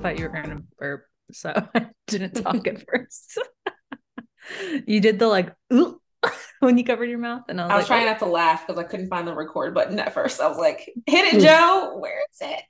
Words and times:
I 0.00 0.02
thought 0.02 0.18
you 0.18 0.24
were 0.24 0.30
going 0.30 0.48
to 0.48 0.62
burp, 0.78 1.04
so 1.30 1.52
I 1.74 1.88
didn't 2.06 2.42
talk 2.42 2.66
at 2.66 2.82
first. 2.88 3.38
you 4.86 4.98
did 4.98 5.18
the 5.18 5.26
like, 5.26 5.54
ooh, 5.74 6.00
when 6.60 6.78
you 6.78 6.84
covered 6.84 7.10
your 7.10 7.18
mouth, 7.18 7.42
and 7.50 7.60
I 7.60 7.64
was, 7.64 7.70
I 7.70 7.76
was 7.76 7.82
like, 7.82 7.86
trying 7.88 8.08
oh. 8.08 8.10
not 8.12 8.18
to 8.20 8.26
laugh 8.26 8.66
because 8.66 8.82
I 8.82 8.84
couldn't 8.84 9.10
find 9.10 9.28
the 9.28 9.34
record 9.34 9.74
button 9.74 9.98
at 9.98 10.14
first. 10.14 10.40
I 10.40 10.48
was 10.48 10.56
like, 10.56 10.90
"Hit 11.06 11.34
it, 11.34 11.42
Joe! 11.42 11.98
Where 11.98 12.22
is 12.32 12.40
it?" 12.40 12.62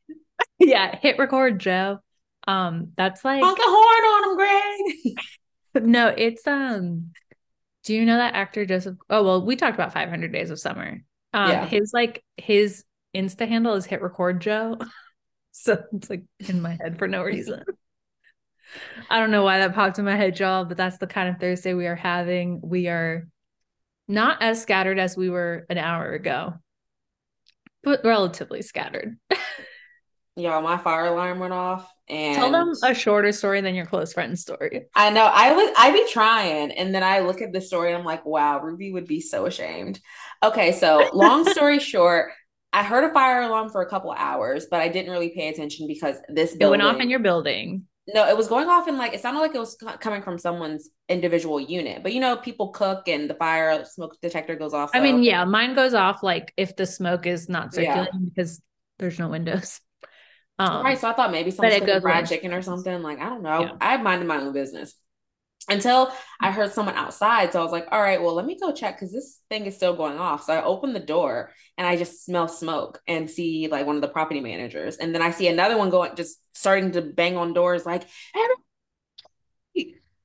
yeah, 0.58 0.96
hit 0.96 1.20
record, 1.20 1.60
Joe. 1.60 2.00
Um, 2.48 2.88
that's 2.96 3.24
like 3.24 3.44
honk 3.44 3.58
the 3.58 3.64
horn 3.64 4.04
on 4.12 4.30
him, 4.30 5.16
Greg. 5.72 5.88
no, 5.88 6.08
it's 6.08 6.44
um. 6.48 7.12
Do 7.84 7.94
you 7.94 8.06
know 8.06 8.16
that 8.16 8.34
actor 8.34 8.66
Joseph? 8.66 8.96
Oh 9.08 9.22
well, 9.22 9.46
we 9.46 9.54
talked 9.54 9.76
about 9.76 9.92
500 9.92 10.32
Days 10.32 10.50
of 10.50 10.58
Summer. 10.58 11.00
Um, 11.32 11.50
Yeah. 11.50 11.66
his 11.66 11.92
like 11.94 12.24
his 12.36 12.84
Insta 13.14 13.46
handle 13.46 13.74
is 13.74 13.86
hit 13.86 14.02
record 14.02 14.40
Joe, 14.40 14.78
so 15.52 15.82
it's 15.92 16.10
like 16.10 16.24
in 16.40 16.60
my 16.62 16.76
head 16.80 16.98
for 16.98 17.08
no 17.08 17.22
reason. 17.24 17.62
I 19.08 19.18
don't 19.18 19.30
know 19.30 19.42
why 19.42 19.58
that 19.58 19.74
popped 19.74 19.98
in 19.98 20.04
my 20.04 20.16
head, 20.16 20.38
y'all, 20.38 20.64
but 20.64 20.76
that's 20.76 20.98
the 20.98 21.06
kind 21.06 21.28
of 21.28 21.40
Thursday 21.40 21.74
we 21.74 21.86
are 21.86 21.96
having. 21.96 22.60
We 22.62 22.88
are 22.88 23.26
not 24.06 24.42
as 24.42 24.62
scattered 24.62 24.98
as 24.98 25.16
we 25.16 25.30
were 25.30 25.66
an 25.68 25.78
hour 25.78 26.12
ago, 26.12 26.54
but 27.82 28.04
relatively 28.04 28.62
scattered. 28.62 29.16
Y'all, 30.36 30.62
my 30.62 30.78
fire 30.78 31.06
alarm 31.06 31.38
went 31.38 31.52
off, 31.52 31.92
and 32.08 32.34
Tell 32.34 32.50
them 32.50 32.72
a 32.84 32.94
shorter 32.94 33.32
story 33.32 33.60
than 33.60 33.74
your 33.74 33.84
close 33.84 34.12
friend's 34.12 34.40
story. 34.40 34.86
I 34.94 35.10
know 35.10 35.24
I 35.24 35.52
was 35.52 35.70
I 35.76 35.92
be 35.92 36.06
trying, 36.10 36.70
and 36.72 36.94
then 36.94 37.02
I 37.02 37.18
look 37.20 37.42
at 37.42 37.52
the 37.52 37.60
story 37.60 37.90
and 37.90 37.98
I'm 37.98 38.04
like, 38.04 38.24
wow, 38.24 38.60
Ruby 38.60 38.92
would 38.92 39.06
be 39.06 39.20
so 39.20 39.46
ashamed. 39.46 40.00
Okay, 40.42 40.72
so 40.72 41.10
long 41.12 41.44
story 41.50 41.78
short, 41.80 42.32
I 42.72 42.84
heard 42.84 43.04
a 43.04 43.12
fire 43.12 43.42
alarm 43.42 43.68
for 43.70 43.82
a 43.82 43.88
couple 43.88 44.12
hours, 44.12 44.66
but 44.70 44.80
I 44.80 44.88
didn't 44.88 45.10
really 45.10 45.30
pay 45.30 45.48
attention 45.48 45.86
because 45.88 46.16
this 46.28 46.54
It 46.54 46.58
building 46.58 46.80
went 46.80 46.82
off 46.82 47.00
in 47.00 47.10
your 47.10 47.18
building. 47.18 47.86
no, 48.14 48.28
it 48.28 48.36
was 48.36 48.48
going 48.48 48.68
off 48.68 48.88
in 48.88 48.96
like 48.96 49.12
it 49.14 49.20
sounded 49.20 49.40
like 49.40 49.54
it 49.54 49.58
was 49.58 49.76
co- 49.76 49.96
coming 49.98 50.22
from 50.22 50.38
someone's 50.38 50.88
individual 51.08 51.60
unit, 51.60 52.02
but 52.02 52.12
you 52.12 52.20
know, 52.20 52.36
people 52.36 52.68
cook 52.68 53.08
and 53.08 53.28
the 53.28 53.34
fire 53.34 53.84
smoke 53.84 54.16
detector 54.22 54.56
goes 54.56 54.74
off. 54.74 54.90
I 54.94 55.00
mean, 55.00 55.22
yeah, 55.22 55.44
mine 55.44 55.74
goes 55.74 55.94
off 55.94 56.22
like 56.22 56.52
if 56.56 56.76
the 56.76 56.86
smoke 56.86 57.26
is 57.26 57.48
not 57.48 57.70
Yeah. 57.76 57.94
circulating 57.94 58.24
because 58.24 58.60
there's 58.98 59.18
no 59.18 59.28
windows. 59.28 59.80
Um, 60.58 60.84
right. 60.84 60.98
So 60.98 61.08
I 61.08 61.14
thought 61.14 61.30
maybe 61.30 61.50
someone's 61.50 61.76
it 61.76 61.80
cooking 61.86 62.02
fried 62.02 62.28
chicken 62.28 62.52
or 62.52 62.60
something. 62.62 63.00
Like 63.02 63.18
I 63.18 63.28
don't 63.30 63.42
know. 63.42 63.62
Yeah. 63.62 63.72
I 63.80 63.96
minded 63.96 64.28
my 64.28 64.36
own 64.36 64.52
business 64.52 64.94
until 65.70 66.12
I 66.40 66.50
heard 66.50 66.72
someone 66.72 66.96
outside. 66.96 67.52
So 67.52 67.60
I 67.60 67.62
was 67.62 67.72
like, 67.72 67.86
all 67.90 68.02
right, 68.02 68.20
well, 68.20 68.34
let 68.34 68.44
me 68.44 68.58
go 68.58 68.72
check 68.72 68.96
because 68.96 69.12
this 69.12 69.40
thing 69.48 69.66
is 69.66 69.76
still 69.76 69.94
going 69.94 70.18
off. 70.18 70.44
So 70.44 70.52
I 70.52 70.62
open 70.62 70.92
the 70.92 71.00
door 71.00 71.52
and 71.78 71.86
I 71.86 71.96
just 71.96 72.24
smell 72.24 72.48
smoke 72.48 73.00
and 73.06 73.30
see 73.30 73.68
like 73.68 73.86
one 73.86 73.96
of 73.96 74.02
the 74.02 74.08
property 74.08 74.40
managers, 74.40 74.96
and 74.96 75.14
then 75.14 75.22
I 75.22 75.30
see 75.30 75.48
another 75.48 75.78
one 75.78 75.90
going, 75.90 76.14
just 76.16 76.38
starting 76.54 76.92
to 76.92 77.02
bang 77.02 77.36
on 77.36 77.54
doors, 77.54 77.86
like. 77.86 78.06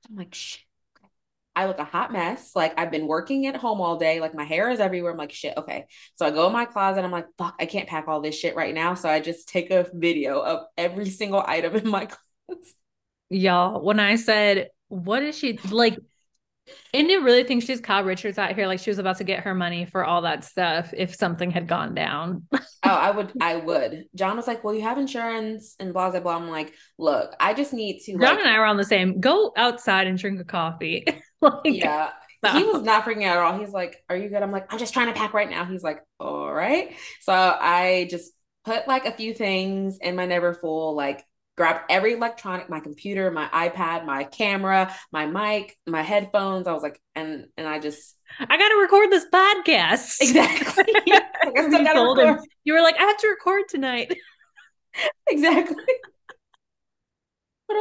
I'm 0.10 0.18
like, 0.18 0.34
shit. 0.34 0.62
I 1.56 1.68
look 1.68 1.80
a 1.80 1.86
hot 1.86 2.12
mess. 2.12 2.52
Like 2.54 2.78
I've 2.78 2.92
been 2.92 3.08
working 3.08 3.48
at 3.48 3.56
home 3.56 3.80
all 3.80 3.98
day. 3.98 4.20
Like 4.20 4.36
my 4.36 4.44
hair 4.44 4.70
is 4.70 4.80
everywhere. 4.80 5.12
I'm 5.12 5.18
like, 5.18 5.32
shit, 5.32 5.56
okay. 5.56 5.86
So 6.16 6.26
I 6.26 6.32
go 6.32 6.48
in 6.48 6.54
my 6.54 6.66
closet. 6.66 7.06
I'm 7.06 7.12
like, 7.12 7.28
fuck, 7.38 7.56
I 7.60 7.66
can't 7.66 7.88
pack 7.88 8.08
all 8.08 8.20
this 8.20 8.38
shit 8.38 8.56
right 8.56 8.74
now. 8.74 8.94
So 8.94 9.08
I 9.08 9.22
just 9.22 9.48
take 9.48 9.72
a 9.72 9.88
video 9.94 10.42
of 10.42 10.66
every 10.78 11.10
single 11.10 11.44
item 11.46 11.76
in 11.76 11.88
my 11.88 12.06
closet. 12.48 12.68
y'all, 13.30 13.82
when 13.82 14.02
I 14.02 14.18
said, 14.18 14.70
what 14.88 15.24
is 15.24 15.38
she 15.38 15.58
like? 15.70 15.98
India 16.94 17.20
really 17.22 17.44
thinks 17.44 17.66
she's 17.66 17.80
Kyle 17.80 18.04
Richards 18.04 18.40
out 18.40 18.56
here, 18.56 18.66
like 18.66 18.80
she 18.80 18.90
was 18.90 18.98
about 18.98 19.18
to 19.18 19.24
get 19.24 19.42
her 19.42 19.54
money 19.54 19.86
for 19.86 20.04
all 20.04 20.24
that 20.24 20.44
stuff 20.44 20.94
if 20.98 21.14
something 21.14 21.52
had 21.52 21.68
gone 21.68 21.94
down. 21.94 22.48
Oh, 22.88 22.90
I 22.90 23.10
would, 23.10 23.32
I 23.42 23.56
would. 23.56 24.06
John 24.14 24.38
was 24.38 24.46
like, 24.46 24.64
well, 24.64 24.76
you 24.76 24.84
have 24.84 25.00
insurance 25.00 25.76
and 25.80 25.92
blah, 25.92 26.12
blah, 26.12 26.20
blah. 26.20 26.36
I'm 26.36 26.50
like, 26.52 26.72
look, 27.00 27.36
I 27.40 27.56
just 27.56 27.74
need 27.74 28.02
to 28.02 28.12
John 28.12 28.22
like, 28.22 28.38
and 28.38 28.48
I 28.48 28.60
were 28.60 28.66
on 28.66 28.78
the 28.78 28.84
same. 28.84 29.20
Go 29.20 29.52
outside 29.58 30.06
and 30.06 30.20
drink 30.20 30.40
a 30.40 30.44
coffee. 30.44 31.04
like, 31.42 31.62
yeah. 31.66 32.12
He 32.54 32.64
was 32.64 32.84
not 32.84 33.04
freaking 33.04 33.26
out 33.26 33.38
at 33.38 33.44
all. 33.44 33.60
He's 33.60 33.72
like, 33.72 34.04
Are 34.08 34.16
you 34.16 34.30
good? 34.30 34.44
I'm 34.44 34.52
like, 34.52 34.72
I'm 34.72 34.78
just 34.78 34.94
trying 34.94 35.08
to 35.08 35.14
pack 35.14 35.34
right 35.34 35.50
now. 35.50 35.66
He's 35.66 35.82
like, 35.82 36.04
All 36.20 36.54
right. 36.54 36.94
So 37.22 37.34
I 37.34 38.08
just 38.12 38.32
put 38.66 38.88
like 38.88 39.06
a 39.06 39.12
few 39.12 39.34
things 39.34 39.98
in 40.00 40.16
my 40.16 40.28
Neverfull, 40.28 40.96
like 40.96 41.26
grabbed 41.58 41.82
every 41.90 42.14
electronic, 42.14 42.70
my 42.70 42.80
computer, 42.80 43.32
my 43.32 43.48
iPad, 43.48 44.06
my 44.06 44.26
camera, 44.26 44.94
my 45.12 45.26
mic, 45.26 45.78
my 45.88 46.02
headphones. 46.02 46.68
I 46.68 46.74
was 46.74 46.84
like, 46.84 47.02
and 47.16 47.48
and 47.58 47.68
I 47.68 47.80
just 47.80 48.16
I 48.40 48.58
got 48.58 48.70
to 48.70 48.76
record 48.76 49.12
this 49.12 49.26
podcast. 49.32 50.18
exactly. 50.22 50.84
Like, 51.46 51.60
I 51.60 51.68
still 51.68 51.84
gotta 51.84 52.22
him. 52.26 52.40
You 52.64 52.74
were 52.74 52.82
like, 52.82 52.96
I 52.98 53.04
have 53.04 53.18
to 53.18 53.28
record 53.28 53.64
tonight. 53.70 54.16
Exactly. 55.28 55.84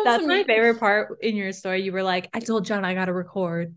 That's 0.05 0.27
my 0.27 0.43
favorite 0.43 0.81
part 0.81 1.17
in 1.23 1.37
your 1.37 1.53
story. 1.53 1.83
You 1.83 1.93
were 1.93 2.03
like, 2.03 2.29
I 2.35 2.41
told 2.41 2.65
John 2.65 2.85
I 2.85 2.95
got 2.95 3.05
to 3.05 3.13
record. 3.13 3.77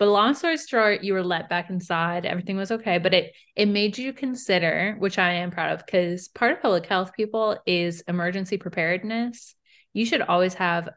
But 0.00 0.08
long 0.08 0.34
story 0.34 0.56
short, 0.56 1.04
you 1.04 1.12
were 1.12 1.22
let 1.22 1.48
back 1.48 1.70
inside. 1.70 2.26
Everything 2.26 2.56
was 2.56 2.72
okay, 2.72 2.98
but 2.98 3.14
it 3.14 3.34
it 3.54 3.66
made 3.66 3.98
you 3.98 4.12
consider, 4.12 4.96
which 4.98 5.18
I 5.18 5.34
am 5.34 5.52
proud 5.52 5.72
of, 5.72 5.86
because 5.86 6.26
part 6.28 6.52
of 6.52 6.62
public 6.62 6.86
health 6.86 7.12
people 7.14 7.58
is 7.66 8.02
emergency 8.08 8.56
preparedness. 8.56 9.54
You 9.92 10.06
should 10.06 10.22
always 10.22 10.54
have, 10.54 10.88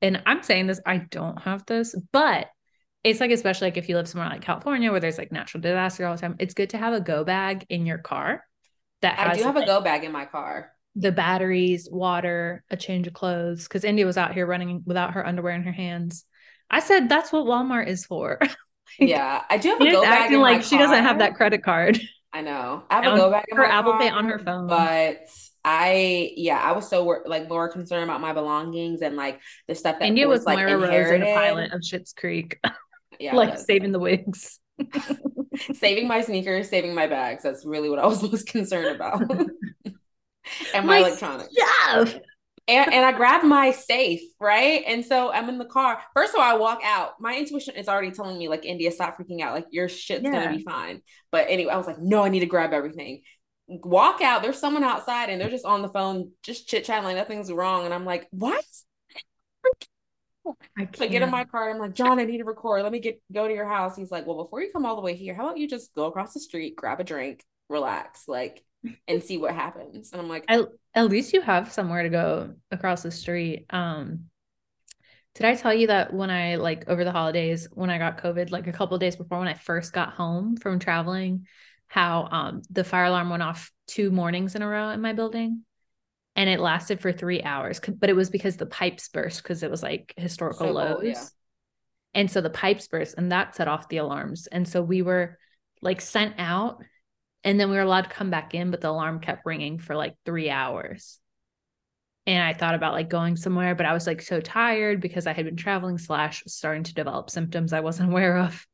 and 0.00 0.22
I'm 0.24 0.42
saying 0.42 0.68
this, 0.68 0.80
I 0.86 0.98
don't 0.98 1.42
have 1.42 1.66
this, 1.66 1.94
but 2.12 2.48
it's 3.02 3.20
like 3.20 3.32
especially 3.32 3.66
like 3.68 3.76
if 3.76 3.88
you 3.90 3.96
live 3.96 4.08
somewhere 4.08 4.30
like 4.30 4.40
California 4.42 4.90
where 4.90 5.00
there's 5.00 5.18
like 5.18 5.32
natural 5.32 5.60
disaster 5.60 6.06
all 6.06 6.14
the 6.14 6.20
time, 6.22 6.36
it's 6.38 6.54
good 6.54 6.70
to 6.70 6.78
have 6.78 6.94
a 6.94 7.00
go 7.00 7.24
bag 7.24 7.66
in 7.68 7.86
your 7.86 7.98
car 7.98 8.44
that 9.02 9.18
I 9.18 9.34
do 9.34 9.42
have 9.42 9.56
a 9.56 9.66
go 9.66 9.80
bag 9.82 10.04
in 10.04 10.12
my 10.12 10.24
car. 10.26 10.72
the 10.96 11.12
batteries, 11.12 11.88
water, 11.90 12.64
a 12.70 12.76
change 12.76 13.06
of 13.06 13.12
clothes. 13.14 13.64
Because 13.64 13.84
India 13.84 14.06
was 14.06 14.16
out 14.16 14.32
here 14.34 14.46
running 14.46 14.82
without 14.86 15.14
her 15.14 15.26
underwear 15.26 15.54
in 15.54 15.64
her 15.64 15.72
hands. 15.72 16.24
I 16.74 16.80
said 16.80 17.08
that's 17.08 17.32
what 17.32 17.46
Walmart 17.46 17.86
is 17.88 18.04
for. 18.04 18.38
Yeah, 18.98 19.42
I 19.50 19.58
do 19.58 19.70
have 19.70 19.80
a 19.80 19.90
go 19.90 20.02
bag 20.02 20.12
acting 20.22 20.34
in 20.34 20.40
my 20.42 20.52
like 20.52 20.62
she 20.62 20.78
doesn't 20.78 21.02
have 21.02 21.18
that 21.18 21.34
credit 21.34 21.64
card. 21.64 22.00
I 22.32 22.42
know. 22.42 22.84
I 22.90 22.96
have 22.96 23.06
On 23.06 23.14
a 23.14 23.16
go 23.16 23.30
bag 23.30 23.44
in 23.50 23.56
her 23.56 23.64
Apple 23.64 23.92
car, 23.92 24.00
Pay 24.00 24.08
on 24.08 24.26
her 24.26 24.38
phone. 24.38 24.66
But 24.68 25.26
I, 25.64 26.32
yeah, 26.36 26.58
I 26.60 26.72
was 26.72 26.88
so 26.88 27.04
like 27.26 27.48
more 27.48 27.68
concerned 27.68 28.04
about 28.04 28.20
my 28.20 28.32
belongings 28.32 29.02
and 29.02 29.16
like 29.16 29.40
the 29.66 29.74
stuff 29.74 29.98
that 29.98 30.06
India 30.06 30.28
was, 30.28 30.40
was 30.40 30.46
like 30.46 30.58
Moira 30.58 30.78
Rose 30.78 31.10
in 31.10 31.22
inherited. 31.22 31.22
the 31.22 31.34
pilot 31.34 31.72
of 31.72 31.80
Schitt's 31.80 32.12
Creek, 32.12 32.60
Yeah, 33.18 33.34
like 33.34 33.58
saving 33.58 33.92
the 33.92 33.98
wigs. 33.98 34.60
saving 35.74 36.06
my 36.08 36.20
sneakers, 36.20 36.68
saving 36.68 36.94
my 36.94 37.06
bags. 37.06 37.42
That's 37.42 37.64
really 37.64 37.90
what 37.90 37.98
I 37.98 38.06
was 38.06 38.22
most 38.22 38.46
concerned 38.46 38.94
about. 38.96 39.22
and 40.72 40.86
my 40.86 40.98
My 40.98 40.98
electronics. 40.98 41.54
Yeah. 41.56 42.04
And, 42.66 42.94
and 42.94 43.04
I 43.04 43.12
grabbed 43.12 43.44
my 43.44 43.72
safe, 43.72 44.22
right? 44.40 44.82
And 44.86 45.04
so 45.04 45.30
I'm 45.30 45.50
in 45.50 45.58
the 45.58 45.66
car. 45.66 46.00
First 46.14 46.34
of 46.34 46.40
all, 46.40 46.46
I 46.46 46.56
walk 46.56 46.80
out. 46.82 47.20
My 47.20 47.36
intuition 47.36 47.74
is 47.76 47.88
already 47.88 48.10
telling 48.10 48.38
me, 48.38 48.48
like, 48.48 48.64
India, 48.64 48.90
stop 48.90 49.18
freaking 49.18 49.42
out. 49.42 49.54
Like, 49.54 49.66
your 49.70 49.88
shit's 49.88 50.22
Yeah. 50.24 50.32
gonna 50.32 50.56
be 50.56 50.62
fine. 50.64 51.02
But 51.30 51.46
anyway, 51.50 51.72
I 51.72 51.76
was 51.76 51.86
like, 51.86 51.98
no, 51.98 52.22
I 52.22 52.30
need 52.30 52.40
to 52.40 52.46
grab 52.46 52.72
everything. 52.72 53.22
Walk 53.68 54.22
out. 54.22 54.42
There's 54.42 54.58
someone 54.58 54.82
outside 54.84 55.28
and 55.28 55.40
they're 55.40 55.50
just 55.50 55.66
on 55.66 55.82
the 55.82 55.88
phone, 55.90 56.32
just 56.42 56.66
chit 56.66 56.84
chatting, 56.84 57.04
like 57.04 57.16
nothing's 57.16 57.52
wrong. 57.52 57.84
And 57.84 57.92
I'm 57.92 58.06
like, 58.06 58.28
what? 58.30 58.64
I 60.76 60.82
I 60.82 60.84
can't. 60.86 61.10
get 61.10 61.22
in 61.22 61.30
my 61.30 61.44
car. 61.44 61.70
I'm 61.70 61.78
like, 61.78 61.94
John, 61.94 62.18
I 62.18 62.24
need 62.24 62.38
to 62.38 62.44
record. 62.44 62.82
Let 62.82 62.92
me 62.92 62.98
get 63.00 63.20
go 63.32 63.46
to 63.48 63.54
your 63.54 63.68
house. 63.68 63.96
He's 63.96 64.10
like, 64.10 64.26
well, 64.26 64.42
before 64.42 64.62
you 64.62 64.70
come 64.72 64.86
all 64.86 64.96
the 64.96 65.02
way 65.02 65.14
here, 65.16 65.34
how 65.34 65.44
about 65.44 65.58
you 65.58 65.68
just 65.68 65.94
go 65.94 66.06
across 66.06 66.34
the 66.34 66.40
street, 66.40 66.76
grab 66.76 67.00
a 67.00 67.04
drink, 67.04 67.42
relax, 67.68 68.28
like, 68.28 68.62
and 69.08 69.22
see 69.22 69.38
what 69.38 69.54
happens. 69.54 70.12
And 70.12 70.20
I'm 70.20 70.28
like, 70.28 70.44
I, 70.48 70.64
at 70.94 71.08
least 71.08 71.32
you 71.32 71.40
have 71.40 71.72
somewhere 71.72 72.02
to 72.02 72.08
go 72.08 72.54
across 72.70 73.02
the 73.02 73.10
street. 73.10 73.66
Um, 73.70 74.26
did 75.34 75.46
I 75.46 75.56
tell 75.56 75.74
you 75.74 75.88
that 75.88 76.12
when 76.14 76.30
I 76.30 76.56
like 76.56 76.88
over 76.88 77.02
the 77.02 77.10
holidays 77.12 77.68
when 77.72 77.90
I 77.90 77.98
got 77.98 78.22
COVID, 78.22 78.50
like 78.50 78.66
a 78.68 78.72
couple 78.72 78.94
of 78.94 79.00
days 79.00 79.16
before 79.16 79.38
when 79.38 79.48
I 79.48 79.54
first 79.54 79.92
got 79.92 80.12
home 80.12 80.56
from 80.56 80.78
traveling, 80.78 81.46
how 81.86 82.28
um 82.30 82.62
the 82.70 82.84
fire 82.84 83.04
alarm 83.04 83.30
went 83.30 83.42
off 83.42 83.70
two 83.86 84.10
mornings 84.10 84.54
in 84.54 84.62
a 84.62 84.68
row 84.68 84.90
in 84.90 85.00
my 85.00 85.12
building, 85.12 85.64
and 86.36 86.48
it 86.48 86.60
lasted 86.60 87.00
for 87.00 87.12
three 87.12 87.42
hours. 87.42 87.80
But 87.80 88.10
it 88.10 88.16
was 88.16 88.30
because 88.30 88.56
the 88.56 88.66
pipes 88.66 89.08
burst 89.08 89.42
because 89.42 89.62
it 89.62 89.70
was 89.70 89.82
like 89.82 90.14
historical 90.16 90.68
So 90.68 90.72
lows, 90.72 90.92
cold, 90.92 91.04
yeah. 91.04 91.24
and 92.14 92.30
so 92.30 92.40
the 92.40 92.50
pipes 92.50 92.86
burst, 92.88 93.16
and 93.18 93.32
that 93.32 93.56
set 93.56 93.68
off 93.68 93.88
the 93.88 93.98
alarms. 93.98 94.46
And 94.46 94.68
so 94.68 94.82
we 94.82 95.02
were 95.02 95.38
like 95.82 96.00
sent 96.00 96.34
out, 96.38 96.82
and 97.44 97.60
then 97.60 97.70
we 97.70 97.76
were 97.76 97.82
allowed 97.82 98.02
to 98.04 98.10
come 98.10 98.30
back 98.30 98.54
in, 98.54 98.70
but 98.70 98.80
the 98.80 98.88
alarm 98.88 99.20
kept 99.20 99.44
ringing 99.46 99.78
for 99.78 99.94
like 99.94 100.16
three 100.24 100.50
hours. 100.50 101.20
and 102.26 102.42
I 102.42 102.54
thought 102.54 102.74
about 102.74 102.94
like 102.94 103.10
going 103.10 103.36
somewhere, 103.36 103.74
but 103.74 103.86
I 103.86 103.92
was 103.92 104.06
like 104.06 104.22
so 104.22 104.40
tired 104.40 105.00
because 105.00 105.26
I 105.26 105.34
had 105.34 105.44
been 105.44 105.56
traveling 105.56 105.98
slash 105.98 106.42
starting 106.46 106.84
to 106.84 106.94
develop 106.94 107.28
symptoms 107.30 107.72
I 107.72 107.80
wasn't 107.80 108.10
aware 108.10 108.38
of. 108.38 108.66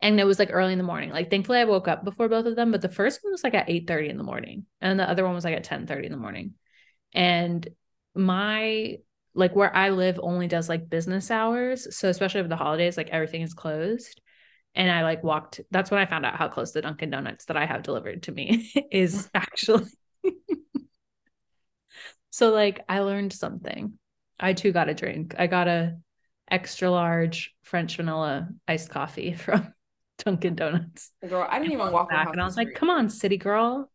And 0.00 0.18
it 0.18 0.24
was 0.24 0.38
like 0.38 0.50
early 0.52 0.72
in 0.72 0.78
the 0.78 0.84
morning. 0.84 1.10
Like 1.10 1.30
thankfully 1.30 1.58
I 1.58 1.64
woke 1.64 1.86
up 1.88 2.04
before 2.04 2.28
both 2.28 2.46
of 2.46 2.56
them, 2.56 2.70
but 2.72 2.80
the 2.82 2.88
first 2.88 3.20
one 3.22 3.32
was 3.32 3.44
like 3.44 3.54
at 3.54 3.68
8 3.68 3.86
30 3.86 4.08
in 4.08 4.16
the 4.16 4.24
morning. 4.24 4.66
And 4.80 4.98
the 4.98 5.08
other 5.08 5.24
one 5.24 5.34
was 5.34 5.44
like 5.44 5.54
at 5.54 5.64
10 5.64 5.86
30 5.86 6.06
in 6.06 6.12
the 6.12 6.18
morning. 6.18 6.54
And 7.12 7.66
my 8.14 8.96
like 9.34 9.56
where 9.56 9.74
I 9.74 9.90
live 9.90 10.18
only 10.22 10.46
does 10.46 10.68
like 10.68 10.88
business 10.88 11.30
hours. 11.30 11.94
So 11.96 12.08
especially 12.08 12.40
over 12.40 12.48
the 12.48 12.56
holidays, 12.56 12.96
like 12.96 13.10
everything 13.10 13.42
is 13.42 13.54
closed. 13.54 14.20
And 14.74 14.90
I 14.90 15.02
like 15.04 15.22
walked, 15.22 15.60
that's 15.70 15.90
when 15.90 16.00
I 16.00 16.06
found 16.06 16.26
out 16.26 16.36
how 16.36 16.48
close 16.48 16.72
the 16.72 16.82
Dunkin' 16.82 17.10
Donuts 17.10 17.44
that 17.46 17.56
I 17.56 17.64
have 17.64 17.82
delivered 17.82 18.24
to 18.24 18.32
me 18.32 18.72
is 18.90 19.30
actually. 19.34 19.86
so 22.30 22.50
like 22.50 22.84
I 22.88 23.00
learned 23.00 23.32
something. 23.32 23.98
I 24.40 24.52
too 24.52 24.72
got 24.72 24.88
a 24.88 24.94
drink. 24.94 25.34
I 25.38 25.46
got 25.46 25.68
a 25.68 25.96
extra 26.50 26.90
large 26.90 27.54
French 27.62 27.96
vanilla 27.96 28.48
iced 28.66 28.90
coffee 28.90 29.32
from 29.34 29.72
Dunkin' 30.18 30.56
Donuts. 30.56 31.10
Girl, 31.28 31.46
I 31.48 31.58
didn't 31.58 31.72
even 31.72 31.92
walk 31.92 32.10
back, 32.10 32.28
and 32.30 32.40
I 32.40 32.44
was 32.44 32.56
like, 32.56 32.74
"Come 32.74 32.90
on, 32.90 33.08
city 33.08 33.36
girl." 33.36 33.90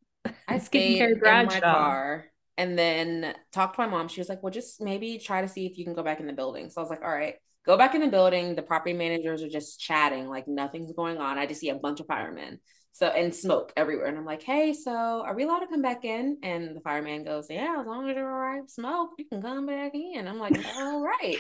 I 0.48 0.60
stayed 0.60 1.02
in 1.02 1.46
my 1.46 1.60
car 1.60 2.26
and 2.58 2.78
then 2.78 3.36
talked 3.52 3.76
to 3.76 3.82
my 3.82 3.88
mom. 3.88 4.08
She 4.08 4.20
was 4.20 4.30
like, 4.30 4.42
"Well, 4.42 4.52
just 4.52 4.82
maybe 4.82 5.18
try 5.18 5.42
to 5.42 5.48
see 5.48 5.66
if 5.66 5.78
you 5.78 5.86
can 5.86 5.94
go 5.94 6.04
back 6.04 6.20
in 6.20 6.28
the 6.28 6.34
building." 6.34 6.70
So 6.70 6.82
I 6.82 6.84
was 6.84 6.90
like, 6.90 7.04
"All 7.04 7.12
right." 7.12 7.36
Go 7.70 7.78
back 7.78 7.94
in 7.94 8.02
the 8.02 8.08
building. 8.08 8.56
The 8.56 8.64
property 8.64 8.94
managers 8.94 9.44
are 9.44 9.48
just 9.48 9.80
chatting, 9.80 10.28
like 10.28 10.48
nothing's 10.48 10.92
going 10.92 11.20
on. 11.20 11.38
I 11.38 11.46
just 11.46 11.60
see 11.60 11.70
a 11.70 11.76
bunch 11.76 12.00
of 12.00 12.08
firemen. 12.08 12.60
So 12.94 13.06
and 13.06 13.34
smoke 13.34 13.72
everywhere. 13.78 14.08
And 14.08 14.18
I'm 14.18 14.26
like, 14.26 14.42
hey, 14.42 14.74
so 14.74 14.92
are 14.92 15.36
we 15.36 15.44
allowed 15.44 15.60
to 15.60 15.68
come 15.68 15.84
back 15.84 16.04
in? 16.04 16.40
And 16.42 16.76
the 16.76 16.82
fireman 16.82 17.24
goes, 17.24 17.46
Yeah, 17.48 17.78
as 17.80 17.86
long 17.86 18.10
as 18.10 18.16
you're 18.16 18.28
all 18.28 18.40
right, 18.40 18.68
smoke, 18.68 19.12
you 19.20 19.26
can 19.26 19.44
come 19.44 19.68
back 19.68 19.94
in. 19.94 20.28
I'm 20.28 20.40
like, 20.40 20.58
all 20.78 21.00
right. 21.00 21.38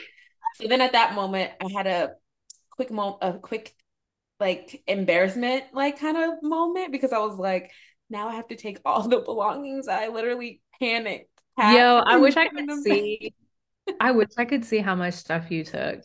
So 0.61 0.67
then 0.67 0.81
at 0.81 0.91
that 0.91 1.15
moment, 1.15 1.51
I 1.65 1.71
had 1.75 1.87
a 1.87 2.11
quick 2.69 2.91
moment, 2.91 3.17
a 3.23 3.33
quick 3.33 3.73
like 4.39 4.83
embarrassment, 4.85 5.63
like 5.73 5.99
kind 5.99 6.15
of 6.15 6.43
moment 6.43 6.91
because 6.91 7.11
I 7.11 7.17
was 7.17 7.39
like, 7.39 7.71
now 8.07 8.29
I 8.29 8.35
have 8.35 8.49
to 8.49 8.55
take 8.55 8.77
all 8.85 9.07
the 9.07 9.17
belongings. 9.17 9.87
I 9.87 10.09
literally 10.09 10.61
panicked. 10.79 11.31
Yo, 11.57 12.03
I 12.05 12.17
wish 12.17 12.37
I 12.37 12.49
could 12.49 12.71
see. 12.83 13.33
I 13.99 14.11
wish 14.11 14.29
I 14.37 14.45
could 14.45 14.65
see 14.65 14.79
how 14.79 14.95
much 14.95 15.15
stuff 15.15 15.51
you 15.51 15.63
took. 15.63 16.01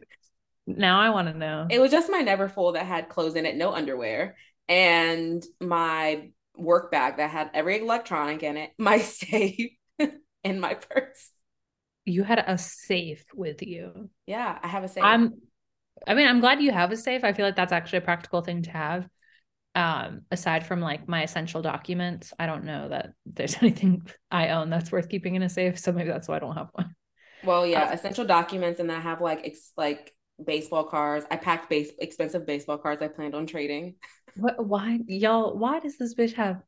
Now 0.67 1.01
I 1.01 1.11
want 1.11 1.29
to 1.29 1.35
know. 1.35 1.67
It 1.71 1.81
was 1.81 1.91
just 1.91 2.11
my 2.11 2.23
Neverfull 2.23 2.75
that 2.75 2.87
had 2.87 3.09
clothes 3.09 3.37
in 3.37 3.47
it, 3.47 3.57
no 3.57 3.73
underwear, 3.73 4.37
and 4.69 5.45
my 5.61 6.31
work 6.57 6.91
bag 6.91 7.19
that 7.19 7.31
had 7.31 7.51
every 7.55 7.81
electronic 7.81 8.43
in 8.43 8.57
it, 8.57 8.71
my 8.79 8.99
safe, 8.99 9.73
and 10.43 10.61
my 10.61 10.75
purse. 10.75 11.31
You 12.07 12.23
had 12.23 12.45
a 12.47 12.59
safe 12.59 13.25
with 13.35 13.63
you. 13.63 14.11
Yeah, 14.27 14.59
I 14.63 14.69
have 14.69 14.85
a 14.85 14.89
safe. 14.89 15.05
I'm 15.05 15.35
I 16.07 16.15
mean, 16.15 16.27
I'm 16.27 16.41
glad 16.41 16.61
you 16.61 16.71
have 16.73 16.93
a 16.93 16.97
safe. 16.97 17.25
I 17.25 17.33
feel 17.33 17.47
like 17.47 17.57
that's 17.57 17.73
actually 17.73 17.99
a 17.99 18.03
practical 18.03 18.43
thing 18.43 18.63
to 18.63 18.71
have. 18.71 19.09
Um, 19.75 20.23
aside 20.31 20.67
from 20.67 20.81
like 20.81 21.09
my 21.09 21.23
essential 21.23 21.63
documents, 21.63 22.33
I 22.39 22.47
don't 22.47 22.65
know 22.65 22.89
that 22.89 23.13
there's 23.27 23.57
anything 23.61 24.07
I 24.31 24.49
own 24.51 24.71
that's 24.71 24.93
worth 24.93 25.09
keeping 25.09 25.35
in 25.35 25.43
a 25.43 25.49
safe. 25.49 25.79
So 25.79 25.93
maybe 25.93 26.11
that's 26.11 26.29
why 26.29 26.37
I 26.37 26.41
don't 26.41 26.57
have 26.57 26.69
one. 26.73 26.95
Well, 27.44 27.67
yeah, 27.67 27.85
uh, 27.85 27.93
essential 27.93 28.25
documents, 28.25 28.81
and 28.81 28.91
I 28.91 29.00
have 29.00 29.20
like 29.20 29.46
ex- 29.46 29.73
like 29.76 30.14
baseball 30.43 30.85
cards. 30.85 31.26
I 31.31 31.37
packed 31.37 31.70
base 31.70 31.91
expensive 31.99 32.46
baseball 32.46 32.79
cards. 32.79 33.02
I 33.02 33.08
planned 33.08 33.35
on 33.35 33.46
trading. 33.46 33.96
What? 34.37 34.64
Why, 34.64 35.00
y'all? 35.06 35.56
Why 35.56 35.81
does 35.81 35.99
this 35.99 36.14
bitch 36.14 36.35
have 36.35 36.62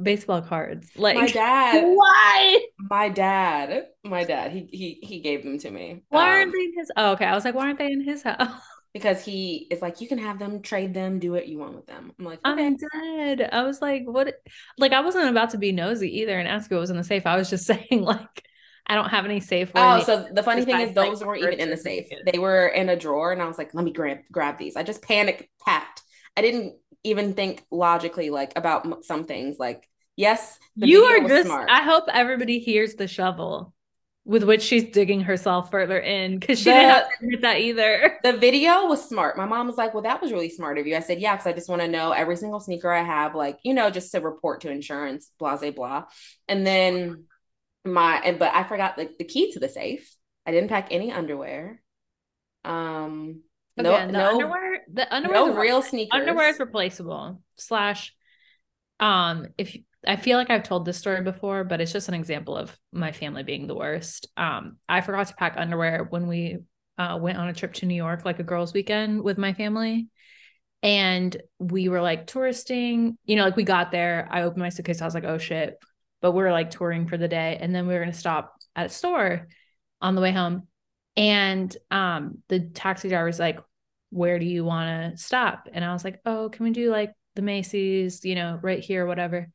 baseball 0.00 0.42
cards? 0.42 0.90
Like 0.96 1.16
my 1.16 1.28
dad. 1.28 1.84
Why? 1.94 2.60
My 2.78 3.08
dad. 3.08 3.86
My 4.04 4.24
dad. 4.24 4.52
He 4.52 4.68
he 4.72 5.06
he 5.06 5.20
gave 5.20 5.42
them 5.42 5.58
to 5.58 5.70
me. 5.70 6.02
Why 6.08 6.22
um, 6.22 6.28
aren't 6.28 6.52
they 6.52 6.64
in 6.64 6.72
his? 6.76 6.90
Oh, 6.96 7.12
okay. 7.12 7.26
I 7.26 7.34
was 7.34 7.44
like, 7.44 7.54
why 7.54 7.66
aren't 7.66 7.78
they 7.78 7.92
in 7.92 8.02
his 8.02 8.22
house? 8.22 8.60
Because 8.94 9.22
he 9.22 9.68
is 9.70 9.82
like, 9.82 10.00
you 10.00 10.08
can 10.08 10.18
have 10.18 10.38
them, 10.38 10.62
trade 10.62 10.94
them, 10.94 11.18
do 11.18 11.30
what 11.30 11.46
you 11.46 11.58
want 11.58 11.76
with 11.76 11.86
them. 11.86 12.10
I'm 12.18 12.24
like, 12.24 12.40
okay. 12.44 12.66
I'm 12.66 12.76
dead. 12.76 13.48
I 13.52 13.62
was 13.62 13.82
like, 13.82 14.04
what? 14.06 14.34
Like, 14.78 14.92
I 14.92 15.02
wasn't 15.02 15.28
about 15.28 15.50
to 15.50 15.58
be 15.58 15.72
nosy 15.72 16.20
either 16.20 16.36
and 16.38 16.48
ask 16.48 16.70
what 16.70 16.80
was 16.80 16.88
in 16.88 16.96
the 16.96 17.04
safe. 17.04 17.26
I 17.26 17.36
was 17.36 17.50
just 17.50 17.66
saying, 17.66 18.02
like, 18.02 18.42
I 18.88 18.94
don't 18.94 19.10
have 19.10 19.24
any 19.24 19.40
safe. 19.40 19.70
Oh, 19.74 20.02
so 20.02 20.28
the 20.32 20.42
funny 20.42 20.64
thing 20.64 20.80
is, 20.80 20.94
those 20.94 21.20
like, 21.20 21.26
weren't 21.26 21.42
even 21.42 21.60
in 21.60 21.70
the 21.70 21.76
safe. 21.76 22.08
They 22.30 22.38
were 22.38 22.68
in 22.68 22.88
a 22.88 22.96
drawer, 22.96 23.32
and 23.32 23.42
I 23.42 23.46
was 23.46 23.58
like, 23.58 23.74
let 23.74 23.84
me 23.84 23.92
grab 23.92 24.18
grab 24.32 24.58
these. 24.58 24.76
I 24.76 24.82
just 24.82 25.02
panic 25.02 25.50
packed. 25.64 26.02
I 26.36 26.42
didn't 26.42 26.76
even 27.04 27.34
think 27.34 27.64
logically 27.70 28.30
like 28.30 28.52
about 28.56 29.04
some 29.04 29.24
things. 29.24 29.58
Like, 29.58 29.88
yes, 30.16 30.58
you 30.74 31.04
are 31.04 31.28
just. 31.28 31.46
Smart. 31.46 31.68
I 31.70 31.82
hope 31.82 32.04
everybody 32.12 32.60
hears 32.60 32.94
the 32.94 33.06
shovel 33.06 33.74
with 34.28 34.44
which 34.44 34.60
she's 34.60 34.84
digging 34.84 35.22
herself 35.22 35.70
further 35.70 35.98
in 35.98 36.38
because 36.38 36.58
she 36.58 36.66
the, 36.66 36.72
didn't 36.72 36.90
have 36.90 37.08
to 37.08 37.14
admit 37.24 37.40
that 37.40 37.60
either. 37.60 38.18
The 38.22 38.36
video 38.36 38.86
was 38.86 39.06
smart. 39.06 39.38
My 39.38 39.46
mom 39.46 39.66
was 39.66 39.76
like, 39.76 39.94
"Well, 39.94 40.02
that 40.02 40.20
was 40.20 40.32
really 40.32 40.50
smart 40.50 40.78
of 40.78 40.86
you." 40.86 40.96
I 40.96 41.00
said, 41.00 41.20
"Yeah, 41.20 41.34
because 41.34 41.46
I 41.46 41.52
just 41.52 41.68
want 41.68 41.82
to 41.82 41.88
know 41.88 42.12
every 42.12 42.36
single 42.36 42.60
sneaker 42.60 42.90
I 42.90 43.02
have, 43.02 43.34
like 43.34 43.58
you 43.64 43.74
know, 43.74 43.90
just 43.90 44.12
to 44.12 44.20
report 44.20 44.62
to 44.62 44.70
insurance, 44.70 45.30
blah 45.38 45.56
blah 45.56 45.70
blah." 45.70 46.04
And 46.46 46.66
then 46.66 47.24
my 47.84 48.20
and 48.24 48.38
but 48.38 48.54
I 48.54 48.64
forgot 48.64 48.98
like 48.98 49.18
the 49.18 49.24
key 49.24 49.52
to 49.52 49.60
the 49.60 49.68
safe. 49.68 50.14
I 50.46 50.50
didn't 50.52 50.68
pack 50.68 50.88
any 50.90 51.12
underwear. 51.12 51.82
Um, 52.64 53.42
no, 53.76 53.94
Again, 53.94 54.08
the 54.08 54.12
no 54.18 54.30
underwear. 54.30 54.80
The 54.92 55.14
underwear, 55.14 55.46
no 55.46 55.56
real 55.56 55.82
sneakers. 55.82 56.20
Underwear 56.20 56.48
is 56.48 56.58
replaceable. 56.58 57.42
Slash, 57.56 58.14
um, 58.98 59.48
if 59.56 59.76
I 60.06 60.16
feel 60.16 60.38
like 60.38 60.50
I've 60.50 60.62
told 60.62 60.84
this 60.84 60.98
story 60.98 61.22
before, 61.22 61.64
but 61.64 61.80
it's 61.80 61.92
just 61.92 62.08
an 62.08 62.14
example 62.14 62.56
of 62.56 62.76
my 62.92 63.12
family 63.12 63.42
being 63.42 63.66
the 63.66 63.74
worst. 63.74 64.28
Um, 64.36 64.76
I 64.88 65.00
forgot 65.00 65.28
to 65.28 65.34
pack 65.34 65.54
underwear 65.56 66.06
when 66.08 66.28
we 66.28 66.58
uh, 66.98 67.18
went 67.20 67.38
on 67.38 67.48
a 67.48 67.54
trip 67.54 67.74
to 67.74 67.86
New 67.86 67.94
York, 67.94 68.24
like 68.24 68.38
a 68.38 68.44
girls' 68.44 68.72
weekend 68.72 69.22
with 69.22 69.38
my 69.38 69.52
family. 69.52 70.08
And 70.82 71.36
we 71.58 71.88
were 71.88 72.00
like 72.00 72.26
touristing, 72.26 73.18
you 73.24 73.36
know, 73.36 73.44
like 73.44 73.56
we 73.56 73.64
got 73.64 73.90
there. 73.90 74.28
I 74.30 74.42
opened 74.42 74.62
my 74.62 74.68
suitcase. 74.68 75.02
I 75.02 75.04
was 75.04 75.14
like, 75.14 75.24
oh 75.24 75.38
shit. 75.38 75.76
But 76.20 76.32
we 76.32 76.42
are 76.42 76.52
like 76.52 76.70
touring 76.70 77.06
for 77.06 77.16
the 77.16 77.28
day. 77.28 77.58
And 77.60 77.74
then 77.74 77.86
we 77.86 77.94
were 77.94 78.00
going 78.00 78.12
to 78.12 78.18
stop 78.18 78.54
at 78.74 78.86
a 78.86 78.88
store 78.88 79.48
on 80.00 80.14
the 80.14 80.20
way 80.20 80.32
home. 80.32 80.66
And 81.16 81.76
um, 81.90 82.38
the 82.48 82.60
taxi 82.60 83.08
driver 83.08 83.26
was 83.26 83.38
like, 83.38 83.58
where 84.10 84.38
do 84.38 84.46
you 84.46 84.64
want 84.64 85.14
to 85.14 85.22
stop? 85.22 85.68
And 85.72 85.84
I 85.84 85.92
was 85.92 86.04
like, 86.04 86.20
oh, 86.24 86.48
can 86.48 86.64
we 86.64 86.70
do 86.70 86.90
like 86.90 87.12
the 87.34 87.42
Macy's, 87.42 88.24
you 88.24 88.34
know, 88.34 88.58
right 88.62 88.80
here, 88.80 89.06
whatever. 89.06 89.48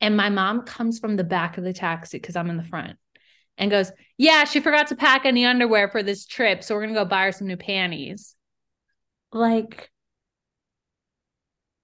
And 0.00 0.16
my 0.16 0.28
mom 0.28 0.62
comes 0.62 0.98
from 0.98 1.16
the 1.16 1.24
back 1.24 1.58
of 1.58 1.64
the 1.64 1.72
taxi 1.72 2.18
because 2.18 2.36
I'm 2.36 2.50
in 2.50 2.56
the 2.56 2.64
front 2.64 2.96
and 3.58 3.70
goes, 3.70 3.90
Yeah, 4.18 4.44
she 4.44 4.60
forgot 4.60 4.88
to 4.88 4.96
pack 4.96 5.24
any 5.24 5.44
underwear 5.44 5.88
for 5.88 6.02
this 6.02 6.26
trip. 6.26 6.62
So 6.62 6.74
we're 6.74 6.82
going 6.82 6.94
to 6.94 7.00
go 7.00 7.04
buy 7.04 7.24
her 7.24 7.32
some 7.32 7.48
new 7.48 7.56
panties. 7.56 8.34
Like, 9.32 9.90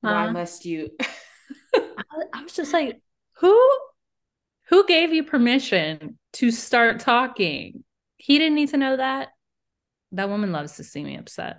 why 0.01 0.27
uh, 0.27 0.33
must 0.33 0.65
you? 0.65 0.91
I, 1.75 1.91
I 2.33 2.43
was 2.43 2.53
just 2.53 2.73
like, 2.73 3.01
Who? 3.39 3.59
Who 4.71 4.87
gave 4.87 5.13
you 5.13 5.25
permission 5.25 6.17
to 6.35 6.51
start 6.53 7.01
talking? 7.01 7.83
He 8.17 8.39
didn't 8.39 8.55
need 8.55 8.71
to 8.71 8.77
know 8.77 8.97
that. 8.97 9.31
That 10.13 10.29
woman 10.29 10.53
loves 10.53 10.77
to 10.77 10.85
see 10.85 11.03
me 11.03 11.17
upset. 11.17 11.59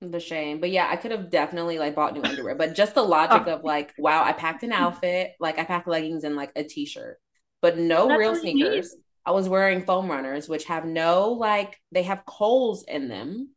The 0.00 0.20
shame. 0.20 0.60
But 0.60 0.70
yeah 0.70 0.88
i 0.90 0.96
could 0.96 1.10
have 1.10 1.30
definitely 1.30 1.78
like 1.78 1.94
bought 1.94 2.14
new 2.14 2.22
underwear. 2.24 2.54
But 2.54 2.74
just 2.74 2.94
the 2.94 3.02
logic 3.02 3.48
of 3.48 3.60
oh. 3.64 3.66
like 3.66 3.92
wow 3.98 4.22
i 4.22 4.32
packed 4.32 4.62
an 4.62 4.72
outfit 4.72 5.32
like 5.40 5.58
i 5.58 5.64
packed 5.64 5.88
leggings 5.88 6.24
and 6.24 6.36
like 6.36 6.52
a 6.54 6.62
t-shirt. 6.62 7.18
But 7.60 7.78
no 7.78 8.06
That's 8.08 8.18
real 8.18 8.36
sneakers. 8.36 8.94
I 9.26 9.32
was 9.32 9.48
wearing 9.48 9.84
foam 9.84 10.08
runners 10.08 10.48
which 10.48 10.66
have 10.66 10.84
no 10.84 11.32
like 11.32 11.80
they 11.90 12.04
have 12.04 12.22
holes 12.28 12.84
in 12.86 13.08
them. 13.08 13.50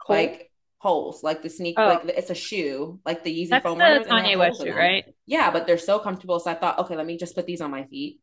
Cold? 0.00 0.18
like 0.18 0.49
holes 0.80 1.22
like 1.22 1.42
the 1.42 1.50
sneaker 1.50 1.82
oh. 1.82 1.88
like 1.88 2.02
it's 2.04 2.30
a 2.30 2.34
shoe 2.34 2.98
like 3.04 3.22
the 3.22 3.30
Yeezy 3.30 3.50
That's 3.50 3.62
foam 3.62 3.78
the 3.78 4.04
Kanye 4.08 4.38
West 4.38 4.62
shoe, 4.62 4.72
right 4.72 5.04
yeah 5.26 5.50
but 5.50 5.66
they're 5.66 5.78
so 5.78 5.98
comfortable 5.98 6.40
so 6.40 6.50
i 6.50 6.54
thought 6.54 6.78
okay 6.78 6.96
let 6.96 7.04
me 7.04 7.18
just 7.18 7.34
put 7.34 7.46
these 7.46 7.60
on 7.60 7.70
my 7.70 7.84
feet 7.84 8.18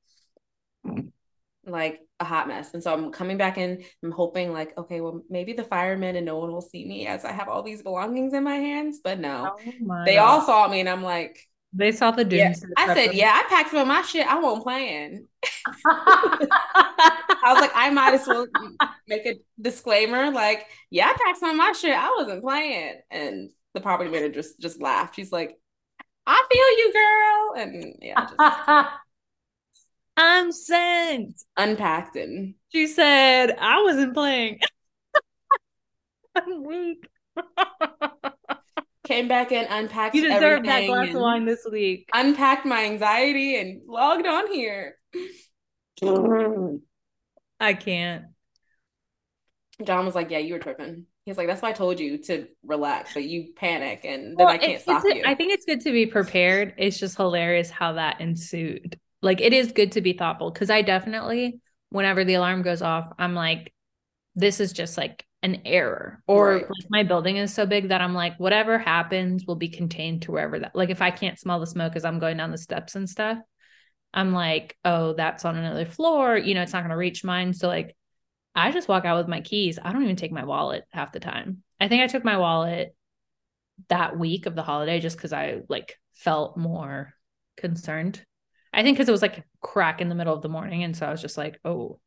like 1.68 2.02
a 2.20 2.26
hot 2.26 2.48
mess. 2.48 2.74
And 2.74 2.82
so 2.82 2.94
I'm 2.94 3.12
coming 3.12 3.38
back 3.38 3.58
in. 3.58 3.84
I'm 4.04 4.12
hoping 4.12 4.54
like, 4.54 4.78
okay, 4.78 5.02
well, 5.02 5.22
maybe 5.30 5.54
the 5.54 5.64
firemen 5.64 6.16
and 6.16 6.26
no 6.26 6.38
one 6.38 6.52
will 6.52 6.62
see 6.62 6.86
me 6.86 7.08
as 7.08 7.26
I 7.26 7.32
have 7.32 7.50
all 7.50 7.64
these 7.64 7.84
belongings 7.84 8.34
in 8.34 8.44
my 8.44 8.56
hands. 8.56 9.00
But 9.04 9.20
no, 9.20 9.56
oh 9.58 10.06
they 10.06 10.16
God. 10.16 10.26
all 10.26 10.42
saw 10.42 10.68
me, 10.68 10.80
and 10.80 10.90
I'm 10.90 11.04
like, 11.04 11.47
they 11.74 11.92
saw 11.92 12.12
the 12.12 12.24
doom. 12.24 12.40
Yeah. 12.40 12.54
I 12.78 12.94
said, 12.94 13.14
yeah, 13.14 13.32
I 13.34 13.48
packed 13.50 13.72
some 13.72 13.80
of 13.80 13.88
my 13.88 14.02
shit. 14.02 14.26
I 14.26 14.40
won't 14.40 14.64
plan. 14.64 15.28
I 15.86 16.48
was 17.46 17.60
like, 17.62 17.72
I 17.76 17.90
might 17.90 18.14
as 18.14 18.28
well 18.28 18.48
make 19.08 19.26
a 19.26 19.36
disclaimer. 19.62 20.32
Like, 20.32 20.66
yeah, 20.90 21.08
I 21.08 21.18
packed 21.24 21.40
some 21.40 21.52
of 21.52 21.56
my 21.58 21.74
shit. 21.74 21.96
I 21.96 22.10
wasn't 22.18 22.42
playing. 22.42 23.02
And 23.12 23.50
the 23.74 23.82
property 23.82 24.10
manager 24.10 24.34
just 24.34 24.60
just 24.60 24.82
laughed. 24.82 25.16
She's 25.16 25.32
like, 25.32 25.58
I 26.26 26.44
feel 26.52 26.78
you, 26.78 26.94
girl. 26.94 27.64
And 27.64 27.96
yeah, 28.02 28.28
just 28.28 28.90
I'm 30.18 30.52
sent. 30.52 31.42
Unpacked 31.58 32.16
and 32.16 32.56
she 32.70 32.88
said, 32.88 33.56
I 33.60 33.84
wasn't 33.84 34.14
playing. 34.14 34.60
I'm 36.36 36.64
weak. 36.64 37.08
Came 39.08 39.30
back 39.30 39.54
and 39.54 39.66
unpacked. 39.70 40.16
You 40.16 40.24
deserve 40.24 40.66
that 40.66 40.86
glass 40.86 41.08
of 41.08 41.16
wine 41.16 41.46
this 41.46 41.66
week. 41.72 42.10
Unpacked 42.14 42.66
my 42.66 42.84
anxiety 42.84 43.58
and 43.58 43.82
logged 43.88 44.28
on 44.28 44.52
here. 44.52 44.98
Mm-hmm. 46.04 46.76
I 47.58 47.74
can't. 47.74 48.26
John 49.82 50.06
was 50.06 50.14
like, 50.14 50.30
"Yeah, 50.30 50.40
you 50.40 50.56
were 50.56 50.60
tripping." 50.60 51.06
He's 51.24 51.38
like, 51.38 51.48
"That's 51.48 51.62
why 51.62 51.70
I 51.70 51.72
told 51.72 52.02
you 52.02 52.18
to 52.24 52.48
relax, 52.66 53.14
but 53.14 53.24
you 53.24 53.54
panic, 53.56 54.02
and 54.04 54.38
then 54.38 54.46
well, 54.46 54.50
I 54.50 54.58
can't 54.58 54.82
stop 54.82 55.02
you." 55.06 55.24
I 55.26 55.36
think 55.36 55.54
it's 55.54 55.64
good 55.64 55.80
to 55.82 55.94
be 55.94 56.06
prepared. 56.06 56.74
It's 56.78 57.00
just 57.00 57.16
hilarious 57.16 57.70
how 57.70 57.94
that 57.94 58.20
ensued. 58.20 59.00
Like, 59.22 59.40
it 59.40 59.54
is 59.54 59.72
good 59.72 59.94
to 59.94 60.02
be 60.02 60.12
thoughtful 60.12 60.52
because 60.52 60.70
I 60.70 60.82
definitely, 60.82 61.62
whenever 61.92 62.26
the 62.26 62.34
alarm 62.34 62.62
goes 62.62 62.82
off, 62.82 63.14
I'm 63.18 63.36
like, 63.36 63.72
"This 64.36 64.60
is 64.60 64.74
just 64.74 64.98
like 64.98 65.26
an 65.44 65.62
error," 65.66 66.22
or 66.28 66.54
right. 66.54 66.62
like, 66.62 66.90
my 66.90 67.04
building 67.04 67.38
is 67.38 67.54
so 67.54 67.66
big 67.66 67.90
that 67.90 68.02
I'm 68.02 68.14
like, 68.14 68.40
whatever 68.40 68.78
happens 68.78 69.46
will 69.46 69.56
be 69.56 69.70
contained 69.70 70.24
to 70.24 70.32
wherever 70.32 70.60
that. 70.60 70.76
Like, 70.76 70.90
if 70.90 71.02
I 71.02 71.12
can't 71.12 71.40
smell 71.40 71.60
the 71.60 71.68
smoke 71.68 71.96
as 71.96 72.06
I'm 72.06 72.20
going 72.20 72.38
down 72.38 72.52
the 72.52 72.58
steps 72.58 72.96
and 72.96 73.10
stuff, 73.10 73.38
I'm 74.14 74.34
like, 74.34 74.76
"Oh, 74.86 75.14
that's 75.14 75.46
on 75.46 75.58
another 75.58 75.86
floor." 75.86 76.38
You 76.38 76.56
know, 76.56 76.62
it's 76.62 76.74
not 76.74 76.82
going 76.82 76.92
to 76.92 76.98
reach 76.98 77.24
mine. 77.24 77.54
So 77.54 77.68
like 77.68 77.96
I 78.58 78.72
just 78.72 78.88
walk 78.88 79.06
out 79.06 79.18
with 79.18 79.28
my 79.28 79.42
keys. 79.42 79.78
I 79.82 79.94
don't 79.94 80.04
even 80.04 80.16
take 80.16 80.32
my 80.32 80.44
wallet 80.44 80.84
half 80.92 81.12
the 81.12 81.20
time. 81.20 81.62
I 81.80 81.88
think 81.88 82.02
I 82.02 82.08
took 82.08 82.26
my 82.26 82.38
wallet 82.38 82.96
that 83.90 84.18
week 84.18 84.48
of 84.48 84.56
the 84.56 84.64
holiday 84.64 85.00
just 85.00 85.16
because 85.16 85.32
I 85.32 85.60
like 85.70 85.96
felt 86.16 86.58
more 86.58 87.14
concerned. 87.56 88.20
I 88.74 88.82
think 88.82 88.98
because 88.98 89.10
it 89.10 89.12
was 89.12 89.22
like 89.22 89.46
crack 89.62 90.02
in 90.02 90.10
the 90.10 90.16
middle 90.16 90.34
of 90.34 90.42
the 90.42 90.50
morning. 90.50 90.84
And 90.84 90.98
so 90.98 91.06
I 91.06 91.12
was 91.12 91.22
just 91.22 91.38
like, 91.38 91.60
oh. 91.64 92.00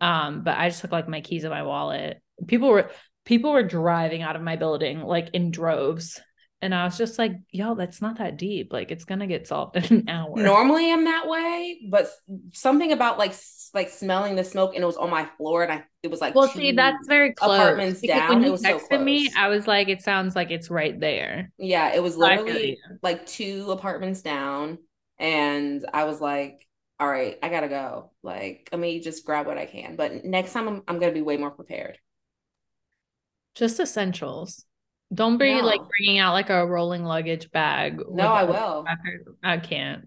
Um, 0.00 0.42
but 0.42 0.56
I 0.56 0.70
just 0.70 0.80
took 0.80 0.92
like 0.92 1.06
my 1.06 1.20
keys 1.20 1.44
and 1.44 1.52
my 1.52 1.64
wallet. 1.64 2.22
People 2.46 2.68
were 2.68 2.90
people 3.24 3.52
were 3.52 3.62
driving 3.62 4.22
out 4.22 4.36
of 4.36 4.42
my 4.42 4.56
building 4.56 5.02
like 5.02 5.30
in 5.34 5.50
droves 5.50 6.20
and 6.60 6.74
I 6.74 6.84
was 6.84 6.98
just 6.98 7.18
like, 7.18 7.32
yo, 7.52 7.74
that's 7.74 8.02
not 8.02 8.18
that 8.18 8.36
deep. 8.36 8.72
Like 8.72 8.90
it's 8.90 9.04
gonna 9.04 9.26
get 9.26 9.46
solved 9.46 9.76
in 9.76 9.98
an 9.98 10.08
hour. 10.08 10.36
Normally 10.36 10.92
I'm 10.92 11.04
that 11.04 11.28
way, 11.28 11.80
but 11.88 12.10
something 12.52 12.92
about 12.92 13.18
like 13.18 13.34
like 13.74 13.90
smelling 13.90 14.34
the 14.34 14.44
smoke 14.44 14.74
and 14.74 14.82
it 14.82 14.86
was 14.86 14.96
on 14.96 15.10
my 15.10 15.24
floor 15.36 15.62
and 15.62 15.72
I 15.72 15.84
it 16.02 16.10
was 16.10 16.20
like 16.20 16.34
well 16.34 16.48
see 16.48 16.72
that's 16.72 17.06
very 17.06 17.32
close 17.32 17.58
apartments 17.58 18.00
because 18.00 18.18
down. 18.18 18.28
When 18.30 18.42
you 18.42 18.48
it 18.48 18.52
was 18.52 18.62
texted 18.62 18.80
so 18.80 18.86
close. 18.88 19.04
me, 19.04 19.30
I 19.36 19.48
was 19.48 19.66
like, 19.66 19.88
it 19.88 20.02
sounds 20.02 20.34
like 20.34 20.50
it's 20.50 20.70
right 20.70 20.98
there. 20.98 21.52
Yeah, 21.58 21.94
it 21.94 22.02
was 22.02 22.16
literally 22.16 22.78
like 23.02 23.26
two 23.26 23.70
apartments 23.70 24.22
down, 24.22 24.78
and 25.18 25.86
I 25.92 26.04
was 26.04 26.20
like, 26.20 26.66
all 26.98 27.08
right, 27.08 27.38
I 27.40 27.50
gotta 27.50 27.68
go. 27.68 28.10
Like, 28.24 28.68
let 28.72 28.80
me 28.80 29.00
just 29.00 29.24
grab 29.24 29.46
what 29.46 29.58
I 29.58 29.66
can. 29.66 29.94
But 29.94 30.24
next 30.24 30.54
time 30.54 30.66
I'm 30.66 30.82
I'm 30.88 30.98
gonna 30.98 31.12
be 31.12 31.22
way 31.22 31.36
more 31.36 31.52
prepared. 31.52 31.98
Just 33.58 33.80
essentials. 33.80 34.64
Don't 35.12 35.38
be 35.38 35.54
no. 35.54 35.60
like 35.66 35.80
bringing 35.96 36.20
out 36.20 36.32
like 36.32 36.48
a 36.48 36.64
rolling 36.64 37.04
luggage 37.04 37.50
bag. 37.50 38.00
No, 38.08 38.28
I 38.28 38.44
will. 38.44 38.86
I 39.42 39.56
can't. 39.58 40.06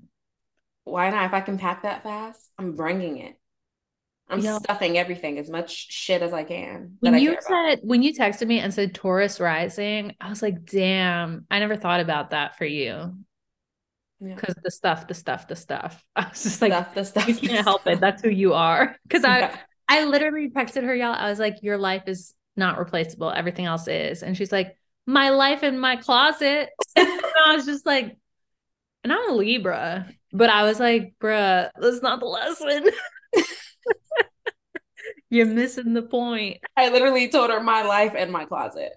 Why 0.85 1.09
not? 1.09 1.25
If 1.25 1.33
I 1.33 1.41
can 1.41 1.57
pack 1.57 1.83
that 1.83 2.03
fast, 2.03 2.39
I'm 2.57 2.75
bringing 2.75 3.17
it. 3.17 3.35
I'm 4.29 4.39
yeah. 4.39 4.59
stuffing 4.59 4.97
everything 4.97 5.37
as 5.37 5.49
much 5.49 5.91
shit 5.91 6.21
as 6.21 6.31
I 6.31 6.43
can. 6.43 6.95
When 7.01 7.19
you 7.19 7.37
said 7.41 7.79
when 7.83 8.01
you 8.01 8.13
texted 8.13 8.47
me 8.47 8.59
and 8.59 8.73
said 8.73 8.95
Taurus 8.95 9.41
rising, 9.41 10.15
I 10.21 10.29
was 10.29 10.41
like, 10.41 10.63
damn, 10.65 11.45
I 11.51 11.59
never 11.59 11.75
thought 11.75 11.99
about 11.99 12.29
that 12.29 12.57
for 12.57 12.65
you. 12.65 13.17
Because 14.23 14.55
yeah. 14.55 14.61
the 14.63 14.71
stuff, 14.71 15.07
the 15.07 15.13
stuff, 15.13 15.47
the 15.47 15.55
stuff. 15.57 16.05
I 16.15 16.29
was 16.29 16.43
just 16.43 16.61
like, 16.61 16.71
stuff, 16.71 16.95
the 16.95 17.03
stuff, 17.03 17.27
you 17.27 17.49
can't 17.49 17.65
help 17.65 17.81
stuff. 17.81 17.93
it. 17.95 17.99
That's 17.99 18.21
who 18.21 18.29
you 18.29 18.53
are. 18.53 18.95
Because 19.03 19.25
I, 19.25 19.39
yeah. 19.39 19.57
I 19.89 20.05
literally 20.05 20.49
texted 20.49 20.83
her, 20.83 20.95
y'all. 20.95 21.13
I 21.13 21.29
was 21.29 21.39
like, 21.39 21.57
your 21.63 21.77
life 21.77 22.03
is 22.07 22.33
not 22.55 22.77
replaceable. 22.77 23.31
Everything 23.31 23.65
else 23.65 23.87
is. 23.87 24.23
And 24.23 24.35
she's 24.35 24.51
like, 24.51 24.77
my 25.05 25.29
life 25.29 25.63
in 25.63 25.79
my 25.79 25.95
closet. 25.95 26.69
I 26.97 27.55
was 27.55 27.65
just 27.65 27.85
like, 27.85 28.17
and 29.03 29.11
I'm 29.11 29.31
a 29.31 29.33
Libra, 29.33 30.07
but 30.31 30.49
I 30.49 30.63
was 30.63 30.79
like, 30.79 31.15
bruh, 31.19 31.69
that's 31.79 32.01
not 32.01 32.19
the 32.19 32.25
lesson. 32.27 32.85
You're 35.29 35.45
missing 35.47 35.93
the 35.93 36.01
point. 36.01 36.57
I 36.75 36.89
literally 36.89 37.29
told 37.29 37.49
her 37.51 37.63
my 37.63 37.83
life 37.83 38.13
and 38.15 38.31
my 38.31 38.45
closet. 38.45 38.91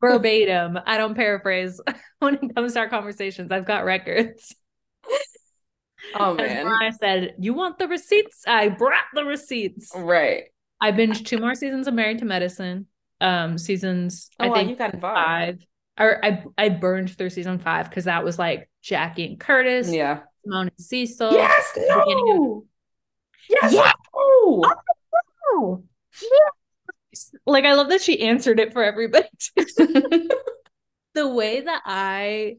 Verbatim. 0.00 0.78
I 0.86 0.96
don't 0.96 1.14
paraphrase 1.14 1.80
when 2.20 2.34
it 2.34 2.54
comes 2.54 2.72
to 2.72 2.80
our 2.80 2.88
conversations. 2.88 3.52
I've 3.52 3.66
got 3.66 3.84
records. 3.84 4.54
Oh 6.14 6.34
man. 6.34 6.66
I 6.66 6.90
said, 6.90 7.34
You 7.38 7.54
want 7.54 7.78
the 7.78 7.86
receipts? 7.86 8.44
I 8.46 8.68
brought 8.68 9.04
the 9.14 9.24
receipts. 9.24 9.92
Right. 9.94 10.44
I 10.80 10.92
binged 10.92 11.26
two 11.26 11.38
more 11.38 11.54
seasons 11.54 11.86
of 11.86 11.94
Married 11.94 12.18
to 12.18 12.24
Medicine 12.24 12.86
um 13.20 13.58
seasons 13.58 14.30
oh, 14.38 14.50
I 14.50 14.54
think 14.54 14.70
you 14.70 14.76
got 14.76 14.94
involved. 14.94 15.16
five. 15.16 15.66
Or 15.98 16.24
I 16.24 16.44
I 16.56 16.68
burned 16.68 17.10
through 17.16 17.30
season 17.30 17.58
five 17.58 17.88
because 17.88 18.04
that 18.04 18.24
was 18.24 18.38
like 18.38 18.70
Jackie 18.82 19.26
and 19.26 19.40
Curtis, 19.40 19.92
yeah, 19.92 20.20
Simone 20.44 20.68
and 20.68 20.84
Cecil. 20.84 21.32
Yes, 21.32 21.76
no. 21.76 22.64
yes. 23.50 23.94
Oh, 24.14 24.64
oh, 25.52 25.82
yes. 26.22 27.34
Like 27.46 27.64
I 27.64 27.74
love 27.74 27.88
that 27.88 28.00
she 28.00 28.22
answered 28.22 28.60
it 28.60 28.72
for 28.72 28.84
everybody. 28.84 29.26
the 29.56 30.28
way 31.28 31.62
that 31.62 31.82
I 31.84 32.58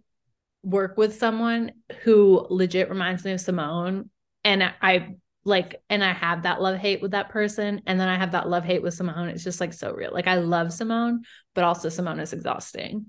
work 0.61 0.97
with 0.97 1.17
someone 1.17 1.71
who 2.03 2.45
legit 2.49 2.89
reminds 2.89 3.23
me 3.23 3.31
of 3.31 3.39
Simone, 3.39 4.09
and 4.43 4.63
I 4.81 5.15
like 5.50 5.82
and 5.89 6.03
I 6.03 6.13
have 6.13 6.44
that 6.44 6.62
love 6.62 6.77
hate 6.77 7.01
with 7.01 7.12
that 7.12 7.29
person 7.29 7.82
and 7.86 8.00
then 8.00 8.08
I 8.08 8.18
have 8.18 8.32
that 8.32 8.48
love 8.48 8.63
hate 8.63 8.82
with 8.82 8.94
Simone. 8.94 9.29
It's 9.29 9.44
just 9.44 9.60
like 9.60 9.74
so 9.74 9.91
real. 9.91 10.12
Like 10.13 10.27
I 10.27 10.36
love 10.36 10.72
Simone 10.72 11.24
but 11.53 11.63
also 11.63 11.89
Simone 11.89 12.20
is 12.20 12.34
exhausting. 12.34 13.08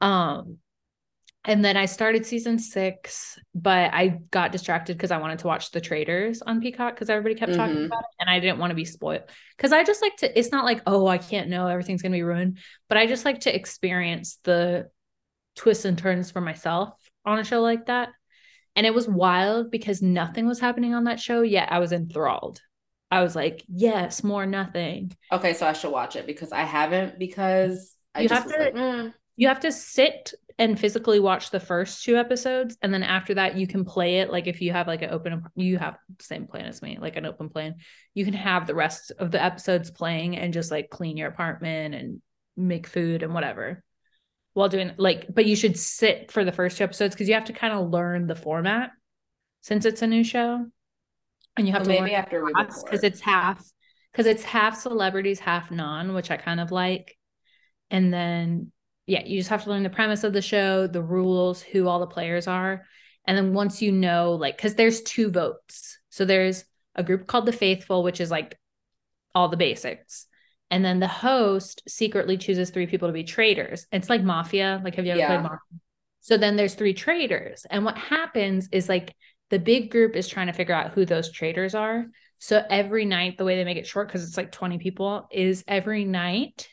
Um 0.00 0.58
and 1.44 1.64
then 1.64 1.76
I 1.76 1.86
started 1.86 2.26
season 2.26 2.58
6 2.58 3.38
but 3.54 3.92
I 3.92 4.20
got 4.30 4.52
distracted 4.52 4.96
because 4.96 5.10
I 5.10 5.18
wanted 5.18 5.40
to 5.40 5.46
watch 5.46 5.70
The 5.70 5.80
Traitors 5.80 6.42
on 6.42 6.60
Peacock 6.60 6.94
because 6.94 7.10
everybody 7.10 7.34
kept 7.34 7.52
mm-hmm. 7.52 7.60
talking 7.60 7.84
about 7.86 8.00
it 8.00 8.16
and 8.20 8.30
I 8.30 8.38
didn't 8.40 8.58
want 8.58 8.70
to 8.70 8.76
be 8.76 8.84
spoiled. 8.84 9.22
Cuz 9.58 9.72
I 9.72 9.82
just 9.82 10.02
like 10.02 10.16
to 10.18 10.38
it's 10.38 10.52
not 10.52 10.64
like 10.64 10.82
oh 10.86 11.06
I 11.06 11.18
can't 11.18 11.48
know 11.48 11.66
everything's 11.66 12.02
going 12.02 12.12
to 12.12 12.18
be 12.18 12.22
ruined 12.22 12.58
but 12.88 12.98
I 12.98 13.06
just 13.06 13.24
like 13.24 13.40
to 13.40 13.54
experience 13.54 14.38
the 14.44 14.88
twists 15.56 15.84
and 15.84 15.98
turns 15.98 16.30
for 16.30 16.40
myself 16.40 16.94
on 17.24 17.38
a 17.38 17.44
show 17.44 17.60
like 17.60 17.86
that 17.86 18.10
and 18.76 18.86
it 18.86 18.94
was 18.94 19.08
wild 19.08 19.70
because 19.70 20.02
nothing 20.02 20.46
was 20.46 20.60
happening 20.60 20.94
on 20.94 21.04
that 21.04 21.20
show 21.20 21.42
yet. 21.42 21.72
I 21.72 21.78
was 21.78 21.92
enthralled. 21.92 22.60
I 23.10 23.22
was 23.22 23.34
like, 23.34 23.64
yes, 23.68 24.22
more 24.22 24.46
nothing. 24.46 25.12
Okay, 25.32 25.54
so 25.54 25.66
I 25.66 25.72
should 25.72 25.90
watch 25.90 26.16
it 26.16 26.26
because 26.26 26.52
I 26.52 26.62
haven't 26.62 27.18
because 27.18 27.94
I 28.14 28.22
you 28.22 28.28
have 28.28 28.46
to 28.46 28.58
like, 28.58 28.74
mm. 28.74 29.14
you 29.36 29.48
have 29.48 29.60
to 29.60 29.72
sit 29.72 30.32
and 30.58 30.78
physically 30.78 31.18
watch 31.18 31.50
the 31.50 31.58
first 31.58 32.04
two 32.04 32.16
episodes 32.16 32.76
and 32.82 32.92
then 32.92 33.02
after 33.02 33.32
that 33.32 33.56
you 33.56 33.66
can 33.66 33.82
play 33.82 34.18
it 34.18 34.30
like 34.30 34.46
if 34.46 34.60
you 34.60 34.72
have 34.72 34.86
like 34.86 35.00
an 35.00 35.08
open 35.08 35.42
you 35.56 35.78
have 35.78 35.96
the 36.18 36.22
same 36.22 36.46
plan 36.46 36.66
as 36.66 36.82
me 36.82 36.98
like 37.00 37.16
an 37.16 37.24
open 37.24 37.48
plan 37.48 37.76
you 38.12 38.26
can 38.26 38.34
have 38.34 38.66
the 38.66 38.74
rest 38.74 39.10
of 39.18 39.30
the 39.30 39.42
episodes 39.42 39.90
playing 39.90 40.36
and 40.36 40.52
just 40.52 40.70
like 40.70 40.90
clean 40.90 41.16
your 41.16 41.28
apartment 41.28 41.94
and 41.94 42.20
make 42.58 42.86
food 42.86 43.22
and 43.22 43.32
whatever 43.32 43.82
while 44.60 44.68
doing 44.68 44.92
like 44.98 45.26
but 45.34 45.46
you 45.46 45.56
should 45.56 45.78
sit 45.78 46.30
for 46.30 46.44
the 46.44 46.52
first 46.52 46.76
two 46.76 46.84
episodes 46.84 47.14
because 47.14 47.28
you 47.28 47.34
have 47.34 47.46
to 47.46 47.52
kind 47.52 47.72
of 47.72 47.90
learn 47.90 48.26
the 48.26 48.34
format 48.34 48.90
since 49.62 49.84
it's 49.84 50.02
a 50.02 50.06
new 50.06 50.22
show. 50.22 50.66
And 51.56 51.66
you 51.66 51.72
have 51.72 51.86
well, 51.86 51.96
to 51.96 52.02
maybe 52.02 52.14
after 52.14 52.44
because 52.84 53.02
it's 53.02 53.20
half 53.20 53.64
because 54.12 54.26
it's 54.26 54.44
half 54.44 54.78
celebrities 54.78 55.40
half 55.40 55.70
non 55.70 56.14
which 56.14 56.30
i 56.30 56.36
kind 56.36 56.60
of 56.60 56.70
like. 56.70 57.16
And 57.90 58.12
then 58.12 58.70
yeah 59.06 59.24
you 59.24 59.38
just 59.40 59.50
have 59.50 59.64
to 59.64 59.70
learn 59.70 59.82
the 59.82 59.90
premise 59.90 60.22
of 60.22 60.32
the 60.32 60.42
show 60.42 60.86
the 60.86 61.02
rules 61.02 61.62
who 61.62 61.88
all 61.88 62.00
the 62.00 62.06
players 62.06 62.46
are. 62.46 62.84
And 63.26 63.36
then 63.36 63.54
once 63.54 63.82
you 63.82 63.92
know 63.92 64.34
like 64.34 64.56
because 64.56 64.74
there's 64.74 65.00
two 65.00 65.30
votes. 65.30 65.98
So 66.10 66.24
there's 66.24 66.64
a 66.94 67.02
group 67.02 67.26
called 67.26 67.46
the 67.46 67.52
faithful 67.52 68.02
which 68.02 68.20
is 68.20 68.30
like 68.30 68.58
all 69.34 69.48
the 69.48 69.56
basics 69.56 70.26
and 70.70 70.84
then 70.84 71.00
the 71.00 71.08
host 71.08 71.82
secretly 71.88 72.36
chooses 72.38 72.70
three 72.70 72.86
people 72.86 73.08
to 73.08 73.12
be 73.12 73.24
traitors. 73.24 73.86
It's 73.90 74.08
like 74.08 74.22
mafia. 74.22 74.80
Like, 74.84 74.94
have 74.94 75.04
you 75.04 75.12
ever 75.12 75.18
yeah. 75.18 75.26
played 75.28 75.42
mafia? 75.42 75.80
So 76.20 76.36
then 76.36 76.56
there's 76.56 76.74
three 76.74 76.94
traitors. 76.94 77.66
And 77.68 77.84
what 77.84 77.98
happens 77.98 78.68
is 78.70 78.88
like 78.88 79.14
the 79.50 79.58
big 79.58 79.90
group 79.90 80.14
is 80.14 80.28
trying 80.28 80.46
to 80.46 80.52
figure 80.52 80.74
out 80.74 80.92
who 80.92 81.04
those 81.04 81.32
traitors 81.32 81.74
are. 81.74 82.06
So 82.38 82.62
every 82.70 83.04
night, 83.04 83.36
the 83.36 83.44
way 83.44 83.56
they 83.56 83.64
make 83.64 83.78
it 83.78 83.86
short, 83.86 84.08
because 84.08 84.26
it's 84.26 84.36
like 84.36 84.52
20 84.52 84.78
people, 84.78 85.26
is 85.30 85.64
every 85.66 86.04
night 86.04 86.68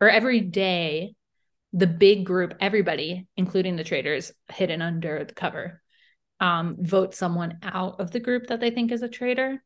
or 0.00 0.08
every 0.08 0.40
day, 0.40 1.14
the 1.72 1.86
big 1.86 2.24
group, 2.24 2.54
everybody, 2.60 3.26
including 3.36 3.76
the 3.76 3.84
traitors 3.84 4.32
hidden 4.50 4.82
under 4.82 5.24
the 5.24 5.34
cover, 5.34 5.80
um, 6.40 6.76
vote 6.78 7.14
someone 7.14 7.58
out 7.62 8.00
of 8.00 8.10
the 8.10 8.20
group 8.20 8.48
that 8.48 8.60
they 8.60 8.70
think 8.70 8.92
is 8.92 9.02
a 9.02 9.08
traitor. 9.08 9.62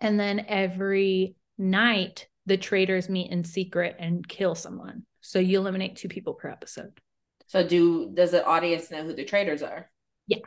And 0.00 0.18
then 0.18 0.46
every 0.48 1.34
night, 1.58 2.26
the 2.50 2.56
traitors 2.56 3.08
meet 3.08 3.30
in 3.30 3.44
secret 3.44 3.94
and 4.00 4.26
kill 4.26 4.56
someone. 4.56 5.04
So 5.20 5.38
you 5.38 5.60
eliminate 5.60 5.94
two 5.94 6.08
people 6.08 6.34
per 6.34 6.48
episode. 6.48 6.98
So 7.46 7.64
do 7.64 8.10
does 8.12 8.32
the 8.32 8.44
audience 8.44 8.90
know 8.90 9.04
who 9.04 9.12
the 9.12 9.22
traitors 9.22 9.62
are? 9.62 9.88
Yeah. 10.26 10.38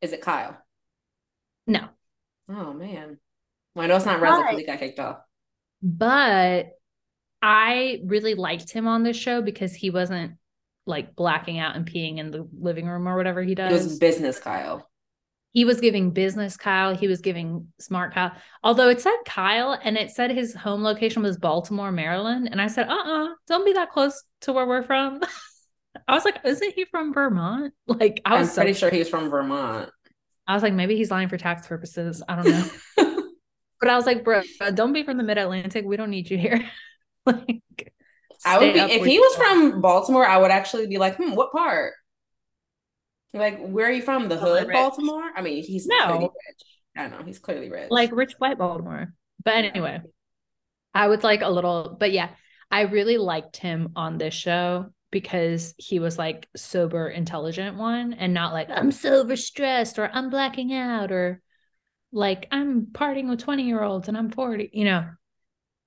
Is 0.00 0.14
it 0.14 0.22
Kyle? 0.22 0.56
No. 1.66 1.88
Oh 2.48 2.72
man. 2.72 3.18
Well, 3.74 3.84
I 3.84 3.88
know 3.88 3.96
it's 3.96 4.06
not 4.06 4.22
Reza 4.22 4.38
because 4.38 4.58
he 4.58 4.64
got 4.64 4.78
kicked 4.78 5.00
off. 5.00 5.18
But 5.82 6.70
I 7.42 8.00
really 8.06 8.32
liked 8.32 8.72
him 8.72 8.88
on 8.88 9.02
this 9.02 9.18
show 9.18 9.42
because 9.42 9.74
he 9.74 9.90
wasn't 9.90 10.36
like 10.86 11.14
blacking 11.14 11.58
out 11.58 11.76
and 11.76 11.84
peeing 11.84 12.16
in 12.16 12.30
the 12.30 12.48
living 12.58 12.86
room 12.86 13.06
or 13.06 13.18
whatever 13.18 13.42
he 13.42 13.54
does. 13.54 13.70
It 13.70 13.84
was 13.84 13.98
business 13.98 14.38
Kyle. 14.38 14.90
He 15.52 15.64
was 15.66 15.80
giving 15.80 16.10
business 16.10 16.56
Kyle. 16.56 16.96
He 16.96 17.08
was 17.08 17.20
giving 17.20 17.68
smart 17.78 18.14
Kyle. 18.14 18.32
Although 18.62 18.88
it 18.88 19.00
said 19.00 19.16
Kyle 19.26 19.78
and 19.82 19.96
it 19.96 20.10
said 20.10 20.30
his 20.30 20.54
home 20.54 20.82
location 20.82 21.22
was 21.22 21.36
Baltimore, 21.36 21.92
Maryland. 21.92 22.48
And 22.50 22.60
I 22.60 22.68
said, 22.68 22.88
uh 22.88 22.92
uh-uh, 22.92 23.24
uh, 23.24 23.26
do 23.26 23.34
not 23.50 23.64
be 23.66 23.72
that 23.74 23.90
close 23.90 24.24
to 24.42 24.52
where 24.52 24.66
we're 24.66 24.82
from. 24.82 25.20
I 26.08 26.14
was 26.14 26.24
like, 26.24 26.38
isn't 26.44 26.74
he 26.74 26.86
from 26.86 27.12
Vermont? 27.12 27.74
Like, 27.86 28.22
I 28.24 28.38
was 28.38 28.48
I'm 28.50 28.54
pretty 28.54 28.72
so- 28.72 28.88
sure 28.88 28.90
he's 28.90 29.08
from 29.08 29.28
Vermont. 29.28 29.90
I 30.46 30.54
was 30.54 30.62
like, 30.62 30.72
maybe 30.72 30.96
he's 30.96 31.10
lying 31.10 31.28
for 31.28 31.36
tax 31.36 31.68
purposes. 31.68 32.22
I 32.28 32.36
don't 32.36 32.50
know. 32.50 32.68
but 33.80 33.88
I 33.88 33.94
was 33.94 34.06
like, 34.06 34.24
bro, 34.24 34.42
don't 34.74 34.92
be 34.92 35.04
from 35.04 35.16
the 35.16 35.22
mid 35.22 35.38
Atlantic. 35.38 35.84
We 35.84 35.96
don't 35.96 36.10
need 36.10 36.30
you 36.30 36.36
here. 36.38 36.68
like, 37.26 37.62
I 38.44 38.58
would 38.58 38.74
be, 38.74 38.80
if 38.80 39.04
he 39.04 39.20
was 39.20 39.36
from 39.36 39.80
Baltimore, 39.80 40.26
I 40.26 40.38
would 40.38 40.50
actually 40.50 40.88
be 40.88 40.98
like, 40.98 41.16
hmm, 41.16 41.34
what 41.34 41.52
part? 41.52 41.92
Like, 43.34 43.60
where 43.60 43.86
are 43.86 43.92
you 43.92 44.02
from? 44.02 44.28
The 44.28 44.36
hood, 44.36 44.68
Baltimore? 44.70 45.30
I 45.34 45.42
mean, 45.42 45.64
he's 45.64 45.86
no. 45.86 46.20
rich. 46.20 46.62
I 46.96 47.02
don't 47.02 47.18
know 47.18 47.24
he's 47.24 47.38
clearly 47.38 47.70
rich. 47.70 47.90
Like 47.90 48.10
rich 48.12 48.34
white 48.38 48.58
Baltimore. 48.58 49.14
But 49.42 49.64
anyway, 49.64 50.00
yeah. 50.02 50.10
I 50.94 51.08
was 51.08 51.24
like 51.24 51.42
a 51.42 51.48
little, 51.48 51.96
but 51.98 52.12
yeah, 52.12 52.30
I 52.70 52.82
really 52.82 53.16
liked 53.16 53.56
him 53.56 53.92
on 53.96 54.18
this 54.18 54.34
show 54.34 54.86
because 55.10 55.74
he 55.78 55.98
was 55.98 56.18
like 56.18 56.48
sober, 56.56 57.08
intelligent 57.08 57.76
one 57.76 58.14
and 58.14 58.34
not 58.34 58.52
like 58.52 58.68
I'm 58.70 58.90
sober 58.92 59.36
stressed 59.36 59.98
or 59.98 60.10
I'm 60.12 60.30
blacking 60.30 60.72
out 60.72 61.12
or 61.12 61.40
like 62.12 62.46
I'm 62.50 62.86
partying 62.86 63.28
with 63.28 63.40
20 63.40 63.64
year 63.64 63.82
olds 63.82 64.08
and 64.08 64.16
I'm 64.16 64.30
40. 64.30 64.70
You 64.72 64.84
know, 64.84 65.06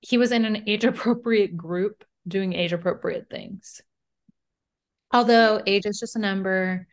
he 0.00 0.18
was 0.18 0.32
in 0.32 0.44
an 0.44 0.64
age 0.68 0.84
appropriate 0.84 1.56
group 1.56 2.04
doing 2.26 2.52
age 2.52 2.72
appropriate 2.72 3.26
things. 3.30 3.80
Although 5.12 5.62
age 5.66 5.86
is 5.86 6.00
just 6.00 6.16
a 6.16 6.20
number 6.20 6.86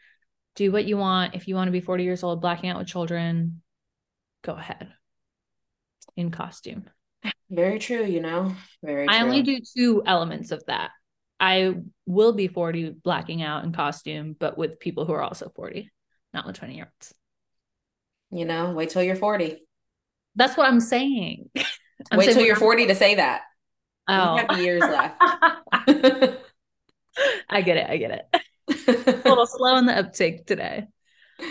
do 0.55 0.71
what 0.71 0.85
you 0.85 0.97
want. 0.97 1.35
If 1.35 1.47
you 1.47 1.55
want 1.55 1.67
to 1.67 1.71
be 1.71 1.81
40 1.81 2.03
years 2.03 2.23
old, 2.23 2.41
blacking 2.41 2.69
out 2.69 2.77
with 2.77 2.87
children, 2.87 3.61
go 4.43 4.53
ahead 4.53 4.93
in 6.15 6.31
costume. 6.31 6.85
Very 7.49 7.79
true, 7.79 8.03
you 8.03 8.19
know. 8.19 8.55
Very 8.83 9.07
I 9.07 9.21
only 9.21 9.41
do 9.41 9.59
two 9.75 10.03
elements 10.05 10.51
of 10.51 10.63
that. 10.67 10.91
I 11.39 11.75
will 12.05 12.33
be 12.33 12.47
40 12.47 12.91
blacking 13.03 13.41
out 13.41 13.63
in 13.63 13.73
costume, 13.73 14.35
but 14.37 14.57
with 14.57 14.79
people 14.79 15.05
who 15.05 15.13
are 15.13 15.21
also 15.21 15.51
40, 15.55 15.91
not 16.33 16.45
with 16.45 16.57
20 16.57 16.75
year 16.75 16.85
olds. 16.85 17.13
You 18.31 18.45
know, 18.45 18.71
wait 18.71 18.89
till 18.89 19.03
you're 19.03 19.15
40. 19.15 19.57
That's 20.35 20.57
what 20.57 20.67
I'm 20.67 20.79
saying. 20.79 21.49
I'm 22.11 22.17
wait 22.17 22.25
saying 22.25 22.37
till 22.37 22.45
you're 22.45 22.55
40 22.55 22.87
to 22.87 22.95
say 22.95 23.15
that. 23.15 23.41
Oh. 24.07 24.35
You 24.35 24.45
have 24.47 24.59
years 24.59 24.81
left. 24.81 25.17
I 27.49 27.61
get 27.61 27.77
it. 27.77 27.89
I 27.89 27.97
get 27.97 28.11
it 28.11 28.43
a 28.87 28.91
little 29.25 29.47
slow 29.47 29.77
in 29.77 29.85
the 29.85 29.97
uptake 29.97 30.45
today. 30.45 30.87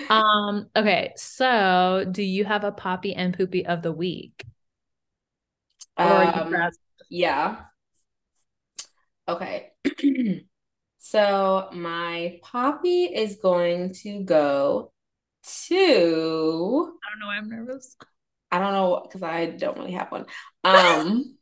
Um, 0.09 0.69
okay, 0.77 1.13
so 1.17 2.07
do 2.11 2.23
you 2.23 2.45
have 2.45 2.65
a 2.65 2.73
poppy 2.73 3.15
and 3.15 3.37
poopy 3.37 3.67
of 3.67 3.83
the 3.83 3.93
week? 3.93 4.45
Um, 5.97 6.55
yeah. 7.11 7.57
Okay. 9.29 9.71
so 10.99 11.69
my 11.73 12.41
poppy 12.43 13.05
is 13.05 13.37
going 13.37 13.95
to 13.95 14.23
go 14.23 14.93
to 15.67 16.93
I 17.05 17.11
don't 17.11 17.21
know 17.21 17.27
why 17.27 17.37
I'm 17.37 17.49
nervous. 17.49 17.97
I 18.51 18.59
don't 18.59 18.73
know 18.73 19.01
because 19.03 19.23
I 19.23 19.47
don't 19.47 19.77
really 19.79 19.93
have 19.93 20.13
one. 20.13 20.27
Um 20.65 21.37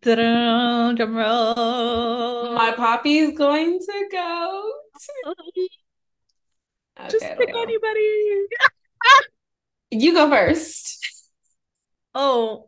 Drum 0.00 1.16
roll. 1.16 2.54
My 2.54 2.72
poppy 2.76 3.18
is 3.18 3.36
going 3.36 3.80
to 3.80 4.08
go. 4.12 4.72
To... 5.00 5.12
Oh, 5.26 5.34
okay, 7.00 7.10
Just 7.10 7.24
pick 7.24 7.48
anybody. 7.48 8.46
you 9.90 10.14
go 10.14 10.30
first. 10.30 11.04
Oh, 12.14 12.66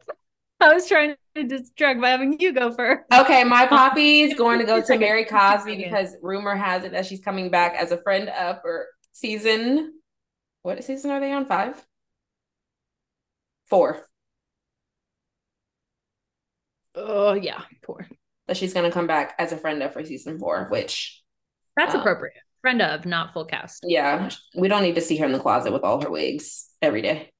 I 0.60 0.74
was 0.74 0.88
trying 0.88 1.14
to 1.36 1.44
distract 1.44 2.00
by 2.00 2.10
having 2.10 2.40
you 2.40 2.52
go 2.52 2.72
first. 2.72 3.02
Okay, 3.12 3.44
my 3.44 3.66
poppy 3.66 4.22
is 4.22 4.34
going 4.38 4.58
to 4.58 4.64
go 4.64 4.80
to 4.80 4.98
Mary 4.98 5.24
Cosby 5.24 5.76
because 5.76 6.16
rumor 6.20 6.56
has 6.56 6.84
it 6.84 6.92
that 6.92 7.06
she's 7.06 7.20
coming 7.20 7.48
back 7.48 7.74
as 7.76 7.92
a 7.92 8.02
friend 8.02 8.28
of 8.28 8.58
or 8.64 8.86
season. 9.12 9.92
What 10.62 10.82
season 10.82 11.12
are 11.12 11.20
they 11.20 11.32
on? 11.32 11.46
Five? 11.46 11.84
Four. 13.68 14.04
Oh 16.94 17.34
yeah, 17.34 17.62
poor. 17.82 18.06
That 18.46 18.56
she's 18.56 18.74
gonna 18.74 18.90
come 18.90 19.06
back 19.06 19.34
as 19.38 19.52
a 19.52 19.56
friend 19.56 19.82
of 19.82 19.92
for 19.92 20.04
season 20.04 20.38
four, 20.38 20.66
which 20.70 21.22
that's 21.76 21.94
um, 21.94 22.00
appropriate. 22.00 22.34
Friend 22.62 22.80
of, 22.80 23.04
not 23.04 23.32
full 23.32 23.44
cast. 23.44 23.84
Yeah, 23.86 24.30
we 24.54 24.68
don't 24.68 24.82
need 24.82 24.94
to 24.94 25.00
see 25.00 25.16
her 25.18 25.26
in 25.26 25.32
the 25.32 25.40
closet 25.40 25.72
with 25.72 25.82
all 25.82 26.00
her 26.00 26.10
wigs 26.10 26.68
every 26.80 27.02
day. 27.02 27.32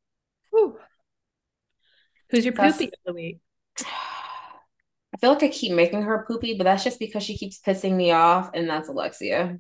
Whew. 0.51 0.77
Who's 2.31 2.45
your 2.45 2.55
poopy 2.55 2.87
of 2.87 2.93
the 3.07 3.13
week? 3.13 3.39
I 3.79 5.17
feel 5.21 5.31
like 5.31 5.43
I 5.43 5.49
keep 5.49 5.73
making 5.73 6.03
her 6.03 6.25
poopy, 6.27 6.55
but 6.59 6.65
that's 6.65 6.83
just 6.83 6.99
because 6.99 7.23
she 7.23 7.39
keeps 7.39 7.61
pissing 7.61 7.95
me 7.95 8.11
off, 8.11 8.51
and 8.53 8.69
that's 8.69 8.89
Alexia. 8.89 9.59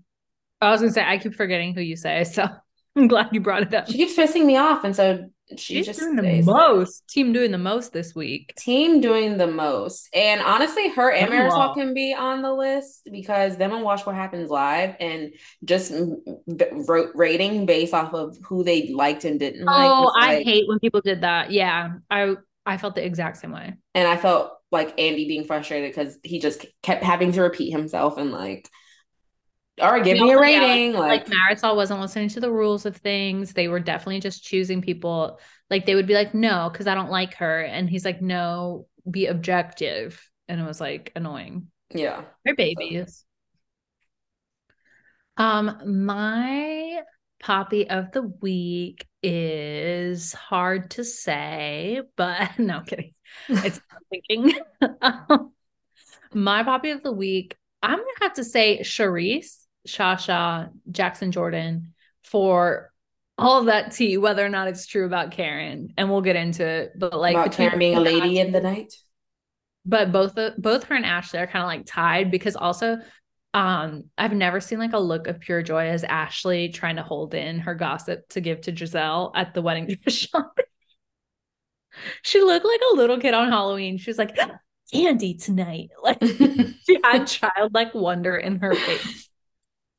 I 0.60 0.70
was 0.70 0.80
gonna 0.80 0.92
say 0.92 1.04
I 1.04 1.18
keep 1.18 1.34
forgetting 1.34 1.74
who 1.74 1.80
you 1.80 1.96
say, 1.96 2.24
so 2.24 2.48
I'm 2.96 3.08
glad 3.08 3.28
you 3.32 3.40
brought 3.40 3.62
it 3.62 3.74
up. 3.74 3.86
She 3.86 3.94
keeps 3.94 4.16
pissing 4.16 4.44
me 4.44 4.56
off, 4.56 4.84
and 4.84 4.94
so 4.96 5.30
she 5.56 5.76
She's 5.76 5.86
just 5.86 6.00
doing 6.00 6.16
the 6.16 6.42
most. 6.42 7.04
There. 7.06 7.24
Team 7.24 7.32
doing 7.32 7.50
the 7.50 7.58
most 7.58 7.92
this 7.92 8.14
week. 8.14 8.54
Team 8.56 9.00
doing 9.00 9.36
the 9.36 9.46
most. 9.46 10.08
And 10.14 10.40
honestly, 10.40 10.88
her 10.90 11.10
and 11.12 11.30
Marisol 11.30 11.74
can 11.74 11.94
be 11.94 12.14
on 12.14 12.42
the 12.42 12.52
list 12.52 13.08
because 13.10 13.56
them 13.56 13.72
and 13.72 13.82
Watch 13.82 14.06
What 14.06 14.14
Happens 14.14 14.50
Live 14.50 14.96
and 15.00 15.32
just 15.64 15.92
rating 17.14 17.66
based 17.66 17.94
off 17.94 18.14
of 18.14 18.36
who 18.46 18.64
they 18.64 18.88
liked 18.88 19.24
and 19.24 19.38
didn't 19.38 19.64
like. 19.64 19.90
Oh, 19.90 20.12
I 20.18 20.36
like, 20.36 20.46
hate 20.46 20.64
when 20.68 20.78
people 20.78 21.00
did 21.00 21.20
that. 21.20 21.50
Yeah. 21.50 21.94
I 22.10 22.36
I 22.66 22.78
felt 22.78 22.94
the 22.94 23.04
exact 23.04 23.38
same 23.38 23.52
way. 23.52 23.74
And 23.94 24.08
I 24.08 24.16
felt 24.16 24.52
like 24.72 24.98
Andy 24.98 25.28
being 25.28 25.44
frustrated 25.44 25.90
because 25.90 26.18
he 26.22 26.40
just 26.40 26.64
kept 26.82 27.04
having 27.04 27.32
to 27.32 27.42
repeat 27.42 27.70
himself 27.70 28.18
and 28.18 28.32
like 28.32 28.68
all 29.80 29.90
right, 29.90 30.04
give 30.04 30.18
me 30.18 30.30
a 30.30 30.38
rating. 30.38 30.92
Yeah, 30.92 31.00
like, 31.00 31.28
like 31.28 31.58
Marisol 31.58 31.74
wasn't 31.74 32.00
listening 32.00 32.28
to 32.30 32.40
the 32.40 32.50
rules 32.50 32.86
of 32.86 32.96
things. 32.96 33.52
They 33.52 33.66
were 33.66 33.80
definitely 33.80 34.20
just 34.20 34.44
choosing 34.44 34.80
people. 34.80 35.40
Like 35.68 35.84
they 35.84 35.96
would 35.96 36.06
be 36.06 36.14
like, 36.14 36.32
no, 36.32 36.70
because 36.70 36.86
I 36.86 36.94
don't 36.94 37.10
like 37.10 37.34
her. 37.34 37.62
And 37.62 37.90
he's 37.90 38.04
like, 38.04 38.22
no, 38.22 38.86
be 39.10 39.26
objective. 39.26 40.30
And 40.48 40.60
it 40.60 40.64
was 40.64 40.80
like 40.80 41.10
annoying. 41.16 41.68
Yeah. 41.92 42.22
They're 42.44 42.54
babies. 42.54 43.24
Um, 45.36 46.06
my 46.06 47.00
poppy 47.40 47.90
of 47.90 48.12
the 48.12 48.22
week 48.22 49.06
is 49.22 50.32
hard 50.32 50.92
to 50.92 51.04
say, 51.04 52.00
but 52.16 52.50
no 52.58 52.76
I'm 52.78 52.84
kidding. 52.84 53.14
It's 53.48 53.80
thinking. 54.10 54.56
my 56.32 56.62
poppy 56.62 56.90
of 56.90 57.02
the 57.02 57.12
week, 57.12 57.56
I'm 57.82 57.98
gonna 57.98 58.08
have 58.22 58.34
to 58.34 58.44
say 58.44 58.80
Charrisse 58.80 59.63
Shasha, 59.86 60.70
Jackson 60.90 61.32
Jordan 61.32 61.94
for 62.22 62.92
all 63.36 63.60
of 63.60 63.66
that 63.66 63.92
tea, 63.92 64.16
whether 64.16 64.44
or 64.44 64.48
not 64.48 64.68
it's 64.68 64.86
true 64.86 65.06
about 65.06 65.32
Karen, 65.32 65.92
and 65.96 66.10
we'll 66.10 66.20
get 66.20 66.36
into 66.36 66.66
it. 66.66 66.92
But 66.98 67.18
like 67.18 67.34
about 67.34 67.52
Karen 67.52 67.78
being 67.78 67.96
a 67.96 68.00
lady 68.00 68.38
in 68.38 68.52
the 68.52 68.60
night. 68.60 68.94
But 69.84 70.12
both 70.12 70.38
both 70.58 70.84
her 70.84 70.94
and 70.94 71.04
Ashley 71.04 71.40
are 71.40 71.46
kind 71.46 71.62
of 71.62 71.68
like 71.68 71.84
tied 71.86 72.30
because 72.30 72.56
also 72.56 72.98
um 73.52 74.04
I've 74.16 74.32
never 74.32 74.60
seen 74.60 74.78
like 74.78 74.94
a 74.94 74.98
look 74.98 75.26
of 75.26 75.40
pure 75.40 75.62
joy 75.62 75.88
as 75.88 76.04
Ashley 76.04 76.70
trying 76.70 76.96
to 76.96 77.02
hold 77.02 77.34
in 77.34 77.58
her 77.60 77.74
gossip 77.74 78.28
to 78.30 78.40
give 78.40 78.62
to 78.62 78.72
Gizelle 78.72 79.32
at 79.34 79.52
the 79.52 79.62
wedding 79.62 79.86
dress 80.02 80.14
shop. 80.14 80.58
she 82.22 82.40
looked 82.40 82.64
like 82.64 82.80
a 82.92 82.96
little 82.96 83.18
kid 83.18 83.34
on 83.34 83.50
Halloween. 83.50 83.98
She 83.98 84.10
was 84.10 84.18
like, 84.18 84.36
candy 84.92 85.34
tonight. 85.34 85.90
Like 86.02 86.22
she 86.24 86.98
had 87.04 87.26
childlike 87.26 87.94
wonder 87.94 88.36
in 88.36 88.60
her 88.60 88.74
face 88.74 89.28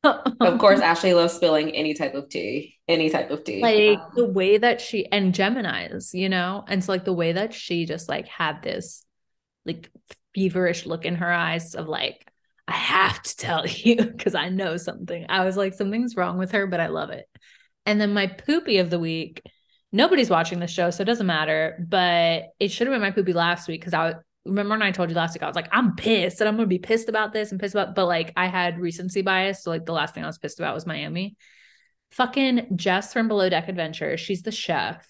of 0.06 0.58
course, 0.60 0.80
Ashley 0.80 1.14
loves 1.14 1.34
spilling 1.34 1.72
any 1.72 1.94
type 1.94 2.14
of 2.14 2.30
tea, 2.30 2.78
any 2.88 3.10
type 3.10 3.32
of 3.32 3.44
tea. 3.44 3.62
Like 3.62 4.00
um, 4.00 4.12
the 4.16 4.26
way 4.26 4.58
that 4.58 4.82
she 4.82 5.06
and 5.12 5.34
Gemini's, 5.34 6.14
you 6.14 6.30
know, 6.30 6.64
and 6.68 6.84
so 6.84 6.92
like 6.92 7.06
the 7.06 7.14
way 7.14 7.34
that 7.34 7.54
she 7.54 7.86
just 7.86 8.08
like 8.10 8.28
had 8.28 8.62
this 8.62 9.06
like 9.66 9.90
feverish 10.34 10.86
look 10.86 11.06
in 11.06 11.16
her 11.16 11.32
eyes 11.32 11.76
of 11.76 11.88
like, 11.88 12.28
I 12.68 12.74
have 12.74 13.22
to 13.22 13.38
tell 13.38 13.68
you 13.68 13.98
because 13.98 14.36
I 14.36 14.50
know 14.50 14.78
something. 14.78 15.26
I 15.30 15.46
was 15.46 15.58
like, 15.58 15.74
something's 15.74 16.16
wrong 16.16 16.38
with 16.38 16.52
her, 16.52 16.68
but 16.68 16.80
I 16.80 16.88
love 16.88 17.10
it. 17.10 17.28
And 17.86 18.00
then 18.00 18.14
my 18.14 18.28
poopy 18.28 18.78
of 18.80 18.90
the 18.90 19.00
week. 19.00 19.42
Nobody's 19.92 20.30
watching 20.30 20.60
the 20.60 20.68
show, 20.68 20.90
so 20.90 21.04
it 21.04 21.06
doesn't 21.06 21.26
matter. 21.26 21.86
But 21.88 22.48
it 22.60 22.70
should 22.70 22.88
have 22.88 22.94
been 22.94 23.02
my 23.02 23.12
poopy 23.12 23.32
last 23.32 23.70
week 23.70 23.80
because 23.80 23.94
I 23.94 24.16
remember 24.46 24.74
when 24.74 24.82
I 24.82 24.92
told 24.92 25.10
you 25.10 25.16
last 25.16 25.34
week, 25.34 25.44
I 25.44 25.48
was 25.48 25.56
like, 25.56 25.70
I'm 25.72 25.96
pissed 25.96 26.40
and 26.40 26.48
I'm 26.48 26.56
gonna 26.56 26.68
be 26.68 26.80
pissed 26.80 27.10
about 27.10 27.34
this 27.34 27.52
and 27.52 27.60
pissed 27.60 27.76
about, 27.76 27.96
but 27.96 28.06
like 28.06 28.32
I 28.38 28.48
had 28.48 28.80
recency 28.80 29.22
bias. 29.22 29.64
So 29.64 29.72
like 29.72 29.86
the 29.86 29.94
last 29.94 30.14
thing 30.14 30.24
I 30.24 30.28
was 30.28 30.38
pissed 30.38 30.60
about 30.60 30.76
was 30.76 30.86
Miami. 30.86 31.36
Fucking 32.12 32.68
Jess 32.76 33.12
from 33.12 33.28
Below 33.28 33.50
Deck 33.50 33.68
Adventure. 33.68 34.18
She's 34.18 34.44
the 34.44 34.52
chef. 34.52 35.06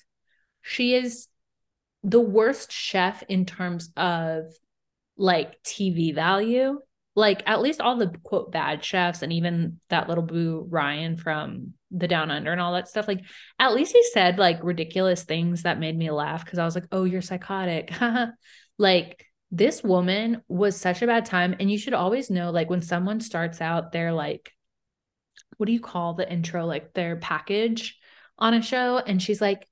She 0.62 0.96
is 0.96 1.28
the 2.04 2.20
worst 2.22 2.72
chef 2.72 3.24
in 3.30 3.46
terms 3.46 3.92
of 3.98 4.46
like 5.18 5.62
TV 5.64 6.14
value. 6.14 6.80
like 7.16 7.42
at 7.48 7.62
least 7.62 7.80
all 7.82 7.96
the 7.98 8.14
quote 8.24 8.52
bad 8.52 8.84
chefs 8.84 9.22
and 9.22 9.32
even 9.32 9.80
that 9.90 10.10
little 10.10 10.24
boo 10.24 10.66
Ryan 10.70 11.16
from 11.16 11.74
the 11.92 12.08
down 12.08 12.30
under 12.30 12.52
and 12.52 12.60
all 12.60 12.74
that 12.74 12.90
stuff, 12.90 13.08
like 13.08 13.22
at 13.58 13.74
least 13.74 13.94
he 13.94 14.04
said 14.12 14.38
like 14.38 14.64
ridiculous 14.64 15.24
things 15.24 15.64
that 15.64 15.80
made 15.80 15.98
me 15.98 16.12
laugh 16.12 16.44
because 16.44 16.60
I 16.60 16.66
was 16.66 16.76
like, 16.76 16.88
oh, 16.92 17.06
you're 17.06 17.22
psychotic. 17.22 17.92
like 18.78 19.26
this 19.52 19.84
woman 19.84 20.42
was 20.48 20.76
such 20.76 21.02
a 21.02 21.08
bad 21.08 21.26
time. 21.26 21.56
And 21.60 21.72
you 21.72 21.78
should 21.78 21.94
always 21.94 22.30
know, 22.30 22.52
like, 22.52 22.70
when 22.70 22.82
someone 22.82 23.20
starts 23.22 23.62
out, 23.62 23.92
they're 23.92 24.14
like, 24.14 24.52
what 25.58 25.68
do 25.68 25.74
you 25.74 25.80
call 25.80 26.14
the 26.14 26.30
intro? 26.30 26.66
Like 26.66 26.94
their 26.94 27.16
package 27.16 27.98
on 28.38 28.54
a 28.54 28.62
show. 28.62 28.98
And 28.98 29.22
she's 29.22 29.40
like, 29.40 29.68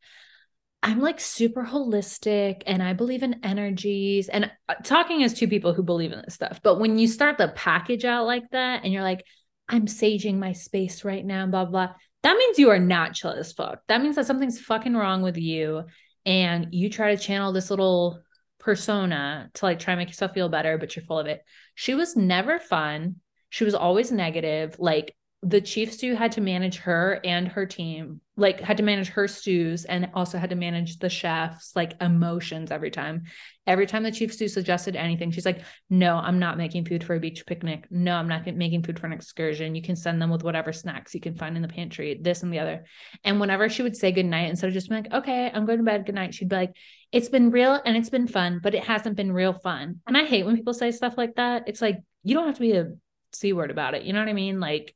I'm 0.81 0.99
like 0.99 1.19
super 1.19 1.63
holistic 1.63 2.63
and 2.65 2.83
I 2.83 2.93
believe 2.93 3.23
in 3.23 3.39
energies 3.43 4.27
and 4.27 4.51
uh, 4.67 4.75
talking 4.83 5.23
as 5.23 5.33
two 5.33 5.47
people 5.47 5.73
who 5.73 5.83
believe 5.83 6.11
in 6.11 6.21
this 6.23 6.33
stuff. 6.33 6.59
But 6.61 6.77
when 6.79 6.97
you 6.97 7.07
start 7.07 7.37
the 7.37 7.47
package 7.49 8.03
out 8.03 8.25
like 8.25 8.43
that 8.51 8.83
and 8.83 8.91
you're 8.91 9.03
like, 9.03 9.25
I'm 9.69 9.85
saging 9.85 10.39
my 10.39 10.51
space 10.51 11.05
right 11.05 11.25
now, 11.25 11.47
blah, 11.47 11.65
blah, 11.65 11.93
that 12.23 12.37
means 12.37 12.59
you 12.59 12.69
are 12.69 12.79
not 12.79 13.13
chill 13.13 13.31
as 13.31 13.53
fuck. 13.53 13.79
That 13.87 14.01
means 14.01 14.17
that 14.17 14.25
something's 14.25 14.59
fucking 14.59 14.93
wrong 14.93 15.21
with 15.21 15.37
you. 15.37 15.83
And 16.25 16.67
you 16.71 16.89
try 16.89 17.15
to 17.15 17.21
channel 17.21 17.53
this 17.53 17.69
little 17.69 18.21
persona 18.63 19.49
to 19.53 19.65
like 19.65 19.79
try 19.79 19.93
and 19.93 19.99
make 19.99 20.07
yourself 20.07 20.33
feel 20.33 20.49
better, 20.49 20.77
but 20.77 20.95
you're 20.95 21.05
full 21.05 21.19
of 21.19 21.27
it. 21.27 21.43
She 21.75 21.95
was 21.95 22.15
never 22.15 22.59
fun. 22.59 23.17
She 23.49 23.65
was 23.65 23.75
always 23.75 24.11
negative. 24.11 24.77
Like 24.79 25.15
the 25.45 25.59
chief 25.59 25.91
stew 25.91 26.15
had 26.15 26.31
to 26.31 26.41
manage 26.41 26.77
her 26.77 27.19
and 27.25 27.49
her 27.49 27.65
team 27.65 28.21
like 28.37 28.61
had 28.61 28.77
to 28.77 28.83
manage 28.83 29.09
her 29.09 29.27
stews 29.27 29.83
and 29.83 30.09
also 30.13 30.37
had 30.37 30.49
to 30.49 30.55
manage 30.55 30.97
the 30.97 31.09
chefs 31.09 31.75
like 31.75 32.01
emotions 32.01 32.71
every 32.71 32.89
time. 32.89 33.23
Every 33.67 33.85
time 33.85 34.03
the 34.03 34.11
chief 34.11 34.33
stew 34.33 34.47
suggested 34.47 34.95
anything 34.95 35.31
she's 35.31 35.45
like 35.45 35.61
no 35.89 36.15
i'm 36.15 36.39
not 36.39 36.57
making 36.57 36.85
food 36.85 37.03
for 37.03 37.13
a 37.13 37.19
beach 37.19 37.45
picnic. 37.45 37.85
No 37.91 38.15
i'm 38.15 38.29
not 38.29 38.45
making 38.55 38.83
food 38.83 38.97
for 38.97 39.05
an 39.05 39.13
excursion. 39.13 39.75
You 39.75 39.81
can 39.81 39.97
send 39.97 40.21
them 40.21 40.29
with 40.29 40.43
whatever 40.43 40.71
snacks 40.71 41.13
you 41.13 41.19
can 41.19 41.35
find 41.35 41.57
in 41.57 41.61
the 41.61 41.67
pantry 41.67 42.17
this 42.19 42.41
and 42.41 42.51
the 42.51 42.59
other. 42.59 42.85
And 43.25 43.41
whenever 43.41 43.67
she 43.67 43.83
would 43.83 43.97
say 43.97 44.13
goodnight 44.13 44.49
instead 44.49 44.67
of 44.67 44.73
just 44.73 44.89
being 44.89 45.03
like 45.03 45.13
okay 45.13 45.51
i'm 45.53 45.65
going 45.65 45.79
to 45.79 45.83
bed. 45.83 46.05
Good 46.05 46.15
night 46.15 46.33
she'd 46.33 46.49
be 46.49 46.55
like 46.55 46.75
it's 47.11 47.29
been 47.29 47.51
real 47.51 47.79
and 47.85 47.97
it's 47.97 48.09
been 48.09 48.27
fun 48.27 48.61
but 48.63 48.73
it 48.73 48.85
hasn't 48.85 49.17
been 49.17 49.33
real 49.33 49.53
fun. 49.53 49.99
And 50.07 50.17
i 50.17 50.23
hate 50.23 50.45
when 50.45 50.55
people 50.55 50.73
say 50.73 50.91
stuff 50.91 51.15
like 51.17 51.35
that. 51.35 51.63
It's 51.67 51.81
like 51.81 51.97
you 52.23 52.33
don't 52.33 52.45
have 52.45 52.55
to 52.55 52.61
be 52.61 52.71
a 52.71 52.93
c 53.33 53.51
word 53.51 53.71
about 53.71 53.93
it. 53.93 54.03
You 54.03 54.13
know 54.13 54.19
what 54.19 54.29
i 54.29 54.33
mean? 54.33 54.61
Like 54.61 54.95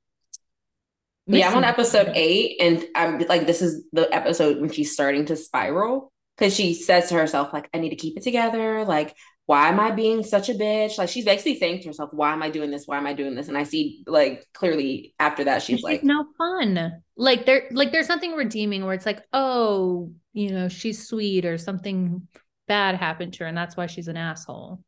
yeah, 1.28 1.50
I'm 1.50 1.58
on 1.58 1.64
episode 1.64 2.12
eight, 2.16 2.58
and 2.60 2.86
I'm 2.96 3.20
like, 3.20 3.46
this 3.46 3.62
is 3.62 3.84
the 3.92 4.14
episode 4.14 4.60
when 4.60 4.72
she's 4.72 4.94
starting 4.94 5.26
to 5.26 5.36
spiral 5.36 6.12
because 6.38 6.56
she 6.56 6.74
says 6.74 7.10
to 7.10 7.16
herself, 7.16 7.52
like, 7.52 7.70
I 7.74 7.80
need 7.80 7.90
to 7.90 7.96
keep 7.96 8.18
it 8.18 8.24
together. 8.24 8.86
Like, 8.86 9.16
why 9.46 9.70
am 9.70 9.80
I 9.80 9.92
being 9.92 10.24
such 10.24 10.50
a 10.50 10.54
bitch? 10.54 10.98
Like, 10.98 11.10
she's 11.10 11.26
basically 11.26 11.58
saying 11.58 11.82
to 11.82 11.88
herself, 11.88 12.10
why 12.14 12.34
am 12.34 12.44
I 12.44 12.50
doing 12.50 12.70
this? 12.70 12.86
Why 12.86 12.98
am 12.98 13.08
I 13.08 13.14
doing 13.14 13.36
this? 13.36 13.48
And 13.48 13.58
I 13.58 13.64
see, 13.64 14.04
like, 14.06 14.46
clearly 14.54 15.16
after 15.20 15.46
that, 15.46 15.64
she's, 15.64 15.84
like, 15.84 16.04
no 16.04 16.26
fun. 16.38 17.02
Like, 17.16 17.46
there, 17.46 17.64
like, 17.72 17.92
there's 17.92 18.08
something 18.08 18.34
redeeming 18.34 18.86
where 18.86 18.94
it's 18.94 19.06
like, 19.06 19.24
oh, 19.34 20.12
you 20.34 20.52
know, 20.52 20.70
she's 20.70 21.08
sweet 21.08 21.46
or 21.46 21.58
something 21.58 22.28
bad 22.68 22.96
happened 22.96 23.34
to 23.34 23.44
her, 23.44 23.48
and 23.48 23.58
that's 23.58 23.76
why 23.76 23.88
she's 23.88 24.08
an 24.08 24.18
asshole. 24.18 24.84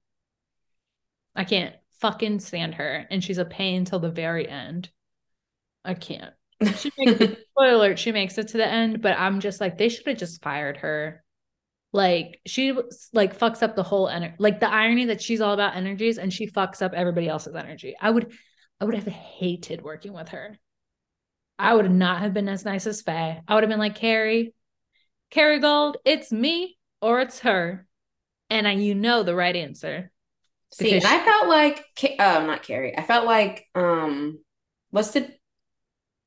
I 1.36 1.46
can't 1.46 1.74
fucking 2.02 2.40
stand 2.40 2.76
her, 2.76 3.08
and 3.10 3.24
she's 3.24 3.38
a 3.38 3.46
pain 3.46 3.86
till 3.86 4.00
the 4.00 4.12
very 4.12 4.48
end. 4.48 4.90
I 5.84 5.94
can't. 5.94 6.34
She 6.76 6.92
makes 6.98 7.22
it, 7.22 7.46
spoiler 7.52 7.74
alert, 7.74 8.00
she 8.00 8.12
makes 8.12 8.38
it 8.38 8.50
to 8.50 8.58
the 8.58 8.68
end, 8.68 9.02
but 9.02 9.18
I'm 9.18 9.40
just 9.40 9.62
like, 9.62 9.78
they 9.78 9.90
should 9.90 10.08
have 10.08 10.18
just 10.18 10.42
fired 10.42 10.78
her. 10.78 11.24
Like 11.92 12.40
she 12.46 12.78
like 13.14 13.38
fucks 13.38 13.64
up 13.64 13.76
the 13.76 13.84
whole 13.84 14.08
energy. 14.08 14.36
Like 14.38 14.60
the 14.60 14.70
irony 14.70 15.06
that 15.06 15.22
she's 15.22 15.42
all 15.42 15.54
about 15.54 15.76
energies 15.76 16.20
and 16.20 16.32
she 16.32 16.48
fucks 16.48 16.82
up 16.82 16.94
everybody 16.94 17.28
else's 17.28 17.56
energy. 17.56 17.96
I 18.00 18.12
would, 18.12 18.32
I 18.80 18.86
would 18.86 18.96
have 18.96 19.08
hated 19.08 19.82
working 19.82 20.14
with 20.14 20.30
her. 20.30 20.60
I 21.58 21.74
would 21.74 21.90
not 21.92 22.20
have 22.20 22.34
been 22.34 22.48
as 22.48 22.64
nice 22.64 22.88
as 22.88 23.02
Faye. 23.02 23.42
I 23.48 23.54
would 23.54 23.64
have 23.64 23.70
been 23.70 23.80
like 23.80 23.96
Carrie, 23.96 24.54
Carrie 25.30 25.60
Gold, 25.60 25.98
it's 26.06 26.32
me 26.32 26.78
or 27.02 27.20
it's 27.20 27.40
her, 27.40 27.86
and 28.50 28.68
I, 28.68 28.72
you 28.72 28.96
know 28.96 29.24
the 29.24 29.36
right 29.36 29.56
answer. 29.56 30.12
See, 30.72 30.96
and 30.96 31.06
I 31.06 31.24
felt 31.26 31.48
like, 31.48 31.84
um, 32.20 32.48
not 32.48 32.64
Carrie. 32.64 32.98
I 32.98 33.04
felt 33.04 33.26
like, 33.26 33.68
um, 33.76 34.40
what's 34.92 35.12
the 35.12 35.30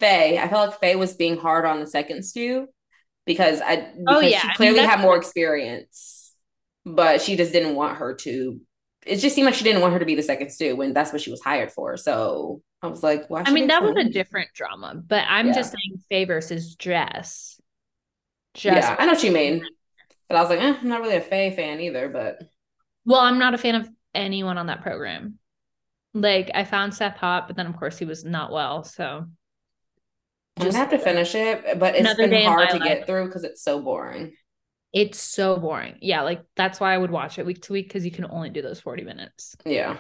Faye, 0.03 0.37
I 0.37 0.49
felt 0.49 0.71
like 0.71 0.81
Faye 0.81 0.97
was 0.97 1.15
being 1.15 1.37
hard 1.37 1.65
on 1.65 1.79
the 1.79 1.87
second 1.87 2.25
stew 2.25 2.67
because 3.25 3.61
I 3.61 3.77
oh, 3.77 3.93
because 3.99 4.17
oh, 4.17 4.21
yeah. 4.21 4.41
she 4.41 4.55
clearly 4.55 4.81
I 4.81 4.83
mean, 4.83 4.91
had 4.91 5.01
more 5.01 5.17
experience, 5.17 6.35
but 6.85 7.23
she 7.23 7.37
just 7.37 7.53
didn't 7.53 7.77
want 7.77 7.99
her 7.99 8.15
to. 8.15 8.61
It 9.07 9.17
just 9.19 9.37
seemed 9.37 9.47
like 9.47 9.55
she 9.55 9.63
didn't 9.63 9.81
want 9.81 9.93
her 9.93 10.01
to 10.01 10.05
be 10.05 10.17
the 10.17 10.23
second 10.23 10.51
stew 10.51 10.75
when 10.75 10.93
that's 10.93 11.13
what 11.13 11.23
she 11.23 11.31
was 11.31 11.41
hired 11.41 11.71
for. 11.71 11.97
So 11.97 12.63
I 12.83 12.89
was 12.89 13.05
like, 13.05 13.31
why? 13.31 13.45
I 13.47 13.53
mean, 13.53 13.69
that 13.69 13.85
was 13.85 13.95
a 13.97 14.09
different 14.09 14.51
drama, 14.55 15.01
but 15.07 15.25
I'm 15.29 15.49
yeah. 15.49 15.55
just 15.55 15.71
saying 15.71 16.03
Faye 16.11 16.25
versus 16.25 16.75
Jess. 16.75 17.61
Jess 18.55 18.85
yeah, 18.85 18.97
I 18.99 19.07
know 19.07 19.13
what 19.13 19.23
you 19.23 19.31
mean, 19.31 19.65
but 20.29 20.37
I 20.37 20.41
was 20.41 20.51
like, 20.51 20.61
eh, 20.61 20.75
I'm 20.81 20.89
not 20.89 21.01
really 21.01 21.17
a 21.17 21.21
Faye 21.21 21.55
fan 21.55 21.79
either. 21.81 22.09
But 22.09 22.43
well, 23.05 23.21
I'm 23.21 23.39
not 23.39 23.55
a 23.55 23.59
fan 23.59 23.77
of 23.77 23.89
anyone 24.17 24.59
on 24.59 24.67
that 24.67 24.83
program. 24.83 25.39
Like 26.13 26.51
I 26.55 26.65
found 26.65 26.93
Seth 26.93 27.17
hot, 27.17 27.47
but 27.47 27.57
then 27.57 27.67
of 27.67 27.77
course 27.77 27.99
he 27.99 28.05
was 28.05 28.25
not 28.25 28.51
well, 28.51 28.83
so 28.83 29.27
I'm 30.59 30.67
gonna 30.67 30.79
have 30.79 30.91
to 30.91 30.99
finish 30.99 31.35
it, 31.35 31.79
but 31.79 31.95
it's 31.97 32.15
been 32.15 32.47
hard 32.47 32.71
to 32.71 32.77
life. 32.77 32.89
get 32.89 33.07
through 33.07 33.27
because 33.27 33.45
it's 33.45 33.63
so 33.63 33.81
boring. 33.81 34.35
It's 34.93 35.19
so 35.19 35.57
boring. 35.57 35.97
Yeah, 36.03 36.23
like 36.23 36.43
that's 36.57 36.79
why 36.79 36.93
I 36.93 36.99
would 36.99 37.11
watch 37.11 37.39
it 37.39 37.47
week 37.47 37.63
to 37.63 37.73
week 37.73 37.89
because 37.89 38.05
you 38.05 38.11
can 38.11 38.27
only 38.27 38.51
do 38.51 38.61
those 38.61 38.81
40 38.81 39.05
minutes. 39.05 39.57
Yeah. 39.65 39.97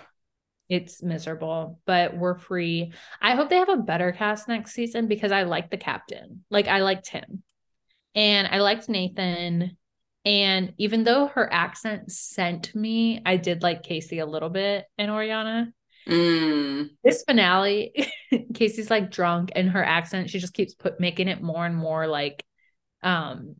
It's 0.68 1.02
miserable, 1.02 1.80
but 1.86 2.16
we're 2.16 2.38
free. 2.38 2.92
I 3.20 3.34
hope 3.34 3.50
they 3.50 3.56
have 3.56 3.68
a 3.68 3.76
better 3.76 4.12
cast 4.12 4.48
next 4.48 4.72
season 4.72 5.06
because 5.06 5.32
I 5.32 5.42
like 5.42 5.70
the 5.70 5.76
captain. 5.76 6.44
Like 6.50 6.68
I 6.68 6.80
liked 6.80 7.08
him. 7.08 7.42
And 8.14 8.46
I 8.46 8.60
liked 8.60 8.88
Nathan. 8.88 9.76
And 10.24 10.74
even 10.78 11.04
though 11.04 11.26
her 11.28 11.52
accent 11.52 12.12
sent 12.12 12.74
me, 12.74 13.20
I 13.24 13.36
did 13.36 13.62
like 13.62 13.82
Casey 13.82 14.18
a 14.18 14.26
little 14.26 14.50
bit 14.50 14.84
and 14.96 15.10
Oriana. 15.10 15.72
Mm. 16.08 16.90
This 17.04 17.24
finale, 17.26 18.10
Casey's 18.54 18.90
like 18.90 19.10
drunk 19.10 19.52
and 19.54 19.70
her 19.70 19.84
accent, 19.84 20.30
she 20.30 20.38
just 20.38 20.54
keeps 20.54 20.74
put 20.74 21.00
making 21.00 21.28
it 21.28 21.42
more 21.42 21.64
and 21.64 21.76
more 21.76 22.06
like 22.06 22.44
um 23.02 23.56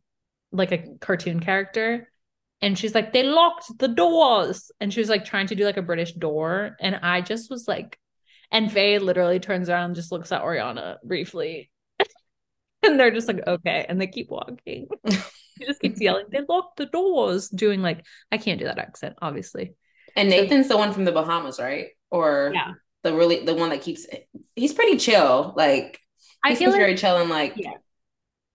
like 0.53 0.73
a 0.73 0.85
cartoon 1.01 1.41
character. 1.41 2.09
And 2.61 2.79
she's 2.79 2.95
like, 2.95 3.13
they 3.13 3.25
locked 3.25 3.77
the 3.79 3.89
doors. 3.89 4.71
And 4.81 4.93
she 4.93 5.01
was 5.01 5.09
like 5.09 5.25
trying 5.25 5.49
to 5.49 5.55
do 5.55 5.65
like 5.65 5.79
a 5.79 5.83
British 5.83 6.13
door. 6.13 6.77
And 6.81 6.95
I 6.97 7.21
just 7.21 7.51
was 7.51 7.67
like, 7.67 7.99
and 8.53 8.71
Faye 8.71 8.99
literally 8.99 9.41
turns 9.41 9.69
around 9.69 9.87
and 9.87 9.95
just 9.97 10.13
looks 10.13 10.31
at 10.31 10.43
Oriana 10.43 10.99
briefly. 11.03 11.71
and 12.83 13.01
they're 13.01 13.11
just 13.11 13.27
like, 13.27 13.45
okay. 13.47 13.87
And 13.89 14.01
they 14.01 14.07
keep 14.07 14.31
walking. 14.31 14.89
she 15.11 15.65
just 15.65 15.81
keeps 15.81 16.01
yelling, 16.01 16.27
they 16.31 16.41
locked 16.49 16.77
the 16.77 16.87
doors, 16.87 17.49
doing 17.49 17.83
like, 17.83 18.05
I 18.31 18.39
can't 18.39 18.59
do 18.59 18.67
that 18.67 18.79
accent, 18.79 19.17
obviously. 19.21 19.75
And 20.15 20.29
Nathan's 20.29 20.69
so, 20.69 20.75
the 20.75 20.79
one 20.79 20.93
from 20.93 21.05
the 21.05 21.13
Bahamas, 21.13 21.59
right? 21.59 21.89
Or 22.13 22.53
yeah. 22.55 22.75
the 23.03 23.15
really 23.15 23.45
the 23.45 23.55
one 23.55 23.71
that 23.71 23.81
keeps 23.81 24.07
he's 24.55 24.75
pretty 24.75 24.99
chill. 24.99 25.55
Like 25.57 25.99
I 26.45 26.55
feel 26.55 26.71
like, 26.71 26.79
very 26.79 26.95
chill 26.95 27.17
and 27.17 27.31
like 27.31 27.55
yeah. 27.57 27.73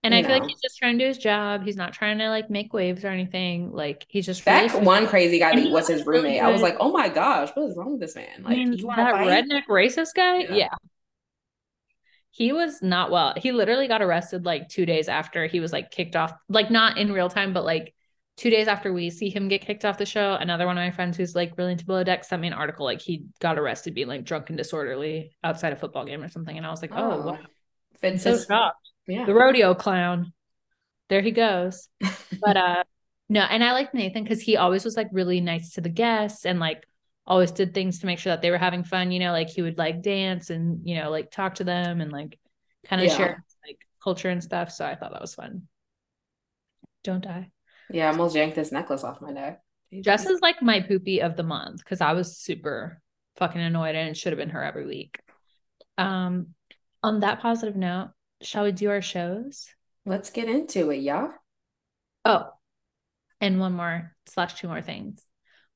And 0.04 0.14
I 0.14 0.22
know. 0.22 0.28
feel 0.28 0.38
like 0.38 0.48
he's 0.48 0.62
just 0.62 0.78
trying 0.78 0.98
to 1.00 1.04
do 1.04 1.08
his 1.08 1.18
job. 1.18 1.64
He's 1.64 1.76
not 1.76 1.92
trying 1.92 2.20
to 2.20 2.30
like 2.30 2.50
make 2.50 2.72
waves 2.72 3.04
or 3.04 3.10
anything. 3.10 3.72
Like 3.72 4.06
he's 4.08 4.28
just 4.28 4.46
that 4.46 4.72
really 4.72 4.86
one 4.86 5.08
crazy 5.08 5.40
guy 5.40 5.60
that 5.60 5.72
was 5.72 5.88
his 5.88 6.06
roommate. 6.06 6.42
I 6.42 6.52
was 6.52 6.62
like, 6.62 6.78
oh 6.80 6.92
my 6.92 7.10
gosh, 7.10 7.50
what 7.56 7.68
is 7.68 7.76
wrong 7.76 7.94
with 7.94 8.00
this 8.00 8.16
man? 8.16 8.44
Like 8.44 8.54
I 8.54 8.64
mean, 8.64 8.72
that 8.72 9.16
redneck 9.16 9.64
racist 9.68 10.14
guy. 10.16 10.42
Yeah. 10.42 10.56
yeah. 10.56 10.76
He 12.30 12.54
was 12.54 12.84
not 12.84 13.10
well. 13.10 13.34
He 13.36 13.52
literally 13.52 13.88
got 13.88 14.04
arrested 14.04 14.46
like 14.46 14.70
two 14.70 14.86
days 14.86 15.10
after 15.10 15.48
he 15.48 15.60
was 15.60 15.74
like 15.74 15.90
kicked 15.90 16.16
off, 16.16 16.32
like 16.48 16.70
not 16.70 17.00
in 17.00 17.12
real 17.12 17.30
time, 17.30 17.52
but 17.52 17.66
like 17.66 17.96
two 18.38 18.52
days 18.52 18.68
after 18.68 18.94
we 18.94 19.10
see 19.10 19.30
him 19.30 19.48
get 19.48 19.62
kicked 19.62 19.84
off 19.84 19.98
the 19.98 20.06
show, 20.06 20.36
another 20.36 20.68
one 20.68 20.78
of 20.78 20.82
my 20.82 20.92
friends 20.92 21.18
who's 21.18 21.36
like 21.36 21.58
really 21.58 21.72
into 21.72 21.86
below 21.86 22.04
deck 22.04 22.24
sent 22.24 22.42
me 22.42 22.48
an 22.48 22.54
article 22.54 22.86
like 22.86 23.02
he 23.02 23.26
got 23.40 23.58
arrested 23.58 23.96
being 23.96 24.08
like 24.08 24.24
drunk 24.24 24.50
and 24.50 24.58
disorderly 24.58 25.36
outside 25.44 25.74
a 25.74 25.76
football 25.76 26.06
game 26.06 26.24
or 26.24 26.30
something. 26.30 26.56
And 26.56 26.66
I 26.66 26.70
was 26.70 26.82
like, 26.82 26.92
oh, 26.94 27.24
oh 27.24 27.26
wow. 27.26 27.40
Vince 28.00 28.24
so 28.24 28.38
shocked. 28.38 28.92
Yeah. 29.08 29.26
The 29.26 29.34
rodeo 29.34 29.74
clown. 29.74 30.34
There 31.10 31.22
he 31.22 31.32
goes. 31.32 31.90
but 32.42 32.56
uh 32.56 32.84
no, 33.30 33.42
and 33.42 33.64
I 33.64 33.74
like 33.74 33.94
Nathan 33.94 34.24
because 34.24 34.42
he 34.42 34.56
always 34.56 34.86
was 34.86 34.96
like 34.96 35.10
really 35.12 35.42
nice 35.42 35.74
to 35.74 35.82
the 35.82 35.90
guests 35.90 36.46
and 36.46 36.60
like 36.60 36.86
always 37.26 37.52
did 37.52 37.74
things 37.74 38.00
to 38.00 38.06
make 38.06 38.20
sure 38.20 38.32
that 38.32 38.42
they 38.42 38.52
were 38.52 38.58
having 38.58 38.84
fun, 38.84 39.12
you 39.12 39.20
know, 39.20 39.32
like 39.32 39.50
he 39.50 39.62
would 39.62 39.78
like 39.78 40.02
dance 40.02 40.50
and 40.50 40.88
you 40.88 40.96
know, 40.96 41.10
like 41.10 41.32
talk 41.32 41.56
to 41.56 41.64
them 41.64 42.00
and 42.02 42.12
like 42.12 42.40
kind 42.86 43.02
of 43.02 43.08
yeah. 43.08 43.18
share 43.18 43.46
like 43.66 43.80
culture 44.02 44.30
and 44.30 44.44
stuff. 44.44 44.72
So 44.72 44.86
I 44.86 44.96
thought 44.96 45.12
that 45.12 45.22
was 45.22 45.34
fun. 45.34 45.64
Don't 47.04 47.24
die. 47.24 47.52
Yeah, 47.92 48.08
I 48.08 48.12
almost 48.12 48.36
yanked 48.36 48.56
this 48.56 48.72
necklace 48.72 49.04
off 49.04 49.22
my 49.22 49.32
neck. 49.32 49.62
Jess 50.02 50.26
is 50.26 50.42
like 50.42 50.62
my 50.62 50.82
poopy 50.82 51.22
of 51.22 51.38
the 51.38 51.44
month 51.44 51.78
because 51.78 52.02
I 52.02 52.14
was 52.14 52.38
super 52.38 53.02
fucking 53.38 53.62
annoyed 53.62 53.96
and 53.96 54.10
it 54.10 54.18
should 54.18 54.34
have 54.34 54.40
been 54.40 54.50
her 54.50 54.64
every 54.64 54.86
week. 54.86 55.20
Um, 55.98 56.48
on 57.02 57.22
that 57.22 57.40
positive 57.40 57.76
note, 57.76 58.12
shall 58.42 58.66
we 58.66 58.72
do 58.72 58.90
our 58.90 59.02
shows? 59.02 59.68
Let's 60.06 60.30
get 60.30 60.50
into 60.50 60.90
it, 60.90 60.98
y'all. 60.98 61.30
Oh, 62.26 62.50
and 63.40 63.60
one 63.60 63.74
more 63.74 64.14
slash 64.26 64.56
two 64.56 64.68
more 64.68 64.82
things. 64.82 65.24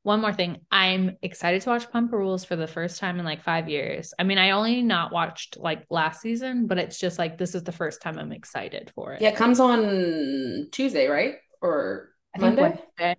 one 0.04 0.19
more 0.19 0.34
thing. 0.34 0.58
I'm 0.71 1.17
excited 1.21 1.62
to 1.62 1.69
watch 1.69 1.89
Pump 1.91 2.12
Rules 2.12 2.43
for 2.43 2.56
the 2.56 2.67
first 2.67 3.00
time 3.00 3.19
in 3.19 3.26
like 3.26 3.43
five 3.43 3.69
years. 3.69 4.13
I 4.17 4.24
mean, 4.24 4.39
I 4.39 4.52
only 4.52 4.82
not 4.82 5.13
watched 5.13 5.58
like 5.58 5.86
last 5.89 6.21
season, 6.21 6.65
but 6.67 6.80
it's 6.80 7.00
just 7.00 7.19
like 7.19 7.38
this 7.38 7.54
is 7.56 7.63
the 7.63 7.71
first 7.71 8.02
time 8.02 8.17
I'm 8.17 8.32
excited 8.32 8.91
for 8.95 9.13
it. 9.13 9.21
Yeah, 9.21 9.30
it 9.30 9.36
comes 9.36 9.60
on 9.60 10.67
Tuesday, 10.71 11.08
right? 11.08 11.36
Or 11.62 12.10
Monday? 12.38 12.62
Wednesday. 12.62 13.15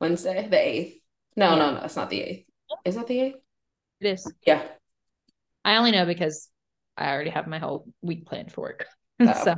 Wednesday, 0.00 0.48
the 0.48 0.68
eighth. 0.68 0.98
No, 1.36 1.50
yeah. 1.50 1.56
no, 1.56 1.74
no, 1.74 1.84
it's 1.84 1.96
not 1.96 2.10
the 2.10 2.20
eighth. 2.20 2.46
Is 2.84 2.96
that 2.96 3.06
the 3.06 3.20
eighth? 3.20 3.36
It 4.00 4.08
is. 4.08 4.32
Yeah. 4.46 4.62
I 5.64 5.76
only 5.76 5.92
know 5.92 6.06
because 6.06 6.48
I 6.96 7.12
already 7.12 7.30
have 7.30 7.46
my 7.46 7.58
whole 7.58 7.86
week 8.02 8.26
planned 8.26 8.52
for 8.52 8.62
work. 8.62 8.86
Oh. 9.20 9.32
so 9.44 9.54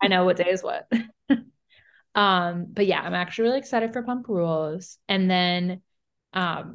I 0.00 0.08
know 0.08 0.24
what 0.24 0.36
day 0.36 0.48
is 0.50 0.62
what. 0.62 0.90
um, 2.14 2.66
but 2.70 2.86
yeah, 2.86 3.00
I'm 3.00 3.14
actually 3.14 3.48
really 3.48 3.58
excited 3.58 3.92
for 3.92 4.02
Pump 4.02 4.28
Rules. 4.28 4.98
And 5.08 5.30
then 5.30 5.82
um 6.32 6.74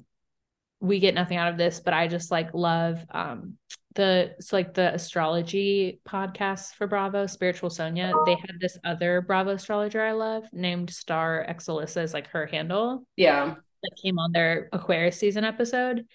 we 0.82 1.00
get 1.00 1.14
nothing 1.14 1.38
out 1.38 1.52
of 1.52 1.58
this, 1.58 1.80
but 1.80 1.94
I 1.94 2.08
just 2.08 2.32
like 2.32 2.54
love 2.54 3.06
um 3.12 3.58
the 3.96 4.36
it's 4.38 4.54
like 4.54 4.74
the 4.74 4.94
astrology 4.94 6.00
podcast 6.08 6.74
for 6.76 6.88
Bravo, 6.88 7.26
Spiritual 7.26 7.70
Sonia. 7.70 8.14
They 8.26 8.36
had 8.36 8.60
this 8.60 8.78
other 8.84 9.22
Bravo 9.22 9.52
astrologer 9.52 10.02
I 10.02 10.12
love 10.12 10.44
named 10.54 10.90
Star 10.90 11.46
Exalissa 11.50 12.04
is 12.04 12.14
like 12.14 12.28
her 12.28 12.46
handle. 12.46 13.04
Yeah. 13.16 13.56
That 13.82 13.92
came 14.04 14.20
on 14.20 14.32
their 14.32 14.70
Aquarius 14.74 15.18
season 15.18 15.44
episode. 15.44 16.06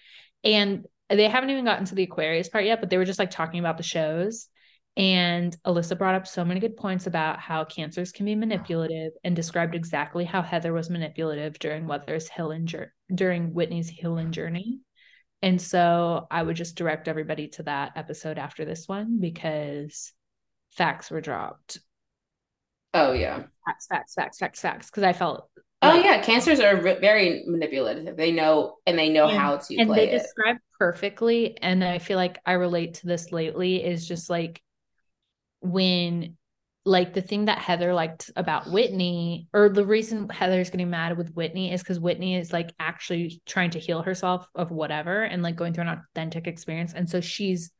And 0.43 0.85
they 1.09 1.27
haven't 1.27 1.49
even 1.49 1.65
gotten 1.65 1.85
to 1.85 1.95
the 1.95 2.03
Aquarius 2.03 2.49
part 2.49 2.65
yet, 2.65 2.79
but 2.79 2.89
they 2.89 2.97
were 2.97 3.05
just 3.05 3.19
like 3.19 3.31
talking 3.31 3.59
about 3.59 3.77
the 3.77 3.83
shows. 3.83 4.47
And 4.97 5.55
Alyssa 5.65 5.97
brought 5.97 6.15
up 6.15 6.25
so 6.25 6.45
many 6.45 6.61
good 6.61 6.77
points 6.77 7.05
about 7.05 7.39
how 7.39 7.65
cancers 7.65 8.13
can 8.13 8.25
be 8.25 8.35
manipulative 8.35 9.11
and 9.25 9.35
described 9.35 9.75
exactly 9.75 10.23
how 10.23 10.41
Heather 10.41 10.71
was 10.71 10.89
manipulative 10.89 11.59
during 11.59 11.85
Weather's 11.85 12.29
healing 12.29 12.65
journey, 12.65 12.91
during 13.13 13.53
Whitney's 13.53 13.89
healing 13.89 14.31
journey. 14.31 14.79
And 15.45 15.61
so 15.61 16.25
I 16.31 16.41
would 16.41 16.55
just 16.55 16.75
direct 16.75 17.07
everybody 17.07 17.49
to 17.49 17.63
that 17.63 17.91
episode 17.95 18.39
after 18.39 18.65
this 18.65 18.87
one 18.87 19.19
because 19.19 20.11
facts 20.71 21.11
were 21.11 21.21
dropped. 21.21 21.77
Oh 22.95 23.11
yeah. 23.11 23.43
Facts, 23.63 23.85
facts, 23.85 24.15
facts, 24.15 24.39
facts, 24.39 24.61
facts. 24.61 24.89
Because 24.89 25.03
I 25.03 25.13
felt 25.13 25.47
Oh 25.83 25.93
yeah, 25.93 26.19
cancers 26.23 26.59
are 26.59 26.75
very 26.81 27.43
manipulative. 27.45 28.17
They 28.17 28.31
know 28.31 28.77
and 28.87 28.97
they 28.97 29.09
know 29.09 29.27
and, 29.27 29.37
how 29.37 29.57
to 29.57 29.77
and 29.77 29.91
they 29.93 30.09
it. 30.09 30.19
describe 30.23 30.57
perfectly. 30.79 31.61
And 31.61 31.83
I 31.83 31.99
feel 31.99 32.17
like 32.17 32.39
I 32.43 32.53
relate 32.53 32.95
to 32.95 33.05
this 33.05 33.31
lately 33.31 33.85
is 33.85 34.07
just 34.07 34.31
like 34.31 34.63
when 35.61 36.37
like 36.85 37.13
the 37.13 37.21
thing 37.21 37.45
that 37.45 37.57
Heather 37.57 37.93
liked 37.93 38.29
about 38.35 38.69
Whitney, 38.69 39.47
or 39.53 39.69
the 39.69 39.85
reason 39.85 40.29
Heather's 40.29 40.69
getting 40.69 40.91
mad 40.91 41.17
with 41.17 41.33
Whitney 41.33 41.73
is 41.73 41.81
because 41.81 41.99
Whitney 41.99 42.35
is 42.35 42.53
like 42.53 42.71
actually 42.79 43.41
trying 43.47 43.71
to 43.71 43.79
heal 43.79 44.03
herself 44.03 44.47
of 44.53 44.69
whatever 44.69 45.23
and 45.23 45.41
like 45.41 45.55
going 45.55 45.73
through 45.73 45.87
an 45.87 45.99
authentic 46.13 46.45
experience. 46.45 46.93
And 46.93 47.09
so 47.09 47.21
she's 47.21 47.71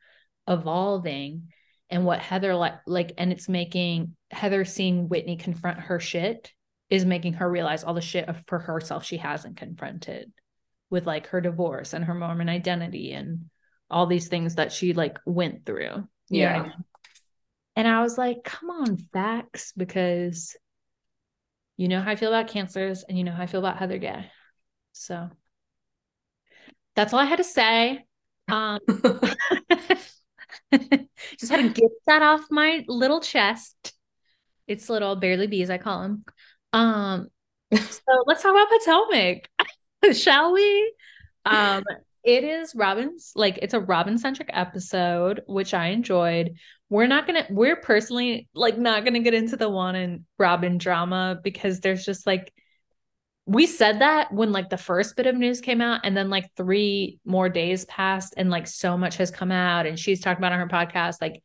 evolving. 0.47 1.49
And 1.91 2.03
what 2.03 2.19
Heather 2.19 2.55
like 2.55 2.73
like, 2.87 3.13
and 3.19 3.31
it's 3.31 3.47
making 3.47 4.15
Heather 4.31 4.65
seeing 4.65 5.07
Whitney 5.07 5.37
confront 5.37 5.81
her 5.81 5.99
shit 5.99 6.51
is 6.89 7.05
making 7.05 7.33
her 7.33 7.49
realize 7.49 7.83
all 7.83 7.93
the 7.93 8.01
shit 8.01 8.27
of, 8.27 8.41
for 8.47 8.57
herself 8.57 9.05
she 9.05 9.17
hasn't 9.17 9.57
confronted 9.57 10.31
with 10.89 11.05
like 11.05 11.27
her 11.27 11.41
divorce 11.41 11.93
and 11.93 12.05
her 12.05 12.13
Mormon 12.15 12.49
identity 12.49 13.11
and 13.11 13.49
all 13.89 14.07
these 14.07 14.29
things 14.29 14.55
that 14.55 14.71
she 14.71 14.93
like 14.93 15.19
went 15.27 15.63
through. 15.65 16.07
yeah. 16.29 16.59
I 16.59 16.63
mean? 16.63 16.73
And 17.75 17.87
I 17.87 18.01
was 18.01 18.17
like, 18.17 18.43
come 18.43 18.69
on, 18.69 18.97
facts, 18.97 19.73
because 19.75 20.55
you 21.77 21.87
know 21.87 22.01
how 22.01 22.11
I 22.11 22.15
feel 22.15 22.29
about 22.33 22.47
cancers 22.47 23.03
and 23.03 23.17
you 23.17 23.23
know 23.23 23.33
how 23.33 23.43
I 23.43 23.47
feel 23.47 23.59
about 23.59 23.77
Heather 23.77 23.97
Gay. 23.97 24.31
So 24.93 25.29
that's 26.95 27.13
all 27.13 27.19
I 27.19 27.25
had 27.25 27.37
to 27.37 27.43
say. 27.43 28.05
Um, 28.47 28.79
just 31.37 31.51
had 31.51 31.61
to 31.61 31.69
get 31.69 31.91
that 32.07 32.21
off 32.21 32.45
my 32.49 32.83
little 32.87 33.19
chest. 33.19 33.93
It's 34.67 34.89
little 34.89 35.15
barely 35.15 35.47
bees, 35.47 35.69
I 35.69 35.77
call 35.77 36.01
them. 36.01 36.25
Um, 36.73 37.27
so 37.73 38.01
let's 38.25 38.41
talk 38.41 38.51
about 38.51 38.69
Potomac, 38.69 39.49
shall 40.13 40.53
we? 40.53 40.93
Um, 41.45 41.83
it 42.23 42.43
is 42.43 42.73
Robyn's 42.73 43.33
like 43.35 43.59
it's 43.61 43.73
a 43.75 43.79
Robin 43.79 44.17
centric 44.17 44.49
episode, 44.51 45.41
which 45.45 45.73
I 45.73 45.87
enjoyed. 45.87 46.55
We're 46.89 47.07
not 47.07 47.25
gonna 47.25 47.47
we're 47.49 47.75
personally 47.75 48.47
like 48.53 48.77
not 48.77 49.03
gonna 49.03 49.21
get 49.21 49.33
into 49.33 49.57
the 49.57 49.69
Juan 49.69 49.95
and 49.95 50.25
Robyn 50.37 50.77
drama 50.77 51.39
because 51.43 51.79
there's 51.79 52.05
just 52.05 52.27
like 52.27 52.53
we 53.47 53.67
said 53.67 53.99
that 54.01 54.33
when 54.33 54.51
like 54.51 54.69
the 54.69 54.77
first 54.77 55.15
bit 55.15 55.27
of 55.27 55.35
news 55.35 55.61
came 55.61 55.81
out 55.81 56.01
and 56.03 56.15
then 56.17 56.29
like 56.29 56.49
three 56.55 57.19
more 57.25 57.49
days 57.49 57.85
passed 57.85 58.33
and 58.37 58.49
like 58.49 58.67
so 58.67 58.97
much 58.97 59.17
has 59.17 59.29
come 59.29 59.51
out 59.51 59.85
and 59.85 59.99
she's 59.99 60.21
talked 60.21 60.39
about 60.39 60.51
on 60.51 60.59
her 60.59 60.67
podcast 60.67 61.21
like 61.21 61.43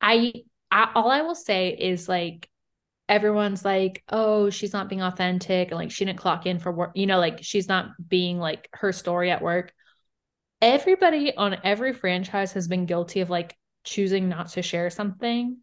I, 0.00 0.32
I 0.70 0.90
all 0.94 1.10
I 1.10 1.22
will 1.22 1.36
say 1.36 1.68
is 1.70 2.08
like 2.08 2.48
everyone's 3.08 3.64
like, 3.64 4.02
oh, 4.08 4.50
she's 4.50 4.72
not 4.72 4.88
being 4.88 5.02
authentic 5.02 5.70
and 5.70 5.78
like 5.78 5.90
she 5.90 6.04
didn't 6.04 6.18
clock 6.18 6.46
in 6.46 6.58
for 6.58 6.72
work, 6.72 6.92
you 6.94 7.06
know, 7.06 7.18
like 7.18 7.38
she's 7.42 7.68
not 7.68 7.90
being 8.08 8.38
like 8.38 8.68
her 8.72 8.92
story 8.92 9.30
at 9.30 9.42
work. 9.42 9.72
Everybody 10.60 11.36
on 11.36 11.56
every 11.64 11.92
franchise 11.92 12.52
has 12.52 12.68
been 12.68 12.86
guilty 12.86 13.20
of 13.20 13.30
like 13.30 13.56
choosing 13.84 14.28
not 14.28 14.48
to 14.50 14.62
share 14.62 14.90
something. 14.90 15.58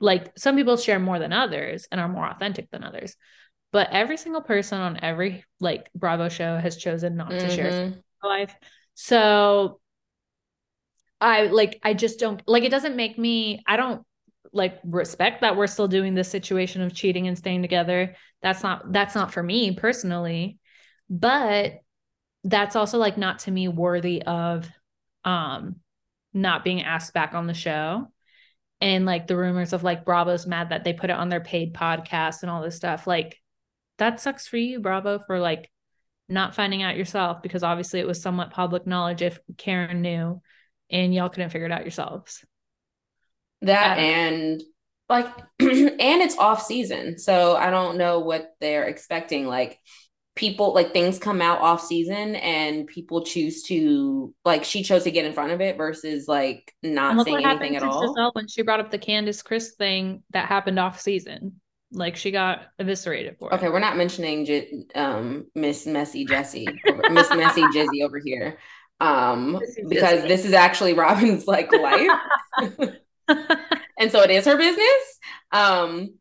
Like 0.00 0.32
some 0.38 0.56
people 0.56 0.76
share 0.76 0.98
more 0.98 1.18
than 1.18 1.32
others 1.32 1.88
and 1.90 2.00
are 2.00 2.08
more 2.08 2.28
authentic 2.28 2.70
than 2.70 2.84
others. 2.84 3.16
But 3.72 3.90
every 3.90 4.16
single 4.16 4.42
person 4.42 4.80
on 4.80 5.00
every 5.02 5.44
like 5.60 5.90
Bravo 5.94 6.28
show 6.28 6.56
has 6.56 6.76
chosen 6.76 7.16
not 7.16 7.30
mm-hmm. 7.30 7.46
to 7.46 7.54
share 7.54 7.70
mm-hmm. 7.70 8.26
life. 8.26 8.54
So 8.94 9.80
I 11.20 11.44
like 11.44 11.80
I 11.82 11.94
just 11.94 12.18
don't 12.18 12.42
like 12.46 12.62
it 12.62 12.70
doesn't 12.70 12.96
make 12.96 13.18
me 13.18 13.62
I 13.66 13.76
don't 13.76 14.04
like 14.52 14.78
respect 14.84 15.40
that 15.40 15.56
we're 15.56 15.66
still 15.66 15.88
doing 15.88 16.14
this 16.14 16.30
situation 16.30 16.82
of 16.82 16.94
cheating 16.94 17.28
and 17.28 17.36
staying 17.36 17.62
together 17.62 18.14
that's 18.40 18.62
not 18.62 18.92
that's 18.92 19.14
not 19.14 19.32
for 19.32 19.42
me 19.42 19.74
personally 19.74 20.58
but 21.10 21.74
that's 22.44 22.76
also 22.76 22.98
like 22.98 23.18
not 23.18 23.40
to 23.40 23.50
me 23.50 23.68
worthy 23.68 24.22
of 24.22 24.68
um 25.24 25.76
not 26.32 26.64
being 26.64 26.82
asked 26.82 27.14
back 27.14 27.34
on 27.34 27.46
the 27.46 27.54
show 27.54 28.06
and 28.80 29.06
like 29.06 29.26
the 29.26 29.36
rumors 29.36 29.72
of 29.72 29.82
like 29.82 30.04
bravo's 30.04 30.46
mad 30.46 30.70
that 30.70 30.84
they 30.84 30.92
put 30.92 31.10
it 31.10 31.16
on 31.16 31.28
their 31.28 31.40
paid 31.40 31.74
podcast 31.74 32.42
and 32.42 32.50
all 32.50 32.62
this 32.62 32.76
stuff 32.76 33.06
like 33.06 33.36
that 33.98 34.20
sucks 34.20 34.46
for 34.46 34.56
you 34.56 34.80
bravo 34.80 35.18
for 35.26 35.40
like 35.40 35.70
not 36.28 36.54
finding 36.54 36.82
out 36.82 36.96
yourself 36.96 37.42
because 37.42 37.62
obviously 37.62 38.00
it 38.00 38.06
was 38.06 38.20
somewhat 38.20 38.50
public 38.50 38.86
knowledge 38.86 39.22
if 39.22 39.38
karen 39.56 40.02
knew 40.02 40.40
and 40.90 41.14
y'all 41.14 41.28
couldn't 41.28 41.50
figure 41.50 41.66
it 41.66 41.72
out 41.72 41.82
yourselves 41.82 42.44
that 43.62 43.98
and 43.98 44.62
like 45.08 45.26
and 45.60 46.00
it's 46.00 46.38
off 46.38 46.62
season. 46.62 47.18
So 47.18 47.56
I 47.56 47.70
don't 47.70 47.98
know 47.98 48.20
what 48.20 48.54
they're 48.60 48.84
expecting. 48.84 49.46
Like 49.46 49.78
people 50.38 50.72
like 50.72 50.92
things 50.92 51.18
come 51.18 51.42
out 51.42 51.58
off 51.58 51.84
season 51.84 52.36
and 52.36 52.86
people 52.86 53.24
choose 53.24 53.64
to 53.64 54.32
like 54.44 54.62
she 54.62 54.84
chose 54.84 55.02
to 55.02 55.10
get 55.10 55.24
in 55.24 55.32
front 55.32 55.50
of 55.50 55.60
it 55.60 55.76
versus 55.76 56.28
like 56.28 56.72
not 56.80 57.24
saying 57.24 57.44
anything 57.44 57.74
at 57.74 57.82
all. 57.82 58.30
when 58.34 58.46
she 58.46 58.62
brought 58.62 58.78
up 58.78 58.92
the 58.92 58.98
Candiace 58.98 59.42
Chris 59.42 59.74
thing 59.74 60.22
that 60.30 60.46
happened 60.46 60.78
off 60.78 61.00
season. 61.00 61.60
Like 61.90 62.14
she 62.14 62.30
got 62.30 62.66
eviscerated 62.78 63.36
for 63.38 63.52
okay, 63.52 63.66
it. 63.66 63.72
we're 63.72 63.80
not 63.80 63.96
mentioning 63.96 64.44
J- 64.44 64.84
um 64.94 65.46
Miss 65.56 65.86
Messy 65.86 66.24
Jessie, 66.24 66.68
Miss 67.10 67.30
Messy 67.30 67.62
Jizzy 67.62 68.02
over 68.04 68.20
here. 68.24 68.58
Um 69.00 69.60
because 69.88 70.22
this 70.22 70.44
is 70.44 70.52
actually 70.52 70.94
Robyn's 70.94 71.48
like 71.48 71.72
life. 71.72 72.10
and 73.98 74.12
so 74.12 74.22
it 74.22 74.30
is 74.30 74.44
her 74.44 74.56
business. 74.56 75.18
Um, 75.50 76.14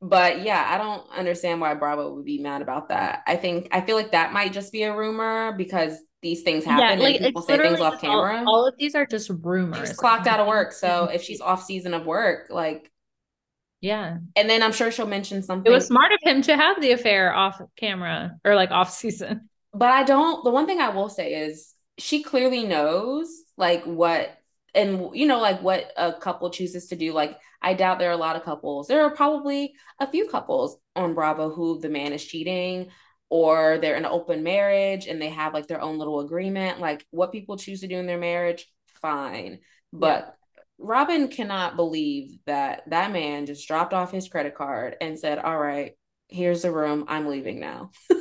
but 0.00 0.42
yeah, 0.42 0.64
I 0.68 0.78
don't 0.78 1.08
understand 1.10 1.60
why 1.60 1.74
Bravo 1.74 2.14
would 2.14 2.24
be 2.24 2.38
mad 2.38 2.62
about 2.62 2.88
that. 2.88 3.22
I 3.26 3.36
think 3.36 3.68
I 3.72 3.80
feel 3.80 3.96
like 3.96 4.12
that 4.12 4.32
might 4.32 4.52
just 4.52 4.72
be 4.72 4.84
a 4.84 4.94
rumor 4.94 5.52
because 5.52 5.98
these 6.22 6.42
things 6.42 6.64
happen 6.64 6.98
yeah, 6.98 7.04
like, 7.04 7.16
and 7.16 7.26
people 7.26 7.42
say 7.42 7.58
things 7.58 7.80
off 7.80 8.00
camera. 8.00 8.38
All, 8.46 8.56
all, 8.56 8.66
of 8.66 8.74
these 8.78 8.94
are 8.94 9.06
just 9.06 9.30
rumors. 9.42 9.88
She's 9.88 9.96
clocked 9.96 10.26
out 10.26 10.40
of 10.40 10.46
work, 10.46 10.72
so 10.72 11.04
if 11.12 11.22
she's 11.22 11.40
off 11.40 11.64
season 11.64 11.94
of 11.94 12.06
work, 12.06 12.46
like 12.50 12.90
yeah. 13.80 14.18
And 14.34 14.50
then 14.50 14.62
I'm 14.62 14.72
sure 14.72 14.90
she'll 14.90 15.06
mention 15.06 15.42
something. 15.42 15.70
It 15.70 15.74
was 15.74 15.86
smart 15.86 16.12
of 16.12 16.18
him 16.22 16.42
to 16.42 16.56
have 16.56 16.80
the 16.80 16.92
affair 16.92 17.34
off 17.34 17.60
camera 17.76 18.36
or 18.44 18.54
like 18.54 18.70
off 18.70 18.92
season. 18.92 19.48
But 19.72 19.90
I 19.90 20.02
don't 20.04 20.44
the 20.44 20.50
one 20.50 20.66
thing 20.66 20.80
I 20.80 20.90
will 20.90 21.08
say 21.08 21.34
is 21.34 21.74
she 21.98 22.22
clearly 22.22 22.64
knows 22.64 23.28
like 23.56 23.84
what 23.84 24.37
and 24.74 25.08
you 25.14 25.26
know 25.26 25.40
like 25.40 25.62
what 25.62 25.92
a 25.96 26.12
couple 26.12 26.50
chooses 26.50 26.88
to 26.88 26.96
do 26.96 27.12
like 27.12 27.38
i 27.62 27.74
doubt 27.74 27.98
there 27.98 28.10
are 28.10 28.14
a 28.14 28.16
lot 28.16 28.36
of 28.36 28.44
couples. 28.44 28.86
There 28.86 29.02
are 29.02 29.10
probably 29.10 29.74
a 29.98 30.10
few 30.10 30.28
couples 30.28 30.78
on 30.94 31.14
bravo 31.14 31.50
who 31.50 31.80
the 31.80 31.88
man 31.88 32.12
is 32.12 32.24
cheating 32.24 32.88
or 33.30 33.78
they're 33.78 33.96
in 33.96 34.04
an 34.04 34.10
open 34.10 34.42
marriage 34.42 35.06
and 35.06 35.20
they 35.20 35.28
have 35.28 35.54
like 35.54 35.66
their 35.66 35.80
own 35.80 35.98
little 35.98 36.20
agreement. 36.20 36.80
Like 36.80 37.06
what 37.10 37.32
people 37.32 37.56
choose 37.56 37.80
to 37.80 37.88
do 37.88 37.98
in 37.98 38.06
their 38.06 38.18
marriage 38.18 38.66
fine. 39.02 39.58
But 39.92 40.36
yeah. 40.56 40.62
robyn 40.78 41.28
cannot 41.28 41.76
believe 41.76 42.38
that 42.46 42.82
that 42.88 43.12
man 43.12 43.46
just 43.46 43.66
dropped 43.66 43.92
off 43.92 44.12
his 44.12 44.28
credit 44.28 44.54
card 44.54 44.96
and 45.00 45.18
said 45.18 45.38
all 45.38 45.58
right 45.58 45.92
here's 46.28 46.62
the 46.62 46.70
room. 46.70 47.04
I'm 47.08 47.26
leaving 47.26 47.58
now 47.58 47.90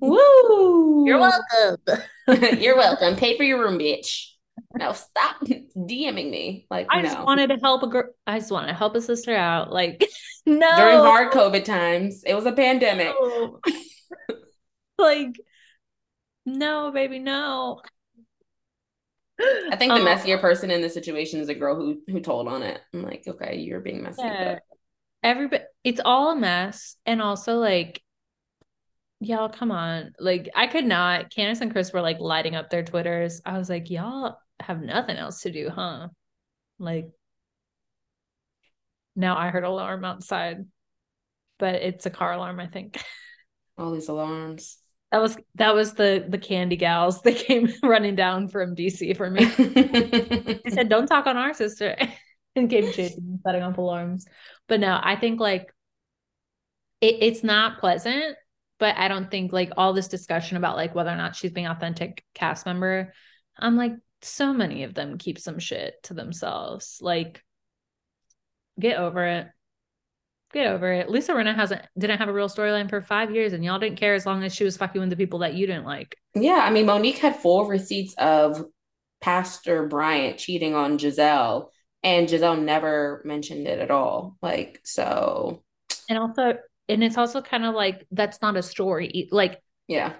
Woo! 0.00 1.06
You're 1.06 1.18
welcome. 1.18 1.78
You're 2.60 2.76
welcome. 2.76 3.16
Pay 3.16 3.36
for 3.36 3.44
your 3.44 3.60
room, 3.60 3.78
bitch. 3.78 4.28
No, 4.74 4.92
stop 4.92 5.40
DMing 5.76 6.30
me. 6.30 6.66
Like, 6.70 6.86
I 6.90 7.02
no. 7.02 7.08
just 7.08 7.22
wanted 7.22 7.48
to 7.48 7.56
help 7.62 7.82
a 7.82 7.88
girl. 7.88 8.10
I 8.26 8.38
just 8.38 8.50
want 8.50 8.68
to 8.68 8.74
help 8.74 8.94
a 8.94 9.00
sister 9.00 9.34
out. 9.34 9.72
Like, 9.72 10.04
no. 10.46 10.76
During 10.76 10.98
hard 10.98 11.32
COVID 11.32 11.64
times, 11.64 12.22
it 12.24 12.34
was 12.34 12.46
a 12.46 12.52
pandemic. 12.52 13.14
No. 13.20 13.60
like, 14.98 15.36
no, 16.46 16.90
baby, 16.92 17.18
no. 17.18 17.80
I 19.40 19.76
think 19.76 19.92
the 19.92 19.98
Um, 19.98 20.04
messier 20.04 20.38
person 20.38 20.70
in 20.70 20.82
the 20.82 20.90
situation 20.90 21.40
is 21.40 21.48
a 21.48 21.54
girl 21.54 21.74
who 21.74 22.00
who 22.06 22.20
told 22.20 22.48
on 22.48 22.62
it. 22.62 22.80
I'm 22.94 23.02
like, 23.02 23.24
okay, 23.26 23.56
you're 23.58 23.80
being 23.80 24.02
messy. 24.02 24.22
Yeah. 24.22 24.54
But 24.54 24.62
Everybody, 25.24 25.64
it's 25.84 26.00
all 26.04 26.30
a 26.30 26.36
mess. 26.36 26.96
And 27.06 27.22
also, 27.22 27.58
like, 27.58 28.02
y'all, 29.24 29.48
come 29.48 29.70
on. 29.70 30.12
Like, 30.18 30.48
I 30.54 30.66
could 30.66 30.84
not. 30.84 31.30
Candiace 31.30 31.60
and 31.60 31.72
Chris 31.72 31.92
were 31.92 32.00
like 32.00 32.20
lighting 32.20 32.54
up 32.54 32.70
their 32.70 32.82
Twitters. 32.82 33.40
I 33.44 33.58
was 33.58 33.68
like, 33.68 33.90
y'all 33.90 34.38
have 34.60 34.80
nothing 34.80 35.16
else 35.16 35.42
to 35.42 35.52
do, 35.52 35.70
huh? 35.70 36.08
Like, 36.78 37.08
now 39.14 39.36
I 39.36 39.48
heard 39.48 39.64
alarm 39.64 40.04
outside, 40.04 40.64
but 41.58 41.76
it's 41.76 42.06
a 42.06 42.10
car 42.10 42.32
alarm, 42.32 42.60
I 42.60 42.66
think. 42.66 43.02
all 43.78 43.92
these 43.92 44.08
alarms. 44.08 44.78
That 45.10 45.20
was 45.20 45.36
that 45.56 45.74
was 45.74 45.92
the 45.92 46.24
the 46.26 46.38
candy 46.38 46.76
gals 46.76 47.20
that 47.22 47.36
came 47.36 47.68
running 47.82 48.14
down 48.14 48.48
from 48.48 48.74
DC 48.74 49.16
for 49.16 49.28
me. 49.28 49.44
They 50.64 50.70
said, 50.70 50.88
"Don't 50.88 51.06
talk 51.06 51.26
on 51.26 51.36
our 51.36 51.52
sister," 51.52 51.96
and 52.56 52.70
came 52.70 52.90
chasing, 52.92 53.40
setting 53.44 53.62
off 53.62 53.76
alarms. 53.76 54.26
But 54.68 54.80
no, 54.80 54.98
I 55.02 55.16
think 55.16 55.38
like 55.38 55.70
it, 57.02 57.16
it's 57.20 57.44
not 57.44 57.78
pleasant. 57.78 58.36
But 58.82 58.98
I 58.98 59.06
don't 59.06 59.30
think 59.30 59.52
like 59.52 59.70
all 59.76 59.92
this 59.92 60.08
discussion 60.08 60.56
about 60.56 60.74
like 60.74 60.92
whether 60.92 61.10
or 61.10 61.14
not 61.14 61.36
she's 61.36 61.52
being 61.52 61.68
authentic 61.68 62.24
cast 62.34 62.66
member. 62.66 63.14
I'm 63.56 63.76
like, 63.76 63.92
so 64.22 64.52
many 64.52 64.82
of 64.82 64.92
them 64.92 65.18
keep 65.18 65.38
some 65.38 65.60
shit 65.60 66.02
to 66.02 66.14
themselves. 66.14 66.98
Like, 67.00 67.44
get 68.80 68.98
over 68.98 69.24
it. 69.24 69.46
Get 70.52 70.66
over 70.66 70.92
it. 70.92 71.08
Lisa 71.08 71.32
Rinna 71.32 71.54
hasn't 71.54 71.82
didn't 71.96 72.18
have 72.18 72.28
a 72.28 72.32
real 72.32 72.48
storyline 72.48 72.90
for 72.90 73.00
five 73.00 73.32
years, 73.32 73.52
and 73.52 73.64
y'all 73.64 73.78
didn't 73.78 74.00
care 74.00 74.14
as 74.14 74.26
long 74.26 74.42
as 74.42 74.52
she 74.52 74.64
was 74.64 74.76
fucking 74.76 75.00
with 75.00 75.10
the 75.10 75.16
people 75.16 75.38
that 75.38 75.54
you 75.54 75.68
didn't 75.68 75.84
like. 75.84 76.16
yeah, 76.34 76.58
I 76.64 76.70
mean, 76.72 76.86
Monique 76.86 77.18
had 77.18 77.36
full 77.36 77.66
receipts 77.66 78.14
of 78.14 78.64
Pastor 79.20 79.86
Bryant 79.86 80.38
cheating 80.38 80.74
on 80.74 80.98
Gizelle, 80.98 81.68
and 82.02 82.28
Gizelle 82.28 82.60
never 82.60 83.22
mentioned 83.24 83.68
it 83.68 83.78
at 83.78 83.92
all. 83.92 84.36
Like, 84.42 84.80
so 84.82 85.62
And 86.08 86.18
also, 86.18 86.54
and 86.88 87.02
it's 87.04 87.18
also 87.18 87.42
kind 87.42 87.64
of 87.64 87.74
like 87.74 88.06
that's 88.10 88.42
not 88.42 88.56
a 88.56 88.62
story. 88.62 89.28
Like 89.30 89.62
yeah, 89.88 90.14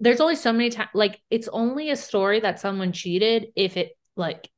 there's 0.00 0.20
only 0.20 0.36
so 0.36 0.52
many 0.52 0.70
times 0.70 0.90
like 0.94 1.20
it's 1.30 1.48
only 1.48 1.90
a 1.90 1.96
story 1.96 2.40
that 2.40 2.60
someone 2.60 2.92
cheated 2.92 3.48
if 3.56 3.76
it 3.76 3.92
like 4.16 4.50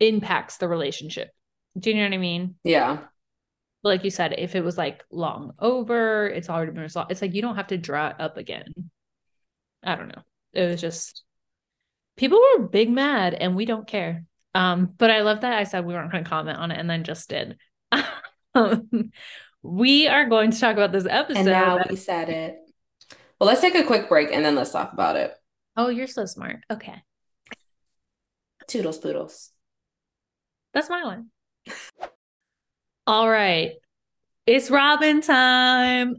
impacts 0.00 0.58
the 0.58 0.68
relationship. 0.68 1.30
Do 1.78 1.90
you 1.90 1.96
know 1.96 2.04
what 2.04 2.14
I 2.14 2.18
mean? 2.18 2.56
yeah, 2.64 3.08
Like 3.82 4.02
you 4.04 4.10
said, 4.10 4.34
if 4.38 4.54
it 4.54 4.64
was 4.64 4.78
like 4.78 5.04
long 5.10 5.52
over, 5.58 6.26
it's 6.26 6.48
already 6.48 6.72
been 6.72 6.82
resolved. 6.82 7.12
It's 7.12 7.20
like 7.20 7.34
you 7.34 7.42
don't 7.42 7.56
have 7.56 7.66
to 7.68 7.78
draw 7.78 8.08
it 8.08 8.16
up 8.18 8.36
again. 8.38 8.72
I 9.82 9.96
don't 9.96 10.08
know. 10.08 10.22
It 10.54 10.66
was 10.68 10.80
just 10.80 11.22
people 12.16 12.40
were 12.40 12.66
big 12.68 12.90
mad 12.90 13.34
and 13.34 13.56
we 13.56 13.64
don't 13.66 13.86
care. 13.86 14.24
Um, 14.54 14.86
but 14.96 15.10
I 15.10 15.22
love 15.22 15.40
that 15.42 15.52
I 15.58 15.64
said 15.64 15.84
we 15.84 15.94
weren't 15.94 16.12
going 16.12 16.24
to 16.24 16.30
comment 16.30 16.58
on 16.58 16.70
it 16.70 16.78
and 16.78 16.88
then 16.88 17.04
just 17.04 17.28
did. 17.28 17.58
um, 18.54 19.10
we 19.64 20.06
are 20.06 20.28
going 20.28 20.50
to 20.50 20.60
talk 20.60 20.74
about 20.74 20.92
this 20.92 21.06
episode. 21.08 21.38
and 21.38 21.46
now 21.46 21.82
we 21.88 21.96
said 21.96 22.28
it. 22.28 22.58
Well, 23.40 23.48
let's 23.48 23.62
take 23.62 23.74
a 23.74 23.82
quick 23.82 24.08
break 24.08 24.30
and 24.30 24.44
then 24.44 24.54
let's 24.54 24.70
talk 24.70 24.92
about 24.92 25.16
it. 25.16 25.34
oh, 25.76 25.88
you're 25.88 26.06
so 26.06 26.26
smart. 26.26 26.60
Okay. 26.70 27.02
Toodles 28.68 28.98
poodles. 28.98 29.50
That's 30.74 30.88
my 30.90 31.04
one. 31.04 31.30
All 33.06 33.28
right. 33.28 33.72
It's 34.46 34.70
Robyn 34.70 35.22
time. 35.22 36.16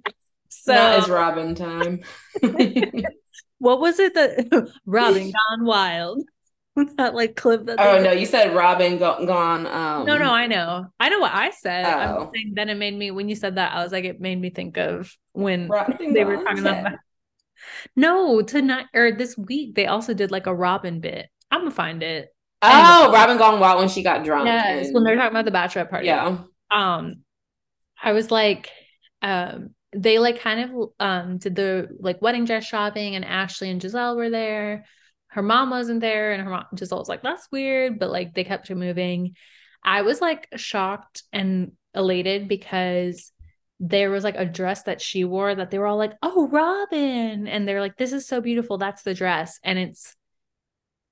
So 0.50 0.74
Not 0.74 1.00
as 1.00 1.10
Robyn 1.10 1.56
time. 1.56 2.02
what 3.60 3.80
was 3.80 4.00
it 4.00 4.16
that 4.16 4.72
Robyn 4.86 5.32
gone 5.50 5.66
wild? 5.66 6.24
that 6.98 7.16
like 7.16 7.36
clip 7.36 7.66
that 7.66 7.80
oh 7.80 8.02
no, 8.02 8.12
you 8.12 8.26
said 8.26 8.54
Robyn 8.56 8.98
go- 8.98 9.26
gone. 9.26 9.66
Um, 9.68 10.06
No, 10.06 10.18
no, 10.18 10.32
I 10.32 10.48
know. 10.48 10.88
I 11.00 11.10
know 11.10 11.20
what 11.20 11.34
I 11.34 11.52
said. 11.52 11.86
I'm 11.86 12.16
Oh. 12.18 12.32
saying 12.34 12.54
then 12.56 12.70
it 12.70 12.76
made 12.76 12.94
me 12.96 13.12
when 13.12 13.30
you 13.30 13.36
said 13.36 13.56
that, 13.56 13.74
I 13.74 13.84
was 13.84 13.92
like, 13.92 14.04
it 14.06 14.20
made 14.20 14.40
me 14.40 14.50
think 14.50 14.78
of 14.78 15.16
when 15.34 15.68
Robyn 15.70 16.14
they 16.14 16.24
were 16.26 16.44
talking 16.44 16.60
about 16.60 16.94
No, 17.96 18.42
tonight 18.42 18.88
or 18.94 19.12
this 19.12 19.38
week 19.38 19.76
they 19.76 19.88
also 19.88 20.14
did 20.14 20.32
like 20.32 20.48
a 20.48 20.56
Robyn 20.56 21.00
bit. 21.02 21.28
I'm 21.52 21.62
gonna 21.62 21.72
find 21.72 22.04
it. 22.04 22.30
Oh, 22.62 23.12
Robyn 23.14 23.38
gone 23.38 23.60
wild 23.60 23.80
when 23.80 23.90
she 23.90 24.04
got 24.04 24.24
drunk. 24.26 24.48
Yes, 24.48 24.88
and- 24.88 24.96
when 24.96 25.04
they're 25.04 25.16
talking 25.16 25.32
about 25.38 25.46
the 25.46 25.52
bachelorette 25.52 25.90
party. 25.90 26.08
yeah. 26.08 26.40
um 26.72 27.18
i 28.04 28.12
was 28.12 28.32
like 28.32 28.70
um 29.22 29.70
they 29.96 30.18
like 30.20 30.40
kind 30.42 30.60
of 30.60 30.90
um 31.00 31.38
did 31.38 31.56
the 31.56 31.88
like 32.00 32.22
wedding 32.22 32.44
dress 32.44 32.66
shopping 32.66 33.16
and 33.16 33.24
ashley 33.24 33.70
and 33.70 33.80
gizelle 33.82 34.16
were 34.18 34.30
there 34.32 34.84
her 35.36 35.44
mom 35.44 35.70
wasn't 35.70 36.00
there 36.00 36.32
and 36.32 36.42
her 36.42 36.50
mom 36.50 36.66
just 36.76 36.94
was 36.94 37.10
like 37.10 37.22
that's 37.22 37.52
weird 37.52 38.00
but 38.00 38.10
like 38.10 38.34
they 38.34 38.46
kept 38.46 38.70
her 38.70 38.76
moving. 38.76 39.36
I 39.84 40.02
was 40.02 40.22
like 40.22 40.48
shocked 40.56 41.24
and 41.34 41.74
elated 41.94 42.48
because 42.48 43.34
there 43.82 44.10
was 44.10 44.24
like 44.24 44.38
a 44.38 44.46
dress 44.46 44.84
that 44.84 45.02
she 45.02 45.26
wore 45.26 45.54
that 45.54 45.72
they 45.72 45.78
were 45.78 45.88
all 45.88 45.98
like 45.98 46.14
oh 46.24 46.48
robyn 46.48 47.48
and 47.50 47.68
they're 47.68 47.82
like 47.82 47.98
this 47.98 48.14
is 48.14 48.26
so 48.26 48.40
beautiful 48.40 48.78
that's 48.78 49.04
the 49.04 49.14
dress 49.14 49.60
and 49.62 49.78
it's 49.78 50.16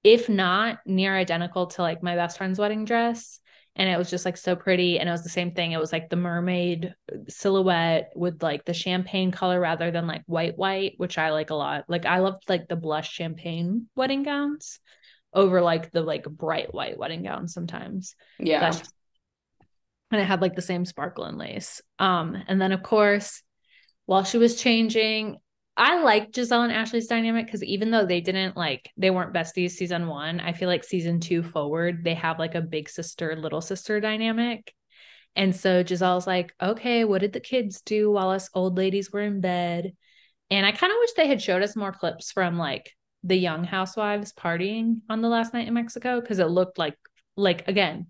if 0.06 0.30
not 0.30 0.80
near 0.86 1.14
identical 1.14 1.68
to 1.68 1.82
like 1.82 2.02
my 2.02 2.16
best 2.16 2.38
friend's 2.38 2.58
wedding 2.58 2.86
dress 2.86 3.42
and 3.76 3.90
it 3.90 3.98
was 3.98 4.10
just 4.10 4.26
like 4.26 4.38
so 4.38 4.56
pretty 4.56 5.00
and 5.00 5.10
it 5.10 5.12
was 5.12 5.24
the 5.24 5.30
same 5.30 5.52
thing. 5.52 5.72
It 5.72 5.80
was 5.80 5.92
like 5.92 6.10
the 6.10 6.16
mermaid 6.16 6.94
silhouette 7.28 8.12
with 8.16 8.44
like 8.44 8.66
the 8.66 8.74
champagne 8.74 9.32
color 9.32 9.60
rather 9.60 9.90
than 9.90 10.06
like 10.06 10.24
white 10.28 10.58
white 10.58 10.94
which 10.98 11.18
i 11.18 11.32
like 11.32 11.50
a 11.50 11.56
lot. 11.56 11.86
Like 11.88 12.06
i 12.06 12.20
loved 12.20 12.44
like 12.50 12.68
the 12.68 12.76
blush 12.76 13.12
champagne 13.12 13.88
wedding 13.96 14.24
gowns 14.24 14.80
over 15.34 15.62
like 15.62 15.92
the 15.92 16.02
like 16.02 16.26
bright 16.26 16.74
white 16.74 16.98
wedding 16.98 17.24
gowns 17.24 17.54
sometimes. 17.54 18.16
Yeah. 18.40 18.60
That's 18.60 18.94
and 20.12 20.22
it 20.22 20.26
had 20.26 20.42
like 20.42 20.56
the 20.56 20.62
same 20.62 20.86
sparkle 20.86 21.26
and 21.26 21.40
lace. 21.40 21.82
Um 21.98 22.38
and 22.48 22.62
then 22.62 22.72
of 22.72 22.84
course 22.84 23.42
while 24.06 24.24
she 24.24 24.38
was 24.38 24.62
changing 24.62 25.38
I 25.76 26.04
like 26.04 26.32
Gizelle 26.32 26.64
and 26.64 26.72
Ashley's 26.72 27.08
dynamic 27.08 27.48
because 27.48 27.64
even 27.64 27.90
though 27.90 28.06
they 28.06 28.22
didn't 28.22 28.56
like 28.56 28.92
they 28.96 29.10
weren't 29.10 29.34
besties 29.34 29.72
season 29.72 30.08
one, 30.08 30.40
I 30.40 30.54
feel 30.54 30.70
like 30.70 30.84
season 30.84 31.20
two 31.20 31.42
forward, 31.42 32.04
they 32.04 32.14
have 32.14 32.38
like 32.38 32.54
a 32.54 32.62
big 32.62 32.90
sister, 32.90 33.36
little 33.36 33.62
sister 33.62 34.00
dynamic. 34.00 34.74
And 35.36 35.56
so 35.56 35.84
Gizelle's 35.84 36.28
like, 36.28 36.54
okay, 36.62 37.06
what 37.06 37.22
did 37.22 37.34
the 37.34 37.40
kids 37.40 37.82
do 37.82 38.12
while 38.12 38.30
us 38.30 38.50
old 38.54 38.78
ladies 38.78 39.12
were 39.12 39.22
in 39.22 39.42
bed? 39.42 39.94
And 40.52 40.66
I 40.66 40.72
kind 40.72 40.92
of 40.92 40.98
wish 41.00 41.14
they 41.14 41.28
had 41.28 41.42
showed 41.42 41.64
us 41.64 41.76
more 41.76 41.92
clips 41.92 42.32
from 42.32 42.60
like 42.60 42.92
the 43.24 43.36
young 43.36 43.64
housewives 43.64 44.32
partying 44.34 45.00
on 45.10 45.22
the 45.22 45.30
last 45.30 45.54
night 45.54 45.68
in 45.68 45.74
Mexico 45.74 46.22
because 46.22 46.38
it 46.38 46.46
looked 46.46 46.78
like 46.78 46.98
like 47.36 47.68
again, 47.68 48.08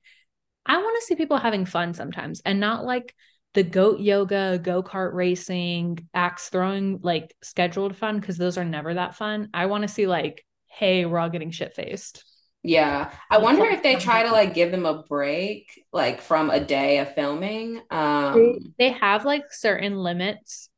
I 0.65 0.77
want 0.77 0.99
to 0.99 1.05
see 1.05 1.15
people 1.15 1.37
having 1.37 1.65
fun 1.65 1.93
sometimes 1.93 2.41
and 2.43 2.59
not 2.59 2.83
like 2.83 3.15
the 3.53 3.63
goat 3.63 3.99
yoga, 3.99 4.59
go 4.61 4.81
kart 4.81 5.13
racing, 5.13 6.07
axe 6.13 6.49
throwing, 6.49 6.99
like 7.03 7.35
scheduled 7.43 7.95
fun, 7.95 8.19
because 8.19 8.37
those 8.37 8.57
are 8.57 8.65
never 8.65 8.93
that 8.93 9.15
fun. 9.15 9.49
I 9.53 9.67
want 9.67 9.83
to 9.83 9.87
see 9.87 10.07
like, 10.07 10.45
hey, 10.67 11.05
we're 11.05 11.19
all 11.19 11.29
getting 11.29 11.51
shit 11.51 11.75
faced. 11.75 12.23
Yeah. 12.63 13.11
I 13.29 13.39
wonder 13.39 13.65
if 13.65 13.83
they 13.83 13.95
try 13.95 14.23
to 14.23 14.31
like 14.31 14.53
give 14.53 14.71
them 14.71 14.85
a 14.85 15.03
break, 15.03 15.83
like 15.91 16.21
from 16.21 16.49
a 16.49 16.59
day 16.59 16.99
of 16.99 17.13
filming. 17.13 17.81
They, 17.91 17.95
Um, 17.95 18.73
they 18.79 18.91
have 18.93 19.25
like 19.25 19.51
certain 19.51 19.97
limits 19.97 20.69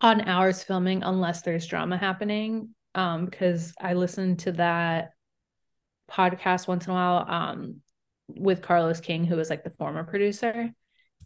on 0.00 0.28
hours 0.28 0.62
filming 0.62 1.02
unless 1.02 1.42
there's 1.42 1.66
drama 1.66 1.96
happening. 1.96 2.70
Um, 2.94 3.24
because 3.24 3.74
I 3.80 3.94
listen 3.94 4.36
to 4.38 4.52
that 4.52 5.10
podcast 6.10 6.68
once 6.68 6.86
in 6.86 6.92
a 6.92 6.94
while, 6.94 7.26
um, 7.28 7.76
with 8.28 8.62
Carlos 8.62 9.00
King, 9.00 9.24
who 9.24 9.36
was 9.36 9.50
like 9.50 9.64
the 9.64 9.70
former 9.70 10.04
producer. 10.04 10.70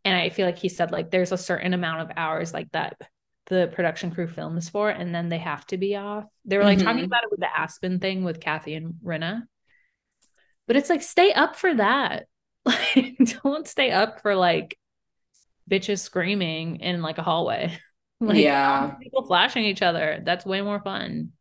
And 0.06 0.16
I 0.16 0.30
feel 0.30 0.46
like 0.46 0.58
he 0.58 0.70
said 0.70 0.92
like 0.92 1.10
there's 1.10 1.32
a 1.32 1.38
certain 1.38 1.74
amount 1.74 2.02
of 2.02 2.16
hours 2.16 2.54
like 2.54 2.72
that 2.72 2.96
the 3.48 3.70
production 3.72 4.10
crew 4.12 4.28
films 4.28 4.68
for, 4.68 4.88
and 4.90 5.14
then 5.14 5.28
they 5.28 5.38
have 5.38 5.66
to 5.68 5.76
be 5.78 5.96
off. 5.96 6.24
They 6.46 6.58
were 6.58 6.64
like 6.64 6.78
talking 6.78 7.04
Mhm. 7.04 7.06
about 7.06 7.24
it 7.24 7.30
with 7.32 7.40
the 7.40 7.58
Aspen 7.60 8.00
thing 8.00 8.24
with 8.24 8.40
Kathy 8.40 8.74
and 8.74 8.94
Rinna. 9.04 9.42
But 10.66 10.76
it's 10.76 10.90
like 10.90 11.02
stay 11.02 11.32
up 11.32 11.56
for 11.56 11.74
that. 11.74 12.26
Like 12.66 13.16
don't 13.42 13.68
stay 13.68 13.92
up 13.92 14.22
for 14.22 14.34
like 14.34 14.76
bitches 15.70 16.00
screaming 16.00 16.76
in 16.80 17.02
like 17.02 17.18
a 17.18 17.22
hallway. 17.22 17.78
like 18.20 18.38
yeah. 18.38 18.94
people 19.02 19.24
flashing 19.26 19.64
each 19.64 19.82
other. 19.82 20.22
That's 20.24 20.44
way 20.46 20.62
more 20.62 20.80
fun. 20.80 21.32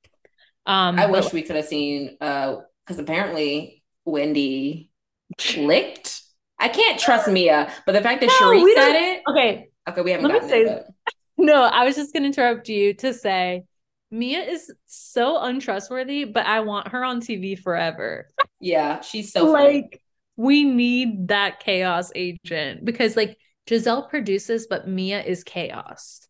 Um 0.67 0.99
I 0.99 1.07
wish 1.07 1.33
we 1.33 1.43
could 1.43 1.55
have 1.55 1.65
seen 1.65 2.17
uh 2.21 2.57
because 2.85 2.99
apparently 2.99 3.83
Wendy 4.05 4.91
licked. 5.57 6.21
I 6.59 6.69
can't 6.69 6.99
trust 6.99 7.27
Mia, 7.29 7.71
but 7.85 7.91
the 7.91 8.01
fact 8.01 8.21
that 8.21 8.27
No, 8.27 8.33
Sheree 8.51 8.73
said 8.73 8.95
it, 8.95 9.21
Okay, 9.29 9.69
Okay, 9.87 10.01
we 10.01 10.11
haven't 10.11 10.27
Let 10.29 10.43
me 10.43 10.49
say- 10.49 10.63
but 10.65 10.87
No, 11.37 11.63
I 11.63 11.83
was 11.83 11.95
just 11.95 12.13
gonna 12.13 12.27
interrupt 12.27 12.69
you 12.69 12.93
to 12.95 13.13
say 13.13 13.63
Mia 14.11 14.39
is 14.41 14.71
so 14.85 15.37
untrustworthy, 15.41 16.23
but 16.23 16.45
I 16.45 16.61
want 16.61 16.87
her 16.89 17.03
on 17.03 17.19
TV 17.19 17.59
forever. 17.59 18.27
yeah, 18.59 19.01
she's 19.01 19.33
so 19.33 19.51
funny. 19.51 19.81
like 19.81 20.01
we 20.37 20.63
need 20.63 21.27
that 21.29 21.59
chaos 21.59 22.11
agent 22.15 22.85
because 22.85 23.15
like 23.17 23.37
Gizelle 23.67 24.09
produces, 24.09 24.67
but 24.69 24.87
Mia 24.87 25.21
is 25.23 25.43
chaos. 25.43 26.21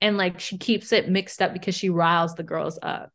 And 0.00 0.18
like 0.18 0.40
she 0.40 0.58
keeps 0.58 0.92
it 0.92 1.08
mixed 1.08 1.40
up 1.40 1.52
because 1.54 1.74
she 1.74 1.88
riles 1.88 2.34
the 2.34 2.42
girls 2.42 2.78
up. 2.82 3.10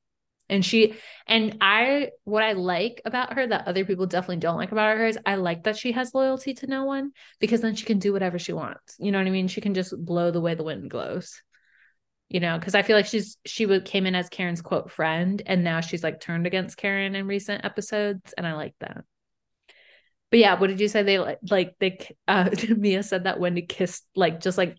And 0.50 0.66
she 0.66 0.95
and 1.28 1.58
I 1.62 2.10
what 2.24 2.43
I 2.43 2.54
like 2.54 3.02
about 3.06 3.34
her 3.34 3.45
that 3.45 3.68
other 3.68 3.86
people 3.86 4.08
definitely 4.08 4.38
don't 4.38 4.58
like 4.58 4.72
about 4.72 4.97
her 4.97 5.06
is 5.06 5.18
I 5.26 5.36
like 5.36 5.64
that 5.64 5.78
she 5.78 5.91
has 5.91 6.14
loyalty 6.14 6.54
to 6.56 6.68
no 6.68 6.86
one 6.86 7.12
because 7.39 7.62
then 7.62 7.76
she 7.76 7.86
can 7.86 8.00
do 8.00 8.12
whatever 8.14 8.39
she 8.39 8.54
wants. 8.54 8.95
You 9.00 9.12
know 9.12 9.20
what 9.20 9.28
I 9.28 9.32
mean? 9.32 9.47
She 9.47 9.62
can 9.62 9.74
just 9.74 9.93
blow 9.97 10.32
the 10.32 10.41
way 10.41 10.56
the 10.56 10.64
wind 10.64 10.89
blows. 10.89 11.41
You 12.30 12.39
know, 12.39 12.60
because 12.60 12.76
I 12.76 12.84
feel 12.84 12.95
like 12.95 13.08
she's 13.08 13.38
she 13.45 13.66
would 13.66 13.86
came 13.86 14.06
in 14.06 14.14
as 14.14 14.30
Karen's 14.30 14.62
quote 14.62 14.91
friend, 14.91 15.41
and 15.45 15.64
now 15.64 15.82
she's 15.82 16.04
like 16.04 16.20
turned 16.20 16.45
against 16.45 16.78
Karen 16.78 17.16
in 17.16 17.26
recent 17.26 17.66
episodes, 17.66 18.34
and 18.38 18.45
I 18.45 18.54
like 18.54 18.76
that. 18.82 19.04
But 20.30 20.39
yeah, 20.39 20.60
what 20.60 20.68
did 20.68 20.80
you 20.80 20.88
say? 20.88 21.04
They 21.04 21.20
like 21.20 21.39
like 21.50 21.76
they 21.80 21.97
uh 22.28 22.50
Mia 22.78 23.04
said 23.04 23.24
that 23.24 23.39
Wendy 23.39 23.64
kissed 23.64 24.06
like 24.16 24.41
just 24.41 24.58
like 24.58 24.78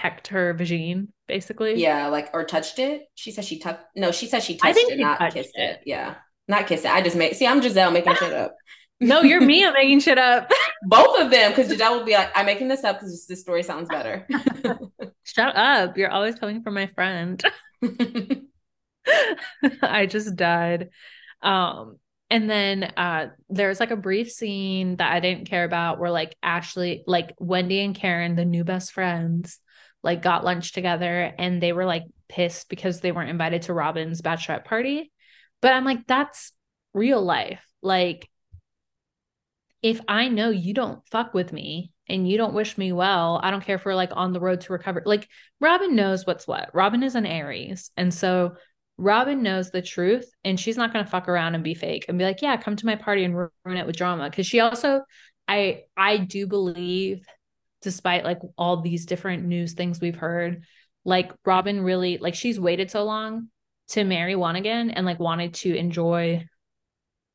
pecked 0.00 0.28
her 0.28 0.54
vagine, 0.54 1.08
basically. 1.28 1.74
Yeah, 1.74 2.06
like 2.06 2.30
or 2.32 2.44
touched 2.44 2.78
it. 2.78 3.02
She 3.14 3.32
said 3.32 3.44
she 3.44 3.58
touched. 3.58 3.82
No, 3.94 4.12
she 4.12 4.26
said 4.26 4.42
she 4.42 4.56
touched 4.56 4.78
it, 4.78 4.88
she 4.88 4.96
not 4.96 5.18
kissed 5.34 5.50
it. 5.54 5.60
it. 5.60 5.80
Yeah, 5.84 6.14
not 6.48 6.66
kissed 6.66 6.86
it. 6.86 6.90
I 6.90 7.02
just 7.02 7.16
make. 7.16 7.34
See, 7.34 7.46
I'm 7.46 7.60
Gizelle 7.60 7.92
making 7.92 8.14
shit 8.16 8.32
up. 8.32 8.56
No, 9.02 9.22
you're 9.22 9.40
me. 9.40 9.64
I'm 9.64 9.72
making 9.82 10.00
shit 10.00 10.18
up. 10.18 10.52
Both 10.82 11.18
of 11.18 11.30
them, 11.30 11.52
because 11.52 11.72
Gizelle 11.72 11.96
will 11.96 12.04
be 12.04 12.12
like, 12.12 12.30
"I'm 12.34 12.44
making 12.44 12.68
this 12.68 12.84
up 12.84 12.96
because 12.98 13.26
this 13.26 13.40
story 13.40 13.62
sounds 13.62 13.88
better." 13.88 14.28
Shut 15.24 15.56
up. 15.56 15.96
You're 15.96 16.10
always 16.10 16.34
coming 16.34 16.62
for 16.62 16.70
my 16.70 16.86
friend. 16.88 17.42
I 19.80 20.04
just 20.04 20.36
died. 20.36 20.90
Um, 21.40 21.96
and 22.28 22.48
then 22.48 22.84
uh 22.84 23.30
there's 23.48 23.80
like 23.80 23.90
a 23.90 23.96
brief 23.96 24.30
scene 24.30 24.96
that 24.96 25.12
I 25.12 25.20
didn't 25.20 25.48
care 25.48 25.64
about 25.64 25.98
where 25.98 26.10
like 26.10 26.36
Ashley, 26.42 27.02
like 27.06 27.34
Wendy 27.38 27.80
and 27.80 27.94
Karen, 27.94 28.36
the 28.36 28.44
new 28.44 28.64
best 28.64 28.92
friends, 28.92 29.60
like 30.02 30.22
got 30.22 30.44
lunch 30.44 30.72
together 30.72 31.32
and 31.38 31.62
they 31.62 31.72
were 31.72 31.84
like 31.84 32.04
pissed 32.28 32.68
because 32.68 33.00
they 33.00 33.12
weren't 33.12 33.30
invited 33.30 33.62
to 33.62 33.74
Robyn's 33.74 34.22
bachelorette 34.22 34.64
party. 34.64 35.12
But 35.60 35.72
I'm 35.72 35.84
like, 35.84 36.06
that's 36.06 36.52
real 36.94 37.22
life. 37.22 37.62
Like, 37.82 38.28
if 39.82 40.00
I 40.08 40.28
know 40.28 40.50
you 40.50 40.74
don't 40.74 41.06
fuck 41.08 41.34
with 41.34 41.52
me 41.52 41.92
and 42.08 42.28
you 42.28 42.36
don't 42.36 42.54
wish 42.54 42.76
me 42.76 42.92
well, 42.92 43.40
I 43.42 43.50
don't 43.50 43.64
care 43.64 43.76
if 43.76 43.84
we're 43.84 43.94
like 43.94 44.12
on 44.14 44.32
the 44.32 44.40
road 44.40 44.62
to 44.62 44.72
recover. 44.72 45.02
Like, 45.04 45.28
Robyn 45.60 45.94
knows 45.94 46.26
what's 46.26 46.46
what. 46.46 46.70
Robyn 46.74 47.02
is 47.02 47.14
an 47.14 47.26
Aries. 47.26 47.90
And 47.96 48.12
so 48.12 48.56
Robyn 48.98 49.42
knows 49.42 49.70
the 49.70 49.82
truth 49.82 50.30
and 50.44 50.60
she's 50.60 50.76
not 50.76 50.92
going 50.92 51.04
to 51.04 51.10
fuck 51.10 51.28
around 51.28 51.54
and 51.54 51.64
be 51.64 51.74
fake 51.74 52.06
and 52.08 52.18
be 52.18 52.24
like, 52.24 52.42
yeah, 52.42 52.56
come 52.56 52.76
to 52.76 52.86
my 52.86 52.96
party 52.96 53.24
and 53.24 53.34
ruin 53.34 53.50
it 53.64 53.86
with 53.86 53.96
drama. 53.96 54.30
Cause 54.30 54.46
she 54.46 54.60
also, 54.60 55.02
I, 55.48 55.84
I 55.96 56.18
do 56.18 56.46
believe, 56.46 57.24
despite 57.82 58.24
like 58.24 58.38
all 58.58 58.80
these 58.82 59.06
different 59.06 59.44
news 59.44 59.72
things 59.74 60.00
we've 60.00 60.16
heard, 60.16 60.64
like 61.04 61.32
Robyn 61.44 61.82
really, 61.82 62.18
like 62.18 62.34
she's 62.34 62.60
waited 62.60 62.90
so 62.90 63.04
long 63.04 63.48
to 63.88 64.04
marry 64.04 64.36
one 64.36 64.56
again 64.56 64.90
and 64.90 65.04
like 65.06 65.18
wanted 65.18 65.54
to 65.54 65.74
enjoy 65.74 66.44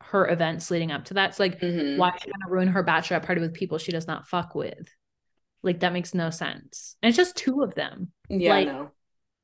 her 0.02 0.28
events 0.30 0.70
leading 0.70 0.92
up 0.92 1.06
to 1.06 1.16
that. 1.16 1.36
So 1.36 1.44
like, 1.44 1.60
Mhm. 1.60 1.98
why 1.98 2.10
is 2.16 2.22
she 2.22 2.30
gonna 2.32 2.52
ruin 2.52 2.68
her 2.70 2.84
bachelorette 2.84 3.24
party 3.26 3.42
with 3.42 3.54
people 3.54 3.78
she 3.78 3.92
does 3.92 4.08
not 4.08 4.28
fuck 4.28 4.54
with? 4.56 4.88
Like 5.64 5.80
that 5.80 5.94
makes 5.94 6.14
no 6.14 6.30
sense. 6.30 6.96
And 7.02 7.10
it's 7.10 7.18
just 7.18 7.36
two 7.36 7.64
of 7.64 7.74
them. 7.76 8.12
Yeah, 8.30 8.52
like- 8.52 8.68
no. 8.68 8.92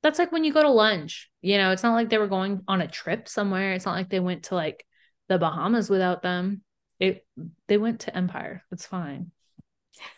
That's 0.03 0.17
like 0.19 0.31
when 0.31 0.43
you 0.43 0.51
go 0.53 0.63
to 0.63 0.69
lunch. 0.69 1.29
You 1.41 1.57
know, 1.57 1.71
it's 1.71 1.83
not 1.83 1.93
like 1.93 2.09
they 2.09 2.17
were 2.17 2.27
going 2.27 2.61
on 2.67 2.81
a 2.81 2.87
trip 2.87 3.27
somewhere. 3.27 3.73
It's 3.73 3.85
not 3.85 3.95
like 3.95 4.09
they 4.09 4.19
went 4.19 4.43
to 4.45 4.55
like 4.55 4.85
the 5.29 5.37
Bahamas 5.37 5.89
without 5.89 6.21
them. 6.21 6.63
It 6.99 7.25
they 7.67 7.77
went 7.77 8.01
to 8.01 8.15
Empire. 8.15 8.63
It's 8.71 8.85
fine. 8.85 9.31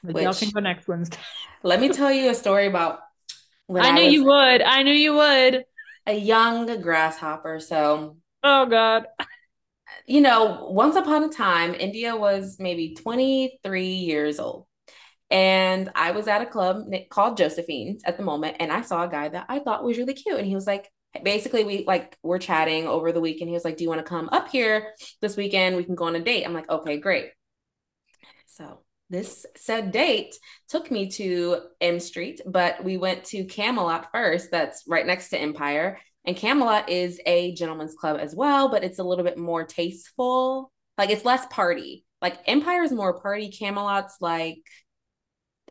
Like, 0.04 0.24
y'all 0.24 0.34
can 0.34 0.50
go 0.50 0.60
next 0.60 0.88
Wednesday. 0.88 1.18
Let 1.64 1.80
me 1.80 1.90
tell 1.90 2.12
you 2.12 2.30
a 2.30 2.36
story 2.36 2.68
about 2.68 3.00
when 3.68 3.84
I 3.84 3.92
knew 3.92 4.04
you 4.04 4.26
would. 4.26 4.62
I 4.62 4.84
knew 4.84 4.94
you 4.94 5.14
would. 5.16 5.66
a 6.06 6.14
young 6.14 6.82
grasshopper. 6.82 7.60
So 7.60 8.18
Oh 8.44 8.66
God. 8.66 9.06
you 10.08 10.22
know, 10.22 10.68
once 10.70 10.96
upon 10.96 11.24
a 11.24 11.30
time, 11.30 11.74
India 11.76 12.16
was 12.16 12.58
maybe 12.60 12.96
23 12.96 13.86
years 13.88 14.40
old. 14.40 14.68
And 15.30 15.90
I 15.96 16.12
was 16.12 16.28
at 16.28 16.42
a 16.42 16.46
club 16.46 16.86
called 17.10 17.38
Josephine's 17.38 18.04
at 18.06 18.18
the 18.18 18.24
moment, 18.24 18.58
and 18.60 18.72
I 18.72 18.82
saw 18.82 19.04
a 19.04 19.10
guy 19.10 19.30
that 19.30 19.46
I 19.50 19.60
thought 19.60 19.84
was 19.84 19.98
really 19.98 20.14
cute. 20.14 20.38
And 20.38 20.46
he 20.48 20.54
was 20.54 20.68
like, 20.68 20.92
basically, 21.24 21.64
we 21.64 21.86
like 21.88 22.18
we're 22.22 22.38
chatting 22.40 22.88
over 22.88 23.12
the 23.12 23.22
weekend. 23.22 23.50
He 23.50 23.54
was 23.56 23.66
like, 23.66 23.78
Do 23.78 23.84
you 23.84 23.90
want 23.90 24.00
to 24.00 24.10
come 24.10 24.30
up 24.32 24.50
here 24.50 24.94
this 25.22 25.36
weekend? 25.38 25.76
We 25.76 25.86
can 25.86 25.96
go 25.96 26.06
on 26.06 26.16
a 26.16 26.20
date. 26.20 26.44
I'm 26.46 26.54
like, 26.54 26.70
okay, 26.70 26.98
great. 27.00 27.32
So 28.46 28.83
this 29.14 29.46
said 29.56 29.92
date 29.92 30.36
took 30.68 30.90
me 30.90 31.10
to 31.12 31.58
M 31.80 32.00
Street, 32.00 32.42
but 32.46 32.84
we 32.84 32.98
went 32.98 33.26
to 33.26 33.46
Camelot 33.46 34.10
first. 34.12 34.50
That's 34.52 34.84
right 34.88 35.06
next 35.06 35.30
to 35.30 35.38
Empire. 35.38 36.00
And 36.26 36.36
Camelot 36.36 36.90
is 36.90 37.20
a 37.26 37.54
gentleman's 37.54 37.96
club 37.96 38.18
as 38.20 38.36
well, 38.36 38.70
but 38.70 38.84
it's 38.84 39.00
a 39.00 39.04
little 39.04 39.24
bit 39.24 39.38
more 39.38 39.66
tasteful. 39.66 40.72
Like 40.98 41.10
it's 41.10 41.26
less 41.26 41.46
party. 41.48 42.06
Like 42.22 42.38
Empire 42.48 42.84
is 42.84 42.92
more 42.92 43.20
party. 43.22 43.52
Camelot's 43.52 44.18
like, 44.20 44.60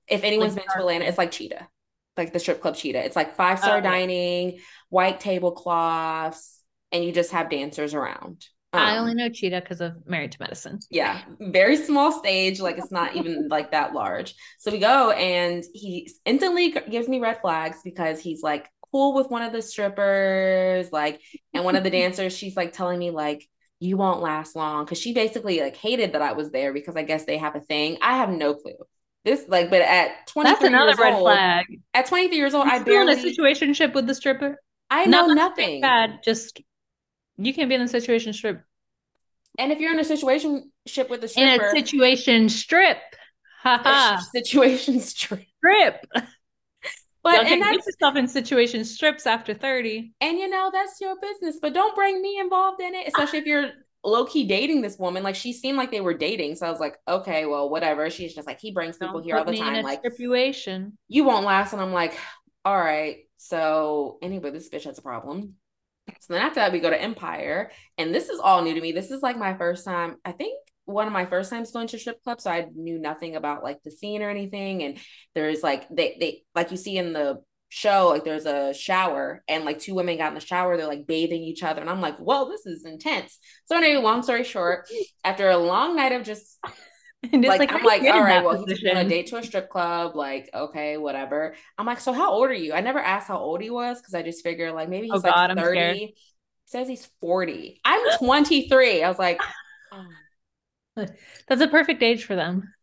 if 0.07 0.25
anyone's 0.25 0.55
Like 0.55 0.67
been 0.67 0.75
to 0.75 0.81
Atlanta, 0.81 1.05
it's 1.07 1.19
like 1.19 1.31
Cheetah, 1.31 1.69
like 2.17 2.33
the 2.33 2.39
strip 2.39 2.61
club 2.61 2.77
Cheetah. 2.77 3.05
It's 3.05 3.17
like 3.17 3.37
five 3.37 3.59
star 3.59 3.77
oh, 3.77 3.79
Okay. 3.79 3.89
dining, 3.89 4.61
white 4.89 5.21
tablecloths, 5.21 6.61
and 6.93 7.05
you 7.05 7.13
just 7.13 7.33
have 7.33 7.51
dancers 7.51 7.95
around. 7.95 8.47
I 8.73 8.97
Um, 8.97 8.99
only 8.99 9.15
know 9.15 9.29
Cheetah 9.29 9.61
because 9.61 9.81
of 9.81 10.07
Married 10.07 10.33
to 10.33 10.39
Medicine. 10.41 10.81
yeah, 10.91 11.23
very 11.41 11.77
small 11.77 12.13
stage. 12.13 12.61
Like 12.61 12.79
it's 12.79 12.91
not 12.93 13.17
even 13.17 13.49
like 13.49 13.73
that 13.73 13.93
large. 13.93 14.35
So 14.59 14.71
we 14.73 14.79
go, 14.79 15.11
and 15.11 15.63
he 15.75 16.11
instantly 16.25 16.71
gives 16.91 17.09
me 17.09 17.21
red 17.21 17.41
flags 17.41 17.79
because 17.85 18.21
he's 18.21 18.43
like 18.43 18.69
cool 18.91 19.15
with 19.15 19.31
one 19.31 19.43
of 19.43 19.53
the 19.53 19.63
strippers, 19.63 20.91
like, 20.93 21.21
and 21.55 21.65
one 21.65 21.77
of 21.77 21.85
the 21.85 21.91
dancers. 22.01 22.37
She's 22.37 22.57
like 22.57 22.73
telling 22.73 22.99
me 22.99 23.11
like 23.11 23.47
you 23.81 23.97
won't 23.97 24.21
last 24.23 24.55
long 24.57 24.85
because 24.85 24.99
she 24.99 25.13
basically 25.13 25.61
like 25.61 25.77
hated 25.77 26.13
that 26.13 26.23
I 26.23 26.33
was 26.33 26.51
there 26.51 26.73
because 26.73 26.97
I 26.97 27.03
guess 27.03 27.25
they 27.25 27.39
have 27.39 27.57
a 27.57 27.61
thing. 27.61 27.99
I 28.01 28.17
have 28.19 28.31
no 28.31 28.55
clue. 28.55 28.77
This 29.25 29.45
like, 29.49 29.71
but 29.71 29.83
at 29.83 30.27
23 30.29 30.51
That's 30.53 30.65
another 30.65 30.95
red 31.03 31.15
old, 31.15 31.23
flag. 31.25 31.67
at 31.95 32.07
23 32.07 32.37
years 32.37 32.55
old, 32.55 32.67
You're 32.87 33.01
I 33.01 33.03
in 33.03 33.09
a 33.09 33.17
situationship 33.17 33.95
with 33.95 34.07
the 34.07 34.15
stripper. 34.15 34.57
I 34.91 35.07
know 35.07 35.27
nothing. 35.29 35.81
Bad. 35.81 36.21
Just 36.25 36.61
you 37.47 37.55
can't 37.55 37.69
be 37.69 37.75
in 37.75 37.81
the 37.83 37.89
situation 37.89 38.33
strip 38.33 38.63
And 39.59 39.71
if 39.73 39.81
you're 39.81 39.93
in 39.93 40.01
a 40.01 40.05
situation 40.05 40.71
ship 40.87 41.11
with 41.11 41.23
a 41.25 41.41
in 41.41 41.61
a 41.61 41.71
situation 41.71 42.49
strip. 42.49 42.99
Haha. 43.63 44.21
situation 44.35 45.01
strip. 45.01 45.45
Strip. 45.59 46.07
But 47.25 47.47
and 47.47 47.63
that's 47.63 47.87
yourself 47.87 48.17
in 48.17 48.27
situation 48.27 48.85
strips 48.85 49.27
after 49.29 49.55
30. 49.55 50.13
And 50.21 50.39
you 50.39 50.49
know, 50.49 50.71
that's 50.73 51.01
your 51.01 51.15
business, 51.21 51.59
but 51.63 51.73
don't 51.73 51.95
bring 51.95 52.21
me 52.21 52.41
involved 52.41 52.81
in 52.81 52.95
it, 52.97 53.07
especially 53.07 53.39
if 53.39 53.47
you're 53.47 53.71
low 54.05 54.27
key 54.27 54.45
dating 54.45 54.81
this 54.83 54.99
woman. 54.99 55.23
Like 55.23 55.37
she 55.37 55.53
seemed 55.53 55.79
like 55.79 55.93
they 55.93 56.01
were 56.01 56.15
dating. 56.15 56.57
So 56.57 56.67
I 56.67 56.71
was 56.71 56.81
like, 56.81 56.99
okay, 57.07 57.47
well, 57.47 57.71
whatever. 57.71 58.11
She's 58.11 58.35
just 58.35 58.49
like, 58.49 58.59
he 58.61 58.73
brings 58.73 58.99
people 58.99 59.21
Don't 59.21 59.23
here 59.23 59.37
all 59.37 59.45
the 59.45 59.53
time. 59.57 59.77
a 59.77 59.83
Like, 59.83 60.03
situation. 60.03 60.99
you 61.07 61.23
won't 61.23 61.47
last. 61.47 61.73
And 61.73 61.81
I'm 61.81 61.93
like, 61.93 62.19
all 62.65 62.77
right. 62.77 63.19
So 63.37 64.19
anyway, 64.21 64.51
this 64.51 64.69
bitch 64.69 64.85
has 64.85 64.99
a 64.99 65.03
problem. 65.03 65.55
So 66.21 66.35
then 66.35 66.43
after 66.43 66.61
that, 66.61 66.73
we 66.73 66.81
go 66.81 66.91
to 66.91 67.01
Empire. 67.01 67.71
And 67.99 68.15
this 68.15 68.29
is 68.29 68.41
all 68.41 68.63
new 68.63 68.75
to 68.75 68.81
me. 68.81 68.93
This 68.93 69.11
is 69.11 69.23
like 69.23 69.37
my 69.37 69.55
first 69.55 69.85
time, 69.85 70.17
I 70.25 70.33
think 70.33 70.59
one 70.85 71.07
of 71.07 71.13
my 71.13 71.27
first 71.27 71.51
times 71.51 71.71
going 71.71 71.89
to 71.89 71.99
strip 71.99 72.23
club. 72.23 72.41
So 72.41 72.51
I 72.51 72.67
knew 72.75 72.99
nothing 72.99 73.37
about 73.37 73.63
like 73.63 73.83
the 73.83 73.91
scene 73.91 74.23
or 74.23 74.31
anything. 74.31 74.83
And 74.83 74.99
there's 75.35 75.63
like 75.63 75.89
they 75.89 76.17
they 76.19 76.43
like 76.55 76.71
you 76.71 76.77
see 76.77 76.97
in 76.99 77.13
the 77.13 77.43
show, 77.69 78.09
like 78.09 78.25
there's 78.25 78.45
a 78.45 78.75
shower 78.75 79.43
and 79.49 79.65
like 79.65 79.79
two 79.79 79.95
women 79.95 80.19
got 80.19 80.29
in 80.29 80.35
the 80.35 80.41
shower, 80.41 80.77
they're 80.77 80.87
like 80.87 81.07
bathing 81.07 81.43
each 81.43 81.63
other. 81.63 81.81
And 81.81 81.89
I'm 81.89 82.03
like, 82.03 82.19
whoa, 82.19 82.49
this 82.49 82.67
is 82.67 82.85
intense. 82.85 83.39
So 83.65 83.77
anyway, 83.77 84.03
long 84.03 84.23
story 84.23 84.45
short, 84.45 84.87
after 85.25 85.49
a 85.49 85.57
long 85.57 85.97
night 85.97 86.13
of 86.13 86.23
just 86.23 86.59
And 87.33 87.45
it's 87.45 87.59
like, 87.59 87.73
I'm 87.73 87.85
like, 87.85 88.03
all 88.11 88.23
right, 88.23 88.43
well, 88.43 88.57
he 88.57 88.65
took 88.67 88.83
me 88.83 88.91
on 88.91 88.97
a 88.97 89.05
date 89.05 89.29
to 89.29 89.37
a 89.37 89.43
strip 89.43 89.71
club, 89.71 90.17
like, 90.17 90.51
okay, 90.53 90.97
whatever. 90.97 91.55
I'm 91.79 91.87
like, 91.87 92.01
so 92.01 92.13
how 92.13 92.33
old 92.33 92.51
are 92.51 92.55
you? 92.55 92.73
I 92.73 92.81
never 92.81 92.99
asked 92.99 93.29
how 93.29 93.39
old 93.39 93.61
he 93.61 93.71
was 93.71 94.01
because 94.01 94.15
I 94.15 94.23
just 94.23 94.43
figure 94.43 94.73
like 94.73 94.89
maybe 94.89 95.09
Oh, 95.11 95.15
he's 95.15 95.25
like 95.25 95.35
God, 95.35 95.55
30. 95.57 95.99
He 95.99 96.17
says 96.67 96.89
he's 96.89 97.07
40. 97.21 97.81
I'm 97.85 98.19
23. 98.19 99.03
I 99.05 99.09
was 99.09 99.19
like, 99.19 99.41
oh. 99.93 100.07
That's 101.49 101.61
a 101.61 101.69
perfect 101.69 102.03
age 102.03 102.25
for 102.25 102.37
them. 102.37 102.75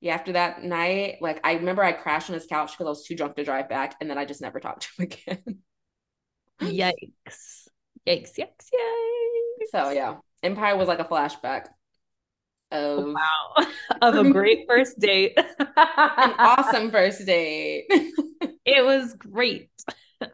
yeah, 0.00 0.14
after 0.14 0.32
that 0.32 0.62
night, 0.64 1.18
like 1.20 1.40
I 1.44 1.54
remember 1.54 1.82
I 1.84 1.92
crashed 1.92 2.28
on 2.28 2.34
his 2.34 2.46
couch 2.46 2.72
because 2.72 2.86
I 2.86 2.90
was 2.90 3.04
too 3.06 3.14
drunk 3.16 3.36
to 3.36 3.44
drive 3.44 3.68
back, 3.68 3.96
and 4.00 4.10
then 4.10 4.18
I 4.18 4.24
just 4.24 4.40
never 4.40 4.58
talked 4.60 4.82
to 4.82 5.02
him 5.02 5.04
again. 5.12 5.58
Yikes. 6.60 7.68
Yikes, 8.06 8.32
yikes, 8.38 8.68
yikes. 8.72 9.68
so 9.70 9.90
yeah, 9.90 10.16
Empire 10.42 10.76
was 10.76 10.88
like 10.88 10.98
a 10.98 11.04
flashback. 11.04 11.66
Of 12.72 13.04
wow 13.04 13.66
of 14.02 14.14
a 14.14 14.30
great 14.30 14.64
first 14.68 14.98
date. 14.98 15.34
an 15.38 15.44
awesome 15.76 16.90
first 16.90 17.24
date. 17.26 17.86
it 18.64 18.84
was 18.84 19.14
great. 19.14 19.70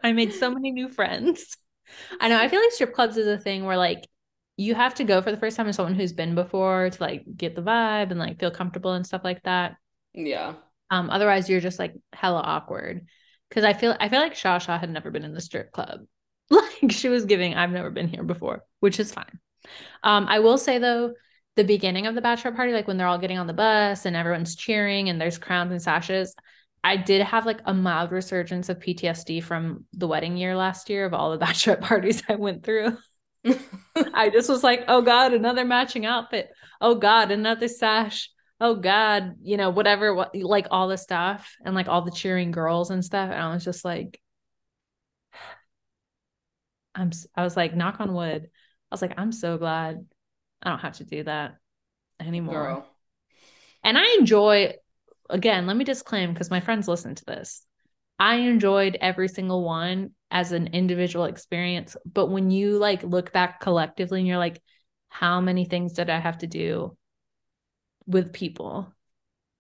I 0.03 0.13
made 0.13 0.33
so 0.33 0.51
many 0.51 0.71
new 0.71 0.89
friends. 0.89 1.57
I 2.21 2.29
know. 2.29 2.39
I 2.39 2.49
feel 2.49 2.61
like 2.61 2.73
strip 2.73 2.95
clubs 2.95 3.17
is 3.17 3.27
a 3.27 3.39
thing 3.39 3.65
where 3.65 3.77
like 3.77 4.07
you 4.57 4.75
have 4.75 4.95
to 4.95 5.05
go 5.05 5.23
for 5.23 5.31
the 5.31 5.37
first 5.37 5.57
time 5.57 5.67
with 5.67 5.77
someone 5.77 5.95
who's 5.95 6.13
been 6.13 6.35
before 6.35 6.91
to 6.91 7.03
like 7.03 7.25
get 7.37 7.55
the 7.55 7.63
vibe 7.63 8.11
and 8.11 8.19
like 8.19 8.39
feel 8.39 8.51
comfortable 8.51 8.93
and 8.93 9.07
stuff 9.07 9.23
like 9.25 9.43
that. 9.45 9.77
Yeah. 10.15 10.55
Um, 10.91 11.11
otherwise 11.11 11.49
you're 11.49 11.61
just 11.61 11.79
like 11.79 11.95
hella 12.13 12.41
awkward. 12.41 13.07
Cause 13.51 13.65
I 13.65 13.73
feel 13.73 13.97
I 13.99 14.11
feel 14.11 14.21
like 14.21 14.35
Shasha 14.35 14.79
had 14.79 14.91
never 14.91 15.11
been 15.11 15.25
in 15.25 15.33
the 15.35 15.41
strip 15.41 15.73
club. 15.73 16.01
Like 16.51 16.91
she 16.93 17.09
was 17.09 17.27
giving, 17.27 17.55
I've 17.55 17.73
never 17.73 17.91
been 17.91 18.09
here 18.09 18.23
before, 18.23 18.65
which 18.81 18.99
is 18.99 19.13
fine. 19.13 19.39
Um, 20.03 20.27
I 20.29 20.39
will 20.39 20.57
say 20.59 20.79
though, 20.79 21.13
the 21.59 21.65
beginning 21.65 22.07
of 22.07 22.15
the 22.15 22.21
bachelor 22.21 22.53
party, 22.53 22.73
like 22.73 22.87
when 22.87 22.97
they're 22.97 23.09
all 23.09 23.19
getting 23.19 23.37
on 23.37 23.49
the 23.49 23.53
bus 23.53 24.07
and 24.07 24.15
everyone's 24.15 24.55
cheering 24.55 25.09
and 25.09 25.21
there's 25.21 25.39
crowns 25.39 25.73
and 25.73 25.83
sashes, 25.83 26.33
I 26.85 26.97
did 26.97 27.21
have 27.23 27.47
like 27.47 27.59
a 27.65 27.75
mild 27.75 28.13
resurgence 28.13 28.69
of 28.69 28.79
PTSD 28.79 29.43
from 29.43 29.85
the 29.93 30.07
wedding 30.07 30.37
year 30.37 30.57
last 30.57 30.89
year 30.89 31.05
of 31.05 31.13
all 31.13 31.33
the 31.37 31.39
bachelorette 31.45 31.81
parties 31.81 32.23
I 32.29 32.37
went 32.37 32.63
through. 32.63 32.97
I 34.15 34.31
just 34.31 34.49
was 34.49 34.63
like, 34.63 34.85
oh 34.87 35.03
God, 35.03 35.35
another 35.35 35.65
matching 35.65 36.07
outfit. 36.07 36.49
Oh 36.81 36.95
God, 36.95 37.33
another 37.33 37.67
sash. 37.67 38.31
Oh 38.61 38.77
God, 38.77 39.35
you 39.43 39.57
know, 39.57 39.71
whatever, 39.71 40.15
what, 40.15 40.37
like 40.37 40.69
all 40.71 40.87
the 40.87 40.97
stuff 40.97 41.57
and 41.65 41.75
like 41.75 41.89
all 41.89 42.03
the 42.03 42.13
cheering 42.13 42.53
girls 42.53 42.91
and 42.91 43.05
stuff. 43.05 43.31
And 43.33 43.41
I 43.41 43.53
was 43.53 43.65
just 43.65 43.85
like, 43.85 44.21
I'm, 46.95 47.11
I 47.35 47.43
was 47.43 47.57
like, 47.57 47.75
knock 47.75 47.99
on 47.99 48.15
wood. 48.15 48.45
I 48.45 48.95
was 48.95 49.03
like, 49.03 49.15
I'm 49.19 49.33
so 49.33 49.59
glad 49.59 50.07
I 50.63 50.71
don't 50.71 50.81
have 50.81 50.99
to 50.99 51.05
do 51.05 51.25
that 51.25 51.57
anymore. 52.21 52.55
Girl. 52.55 52.87
And 53.85 53.97
I 53.97 54.17
enjoy 54.19 54.75
again, 55.31 55.67
let 55.67 55.77
me 55.77 55.85
disclaim 55.85 56.33
because 56.33 56.51
my 56.51 56.61
friends 56.61 56.89
listen 56.89 57.15
to 57.15 57.25
this. 57.25 57.65
I 58.19 58.37
enjoyed 58.37 58.99
every 59.01 59.29
single 59.29 59.63
one 59.63 60.11
as 60.31 60.53
an 60.53 60.69
individual 60.69 61.27
experience. 61.27 61.97
But 62.05 62.27
when 62.27 62.51
you 62.51 62.79
like 62.79 63.03
look 63.03 63.33
back 63.33 63.61
collectively 63.61 64.21
and 64.21 64.29
you're 64.29 64.39
like, 64.39 64.61
how 65.09 65.41
many 65.41 65.65
things 65.65 65.93
did 65.95 66.11
I 66.11 66.19
have 66.19 66.39
to 66.39 66.47
do 66.47 66.97
with 68.07 68.33
people? 68.33 68.93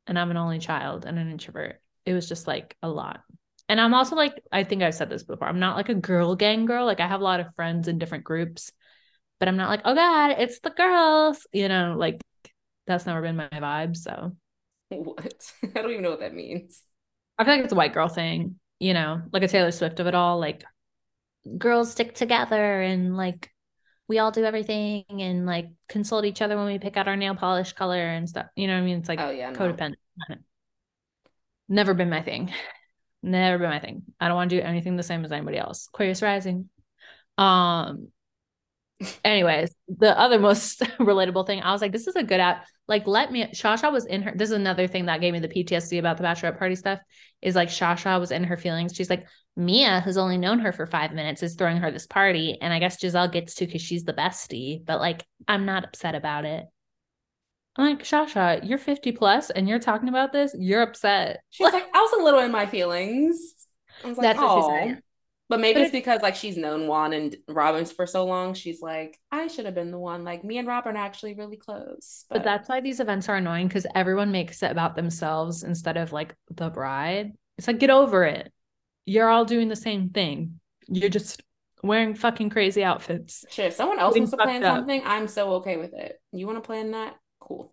And 0.06 0.18
I'm 0.18 0.30
an 0.30 0.36
only 0.36 0.58
child 0.58 1.04
and 1.04 1.18
an 1.18 1.30
introvert. 1.30 1.80
It 2.04 2.14
was 2.14 2.28
just 2.28 2.46
like 2.46 2.76
a 2.82 2.88
lot. 2.88 3.20
And 3.68 3.80
I'm 3.80 3.94
also 3.94 4.16
like, 4.16 4.42
I 4.50 4.64
think 4.64 4.82
I've 4.82 4.94
said 4.94 5.10
this 5.10 5.22
before. 5.22 5.46
I'm 5.46 5.60
not 5.60 5.76
like 5.76 5.90
a 5.90 5.94
girl 5.94 6.34
gang 6.34 6.64
girl. 6.64 6.86
Like 6.86 7.00
I 7.00 7.06
have 7.06 7.20
a 7.20 7.24
lot 7.24 7.40
of 7.40 7.54
friends 7.54 7.86
in 7.86 7.98
different 7.98 8.24
groups, 8.24 8.72
but 9.38 9.48
I'm 9.48 9.56
not 9.56 9.70
like, 9.70 9.82
oh 9.84 9.94
God, 9.94 10.36
it's 10.38 10.60
the 10.60 10.70
girls. 10.70 11.46
You 11.52 11.68
know, 11.68 11.94
like 11.96 12.20
that's 12.86 13.06
never 13.06 13.22
been 13.22 13.36
my 13.36 13.48
vibe. 13.48 13.96
So 13.96 14.32
What? 14.88 15.52
I 15.62 15.80
don't 15.80 15.90
even 15.90 16.02
know 16.02 16.10
what 16.10 16.20
that 16.20 16.34
means. 16.34 16.82
I 17.38 17.44
feel 17.44 17.54
like 17.54 17.64
it's 17.64 17.72
a 17.72 17.76
white 17.76 17.94
girl 17.94 18.08
thing, 18.08 18.56
you 18.80 18.94
know, 18.94 19.22
like 19.32 19.42
a 19.42 19.48
Taylor 19.48 19.70
Swift 19.70 20.00
of 20.00 20.06
it 20.06 20.14
all. 20.14 20.38
Like 20.38 20.64
girls 21.56 21.92
stick 21.92 22.14
together 22.14 22.82
and 22.82 23.16
like 23.16 23.50
we 24.08 24.18
all 24.18 24.30
do 24.30 24.44
everything 24.44 25.04
and 25.08 25.46
like 25.46 25.68
consult 25.88 26.24
each 26.24 26.42
other 26.42 26.56
when 26.56 26.66
we 26.66 26.78
pick 26.78 26.96
out 26.96 27.08
our 27.08 27.16
nail 27.16 27.34
polish 27.34 27.72
color 27.74 28.00
and 28.00 28.28
stuff. 28.28 28.46
You 28.56 28.66
know 28.66 28.74
what 28.74 28.80
I 28.80 28.84
mean? 28.84 28.98
It's 28.98 29.08
like 29.08 29.20
oh, 29.20 29.30
yeah, 29.30 29.52
codependent. 29.52 29.96
No. 30.28 30.36
Never 31.68 31.92
been 31.92 32.08
my 32.08 32.22
thing. 32.22 32.52
Never 33.22 33.58
been 33.58 33.70
my 33.70 33.80
thing. 33.80 34.04
I 34.18 34.28
don't 34.28 34.36
want 34.36 34.50
to 34.50 34.56
do 34.56 34.62
anything 34.62 34.96
the 34.96 35.02
same 35.02 35.24
as 35.24 35.32
anybody 35.32 35.58
else. 35.58 35.88
Aquarius 35.92 36.22
rising. 36.22 36.70
Um, 37.36 38.08
anyways, 39.24 39.74
the 39.88 40.18
other 40.18 40.38
most 40.38 40.80
relatable 40.98 41.46
thing, 41.46 41.62
I 41.62 41.72
was 41.72 41.80
like, 41.80 41.92
this 41.92 42.06
is 42.06 42.16
a 42.16 42.22
good 42.22 42.40
app. 42.40 42.66
Like, 42.86 43.06
let 43.06 43.30
me, 43.30 43.44
Shasha 43.46 43.92
was 43.92 44.06
in 44.06 44.22
her. 44.22 44.32
This 44.34 44.50
is 44.50 44.56
another 44.56 44.86
thing 44.86 45.06
that 45.06 45.20
gave 45.20 45.32
me 45.32 45.40
the 45.40 45.48
PTSD 45.48 45.98
about 45.98 46.16
the 46.16 46.24
bachelorette 46.24 46.58
party 46.58 46.74
stuff 46.74 46.98
is 47.42 47.54
like 47.54 47.68
Shasha 47.68 48.18
was 48.18 48.30
in 48.30 48.44
her 48.44 48.56
feelings. 48.56 48.94
She's 48.94 49.10
like, 49.10 49.26
Mia, 49.56 50.00
who's 50.00 50.16
only 50.16 50.38
known 50.38 50.60
her 50.60 50.72
for 50.72 50.86
five 50.86 51.12
minutes, 51.12 51.42
is 51.42 51.54
throwing 51.54 51.78
her 51.78 51.90
this 51.90 52.06
party. 52.06 52.58
And 52.60 52.72
I 52.72 52.78
guess 52.78 53.00
Gizelle 53.00 53.30
gets 53.30 53.56
to 53.56 53.66
because 53.66 53.82
she's 53.82 54.04
the 54.04 54.14
bestie, 54.14 54.84
but 54.84 55.00
like, 55.00 55.24
I'm 55.46 55.66
not 55.66 55.84
upset 55.84 56.14
about 56.14 56.44
it. 56.44 56.64
I'm 57.76 57.90
like, 57.90 58.04
Shasha, 58.04 58.68
you're 58.68 58.78
50 58.78 59.12
plus 59.12 59.50
and 59.50 59.68
you're 59.68 59.78
talking 59.78 60.08
about 60.08 60.32
this. 60.32 60.54
You're 60.58 60.82
upset. 60.82 61.40
She's 61.50 61.64
like, 61.72 61.86
I 61.94 62.00
was 62.00 62.12
a 62.20 62.24
little 62.24 62.40
in 62.40 62.50
my 62.50 62.66
feelings. 62.66 63.54
I 64.02 64.08
was 64.08 64.18
like, 64.18 64.24
That's 64.24 64.38
oh. 64.40 64.56
what 64.56 64.82
she 64.82 64.88
said. 64.88 65.02
But 65.48 65.60
maybe 65.60 65.80
but 65.80 65.82
it's 65.84 65.92
because 65.92 66.20
like 66.20 66.36
she's 66.36 66.58
known 66.58 66.86
Juan 66.86 67.14
and 67.14 67.34
Robyn's 67.48 67.90
for 67.90 68.06
so 68.06 68.26
long. 68.26 68.52
She's 68.52 68.82
like, 68.82 69.18
I 69.32 69.46
should 69.46 69.64
have 69.64 69.74
been 69.74 69.90
the 69.90 69.98
one. 69.98 70.22
Like 70.22 70.44
me 70.44 70.58
and 70.58 70.68
Robyn 70.68 70.94
are 70.94 70.98
actually 70.98 71.34
really 71.34 71.56
close. 71.56 72.26
But, 72.28 72.36
but 72.36 72.44
that's 72.44 72.68
why 72.68 72.80
these 72.80 73.00
events 73.00 73.30
are 73.30 73.36
annoying 73.36 73.68
because 73.68 73.86
everyone 73.94 74.30
makes 74.30 74.62
it 74.62 74.70
about 74.70 74.94
themselves 74.94 75.62
instead 75.62 75.96
of 75.96 76.12
like 76.12 76.34
the 76.50 76.68
bride. 76.68 77.32
It's 77.56 77.66
like 77.66 77.78
get 77.78 77.88
over 77.88 78.24
it. 78.24 78.52
You're 79.06 79.30
all 79.30 79.46
doing 79.46 79.68
the 79.68 79.76
same 79.76 80.10
thing. 80.10 80.60
You're 80.86 81.08
just 81.08 81.42
wearing 81.82 82.14
fucking 82.14 82.50
crazy 82.50 82.84
outfits. 82.84 83.46
Sure. 83.48 83.66
If 83.66 83.74
someone 83.74 83.98
else 83.98 84.16
wants 84.16 84.32
to 84.32 84.36
plan 84.36 84.62
up. 84.64 84.76
something, 84.76 85.02
I'm 85.06 85.28
so 85.28 85.54
okay 85.54 85.78
with 85.78 85.94
it. 85.94 86.20
You 86.30 86.46
want 86.46 86.58
to 86.58 86.66
plan 86.66 86.90
that? 86.90 87.14
Cool. 87.40 87.72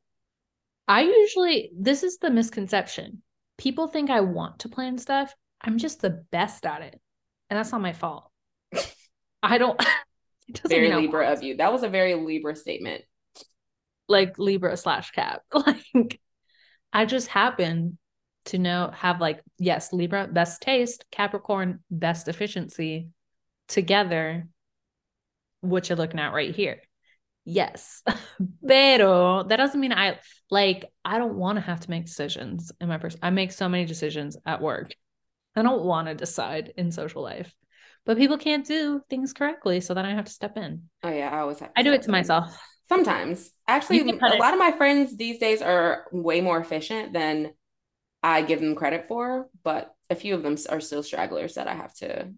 I 0.88 1.02
usually 1.02 1.72
this 1.78 2.04
is 2.04 2.20
the 2.20 2.30
misconception. 2.30 3.22
People 3.58 3.88
think 3.88 4.10
I 4.10 4.22
want 4.22 4.60
to 4.60 4.70
plan 4.70 4.98
stuff. 4.98 5.36
I'm 5.60 5.78
just 5.78 6.02
the 6.02 6.24
best 6.32 6.66
at 6.66 6.82
it 6.82 7.02
and 7.50 7.58
that's 7.58 7.72
not 7.72 7.82
my 7.82 7.93
fault. 7.93 8.30
I 9.41 9.58
don't. 9.58 9.80
very 10.68 10.93
Libra 10.93 11.32
of 11.32 11.43
you. 11.43 11.58
That 11.58 11.72
was 11.72 11.84
a 11.84 11.89
very 11.89 12.16
Libra 12.16 12.56
statement. 12.56 13.04
Like 14.08 14.38
Libra 14.38 14.78
slash 14.78 15.12
Cap. 15.12 15.41
Like 15.54 16.20
I 16.93 17.06
just 17.06 17.28
happen 17.28 17.98
to 18.46 18.58
know 18.58 18.91
have 18.93 19.20
like 19.20 19.41
yes 19.58 19.91
Libra 19.91 20.28
best 20.28 20.62
taste, 20.62 21.06
Capricorn 21.12 21.80
best 21.89 22.28
efficiency 22.28 23.10
together. 23.68 24.48
What 25.62 25.89
you're 25.89 25.98
looking 25.98 26.20
at 26.20 26.34
right 26.34 26.56
here. 26.56 26.82
Yes. 27.43 28.04
Pero 28.68 29.43
that 29.43 29.58
doesn't 29.58 29.80
mean 29.80 29.93
I 29.93 30.20
like 30.50 30.86
I 31.04 31.18
don't 31.18 31.36
want 31.36 31.58
to 31.58 31.62
have 31.62 31.82
to 31.82 31.89
make 31.89 32.06
decisions 32.06 32.72
in 32.80 32.88
my 32.88 32.98
person. 32.98 33.20
I 33.24 33.30
make 33.30 33.52
so 33.52 33.68
many 33.70 33.86
decisions 33.86 34.38
at 34.46 34.62
work 34.62 34.91
I 35.56 35.62
don't 35.62 35.84
want 35.84 36.08
to 36.08 36.16
decide 36.16 36.74
in 36.78 36.91
social 36.91 37.22
life. 37.22 37.53
But 38.06 38.18
people 38.18 38.38
can't 38.38 38.66
do 38.66 39.01
things 39.10 39.34
correctly, 39.34 39.82
so 39.82 39.93
then 39.93 40.06
I 40.06 40.14
have 40.14 40.26
to 40.26 40.32
step 40.32 40.58
in. 40.58 40.84
Oh 41.03 41.10
yeah, 41.10 41.30
I 41.32 41.39
always 41.39 41.60
have 41.60 41.72
I 41.76 41.82
do 41.82 41.91
it 41.91 42.03
to 42.03 42.10
in. 42.10 42.12
myself. 42.12 42.56
Sometimes. 42.88 43.49
Actually, 43.68 44.01
a 44.01 44.38
lot 44.38 44.53
of 44.53 44.60
my 44.60 44.72
friends 44.72 45.18
these 45.18 45.39
days 45.39 45.64
are 45.64 46.06
way 46.12 46.39
more 46.39 46.60
efficient 46.60 47.14
than 47.14 47.51
I 48.22 48.43
give 48.43 48.60
them 48.60 48.76
credit 48.76 49.08
for, 49.08 49.47
but 49.64 49.91
a 50.12 50.16
few 50.16 50.36
of 50.36 50.43
them 50.43 50.56
are 50.70 50.80
still 50.80 51.01
stragglers 51.01 51.56
that 51.56 51.68
I 51.68 51.74
have 51.74 51.95
to 51.95 52.30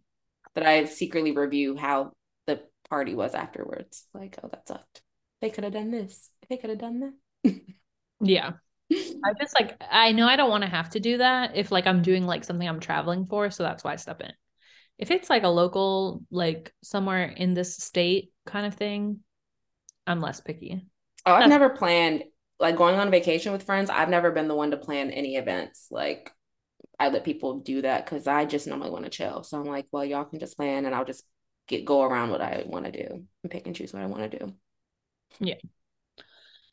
that 0.55 0.65
I 0.65 0.85
secretly 0.85 1.31
review 1.31 1.75
how 1.75 2.13
the 2.47 2.61
party 2.89 3.13
was 3.13 3.35
afterwards. 3.35 4.05
Like, 4.13 4.37
oh, 4.41 4.47
that 4.47 4.67
sucked. 4.67 5.01
They 5.41 5.49
could 5.49 5.63
have 5.63 5.73
done 5.73 5.91
this. 5.91 6.29
They 6.49 6.57
could 6.57 6.71
have 6.71 6.79
done 6.79 7.13
that. 7.43 7.61
yeah. 8.21 8.53
I 8.91 9.33
just 9.39 9.53
like 9.59 9.81
I 9.89 10.11
know 10.11 10.27
I 10.27 10.35
don't 10.35 10.49
want 10.49 10.63
to 10.63 10.69
have 10.69 10.89
to 10.91 10.99
do 10.99 11.17
that 11.17 11.55
if 11.55 11.71
like 11.71 11.87
I'm 11.87 12.01
doing 12.01 12.25
like 12.25 12.43
something 12.43 12.67
I'm 12.67 12.79
traveling 12.79 13.25
for, 13.25 13.49
so 13.51 13.63
that's 13.63 13.83
why 13.83 13.93
I 13.93 13.95
step 13.97 14.21
in. 14.21 14.31
If 14.97 15.11
it's 15.11 15.29
like 15.29 15.43
a 15.43 15.49
local, 15.49 16.23
like 16.31 16.73
somewhere 16.83 17.25
in 17.25 17.53
this 17.53 17.75
state 17.77 18.31
kind 18.45 18.65
of 18.65 18.73
thing, 18.73 19.19
I'm 20.07 20.21
less 20.21 20.41
picky. 20.41 20.85
Oh, 21.25 21.33
I've 21.33 21.41
that's- 21.43 21.49
never 21.49 21.69
planned 21.69 22.23
like 22.59 22.75
going 22.75 22.95
on 22.95 23.11
vacation 23.11 23.51
with 23.51 23.63
friends. 23.63 23.89
I've 23.89 24.09
never 24.09 24.31
been 24.31 24.47
the 24.47 24.55
one 24.55 24.71
to 24.71 24.77
plan 24.77 25.11
any 25.11 25.35
events. 25.35 25.87
Like 25.91 26.31
I 26.99 27.09
let 27.09 27.23
people 27.23 27.59
do 27.59 27.81
that 27.83 28.05
because 28.05 28.25
I 28.25 28.45
just 28.45 28.67
normally 28.67 28.89
want 28.89 29.03
to 29.03 29.11
chill. 29.11 29.43
So 29.43 29.59
I'm 29.59 29.65
like, 29.65 29.85
well, 29.91 30.05
y'all 30.05 30.25
can 30.25 30.39
just 30.39 30.57
plan 30.57 30.85
and 30.85 30.95
I'll 30.95 31.05
just 31.05 31.23
get 31.67 31.85
go 31.85 32.01
around 32.01 32.31
what 32.31 32.41
I 32.41 32.63
want 32.65 32.85
to 32.85 32.91
do 32.91 33.25
and 33.43 33.51
pick 33.51 33.67
and 33.67 33.75
choose 33.75 33.93
what 33.93 34.01
I 34.01 34.07
want 34.07 34.31
to 34.31 34.39
do. 34.39 34.53
Yeah. 35.39 35.55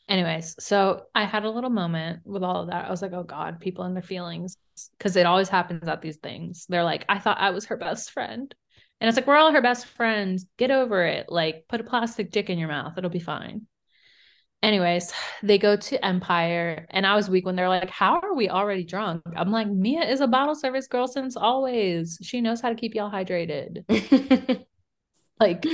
Anyways, 0.09 0.57
so 0.63 1.05
I 1.15 1.25
had 1.25 1.45
a 1.45 1.51
little 1.51 1.71
moment 1.71 2.21
with 2.25 2.43
all 2.43 2.63
of 2.63 2.69
that. 2.69 2.85
I 2.87 2.91
was 2.91 3.01
like, 3.01 3.13
oh 3.13 3.23
God, 3.23 3.61
people 3.61 3.85
and 3.85 3.97
their 3.97 4.03
feelings. 4.03 4.59
Cause 5.01 5.17
it 5.17 5.25
always 5.25 5.49
happens 5.49 5.89
at 5.89 6.03
these 6.03 6.19
things. 6.19 6.67
They're 6.69 6.85
like, 6.85 7.05
I 7.09 7.19
thought 7.19 7.41
I 7.41 7.51
was 7.51 7.67
her 7.67 7.77
best 7.77 8.11
friend. 8.11 8.55
And 9.01 9.09
it's 9.09 9.17
like, 9.17 9.27
we're 9.27 9.37
all 9.37 9.53
her 9.53 9.63
best 9.63 9.87
friends. 9.87 10.47
Get 10.57 10.71
over 10.71 11.05
it. 11.05 11.27
Like, 11.29 11.65
put 11.69 11.81
a 11.81 11.85
plastic 11.85 12.31
dick 12.31 12.51
in 12.51 12.59
your 12.59 12.69
mouth. 12.69 12.95
It'll 12.97 13.11
be 13.11 13.19
fine. 13.19 13.67
Anyways, 14.63 15.13
they 15.43 15.59
go 15.59 15.77
to 15.77 16.05
Empire. 16.05 16.87
And 16.91 17.07
I 17.07 17.15
was 17.15 17.29
weak 17.29 17.47
when 17.47 17.57
they're 17.57 17.69
like, 17.69 17.91
How 17.91 18.21
are 18.21 18.35
we 18.35 18.49
already 18.49 18.85
drunk? 18.85 19.23
I'm 19.37 19.51
like, 19.51 19.69
Mia 19.69 20.03
is 20.03 20.21
a 20.21 20.27
bottle 20.27 20.55
service 20.55 20.87
girl 20.87 21.07
since 21.07 21.37
always. 21.37 22.19
She 22.23 22.41
knows 22.41 22.61
how 22.61 22.71
to 22.71 22.75
keep 22.75 22.95
y'all 22.95 23.11
hydrated. 23.11 23.85
like, 25.41 25.67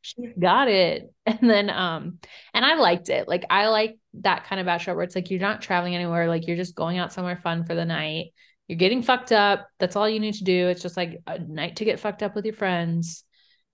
she 0.00 0.32
got 0.38 0.68
it. 0.68 1.12
And 1.26 1.50
then 1.50 1.68
um 1.68 2.18
and 2.54 2.64
I 2.64 2.74
liked 2.76 3.10
it. 3.10 3.28
Like 3.28 3.44
I 3.50 3.68
like 3.68 3.98
that 4.14 4.44
kind 4.44 4.60
of 4.60 4.66
bachelor 4.66 4.94
where 4.94 5.04
it's 5.04 5.14
like 5.14 5.30
you're 5.30 5.40
not 5.40 5.60
traveling 5.60 5.94
anywhere, 5.94 6.26
like 6.26 6.46
you're 6.46 6.56
just 6.56 6.74
going 6.74 6.96
out 6.98 7.12
somewhere 7.12 7.36
fun 7.36 7.64
for 7.64 7.74
the 7.74 7.84
night. 7.84 8.32
You're 8.66 8.78
getting 8.78 9.02
fucked 9.02 9.32
up. 9.32 9.68
That's 9.78 9.94
all 9.96 10.08
you 10.08 10.20
need 10.20 10.34
to 10.34 10.44
do. 10.44 10.68
It's 10.68 10.82
just 10.82 10.96
like 10.96 11.20
a 11.26 11.38
night 11.38 11.76
to 11.76 11.84
get 11.84 12.00
fucked 12.00 12.22
up 12.22 12.34
with 12.34 12.44
your 12.46 12.54
friends 12.54 13.24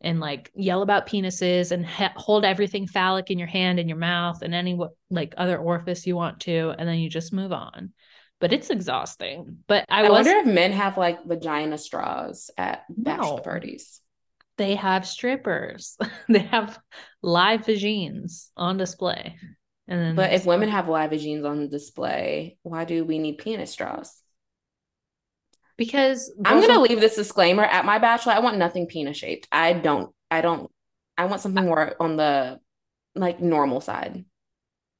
and 0.01 0.21
like 0.21 0.51
yell 0.55 0.83
about 0.83 1.09
penises 1.09 1.73
and 1.73 1.85
ha- 1.85 2.13
hold 2.17 2.45
everything 2.45 2.87
phallic 2.87 3.31
in 3.31 3.39
your 3.39 3.49
hand 3.49 3.79
and 3.79 3.89
your 3.89 3.99
mouth 3.99 4.43
and 4.43 4.55
any 4.55 4.79
like 5.11 5.35
other 5.37 5.59
orifice 5.59 6.07
you 6.07 6.15
want 6.15 6.41
to 6.41 6.75
and 6.79 6.89
then 6.89 6.99
you 6.99 7.09
just 7.09 7.33
move 7.33 7.53
on 7.53 7.93
but 8.41 8.53
it's 8.53 8.71
exhausting 8.71 9.59
but 9.67 9.85
i, 9.89 10.01
I 10.05 10.11
was, 10.11 10.27
wonder 10.27 10.41
if 10.41 10.47
men 10.47 10.73
have 10.73 10.99
like 10.99 11.25
vagina 11.25 11.79
straws 11.79 12.51
at 12.59 12.85
bachelor 12.91 13.37
No. 13.37 13.39
parties 13.39 14.01
they 14.57 14.75
have 14.77 15.07
strippers. 15.07 15.97
They 16.29 16.41
have 16.41 16.79
live 17.23 17.63
vagines 17.67 18.51
on 18.57 18.77
display. 18.77 19.37
And 19.87 20.01
then 20.01 20.15
but 20.15 20.33
if 20.33 20.47
women 20.47 20.69
have 20.71 20.89
live 20.89 21.11
vagines 21.11 21.45
on 21.49 21.69
display 21.69 22.57
why 22.63 22.85
do 22.85 23.05
we 23.05 23.19
need 23.19 23.39
penis 23.39 23.71
straws? 23.71 24.23
Because 25.77 26.33
i'm 26.45 26.61
gonna 26.61 26.75
don't- 26.75 26.89
leave 26.89 27.01
this 27.01 27.17
disclaimer. 27.17 27.65
At 27.65 27.85
my 27.85 27.99
bachelor 27.99 28.33
i 28.33 28.39
want 28.39 28.59
nothing 28.59 28.87
penis 28.87 29.17
shaped. 29.17 29.49
I 29.53 29.73
don't 29.73 30.15
i 30.31 30.41
don't 30.41 30.71
i 31.19 31.25
want 31.27 31.43
something 31.43 31.65
more 31.65 31.95
on 32.01 32.17
the 32.17 32.61
like 33.15 33.41
normal 33.41 33.81
side. 33.81 34.25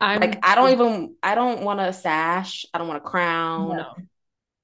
I'm 0.01 0.21
like 0.21 0.45
i 0.45 0.55
don't 0.55 0.73
even 0.73 1.15
i 1.23 1.35
don't 1.35 1.63
want 1.63 1.81
a 1.81 1.93
sash. 1.93 2.67
I 2.75 2.79
don't 2.79 2.89
want 2.89 2.99
a 2.99 3.09
crown. 3.09 3.77
No. 3.77 3.95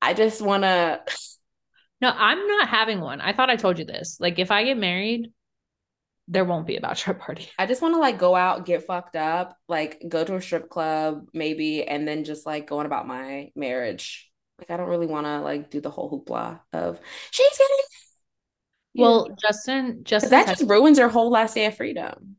i 0.03 0.13
just 0.15 0.43
want 0.43 0.65
to 0.65 1.01
no 2.01 2.13
i'm 2.15 2.47
not 2.47 2.69
having 2.69 3.01
one 3.01 3.21
i 3.21 3.33
thought 3.33 3.51
i 3.51 3.57
told 3.57 3.79
you 3.79 3.85
this 3.85 4.17
like 4.21 4.39
if 4.39 4.51
i 4.51 4.65
get 4.65 4.77
married 4.79 5.33
there 6.31 6.45
won't 6.45 6.67
be 6.67 6.77
a 6.77 6.81
bachelor 6.81 7.15
party 7.27 7.49
I 7.59 7.67
just 7.67 7.83
want 7.83 7.95
to 7.95 7.99
like 7.99 8.19
go 8.19 8.37
out, 8.37 8.65
get 8.65 8.87
fucked 8.87 9.17
up, 9.17 9.57
like 9.69 10.01
go 10.09 10.25
to 10.25 10.37
a 10.37 10.41
strip 10.41 10.71
club 10.71 11.27
maybe, 11.35 11.83
and 11.83 12.07
then 12.07 12.23
just 12.23 12.47
like 12.47 12.69
go 12.69 12.79
on 12.79 12.87
about 12.87 13.07
my 13.07 13.51
marriage. 13.57 14.31
Like 14.59 14.71
I 14.71 14.77
don't 14.77 14.89
really 14.89 15.09
want 15.09 15.27
to 15.27 15.41
like 15.41 15.71
do 15.71 15.81
the 15.81 15.91
whole 15.91 16.09
hoopla 16.09 16.61
of 16.73 17.01
she's 17.31 17.59
getting. 17.59 17.77
well 18.95 19.29
justin 19.41 20.05
justin 20.05 20.31
that 20.31 20.49
just 20.49 20.69
ruins 20.69 20.99
your 20.99 21.09
whole 21.09 21.31
last 21.31 21.55
day 21.55 21.67
of 21.67 21.77
freedom. 21.77 22.37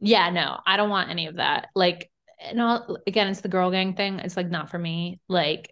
yeah 0.00 0.30
no 0.30 0.58
i 0.66 0.76
don't 0.76 0.90
want 0.90 1.10
any 1.10 1.26
of 1.26 1.36
that 1.36 1.68
like 1.74 2.10
no 2.54 2.96
again 3.06 3.28
it's 3.28 3.40
the 3.42 3.48
girl 3.48 3.70
gang 3.70 3.94
thing 3.94 4.18
it's 4.20 4.36
like 4.36 4.48
not 4.48 4.70
for 4.70 4.78
me 4.78 5.20
like 5.28 5.71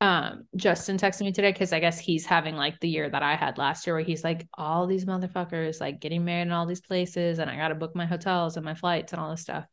um 0.00 0.44
justin 0.56 0.96
texted 0.96 1.22
me 1.22 1.32
today 1.32 1.52
because 1.52 1.72
i 1.72 1.78
guess 1.78 1.98
he's 2.00 2.26
having 2.26 2.56
like 2.56 2.78
the 2.80 2.88
year 2.88 3.08
that 3.08 3.22
i 3.22 3.36
had 3.36 3.58
last 3.58 3.86
year 3.86 3.94
where 3.94 4.04
he's 4.04 4.24
like 4.24 4.46
all 4.54 4.86
these 4.86 5.04
motherfuckers 5.04 5.80
like 5.80 6.00
getting 6.00 6.24
married 6.24 6.42
in 6.42 6.52
all 6.52 6.66
these 6.66 6.80
places 6.80 7.38
and 7.38 7.48
i 7.48 7.56
gotta 7.56 7.76
book 7.76 7.94
my 7.94 8.04
hotels 8.04 8.56
and 8.56 8.64
my 8.64 8.74
flights 8.74 9.12
and 9.12 9.20
all 9.22 9.30
this 9.30 9.42
stuff. 9.42 9.64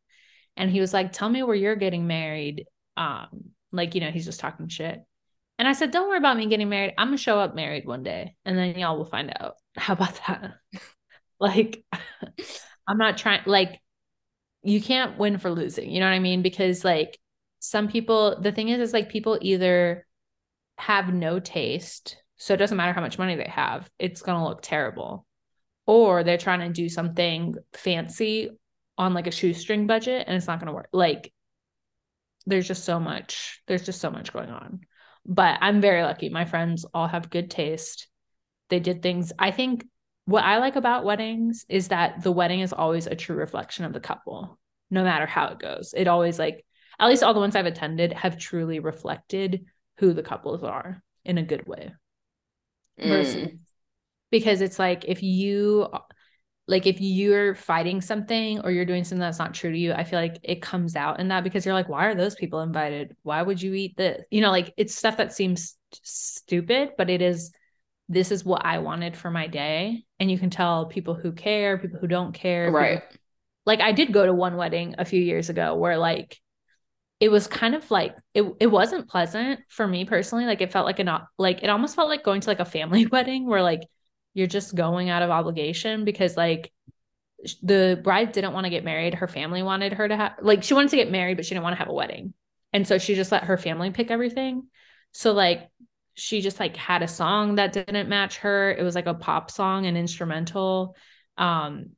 And 0.57 0.69
he 0.69 0.79
was 0.79 0.93
like 0.93 1.11
tell 1.11 1.29
me 1.29 1.43
where 1.43 1.55
you're 1.55 1.75
getting 1.75 2.07
married 2.07 2.65
um 2.97 3.27
like 3.71 3.95
you 3.95 4.01
know 4.01 4.11
he's 4.11 4.25
just 4.25 4.39
talking 4.39 4.67
shit. 4.67 4.99
And 5.57 5.67
i 5.67 5.73
said 5.73 5.91
don't 5.91 6.07
worry 6.07 6.17
about 6.17 6.37
me 6.37 6.47
getting 6.47 6.69
married. 6.69 6.93
I'm 6.97 7.07
gonna 7.07 7.17
show 7.17 7.39
up 7.39 7.55
married 7.55 7.85
one 7.85 8.03
day 8.03 8.35
and 8.45 8.57
then 8.57 8.77
y'all 8.77 8.97
will 8.97 9.05
find 9.05 9.33
out. 9.39 9.55
How 9.75 9.93
about 9.93 10.19
that? 10.27 10.53
Like 11.39 11.83
i'm 12.87 12.99
not 12.99 13.17
trying 13.17 13.41
like 13.47 13.79
you 14.61 14.79
can't 14.79 15.17
win 15.17 15.39
for 15.39 15.49
losing 15.49 15.89
you 15.89 15.99
know 15.99 16.05
what 16.05 16.13
i 16.13 16.19
mean? 16.19 16.43
Because 16.43 16.85
like 16.85 17.17
some 17.59 17.87
people 17.87 18.39
the 18.39 18.51
thing 18.51 18.69
is 18.69 18.79
is 18.79 18.93
like 18.93 19.09
people 19.09 19.39
either 19.41 20.05
have 20.81 21.13
no 21.13 21.39
taste 21.39 22.17
so 22.37 22.55
it 22.55 22.57
doesn't 22.57 22.75
matter 22.75 22.91
how 22.91 23.01
much 23.01 23.19
money 23.19 23.35
they 23.35 23.43
have 23.43 23.87
it's 23.99 24.23
going 24.23 24.37
to 24.39 24.43
look 24.43 24.63
terrible. 24.63 25.27
Or 25.85 26.23
they're 26.23 26.39
trying 26.39 26.61
to 26.61 26.73
do 26.73 26.89
something 26.89 27.53
fancy 27.73 28.49
on 28.97 29.13
like 29.13 29.27
a 29.27 29.31
shoestring 29.31 29.85
budget 29.85 30.23
and 30.25 30.35
it's 30.35 30.47
not 30.47 30.59
going 30.59 30.67
to 30.67 30.73
work. 30.73 30.89
Like 30.91 31.31
there's 32.47 32.67
just 32.67 32.83
so 32.83 32.99
much 32.99 33.61
there's 33.67 33.85
just 33.85 34.01
so 34.01 34.09
much 34.09 34.33
going 34.33 34.49
on. 34.49 34.79
But 35.23 35.59
i'm 35.61 35.81
very 35.81 36.01
lucky. 36.01 36.29
My 36.29 36.45
friends 36.45 36.83
all 36.95 37.07
have 37.07 37.29
good 37.29 37.51
taste. 37.51 38.07
They 38.69 38.79
did 38.79 39.03
things 39.03 39.31
i 39.37 39.51
think 39.51 39.85
what 40.25 40.43
i 40.43 40.57
like 40.57 40.77
about 40.77 41.05
weddings 41.05 41.65
is 41.69 41.89
that 41.89 42.23
the 42.23 42.31
wedding 42.31 42.61
is 42.61 42.73
always 42.73 43.05
a 43.05 43.15
true 43.15 43.35
reflection 43.35 43.85
of 43.85 43.93
the 43.93 43.99
couple 43.99 44.57
no 44.89 45.03
matter 45.03 45.27
how 45.27 45.49
it 45.49 45.59
goes. 45.59 45.93
It 45.95 46.07
always 46.07 46.39
like 46.39 46.65
at 46.99 47.07
least 47.07 47.21
all 47.21 47.35
the 47.35 47.39
ones 47.39 47.55
i've 47.55 47.67
attended 47.67 48.13
have 48.13 48.39
truly 48.39 48.79
reflected 48.79 49.65
who 49.97 50.13
the 50.13 50.23
couples 50.23 50.63
are 50.63 51.03
in 51.25 51.37
a 51.37 51.43
good 51.43 51.65
way 51.67 51.91
versus 52.99 53.35
Mm. 53.35 53.59
because 54.31 54.61
it's 54.61 54.79
like 54.79 55.05
if 55.05 55.21
you 55.23 55.87
like 56.67 56.85
if 56.87 57.01
you're 57.01 57.55
fighting 57.55 58.01
something 58.01 58.59
or 58.61 58.71
you're 58.71 58.85
doing 58.85 59.03
something 59.03 59.19
that's 59.19 59.39
not 59.39 59.53
true 59.53 59.71
to 59.71 59.77
you 59.77 59.93
i 59.93 60.03
feel 60.03 60.19
like 60.19 60.37
it 60.43 60.61
comes 60.61 60.95
out 60.95 61.19
in 61.19 61.27
that 61.29 61.43
because 61.43 61.65
you're 61.65 61.73
like 61.73 61.89
why 61.89 62.05
are 62.05 62.15
those 62.15 62.35
people 62.35 62.61
invited 62.61 63.15
why 63.23 63.41
would 63.41 63.61
you 63.61 63.73
eat 63.73 63.97
this 63.97 64.23
you 64.31 64.41
know 64.41 64.51
like 64.51 64.73
it's 64.77 64.95
stuff 64.95 65.17
that 65.17 65.33
seems 65.33 65.75
stupid 66.03 66.91
but 66.97 67.09
it 67.09 67.21
is 67.21 67.51
this 68.09 68.31
is 68.31 68.45
what 68.45 68.63
i 68.65 68.77
wanted 68.79 69.15
for 69.17 69.31
my 69.31 69.47
day 69.47 70.03
and 70.19 70.29
you 70.29 70.37
can 70.37 70.49
tell 70.49 70.85
people 70.85 71.15
who 71.15 71.31
care 71.31 71.77
people 71.77 71.99
who 71.99 72.07
don't 72.07 72.33
care 72.33 72.65
people- 72.67 72.79
Right. 72.79 73.01
like 73.65 73.79
I 73.81 73.91
did 73.91 74.11
go 74.13 74.25
to 74.25 74.33
one 74.33 74.55
wedding 74.57 74.95
a 74.97 75.05
few 75.05 75.21
years 75.21 75.49
ago 75.49 75.75
where 75.75 75.97
like 75.97 76.39
it 77.21 77.29
was 77.29 77.45
kind 77.45 77.75
of 77.75 77.89
like 77.91 78.17
it 78.33 78.43
it 78.59 78.65
wasn't 78.65 79.07
pleasant 79.07 79.59
for 79.69 79.87
me 79.87 80.05
personally. 80.05 80.45
Like 80.45 80.59
it 80.59 80.71
felt 80.71 80.87
like 80.87 80.97
an 80.97 81.09
like 81.37 81.61
it 81.61 81.69
almost 81.69 81.95
felt 81.95 82.09
like 82.09 82.23
going 82.23 82.41
to 82.41 82.49
like 82.49 82.59
a 82.59 82.65
family 82.65 83.05
wedding 83.11 83.45
where 83.45 83.61
like 83.61 83.81
you're 84.33 84.47
just 84.47 84.73
going 84.75 85.09
out 85.09 85.21
of 85.21 85.29
obligation 85.29 86.03
because 86.03 86.35
like 86.35 86.73
the 87.61 87.99
bride 88.03 88.31
didn't 88.31 88.53
want 88.53 88.65
to 88.65 88.71
get 88.71 88.83
married. 88.83 89.13
Her 89.13 89.27
family 89.27 89.61
wanted 89.61 89.93
her 89.93 90.07
to 90.07 90.17
have 90.17 90.33
like 90.41 90.63
she 90.63 90.73
wanted 90.73 90.89
to 90.89 90.95
get 90.95 91.11
married 91.11 91.37
but 91.37 91.45
she 91.45 91.53
didn't 91.53 91.63
want 91.63 91.75
to 91.75 91.79
have 91.79 91.89
a 91.89 91.93
wedding. 91.93 92.33
And 92.73 92.87
so 92.87 92.97
she 92.97 93.13
just 93.13 93.31
let 93.31 93.43
her 93.43 93.57
family 93.57 93.91
pick 93.91 94.09
everything. 94.09 94.63
So 95.11 95.31
like 95.31 95.69
she 96.15 96.41
just 96.41 96.59
like 96.59 96.75
had 96.75 97.03
a 97.03 97.07
song 97.07 97.55
that 97.55 97.71
didn't 97.71 98.09
match 98.09 98.37
her. 98.37 98.71
It 98.71 98.81
was 98.81 98.95
like 98.95 99.05
a 99.05 99.13
pop 99.13 99.51
song 99.51 99.85
and 99.85 99.95
instrumental. 99.95 100.95
Um 101.37 101.91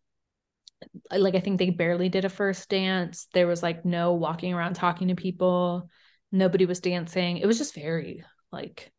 like 1.11 1.35
I 1.35 1.39
think 1.39 1.59
they 1.59 1.69
barely 1.69 2.09
did 2.09 2.25
a 2.25 2.29
first 2.29 2.69
dance. 2.69 3.27
There 3.33 3.47
was 3.47 3.63
like 3.63 3.85
no 3.85 4.13
walking 4.13 4.53
around 4.53 4.75
talking 4.75 5.09
to 5.09 5.15
people. 5.15 5.89
Nobody 6.31 6.65
was 6.65 6.79
dancing. 6.79 7.37
It 7.37 7.45
was 7.45 7.57
just 7.57 7.75
very 7.75 8.23
like, 8.51 8.91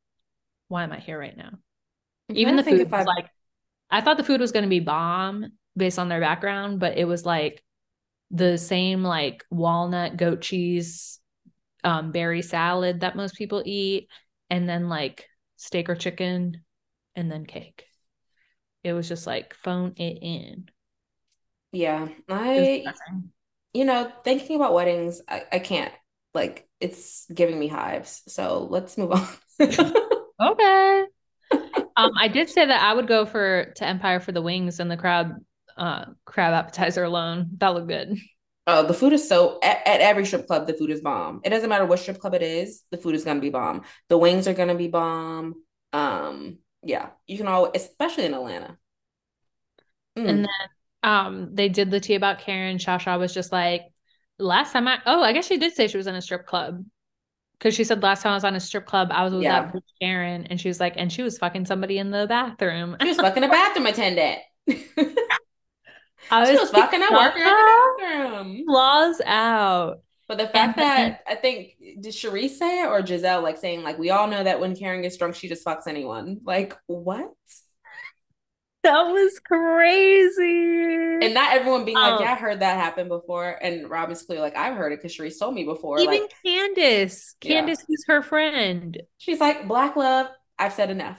why 0.69 0.85
am 0.85 0.93
I 0.93 1.01
here 1.01 1.19
right 1.19 1.37
now? 1.37 1.51
I'm 2.31 2.37
Even 2.37 2.57
the 2.57 2.65
food 2.65 2.91
was 2.91 3.07
I've- 3.07 3.07
like, 3.07 3.29
I 3.91 4.01
thought 4.01 4.17
the 4.17 4.25
food 4.25 4.41
was 4.41 4.53
going 4.53 4.65
to 4.65 4.69
be 4.69 4.81
bomb 4.81 5.47
based 5.77 5.99
on 5.99 6.09
their 6.09 6.21
background, 6.21 6.81
but 6.81 6.99
it 6.99 7.07
was 7.07 7.27
like 7.27 7.63
the 8.31 8.59
same 8.59 9.03
like 9.03 9.45
walnut 9.51 10.17
goat 10.17 10.41
cheese, 10.43 11.21
um, 11.85 12.13
berry 12.13 12.43
salad 12.43 13.01
that 13.01 13.17
most 13.17 13.37
people 13.37 13.63
eat, 13.65 14.09
and 14.51 14.69
then 14.69 14.89
like 14.89 15.27
steak 15.57 15.89
or 15.89 15.95
chicken, 15.97 16.65
and 17.17 17.31
then 17.31 17.47
cake. 17.47 17.87
It 18.85 18.93
was 18.93 19.09
just 19.09 19.27
like 19.27 19.55
phone 19.55 19.95
it 19.97 20.19
in. 20.23 20.69
Yeah, 21.75 22.09
I, 22.29 22.85
you 23.73 23.85
know, 23.85 24.11
thinking 24.23 24.57
about 24.57 24.75
weddings, 24.75 25.21
I, 25.29 25.43
I 25.53 25.59
can't. 25.59 25.93
Like, 26.33 26.69
it's 26.81 27.27
giving 27.33 27.59
me 27.59 27.67
hives. 27.69 28.23
So 28.29 28.67
let's 28.71 28.97
move 28.97 29.13
on. 29.13 29.27
Okay. 30.41 31.05
Um, 31.97 32.11
I 32.19 32.29
did 32.29 32.49
say 32.49 32.67
that 32.67 32.83
I 32.83 32.93
would 32.93 33.07
go 33.07 33.25
for 33.25 33.73
to 33.77 33.87
Empire 33.87 34.19
for 34.19 34.33
the 34.33 34.43
wings 34.43 34.81
and 34.81 34.91
the 34.91 34.97
crab 34.97 35.35
uh 35.77 36.07
crab 36.25 36.53
appetizer 36.53 37.05
alone. 37.05 37.51
That 37.59 37.69
looked 37.69 37.89
good. 37.89 38.19
Oh, 38.67 38.85
the 38.87 38.95
food 38.95 39.13
is 39.13 39.29
so 39.29 39.61
at, 39.63 39.87
at 39.87 40.01
every 40.01 40.27
strip 40.27 40.47
club, 40.47 40.67
the 40.67 40.75
food 40.75 40.91
is 40.91 41.01
bomb. 41.01 41.41
It 41.45 41.51
doesn't 41.51 41.69
matter 41.69 41.87
what 41.87 42.01
strip 42.01 42.19
club 42.19 42.35
it 42.35 42.43
is, 42.43 42.83
the 42.91 42.99
food 42.99 43.15
is 43.15 43.25
gonna 43.25 43.41
be 43.41 43.51
bomb. 43.51 43.83
The 44.09 44.19
wings 44.19 44.49
are 44.49 44.55
gonna 44.55 44.75
be 44.75 44.89
bomb. 44.89 45.63
Um, 45.93 46.59
yeah, 46.83 47.11
you 47.27 47.39
can 47.39 47.47
all, 47.47 47.71
especially 47.75 48.25
in 48.25 48.35
Atlanta. 48.35 48.77
Mm. 50.19 50.29
And 50.29 50.39
then 50.45 50.69
um 51.05 51.55
they 51.55 51.69
did 51.69 51.91
the 51.91 52.01
tea 52.01 52.15
about 52.17 52.41
Karen. 52.41 52.79
Shasha 52.79 53.19
was 53.19 53.33
just 53.33 53.53
like, 53.53 53.83
last 54.39 54.73
time 54.73 54.89
I 54.89 54.99
oh, 55.07 55.23
I 55.23 55.33
guess 55.33 55.47
she 55.47 55.59
did 55.59 55.75
say 55.75 55.87
she 55.87 55.97
was 55.97 56.07
in 56.07 56.15
a 56.15 56.23
strip 56.23 56.47
club. 56.47 56.85
Cause 57.61 57.75
she 57.75 57.85
said 57.85 58.03
last 58.03 58.23
time 58.23 58.33
I 58.33 58.37
was 58.37 58.45
on 58.45 58.57
a 58.57 58.61
strip 58.61 58.85
club, 58.85 59.09
I 59.13 59.25
was 59.25 59.33
with 59.33 59.43
Yeah. 59.45 59.71
that 59.71 59.83
Karen, 60.03 60.47
and 60.47 60.61
she 60.61 60.69
was 60.69 60.81
like, 60.81 60.95
and 60.97 61.11
she 61.11 61.23
was 61.23 61.39
fucking 61.39 61.67
somebody 61.67 61.99
in 61.99 62.11
the 62.11 62.27
bathroom. 62.29 62.97
She 63.01 63.09
was 63.09 63.17
fucking 63.17 63.45
a 63.45 63.49
bathroom 63.49 63.87
attendant. 63.87 64.41
she 64.69 64.85
I 66.31 66.53
was 66.53 66.71
fucking 66.71 67.03
a 67.03 67.13
worker 67.13 67.39
in 67.39 67.45
the 67.45 67.95
bathroom. 67.99 68.65
Claws 68.67 69.21
out. 69.25 70.01
But 70.27 70.39
the 70.39 70.49
fact 70.49 70.79
that 70.79 71.21
I 71.27 71.35
think 71.35 71.77
did 72.01 72.13
Charrisse 72.13 72.57
say 72.59 72.83
it 72.83 72.87
or 72.87 73.03
Gizelle 73.03 73.43
like 73.43 73.59
saying 73.59 73.83
like 73.83 73.99
we 73.99 74.11
all 74.11 74.27
know 74.27 74.43
that 74.43 74.59
when 74.59 74.75
Karen 74.75 75.03
gets 75.03 75.17
drunk, 75.17 75.35
she 75.35 75.49
just 75.49 75.65
fucks 75.65 75.87
anyone. 75.87 76.41
Like 76.45 76.77
what? 76.87 77.31
That 78.85 79.03
was 79.05 79.41
crazy. 79.41 81.25
And 81.25 81.35
not 81.35 81.55
everyone 81.55 81.85
being 81.85 81.97
like, 81.97 82.13
Um, 82.15 82.23
yeah, 82.23 82.33
I 82.33 82.35
heard 82.37 82.61
that 82.61 82.77
happen 82.79 83.09
before. 83.09 83.59
And 83.63 83.89
Robyn's 83.89 84.23
clear 84.23 84.41
like 84.41 84.57
I've 84.57 84.77
heard 84.77 84.93
it 84.93 85.01
because 85.03 85.17
Charrisse 85.17 85.39
told 85.39 85.55
me 85.55 85.65
before. 85.65 85.99
Even 86.01 86.23
like 86.23 86.33
Candiace, 86.45 87.35
Yeah. 87.43 87.61
Candiace, 87.63 87.85
who's 87.89 88.05
her 88.09 88.23
friend. 88.23 89.01
she's 89.19 89.41
like, 89.41 89.67
Black 89.67 89.97
love, 89.97 90.29
I've 90.59 90.75
said 90.75 90.91
enough. 90.91 91.17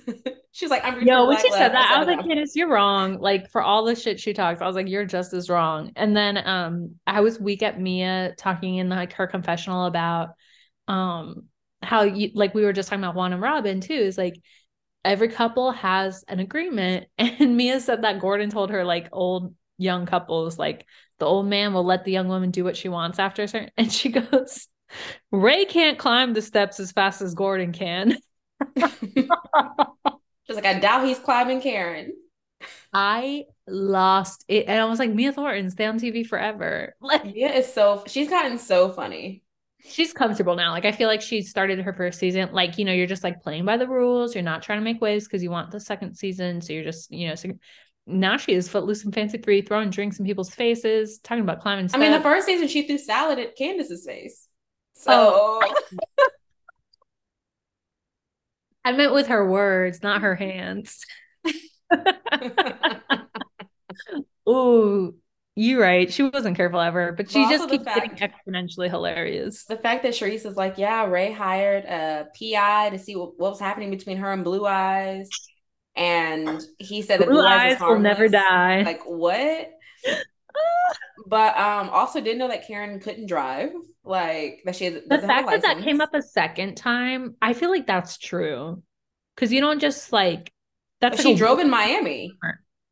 she's 0.52 0.70
like, 0.70 0.84
I'm 0.84 1.02
Yo, 1.02 1.26
when 1.26 1.38
she 1.38 1.50
love, 1.50 1.58
said 1.58 1.72
that, 1.72 1.90
I 1.90 1.98
was 1.98 2.06
like, 2.06 2.14
enough." 2.14 2.26
Candiace, 2.26 2.54
you're 2.54 2.68
wrong. 2.68 3.18
Like 3.18 3.50
for 3.50 3.60
all 3.62 3.84
the 3.84 3.96
shit 3.96 4.20
she 4.20 4.32
talks, 4.32 4.62
I 4.62 4.66
was 4.66 4.76
like, 4.76 4.88
you're 4.88 5.04
just 5.04 5.32
as 5.32 5.50
wrong. 5.50 5.92
And 5.96 6.16
then 6.16 6.38
um 6.46 6.94
I 7.06 7.20
was 7.22 7.40
weak 7.40 7.62
at 7.62 7.80
Mia 7.80 8.34
talking 8.38 8.76
in 8.76 8.88
like 8.88 9.14
her 9.14 9.26
confessional 9.26 9.86
about 9.86 10.30
um 10.88 11.44
how 11.82 12.02
you 12.02 12.30
like 12.34 12.54
we 12.54 12.62
were 12.64 12.72
just 12.72 12.88
talking 12.88 13.02
about 13.02 13.14
Juan 13.16 13.32
and 13.32 13.42
Robyn 13.42 13.80
too, 13.80 13.94
is 13.94 14.18
like 14.18 14.34
every 15.04 15.28
couple 15.28 15.72
has 15.72 16.24
an 16.28 16.40
agreement. 16.40 17.06
And 17.18 17.56
Mia 17.56 17.80
said 17.80 18.02
that 18.02 18.20
Gordon 18.20 18.50
told 18.50 18.70
her 18.70 18.84
like 18.84 19.08
old 19.12 19.54
young 19.78 20.06
couples, 20.06 20.58
like 20.58 20.86
the 21.18 21.26
old 21.26 21.46
man 21.46 21.72
will 21.72 21.84
let 21.84 22.04
the 22.04 22.12
young 22.12 22.28
woman 22.28 22.50
do 22.50 22.64
what 22.64 22.76
she 22.76 22.88
wants 22.88 23.18
after 23.18 23.42
a 23.42 23.48
certain 23.48 23.70
and 23.76 23.92
she 23.92 24.10
goes, 24.10 24.68
Ray 25.30 25.64
can't 25.64 25.98
climb 25.98 26.34
the 26.34 26.42
steps 26.42 26.80
as 26.80 26.92
fast 26.92 27.22
as 27.22 27.34
Gordon 27.34 27.72
can. 27.72 28.16
She's 28.76 30.56
like 30.56 30.66
I 30.66 30.80
doubt 30.80 31.06
he's 31.06 31.18
climbing 31.18 31.60
Karen. 31.60 32.12
I 32.92 33.44
lost 33.68 34.44
it. 34.48 34.66
And 34.66 34.80
I 34.80 34.84
was 34.86 34.98
like, 34.98 35.12
Mia 35.12 35.32
Thornton, 35.32 35.70
stay 35.70 35.86
on 35.86 35.98
TV 35.98 36.26
forever. 36.26 36.96
Like 37.00 37.24
Mia 37.24 37.52
is 37.52 37.72
so 37.72 38.02
she's 38.06 38.28
gotten 38.28 38.58
so 38.58 38.90
funny. 38.90 39.44
She's 39.84 40.12
comfortable 40.12 40.56
now. 40.56 40.72
Like 40.72 40.84
I 40.84 40.92
feel 40.92 41.08
like 41.08 41.22
she 41.22 41.42
started 41.42 41.80
her 41.80 41.92
first 41.92 42.18
season. 42.18 42.50
Like, 42.52 42.78
you 42.78 42.84
know, 42.84 42.92
you're 42.92 43.06
just 43.06 43.24
like 43.24 43.42
playing 43.42 43.64
by 43.64 43.76
the 43.76 43.88
rules. 43.88 44.34
You're 44.34 44.44
not 44.44 44.62
trying 44.62 44.78
to 44.78 44.84
make 44.84 45.00
waves 45.00 45.26
because 45.26 45.42
you 45.42 45.50
want 45.50 45.70
the 45.70 45.80
second 45.80 46.16
season. 46.16 46.60
So 46.60 46.72
you're 46.72 46.84
just, 46.84 47.10
you 47.10 47.28
know, 47.28 47.34
so 47.34 47.50
now 48.06 48.36
she 48.36 48.52
is 48.52 48.68
footloose 48.68 49.04
and 49.04 49.14
fancy 49.14 49.38
free, 49.38 49.62
throwing 49.62 49.90
drinks 49.90 50.18
in 50.18 50.26
people's 50.26 50.54
faces, 50.54 51.18
talking 51.18 51.42
about 51.42 51.60
climbing. 51.60 51.88
I 51.92 51.98
mean, 51.98 52.12
the 52.12 52.20
first 52.20 52.46
season 52.46 52.68
she 52.68 52.86
threw 52.86 52.98
salad 52.98 53.38
at 53.38 53.56
Candiace's 53.56 54.04
face. 54.06 54.46
So 54.94 55.12
oh. 55.12 55.74
I 58.84 58.92
meant 58.92 59.12
with 59.12 59.28
her 59.28 59.46
words, 59.46 60.02
not 60.02 60.22
her 60.22 60.34
hands. 60.34 61.04
oh, 64.46 65.14
you're 65.60 65.82
right. 65.82 66.10
She 66.10 66.22
wasn't 66.22 66.56
careful 66.56 66.80
ever, 66.80 67.12
but 67.12 67.30
she 67.30 67.46
just 67.50 67.68
keeps 67.68 67.84
fact, 67.84 68.16
getting 68.16 68.30
exponentially 68.30 68.88
hilarious. 68.88 69.64
The 69.64 69.76
fact 69.76 70.02
that 70.04 70.14
Charrisse 70.14 70.46
is 70.46 70.56
like, 70.56 70.78
yeah, 70.78 71.04
Ray 71.04 71.32
hired 71.32 71.84
a 71.84 72.28
PI 72.38 72.90
to 72.90 72.98
see 72.98 73.14
what, 73.14 73.38
what 73.38 73.50
was 73.50 73.60
happening 73.60 73.90
between 73.90 74.16
her 74.16 74.32
and 74.32 74.42
Blue 74.42 74.66
Eyes, 74.66 75.28
and 75.94 76.62
he 76.78 77.02
said 77.02 77.20
that 77.20 77.28
Blue 77.28 77.42
Eyes, 77.42 77.74
Eyes 77.74 77.80
will 77.82 77.98
never 77.98 78.26
die. 78.26 78.82
Like 78.82 79.02
what? 79.04 79.70
but 81.26 81.56
um, 81.58 81.90
also 81.90 82.22
didn't 82.22 82.38
know 82.38 82.48
that 82.48 82.66
Karen 82.66 82.98
couldn't 82.98 83.26
drive. 83.26 83.70
Like 84.02 84.62
that 84.64 84.76
she 84.76 84.86
has, 84.86 84.94
the 85.06 85.18
fact 85.18 85.50
that 85.50 85.60
that 85.60 85.82
came 85.82 86.00
up 86.00 86.14
a 86.14 86.22
second 86.22 86.76
time. 86.76 87.36
I 87.42 87.52
feel 87.52 87.68
like 87.68 87.86
that's 87.86 88.16
true 88.16 88.82
because 89.34 89.52
you 89.52 89.60
don't 89.60 89.78
just 89.78 90.10
like 90.10 90.50
that's 91.02 91.18
like 91.18 91.26
she 91.26 91.34
drove 91.34 91.58
in 91.58 91.68
Miami. 91.68 92.32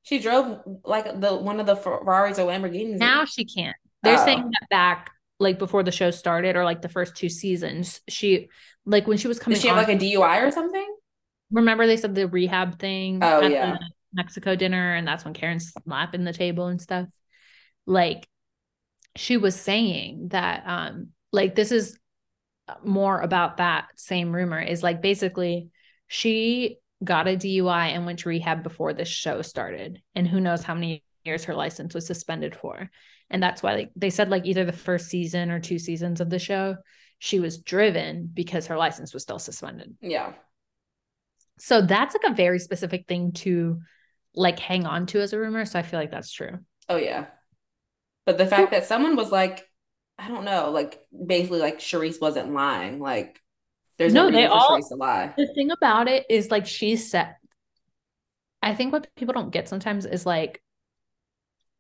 She 0.03 0.19
drove 0.19 0.61
like 0.85 1.21
the 1.21 1.37
one 1.37 1.61
of 1.61 1.67
the 1.67 1.77
Ferraris 1.77 2.39
or 2.39 2.47
Lamborghinis. 2.47 2.99
Now 2.99 3.25
she 3.25 3.45
can't. 3.45 3.77
They're 4.03 4.19
oh. 4.19 4.25
saying 4.25 4.51
that 4.51 4.69
back 4.71 5.11
like 5.39 5.59
before 5.59 5.83
the 5.83 5.93
show 5.93 6.11
started 6.11 6.57
or 6.57 6.65
like 6.65 6.83
the 6.83 6.89
first 6.89 7.17
two 7.17 7.29
seasons. 7.29 8.01
She 8.09 8.49
like 8.87 9.07
when 9.07 9.19
she 9.19 9.29
was 9.29 9.39
coming. 9.39 9.55
Did 9.55 9.63
she 9.63 9.69
have 9.69 9.77
like 9.77 9.89
a 9.89 9.97
DUI 9.97 10.47
or 10.47 10.51
something? 10.51 10.97
Remember 11.51 11.87
they 11.87 11.97
said 11.97 12.15
the 12.15 12.29
rehab 12.29 12.79
thing. 12.79 13.21
Oh 13.23 13.41
yeah. 13.43 13.77
Mexico 14.13 14.57
dinner, 14.57 14.95
and 14.95 15.07
that's 15.07 15.25
when 15.25 15.35
Karen's 15.35 15.73
slapping 15.85 16.25
the 16.25 16.33
table 16.33 16.67
and 16.67 16.81
stuff. 16.81 17.07
Like 17.87 18.27
she 19.17 19.37
was 19.37 19.59
saying 19.59 20.29
that 20.29 20.63
um 20.67 21.09
like 21.33 21.55
this 21.55 21.73
is 21.73 21.99
more 22.85 23.21
about 23.21 23.59
that 23.59 23.87
same 23.97 24.35
rumor 24.35 24.61
is 24.61 24.83
like 24.83 25.01
basically 25.01 25.71
she 26.07 26.79
got 27.03 27.29
a 27.29 27.37
DUI 27.37 27.95
and 27.95 28.07
went 28.07 28.21
to 28.21 28.29
rehab 28.29 28.63
before 28.63 28.93
this 28.93 29.09
show 29.09 29.43
started. 29.43 30.03
And 30.15 30.27
who 30.27 30.41
knows 30.41 30.63
how 30.63 30.75
many 30.75 31.05
years 31.25 31.45
her 31.45 31.55
license 31.55 31.95
was 31.95 32.07
suspended 32.07 32.57
for. 32.57 32.91
And 33.31 33.43
that's 33.43 33.63
why 33.63 33.75
like 33.75 33.91
they 33.95 34.11
said 34.11 34.31
like 34.31 34.47
either 34.47 34.65
the 34.65 34.73
first 34.73 35.09
season 35.09 35.51
or 35.51 35.61
two 35.61 35.79
seasons 35.79 36.21
of 36.21 36.31
the 36.31 36.39
show 36.39 36.77
she 37.19 37.41
was 37.41 37.59
driven 37.59 38.31
because 38.33 38.69
her 38.69 38.77
license 38.77 39.13
was 39.13 39.23
still 39.23 39.39
suspended. 39.39 39.95
Yeah. 40.01 40.35
So 41.59 41.83
that's 41.83 42.15
like 42.15 42.33
a 42.33 42.35
very 42.35 42.61
specific 42.61 43.07
thing 43.09 43.33
to 43.33 43.81
like 44.35 44.59
hang 44.61 44.87
on 44.87 45.07
to 45.07 45.21
as 45.21 45.33
a 45.33 45.39
rumor. 45.39 45.65
So 45.65 45.79
i 45.79 45.83
feel 45.83 45.99
like 45.99 46.13
that's 46.13 46.33
true. 46.33 46.59
Oh 46.89 46.97
yeah. 46.97 47.27
But 48.25 48.39
the 48.39 48.47
fact 48.47 48.71
that 48.71 48.87
someone 48.87 49.17
was 49.17 49.33
like, 49.33 49.67
I 50.19 50.29
don't 50.29 50.45
know, 50.45 50.71
like 50.71 51.01
basically 51.27 51.61
like 51.61 51.79
Charrisse 51.79 52.21
wasn't 52.21 52.53
lying. 52.53 53.01
Like 53.01 53.41
there's 53.99 54.15
no, 54.15 54.29
no 54.29 54.37
they 54.37 54.47
all 54.47 54.81
to 54.81 54.95
lie. 54.95 55.35
The 55.37 55.47
thing 55.55 55.71
about 55.71 56.09
it 56.09 56.27
is 56.31 56.51
like 56.51 56.67
she 56.67 56.97
said 56.97 57.35
I 58.63 58.75
think 58.75 58.93
what 58.93 59.09
people 59.17 59.35
don't 59.35 59.51
get 59.51 59.69
sometimes 59.69 60.05
is 60.07 60.27
like 60.27 60.63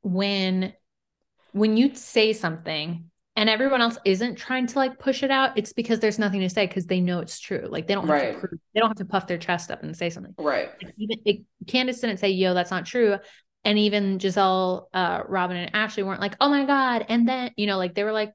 when 0.02 0.72
when 1.52 1.76
you 1.76 1.94
say 1.94 2.32
something 2.32 3.10
and 3.34 3.48
everyone 3.48 3.80
else 3.80 3.98
isn't 4.04 4.36
trying 4.36 4.66
to 4.66 4.78
like 4.78 4.98
push 4.98 5.22
it 5.22 5.30
out, 5.30 5.56
it's 5.56 5.72
because 5.72 6.00
there's 6.00 6.18
nothing 6.18 6.40
to 6.40 6.50
say 6.50 6.66
because 6.66 6.86
they 6.86 7.00
know 7.00 7.20
it's 7.20 7.40
true. 7.40 7.66
Like 7.68 7.86
they 7.86 7.94
don't 7.94 8.06
have 8.06 8.22
right. 8.22 8.32
to 8.34 8.38
prove, 8.38 8.60
they 8.74 8.80
don't 8.80 8.88
have 8.90 8.96
to 8.98 9.04
puff 9.04 9.26
their 9.26 9.38
chest 9.38 9.70
up 9.70 9.82
and 9.82 9.96
say 9.96 10.10
something. 10.10 10.34
Right. 10.38 10.70
Like 10.82 10.94
even 10.98 11.18
it, 11.24 11.42
Candiace 11.66 12.00
didn't 12.00 12.18
say, 12.18 12.30
"Yo, 12.30 12.54
that's 12.54 12.70
not 12.70 12.86
true." 12.86 13.18
and 13.64 13.78
even 13.78 14.18
Gizelle, 14.18 14.86
uh, 14.94 15.22
Robyn, 15.28 15.56
and 15.56 15.74
Ashley 15.74 16.02
weren't 16.02 16.20
like, 16.20 16.36
"Oh 16.40 16.48
my 16.48 16.64
god!" 16.64 17.06
And 17.08 17.28
then 17.28 17.50
you 17.56 17.66
know, 17.66 17.76
like 17.76 17.94
they 17.94 18.04
were 18.04 18.12
like, 18.12 18.32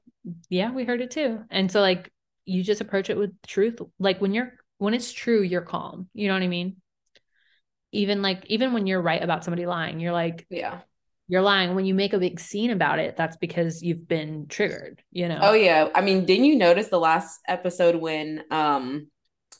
"Yeah, 0.48 0.70
we 0.70 0.84
heard 0.84 1.00
it 1.00 1.10
too." 1.10 1.40
And 1.50 1.72
so 1.72 1.80
like 1.80 2.12
you 2.44 2.62
just 2.62 2.80
approach 2.80 3.10
it 3.10 3.16
with 3.16 3.30
truth. 3.46 3.80
Like 3.98 4.20
when 4.20 4.34
you're 4.34 4.52
when 4.78 4.94
it's 4.94 5.12
true, 5.12 5.42
you're 5.42 5.62
calm. 5.62 6.08
You 6.14 6.28
know 6.28 6.34
what 6.34 6.42
I 6.42 6.48
mean? 6.48 6.76
Even 7.92 8.22
like 8.22 8.44
even 8.46 8.72
when 8.72 8.86
you're 8.86 9.00
right 9.00 9.22
about 9.22 9.44
somebody 9.44 9.66
lying, 9.66 10.00
you're 10.00 10.12
like, 10.12 10.46
yeah, 10.50 10.80
you're 11.28 11.42
lying. 11.42 11.74
When 11.74 11.86
you 11.86 11.94
make 11.94 12.12
a 12.12 12.18
big 12.18 12.40
scene 12.40 12.70
about 12.70 12.98
it, 12.98 13.16
that's 13.16 13.36
because 13.36 13.82
you've 13.82 14.06
been 14.06 14.46
triggered. 14.48 15.02
You 15.10 15.28
know? 15.28 15.38
Oh 15.40 15.52
yeah. 15.54 15.88
I 15.94 16.00
mean, 16.00 16.24
didn't 16.24 16.44
you 16.44 16.56
notice 16.56 16.88
the 16.88 17.00
last 17.00 17.40
episode 17.46 17.96
when 17.96 18.44
um 18.50 19.08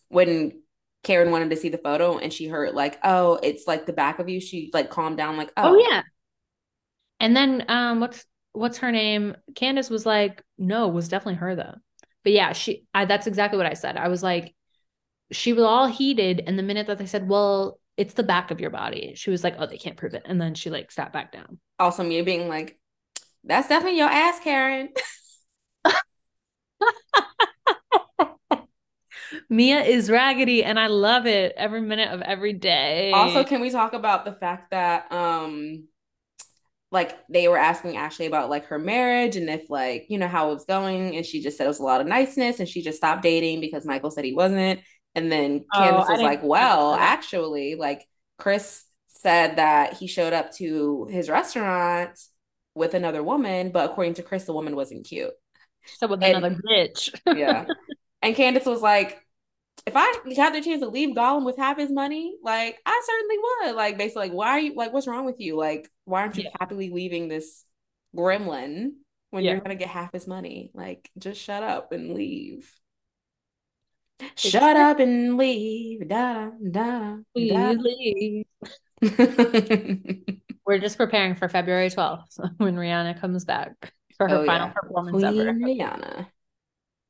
when 0.09 0.61
Karen 1.05 1.31
wanted 1.31 1.51
to 1.51 1.57
see 1.57 1.69
the 1.69 1.79
photo 1.79 2.19
and 2.19 2.33
she 2.33 2.49
heard 2.49 2.75
like, 2.75 2.99
oh, 3.05 3.39
it's 3.43 3.67
like 3.67 3.87
the 3.87 3.93
back 3.93 4.19
of 4.19 4.29
you. 4.29 4.41
She 4.41 4.71
like 4.73 4.91
calmed 4.91 5.17
down, 5.17 5.37
like, 5.37 5.53
oh, 5.57 5.75
oh 5.75 5.89
yeah. 5.89 6.03
And 7.21 7.37
then 7.37 7.65
um 7.69 8.01
what's 8.01 8.25
what's 8.53 8.79
her 8.79 8.91
name? 8.91 9.37
Candiace 9.55 9.91
was 9.91 10.05
like, 10.05 10.43
no, 10.59 10.89
was 10.89 11.09
definitely 11.09 11.35
her 11.37 11.55
though. 11.55 11.75
But 12.25 12.33
yeah, 12.33 12.53
she 12.53 12.85
I 12.95 13.05
that's 13.05 13.27
exactly 13.27 13.59
what 13.59 13.67
I 13.67 13.75
said. 13.75 13.97
I 13.97 14.09
was 14.09 14.23
like, 14.23 14.55
she 15.31 15.53
was 15.53 15.65
all 15.65 15.87
heated, 15.87 16.43
and 16.47 16.59
the 16.59 16.63
minute 16.63 16.87
that 16.87 16.99
they 16.99 17.07
said, 17.07 17.29
Well, 17.29 17.79
it's 17.97 18.15
the 18.15 18.23
back 18.23 18.51
of 18.51 18.61
your 18.61 18.71
body, 18.71 19.15
she 19.15 19.31
was 19.31 19.45
like, 19.45 19.57
Oh, 19.59 19.67
they 19.67 19.79
can't 19.79 19.97
prove 19.97 20.15
it. 20.15 20.23
And 20.25 20.41
then 20.41 20.55
she 20.55 20.71
like 20.71 20.91
sat 20.91 21.13
back 21.13 21.33
down. 21.33 21.59
Also, 21.79 22.03
me 22.03 22.23
being 22.23 22.49
like, 22.49 22.79
That's 23.45 23.69
definitely 23.69 23.99
your 23.99 24.09
ass, 24.09 24.41
Karen. 24.41 24.89
Mia 29.49 29.83
is 29.83 30.11
raggedy 30.11 30.65
and 30.65 30.79
I 30.79 30.87
love 30.87 31.27
it 31.27 31.55
every 31.57 31.81
minute 31.81 32.11
of 32.11 32.23
every 32.23 32.53
day. 32.53 33.13
Also, 33.13 33.45
can 33.45 33.61
we 33.61 33.71
talk 33.71 33.93
about 33.93 34.25
the 34.25 34.33
fact 34.33 34.71
that 34.71 35.11
um 35.13 35.85
like 36.95 37.19
they 37.29 37.49
were 37.49 37.59
asking 37.59 37.97
Ashley 37.97 38.27
about 38.27 38.49
like 38.49 38.67
her 38.67 38.79
marriage 38.79 39.37
and 39.37 39.51
if 39.51 39.69
like, 39.69 40.07
you 40.09 40.17
know, 40.17 40.29
how 40.29 40.51
it 40.51 40.55
was 40.55 40.65
going 40.65 41.17
and 41.17 41.27
she 41.27 41.43
just 41.43 41.59
said 41.59 41.65
it 41.65 41.69
was 41.69 41.81
a 41.81 41.85
lot 41.85 42.01
of 42.01 42.07
niceness 42.07 42.61
and 42.61 42.69
she 42.69 42.81
just 42.81 42.99
stopped 42.99 43.23
dating 43.23 43.61
because 43.61 43.85
Michael 43.85 44.11
said 44.11 44.25
he 44.25 44.33
wasn't. 44.33 44.81
And 45.15 45.31
then 45.31 45.65
oh, 45.75 45.79
Candiace 45.79 46.09
was 46.09 46.21
like, 46.23 46.43
"Well, 46.43 46.95
actually, 46.95 47.77
like 47.77 48.05
Chris 48.39 48.85
said 49.09 49.57
that 49.57 49.95
he 49.95 50.07
showed 50.07 50.33
up 50.33 50.53
to 50.55 51.07
his 51.11 51.29
restaurant 51.29 52.19
with 52.75 52.95
another 52.95 53.23
woman, 53.23 53.71
but 53.71 53.91
according 53.91 54.15
to 54.15 54.23
Chris, 54.23 54.45
the 54.45 54.53
woman 54.53 54.75
wasn't 54.75 55.07
cute. 55.07 55.33
So 55.99 56.07
with 56.07 56.23
and, 56.23 56.39
another 56.39 56.61
bitch. 56.69 57.11
yeah. 57.27 57.67
And 58.23 58.35
Candiace 58.35 58.65
was 58.65 58.81
like, 58.81 59.23
if 59.87 59.97
I 59.97 60.15
had 60.37 60.55
the 60.55 60.63
chance 60.63 60.81
to 60.81 60.89
leave 60.89 61.15
Gollum 61.15 61.45
with 61.45 61.59
half 61.59 61.79
his 61.79 61.91
money, 61.91 62.37
like 62.43 62.79
I 62.87 63.03
certainly 63.07 63.37
would. 63.39 63.77
Like 63.77 63.99
basically, 63.99 64.29
like 64.29 64.33
why 64.33 64.49
are 64.51 64.61
you 64.61 64.75
like 64.75 64.93
what's 64.93 65.07
wrong 65.07 65.27
with 65.27 65.41
you? 65.41 65.57
Like 65.57 65.91
why 66.05 66.23
aren't 66.23 66.37
you 66.37 66.45
yeah. 66.45 66.51
happily 66.59 66.91
leaving 66.91 67.29
this 67.29 67.65
gremlin 68.17 68.93
when 69.31 69.45
yeah. 69.45 69.53
you're 69.53 69.61
gonna 69.61 69.75
get 69.75 69.89
half 69.89 70.13
his 70.13 70.27
money? 70.27 70.71
Like 70.75 71.11
just 71.19 71.41
shut 71.41 71.63
up 71.63 71.93
and 71.93 72.15
leave. 72.15 72.73
It's 74.21 74.49
shut 74.49 74.75
true. 74.75 74.85
up 74.85 75.01
and 75.01 75.37
leave. 75.37 76.09
Da 76.09 76.51
da 76.71 77.17
da. 77.35 77.71
leave. 77.77 78.47
We're 80.67 80.79
just 80.79 80.97
preparing 80.97 81.35
for 81.35 81.47
February 81.51 81.91
12th 81.91 82.39
when 82.57 82.77
Rihanna 82.77 83.21
comes 83.21 83.45
back 83.45 83.93
for 84.17 84.27
her 84.29 84.37
oh, 84.37 84.47
final 84.47 84.69
yeah. 84.69 84.73
performance 84.73 85.23
Queen 85.23 85.41
ever. 85.41 85.53
Rihanna 85.53 86.27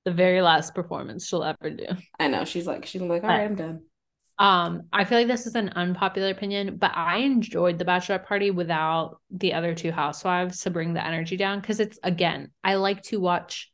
the 0.05 0.13
very 0.13 0.43
last 0.43 0.75
performance 0.75 1.27
she'll 1.27 1.45
ever 1.45 1.71
do. 1.71 1.87
I 2.19 2.29
know. 2.29 2.45
She's 2.45 2.67
like, 2.67 2.87
she's 2.87 3.03
like, 3.03 3.23
all 3.23 3.29
right, 3.29 3.45
I'm 3.45 3.55
done. 3.55 3.83
Um, 4.39 4.83
I 4.93 5.05
feel 5.05 5.19
like 5.19 5.29
this 5.29 5.47
is 5.47 5.55
an 5.55 5.71
unpopular 5.71 6.31
opinion, 6.31 6.77
but 6.77 6.91
I 6.95 7.19
enjoyed 7.19 7.79
the 7.79 7.85
bachelorette 7.85 8.27
party 8.27 8.51
without 8.51 9.21
the 9.31 9.53
other 9.53 9.75
two 9.75 9.93
housewives 9.93 10.61
to 10.63 10.71
bring 10.71 10.93
the 10.93 11.07
energy 11.07 11.37
down 11.37 11.61
because 11.61 11.79
it's 11.79 11.99
again, 12.03 12.51
I 12.65 12.75
like 12.75 13.03
to 13.05 13.21
watch 13.21 13.73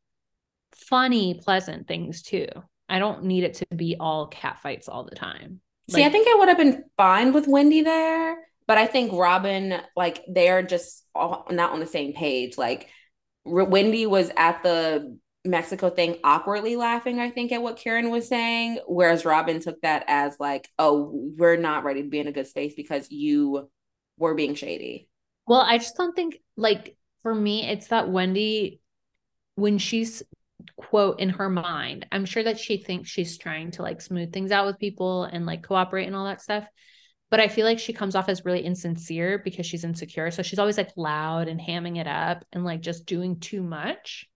funny, 0.74 1.40
pleasant 1.42 1.88
things 1.88 2.22
too. 2.22 2.46
I 2.88 2.98
don't 2.98 3.24
need 3.24 3.44
it 3.44 3.54
to 3.54 3.66
be 3.74 3.96
all 3.98 4.26
cat 4.26 4.60
fights 4.60 4.88
all 4.88 5.04
the 5.04 5.16
time. 5.16 5.60
See, 5.88 6.04
I 6.04 6.08
think 6.10 6.28
I 6.28 6.38
would 6.38 6.48
have 6.48 6.58
been 6.58 6.84
fine 6.96 7.32
with 7.32 7.48
Wendy 7.48 7.82
there, 7.82 8.36
but 8.68 8.78
I 8.78 8.86
think 8.86 9.12
Robyn, 9.12 9.80
like, 9.96 10.22
they're 10.28 10.62
just 10.62 11.04
all, 11.16 11.46
not 11.50 11.72
on 11.72 11.80
the 11.80 11.86
same 11.86 12.12
page. 12.12 12.56
Like, 12.56 12.88
Wendy 13.44 14.06
was 14.06 14.30
at 14.36 14.62
the 14.62 15.18
Mexico 15.44 15.88
thing 15.90 16.18
awkwardly 16.22 16.76
laughing, 16.76 17.18
I 17.18 17.30
think, 17.30 17.52
at 17.52 17.62
what 17.62 17.78
Karen 17.78 18.10
was 18.10 18.28
saying. 18.28 18.78
Whereas 18.86 19.24
Robyn 19.24 19.60
took 19.60 19.80
that 19.80 20.04
as 20.06 20.36
like, 20.38 20.68
oh, 20.78 21.10
we're 21.36 21.56
not 21.56 21.84
ready 21.84 22.02
to 22.02 22.08
be 22.08 22.20
in 22.20 22.26
a 22.26 22.32
good 22.32 22.46
space 22.46 22.74
because 22.74 23.10
you 23.10 23.68
were 24.18 24.34
being 24.34 24.54
shady. 24.54 25.08
Well, 25.46 25.60
I 25.60 25.78
just 25.78 25.96
don't 25.96 26.14
think 26.14 26.36
like 26.56 26.96
for 27.22 27.34
me, 27.34 27.66
it's 27.66 27.88
that 27.88 28.10
Wendy, 28.10 28.80
when 29.54 29.78
she's 29.78 30.22
quote 30.76 31.20
in 31.20 31.30
her 31.30 31.48
mind, 31.48 32.06
I'm 32.12 32.24
sure 32.26 32.42
that 32.42 32.58
she 32.58 32.76
thinks 32.76 33.10
she's 33.10 33.38
trying 33.38 33.70
to 33.72 33.82
like 33.82 34.00
smooth 34.00 34.32
things 34.32 34.52
out 34.52 34.66
with 34.66 34.78
people 34.78 35.24
and 35.24 35.46
like 35.46 35.62
cooperate 35.62 36.06
and 36.06 36.14
all 36.14 36.26
that 36.26 36.42
stuff. 36.42 36.64
But 37.30 37.40
I 37.40 37.48
feel 37.48 37.64
like 37.64 37.78
she 37.78 37.92
comes 37.92 38.14
off 38.14 38.28
as 38.28 38.44
really 38.44 38.64
insincere 38.64 39.38
because 39.38 39.64
she's 39.64 39.84
insecure. 39.84 40.30
So 40.30 40.42
she's 40.42 40.58
always 40.58 40.76
like 40.76 40.90
loud 40.96 41.48
and 41.48 41.60
hamming 41.60 41.98
it 41.98 42.06
up 42.06 42.44
and 42.52 42.64
like 42.64 42.80
just 42.80 43.06
doing 43.06 43.38
too 43.40 43.62
much. 43.62 44.29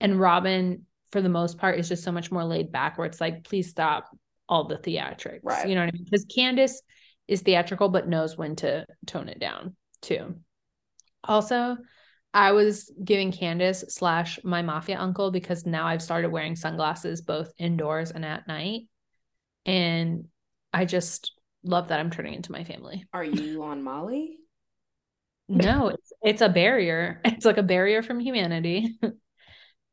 And 0.00 0.20
Robyn, 0.20 0.82
for 1.12 1.20
the 1.20 1.28
most 1.28 1.58
part, 1.58 1.78
is 1.78 1.88
just 1.88 2.04
so 2.04 2.12
much 2.12 2.30
more 2.30 2.44
laid 2.44 2.72
back 2.72 2.98
where 2.98 3.06
it's 3.06 3.20
like, 3.20 3.44
please 3.44 3.70
stop 3.70 4.08
all 4.48 4.64
the 4.64 4.76
theatrics. 4.76 5.40
Right. 5.42 5.68
You 5.68 5.74
know 5.74 5.82
what 5.82 5.88
I 5.88 5.92
mean? 5.92 6.04
Because 6.04 6.26
Candiace 6.26 6.82
is 7.28 7.42
theatrical, 7.42 7.88
but 7.88 8.08
knows 8.08 8.36
when 8.36 8.56
to 8.56 8.86
tone 9.06 9.28
it 9.28 9.40
down 9.40 9.76
too. 10.02 10.36
Also, 11.24 11.76
I 12.32 12.52
was 12.52 12.92
giving 13.02 13.32
Candiace 13.32 13.84
slash 13.88 14.38
my 14.44 14.62
mafia 14.62 14.98
uncle 14.98 15.30
because 15.30 15.66
now 15.66 15.86
I've 15.86 16.02
started 16.02 16.30
wearing 16.30 16.54
sunglasses 16.54 17.22
both 17.22 17.52
indoors 17.58 18.10
and 18.10 18.24
at 18.24 18.46
night. 18.46 18.82
And 19.64 20.26
I 20.72 20.84
just 20.84 21.32
love 21.64 21.88
that 21.88 21.98
I'm 21.98 22.10
turning 22.10 22.34
into 22.34 22.52
my 22.52 22.62
family. 22.62 23.06
Are 23.12 23.24
you 23.24 23.64
on 23.64 23.82
Molly? 23.82 24.38
no, 25.48 25.88
it's 25.88 26.12
it's 26.22 26.42
a 26.42 26.48
barrier. 26.48 27.20
It's 27.24 27.44
like 27.44 27.58
a 27.58 27.62
barrier 27.62 28.02
from 28.02 28.20
humanity. 28.20 28.98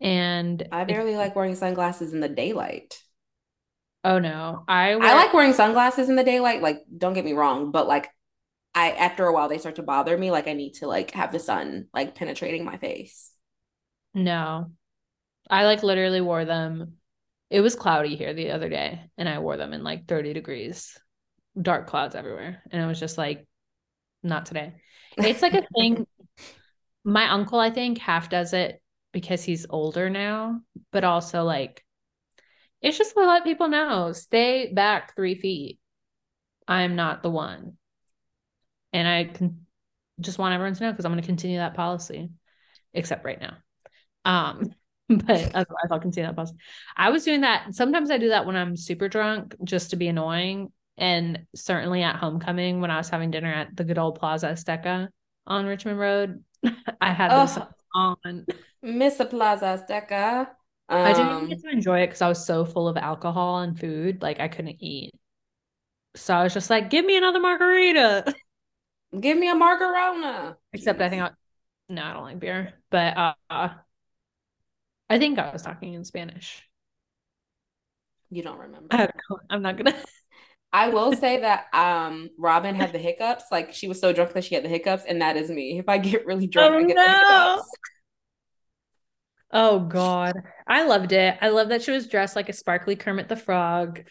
and 0.04 0.68
I 0.72 0.84
barely 0.84 1.16
like 1.16 1.36
wearing 1.36 1.56
sunglasses 1.56 2.14
in 2.14 2.20
the 2.20 2.30
daylight. 2.30 3.02
Oh 4.04 4.20
no. 4.20 4.66
I 4.68 4.98
wear- 4.98 5.08
I 5.08 5.14
like 5.14 5.34
wearing 5.34 5.54
sunglasses 5.54 6.10
in 6.10 6.18
the 6.18 6.26
daylight. 6.26 6.62
Like, 6.62 6.82
don't 6.96 7.14
get 7.14 7.24
me 7.24 7.32
wrong, 7.34 7.72
but 7.72 7.88
like 7.88 8.10
I 8.76 8.92
after 8.92 9.26
a 9.26 9.34
while 9.34 9.48
they 9.48 9.58
start 9.58 9.76
to 9.76 9.84
bother 9.84 10.18
me. 10.18 10.30
Like 10.30 10.48
I 10.48 10.54
need 10.54 10.74
to 10.76 10.88
like 10.88 11.12
have 11.12 11.32
the 11.32 11.40
sun 11.40 11.88
like 11.94 12.16
penetrating 12.16 12.66
my 12.66 12.78
face. 12.78 13.32
No. 14.14 14.72
I 15.50 15.66
like 15.66 15.84
literally 15.84 16.22
wore 16.22 16.44
them. 16.44 16.98
It 17.50 17.62
was 17.62 17.76
cloudy 17.76 18.16
here 18.16 18.34
the 18.34 18.52
other 18.52 18.68
day, 18.68 19.10
and 19.18 19.30
I 19.30 19.40
wore 19.40 19.58
them 19.58 19.74
in 19.74 19.84
like 19.84 20.08
30 20.08 20.34
degrees, 20.34 20.98
dark 21.60 21.88
clouds 21.88 22.16
everywhere. 22.16 22.62
And 22.72 22.82
it 22.82 22.88
was 22.88 23.00
just 23.00 23.18
like, 23.18 23.46
not 24.22 24.48
today. 24.48 24.74
It's 25.18 25.42
like 25.42 25.54
a 25.54 25.66
thing. 25.76 26.08
My 27.04 27.30
uncle, 27.30 27.60
I 27.60 27.70
think, 27.70 28.00
half 28.00 28.30
does 28.30 28.54
it 28.54 28.82
because 29.14 29.44
he's 29.44 29.66
older 29.70 30.10
now, 30.10 30.60
but 30.92 31.06
also 31.06 31.44
like 31.44 31.84
it's 32.82 32.98
just 32.98 33.14
to 33.14 33.26
let 33.26 33.46
people 33.46 33.70
know 33.70 34.12
stay 34.12 34.74
back 34.74 35.16
three 35.16 35.36
feet. 35.36 35.80
I'm 36.68 36.98
not 36.98 37.24
the 37.24 37.30
one. 37.30 37.78
And 38.92 39.08
I 39.08 39.24
can 39.24 39.66
just 40.20 40.38
want 40.38 40.54
everyone 40.54 40.76
to 40.76 40.84
know 40.84 40.92
because 40.92 41.06
I'm 41.06 41.12
going 41.12 41.22
to 41.22 41.26
continue 41.26 41.58
that 41.58 41.76
policy, 41.76 42.30
except 42.94 43.24
right 43.24 43.40
now. 43.40 43.56
Um, 44.26 44.76
but 45.10 45.56
otherwise 45.56 45.88
I'll 45.90 46.00
continue 46.00 46.28
that 46.28 46.36
policy. 46.36 46.56
I 46.96 47.10
was 47.10 47.24
doing 47.24 47.42
that. 47.42 47.74
Sometimes 47.74 48.12
I 48.12 48.18
do 48.18 48.30
that 48.30 48.46
when 48.46 48.58
I'm 48.58 48.76
super 48.76 49.08
drunk 49.08 49.56
just 49.64 49.92
to 49.92 49.96
be 49.96 50.10
annoying. 50.10 50.72
And 50.98 51.46
certainly 51.56 52.04
at 52.04 52.18
homecoming 52.18 52.82
when 52.82 52.92
I 52.92 52.98
was 52.98 53.10
having 53.10 53.32
dinner 53.32 53.52
at 53.52 53.76
the 53.76 53.84
good 53.84 53.98
old 53.98 54.20
Plaza 54.20 54.48
Azteca 54.48 55.08
on 55.48 55.66
Richmond 55.66 56.00
Road, 56.00 56.44
I 57.02 57.14
had 57.14 57.32
this 57.32 57.58
on. 57.96 58.46
Miss 58.84 59.16
Plaza 59.30 59.84
Azteca. 59.90 60.50
Um, 60.90 61.06
I 61.06 61.14
didn't 61.14 61.50
get 61.50 61.62
to 61.62 61.70
enjoy 61.70 62.02
it 62.02 62.08
because 62.08 62.22
I 62.22 62.28
was 62.28 62.46
so 62.46 62.66
full 62.66 62.88
of 62.88 62.98
alcohol 62.98 63.60
and 63.60 63.80
food, 63.80 64.22
like 64.22 64.40
I 64.40 64.50
couldn't 64.50 64.84
eat. 64.84 65.12
So 66.16 66.36
I 66.36 66.44
was 66.44 66.54
just 66.54 66.70
like, 66.70 66.90
give 66.90 67.06
me 67.06 67.18
another 67.18 67.40
margarita. 67.40 68.36
Give 69.18 69.38
me 69.38 69.50
a 69.50 69.56
margarona. 69.56 70.58
Except 70.74 71.00
Jeez. 71.00 71.06
I 71.06 71.10
think 71.10 71.22
I 71.22 71.30
no, 71.90 72.04
I 72.04 72.14
don't 72.14 72.24
like 72.24 72.40
beer. 72.40 72.74
But 72.90 73.18
uh 73.18 73.70
I 75.10 75.20
think 75.20 75.40
I 75.40 75.52
was 75.52 75.62
talking 75.62 75.94
in 75.94 76.04
Spanish. 76.04 76.68
You 78.30 78.44
don't 78.44 78.60
remember. 78.60 78.88
I 78.92 79.10
I'm 79.50 79.62
not 79.62 79.78
gonna 79.78 79.96
I 80.74 80.90
will 80.90 81.14
say 81.14 81.42
that 81.42 81.66
um 81.74 82.30
Robyn 82.38 82.76
had 82.76 82.92
the 82.92 83.00
hiccups. 83.00 83.46
Like 83.52 83.74
she 83.74 83.88
was 83.88 84.00
so 84.00 84.12
drunk 84.12 84.34
that 84.34 84.44
she 84.44 84.56
had 84.56 84.64
the 84.64 84.70
hiccups, 84.70 85.06
and 85.08 85.22
that 85.22 85.38
is 85.38 85.50
me. 85.50 85.80
If 85.80 85.88
I 85.88 86.00
get 86.00 86.26
really 86.26 86.48
drunk, 86.48 86.74
oh, 86.74 86.78
I 86.80 86.84
get 86.84 86.96
no. 86.96 87.06
the 87.06 87.12
hiccups. 87.12 87.70
Oh 89.54 89.80
God. 89.80 90.34
I 90.68 90.84
loved 90.86 91.12
it. 91.12 91.38
I 91.40 91.50
love 91.50 91.70
that 91.70 91.84
she 91.84 91.92
was 91.92 92.08
dressed 92.08 92.36
like 92.36 92.50
a 92.50 92.54
sparkly 92.54 92.96
Kermit 92.96 93.30
the 93.30 93.36
Frog. 93.36 94.04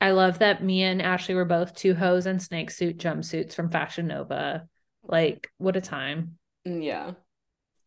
I 0.00 0.10
love 0.10 0.40
that 0.40 0.62
me 0.62 0.82
and 0.82 1.00
Ashley 1.00 1.34
were 1.34 1.46
both 1.46 1.74
two 1.74 1.94
hose 1.94 2.26
and 2.26 2.40
snake 2.40 2.70
suit 2.70 2.98
jumpsuits 2.98 3.54
from 3.54 3.70
Fashion 3.70 4.08
Nova. 4.08 4.68
Like, 5.02 5.50
what 5.56 5.76
a 5.76 5.80
time. 5.80 6.36
Mm, 6.68 6.84
yeah. 6.84 7.12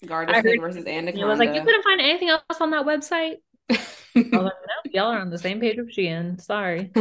Gardasil 0.04 0.60
versus 0.60 0.86
Anaconda. 0.86 1.26
I 1.26 1.30
was 1.30 1.40
like, 1.40 1.54
you 1.54 1.64
couldn't 1.64 1.84
find 1.84 2.02
anything 2.02 2.30
else 2.30 2.42
on 2.60 2.72
that 2.72 2.86
website? 2.86 3.36
I 3.70 3.78
was 4.16 4.32
like, 4.32 4.34
no, 4.34 4.92
y'all 4.92 5.12
are 5.12 5.20
on 5.20 5.30
the 5.30 5.38
same 5.38 5.60
page 5.60 5.78
with 5.78 5.96
Shein. 5.96 6.42
Sorry. 6.42 6.92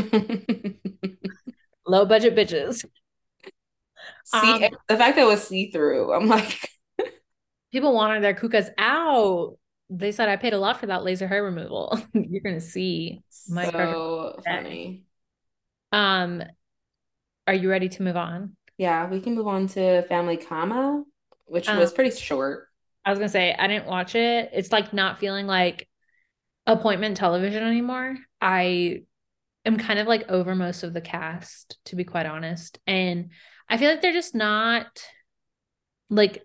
Low 1.87 2.05
budget 2.05 2.35
bitches. 2.35 2.85
See, 4.25 4.39
um, 4.39 4.61
the 4.89 4.97
fact 4.97 5.17
that 5.17 5.23
it 5.23 5.27
was 5.27 5.47
see 5.47 5.71
through, 5.71 6.13
I'm 6.13 6.27
like, 6.27 6.69
people 7.73 7.95
wanted 7.95 8.23
their 8.23 8.35
kukas 8.35 8.69
out 8.77 9.57
they 9.89 10.13
said 10.13 10.29
I 10.29 10.37
paid 10.37 10.53
a 10.53 10.59
lot 10.59 10.81
for 10.81 10.87
that 10.87 11.05
laser 11.05 11.29
hair 11.29 11.45
removal. 11.45 11.99
You're 12.13 12.41
gonna 12.41 12.61
see 12.61 13.23
my 13.49 13.71
so 13.71 14.41
funny. 14.45 15.05
Um, 15.93 16.43
are 17.47 17.55
you 17.55 17.71
ready 17.71 17.89
to 17.89 18.03
move 18.03 18.17
on? 18.17 18.57
Yeah, 18.79 19.09
we 19.09 19.21
can 19.21 19.35
move 19.35 19.47
on 19.47 19.69
to 19.69 20.03
Family 20.03 20.37
Karma, 20.37 21.05
which 21.47 21.69
um, 21.69 21.79
was 21.79 21.93
pretty 21.93 22.15
short. 22.15 22.69
I 23.05 23.11
was 23.11 23.19
gonna 23.19 23.29
say 23.29 23.55
I 23.57 23.67
didn't 23.69 23.87
watch 23.87 24.15
it. 24.15 24.51
It's 24.53 24.73
like 24.73 24.93
not 24.93 25.19
feeling 25.19 25.47
like 25.47 25.89
appointment 26.67 27.17
television 27.17 27.63
anymore. 27.63 28.17
I 28.41 29.03
am 29.65 29.77
kind 29.79 29.99
of 29.99 30.07
like 30.07 30.29
over 30.29 30.55
most 30.55 30.83
of 30.83 30.93
the 30.93 31.01
cast, 31.01 31.79
to 31.87 31.97
be 31.97 32.05
quite 32.05 32.27
honest, 32.27 32.79
and 32.87 33.31
I 33.69 33.79
feel 33.79 33.91
like 33.91 34.03
they're 34.03 34.13
just 34.13 34.35
not 34.35 34.87
like 36.11 36.45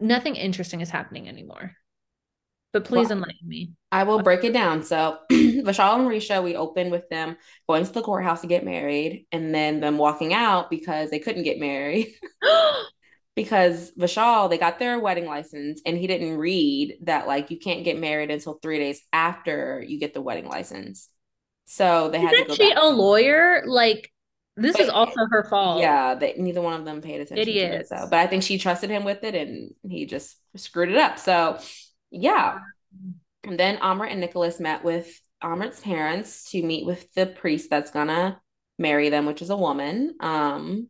nothing 0.00 0.36
interesting 0.36 0.80
is 0.80 0.90
happening 0.90 1.28
anymore. 1.28 1.72
But 2.72 2.84
please 2.84 3.08
well, 3.08 3.18
enlighten 3.18 3.48
me. 3.48 3.70
I 3.90 4.04
will 4.04 4.22
break 4.22 4.44
it 4.44 4.52
down. 4.52 4.82
So 4.82 5.18
Vishal 5.32 5.98
and 5.98 6.08
Risha, 6.08 6.42
we 6.44 6.54
opened 6.54 6.90
with 6.90 7.08
them 7.08 7.36
going 7.68 7.84
to 7.84 7.92
the 7.92 8.02
courthouse 8.02 8.42
to 8.42 8.46
get 8.46 8.64
married 8.64 9.26
and 9.32 9.54
then 9.54 9.80
them 9.80 9.96
walking 9.96 10.34
out 10.34 10.68
because 10.68 11.10
they 11.10 11.18
couldn't 11.18 11.44
get 11.44 11.58
married. 11.58 12.14
because 13.36 13.92
Vishal, 13.98 14.50
they 14.50 14.58
got 14.58 14.78
their 14.78 14.98
wedding 14.98 15.26
license 15.26 15.80
and 15.86 15.96
he 15.96 16.06
didn't 16.06 16.36
read 16.36 16.98
that 17.02 17.26
like 17.26 17.50
you 17.50 17.58
can't 17.58 17.84
get 17.84 17.98
married 17.98 18.30
until 18.30 18.58
three 18.60 18.78
days 18.78 19.00
after 19.12 19.82
you 19.86 19.98
get 19.98 20.12
the 20.12 20.20
wedding 20.20 20.48
license. 20.48 21.08
So 21.64 22.10
they 22.10 22.20
had 22.20 22.32
Isn't 22.34 22.44
to 22.44 22.48
go 22.48 22.54
she 22.54 22.70
back. 22.70 22.78
a 22.82 22.86
lawyer? 22.86 23.62
Like 23.66 24.10
this 24.56 24.72
but, 24.72 24.82
is 24.82 24.88
also 24.88 25.20
her 25.30 25.44
fault. 25.44 25.80
Yeah, 25.80 26.16
they, 26.16 26.34
neither 26.36 26.60
one 26.60 26.74
of 26.74 26.84
them 26.84 27.00
paid 27.00 27.20
attention 27.20 27.38
Idiots. 27.38 27.90
to 27.90 27.94
it. 27.94 28.00
So, 28.00 28.08
but 28.10 28.18
I 28.18 28.26
think 28.26 28.42
she 28.42 28.58
trusted 28.58 28.90
him 28.90 29.04
with 29.04 29.22
it 29.22 29.34
and 29.34 29.70
he 29.88 30.04
just 30.06 30.36
screwed 30.56 30.90
it 30.90 30.96
up. 30.96 31.18
So 31.18 31.58
yeah. 32.10 32.58
And 33.44 33.58
then 33.58 33.78
Amrit 33.78 34.10
and 34.10 34.20
Nicholas 34.20 34.60
met 34.60 34.84
with 34.84 35.20
Amrit's 35.42 35.80
parents 35.80 36.50
to 36.50 36.62
meet 36.62 36.84
with 36.86 37.12
the 37.14 37.26
priest 37.26 37.70
that's 37.70 37.90
gonna 37.90 38.40
marry 38.78 39.08
them, 39.08 39.26
which 39.26 39.42
is 39.42 39.50
a 39.50 39.56
woman. 39.56 40.16
Um, 40.20 40.88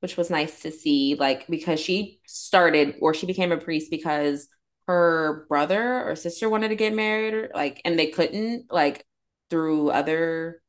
which 0.00 0.18
was 0.18 0.28
nice 0.28 0.60
to 0.60 0.70
see, 0.70 1.16
like, 1.18 1.46
because 1.46 1.80
she 1.80 2.20
started 2.26 2.96
or 3.00 3.14
she 3.14 3.24
became 3.24 3.52
a 3.52 3.56
priest 3.56 3.90
because 3.90 4.48
her 4.86 5.46
brother 5.48 6.06
or 6.06 6.14
sister 6.14 6.46
wanted 6.50 6.68
to 6.68 6.76
get 6.76 6.92
married, 6.92 7.48
like, 7.54 7.80
and 7.86 7.98
they 7.98 8.08
couldn't, 8.08 8.70
like, 8.70 9.02
through 9.48 9.88
other 9.88 10.60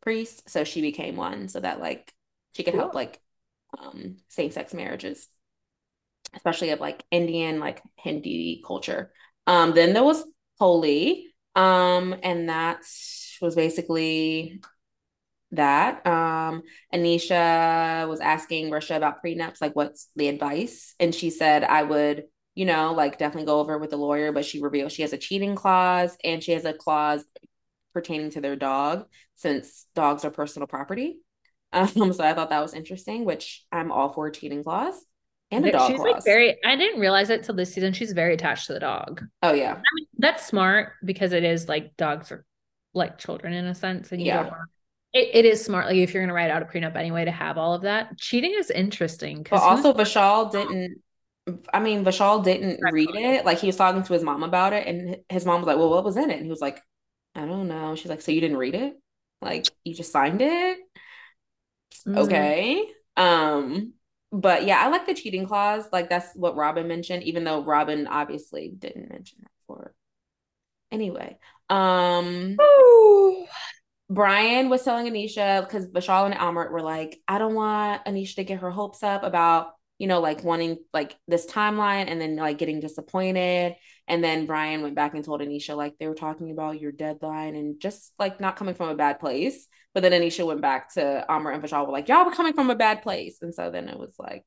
priests. 0.00 0.50
So 0.50 0.64
she 0.64 0.80
became 0.80 1.16
one 1.16 1.48
so 1.48 1.60
that, 1.60 1.78
like, 1.78 2.10
she 2.54 2.62
could 2.62 2.72
cool. 2.72 2.80
help, 2.80 2.94
like, 2.94 3.20
um, 3.78 4.16
same 4.28 4.50
sex 4.50 4.72
marriages, 4.72 5.28
especially 6.34 6.70
of 6.70 6.80
like 6.80 7.04
Indian, 7.10 7.60
like 7.60 7.82
Hindi 7.96 8.62
culture. 8.66 9.12
Um, 9.50 9.72
then 9.74 9.92
there 9.94 10.04
was 10.04 10.24
Holi, 10.60 11.26
um, 11.56 12.14
and 12.22 12.48
that 12.48 12.82
was 13.42 13.54
basically 13.56 14.60
that. 15.52 16.06
Um, 16.06 16.62
Anisha 16.94 18.08
was 18.08 18.20
asking 18.20 18.70
Russia 18.70 18.96
about 18.96 19.22
prenups, 19.24 19.60
like 19.60 19.76
what's 19.76 20.08
the 20.16 20.28
advice? 20.28 20.94
And 21.00 21.14
she 21.14 21.30
said, 21.30 21.64
I 21.64 21.82
would, 21.82 22.24
you 22.54 22.66
know, 22.66 22.92
like 22.94 23.18
definitely 23.18 23.46
go 23.46 23.60
over 23.60 23.78
with 23.78 23.90
the 23.90 23.96
lawyer, 23.98 24.32
but 24.32 24.44
she 24.44 24.62
revealed 24.62 24.92
she 24.92 25.02
has 25.02 25.12
a 25.12 25.18
cheating 25.18 25.56
clause 25.56 26.16
and 26.24 26.42
she 26.42 26.52
has 26.52 26.64
a 26.64 26.72
clause 26.74 27.24
pertaining 27.94 28.30
to 28.30 28.40
their 28.40 28.56
dog 28.56 29.06
since 29.36 29.86
dogs 29.94 30.24
are 30.24 30.30
personal 30.30 30.66
property. 30.68 31.18
Um, 31.72 32.12
so 32.12 32.24
I 32.24 32.34
thought 32.34 32.50
that 32.50 32.62
was 32.62 32.74
interesting, 32.74 33.24
which 33.24 33.64
I'm 33.70 33.92
all 33.92 34.12
for 34.12 34.28
cheating 34.30 34.64
clause 34.64 34.96
and 35.50 35.66
a 35.66 35.72
dog 35.72 35.90
she's 35.90 36.00
clause. 36.00 36.14
like 36.14 36.24
very 36.24 36.56
i 36.64 36.76
didn't 36.76 37.00
realize 37.00 37.30
it 37.30 37.42
till 37.42 37.54
this 37.54 37.72
season 37.72 37.92
she's 37.92 38.12
very 38.12 38.34
attached 38.34 38.66
to 38.66 38.72
the 38.72 38.80
dog 38.80 39.22
oh 39.42 39.52
yeah 39.52 39.72
I 39.72 39.94
mean, 39.94 40.06
That's 40.18 40.46
smart 40.46 40.92
because 41.04 41.32
it 41.32 41.44
is 41.44 41.68
like 41.68 41.96
dogs 41.96 42.30
are 42.30 42.44
like 42.94 43.18
children 43.18 43.52
in 43.52 43.66
a 43.66 43.74
sense. 43.74 44.12
And 44.12 44.20
you 44.20 44.26
Yeah. 44.28 44.42
don't 44.42 44.50
want 44.50 44.70
it, 45.12 45.30
it 45.32 45.44
is 45.44 45.64
smart. 45.64 45.86
Like 45.86 45.96
if 45.96 46.14
you're 46.14 46.22
gonna 46.22 46.34
write 46.34 46.50
out 46.50 46.62
a 46.62 46.66
prenup 46.66 46.94
anyway 46.96 47.24
to 47.24 47.30
have 47.32 47.58
all 47.58 47.74
of 47.74 47.82
that. 47.82 48.16
Cheating 48.18 48.54
is 48.56 48.70
interesting 48.70 49.46
But 49.48 49.60
also 49.60 49.92
Vishal 49.92 50.52
didn't 50.52 51.02
I 51.72 51.80
mean 51.80 52.04
Vishal 52.04 52.44
didn't 52.44 52.80
read 52.92 53.10
it. 53.14 53.44
Like 53.44 53.58
he 53.58 53.66
was 53.66 53.76
talking 53.76 54.02
to 54.02 54.12
his 54.12 54.22
mom 54.22 54.42
about 54.42 54.72
it 54.72 54.86
and 54.86 55.16
his 55.28 55.44
mom 55.44 55.60
was 55.60 55.66
like, 55.66 55.78
"Well, 55.78 55.90
what 55.90 56.04
was 56.04 56.16
in 56.16 56.30
it?" 56.30 56.36
And 56.36 56.44
he 56.44 56.50
was 56.50 56.60
like, 56.60 56.80
"I 57.34 57.44
don't 57.46 57.66
know." 57.66 57.96
She's 57.96 58.08
like, 58.10 58.20
"So 58.20 58.30
you 58.32 58.40
didn't 58.40 58.58
read 58.58 58.74
it? 58.74 58.94
Like 59.40 59.66
you 59.84 59.94
just 59.94 60.12
signed 60.12 60.42
it?" 60.42 60.78
Mm. 62.06 62.18
Okay. 62.18 62.86
Um 63.16 63.94
but 64.32 64.64
yeah, 64.64 64.80
I 64.84 64.88
like 64.88 65.06
the 65.06 65.14
cheating 65.14 65.46
clause. 65.46 65.84
Like 65.92 66.08
that's 66.08 66.34
what 66.34 66.56
Robyn 66.56 66.86
mentioned 66.86 67.22
even 67.24 67.44
though 67.44 67.62
Robyn 67.62 68.06
obviously 68.06 68.72
didn't 68.76 69.10
mention 69.10 69.38
that 69.42 69.50
for 69.66 69.94
Anyway, 70.92 71.38
um 71.68 72.56
Brian 74.08 74.68
was 74.68 74.82
telling 74.82 75.06
Anisha 75.06 75.64
because 75.64 75.86
Vishal 75.86 76.26
and 76.26 76.34
Amrit 76.34 76.72
were 76.72 76.82
like, 76.82 77.20
I 77.28 77.38
don't 77.38 77.54
want 77.54 78.04
Anisha 78.06 78.36
to 78.36 78.44
get 78.44 78.58
her 78.58 78.70
hopes 78.70 79.04
up 79.04 79.22
about, 79.22 79.68
you 79.98 80.08
know, 80.08 80.20
like 80.20 80.42
wanting 80.42 80.78
like 80.92 81.16
this 81.28 81.46
timeline 81.46 82.06
and 82.08 82.20
then 82.20 82.34
like 82.34 82.58
getting 82.58 82.80
disappointed. 82.80 83.76
And 84.08 84.24
then 84.24 84.46
Brian 84.46 84.82
went 84.82 84.96
back 84.96 85.14
and 85.14 85.24
told 85.24 85.42
Anisha 85.42 85.76
like 85.76 85.94
they 85.98 86.08
were 86.08 86.16
talking 86.16 86.50
about 86.50 86.80
your 86.80 86.90
deadline 86.90 87.54
and 87.54 87.78
just 87.78 88.12
like 88.18 88.40
not 88.40 88.56
coming 88.56 88.74
from 88.74 88.88
a 88.88 88.96
bad 88.96 89.20
place. 89.20 89.68
But 89.94 90.02
then 90.02 90.12
Anisha 90.12 90.46
went 90.46 90.60
back 90.60 90.94
to 90.94 91.24
Amrit 91.28 91.54
and 91.54 91.62
Vishal 91.62 91.86
were 91.86 91.92
like, 91.92 92.08
y'all 92.08 92.24
were 92.24 92.30
coming 92.30 92.52
from 92.52 92.70
a 92.70 92.76
bad 92.76 93.02
place. 93.02 93.38
And 93.42 93.54
so 93.54 93.70
then 93.70 93.88
it 93.88 93.98
was 93.98 94.14
like, 94.18 94.44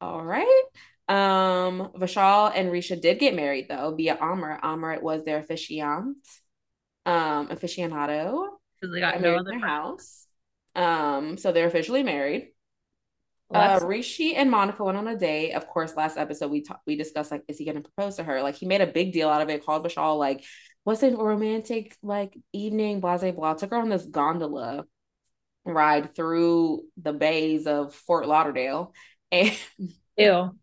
all 0.00 0.22
right. 0.22 0.62
Um, 1.08 1.90
Vishal 1.96 2.52
and 2.54 2.70
Richa 2.70 3.00
did 3.00 3.18
get 3.18 3.34
married 3.34 3.66
though 3.68 3.94
via 3.96 4.16
Amrit. 4.16 4.60
Amrit 4.60 5.02
was 5.02 5.24
their 5.24 5.38
officiant 5.38 6.16
um 7.06 7.48
aficionado 7.48 8.46
Because 8.80 8.94
they 8.94 9.00
got 9.00 9.20
no 9.20 9.36
other 9.36 9.50
their 9.50 9.58
house 9.58 10.26
um 10.76 11.36
so 11.36 11.50
they're 11.50 11.66
officially 11.66 12.02
married 12.02 12.48
uh 13.52 13.80
rishi 13.82 14.36
and 14.36 14.50
monica 14.50 14.84
went 14.84 14.98
on 14.98 15.08
a 15.08 15.16
date 15.16 15.52
of 15.52 15.66
course 15.66 15.96
last 15.96 16.16
episode 16.16 16.50
we 16.50 16.62
talked 16.62 16.82
we 16.86 16.96
discussed 16.96 17.32
like 17.32 17.42
is 17.48 17.58
he 17.58 17.64
gonna 17.64 17.80
propose 17.80 18.16
to 18.16 18.22
her 18.22 18.42
like 18.42 18.54
he 18.54 18.66
made 18.66 18.80
a 18.80 18.86
big 18.86 19.12
deal 19.12 19.28
out 19.28 19.42
of 19.42 19.48
it 19.48 19.64
called 19.64 19.84
Vishal 19.84 20.18
like 20.18 20.44
what's 20.84 21.02
a 21.02 21.10
romantic 21.14 21.96
like 22.02 22.36
evening 22.52 23.00
blah 23.00 23.18
blah 23.18 23.30
blah 23.32 23.54
took 23.54 23.70
her 23.70 23.76
on 23.76 23.88
this 23.88 24.04
gondola 24.04 24.84
ride 25.64 26.14
through 26.14 26.82
the 27.00 27.12
bays 27.12 27.66
of 27.66 27.94
fort 27.94 28.26
lauderdale 28.26 28.92
and 29.32 29.56
Ew. 30.16 30.56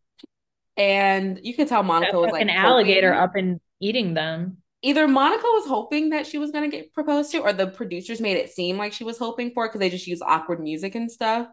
and 0.75 1.39
you 1.43 1.53
could 1.53 1.67
tell 1.67 1.83
monica 1.83 2.11
That 2.13 2.17
was 2.19 2.31
like 2.31 2.41
fucking 2.47 2.55
alligator 2.55 3.13
hoping- 3.13 3.23
up 3.23 3.35
and 3.35 3.59
eating 3.79 4.13
them. 4.15 4.57
either 4.81 5.07
Monica 5.07 5.43
was 5.45 5.67
hoping 5.67 6.09
that 6.09 6.25
she 6.25 6.37
was 6.39 6.49
going 6.51 6.69
to 6.69 6.75
get 6.75 6.91
proposed 6.93 7.31
to, 7.31 7.39
or 7.39 7.53
the 7.53 7.67
producers 7.67 8.19
made 8.19 8.37
it 8.37 8.49
seem 8.51 8.75
like 8.77 8.91
she 8.93 9.03
was 9.03 9.17
hoping 9.19 9.51
for 9.53 9.65
it 9.65 9.69
because 9.69 9.79
they 9.79 9.89
just 9.91 10.07
use 10.07 10.21
awkward 10.21 10.59
music 10.59 10.95
and 10.95 11.11
stuff. 11.11 11.47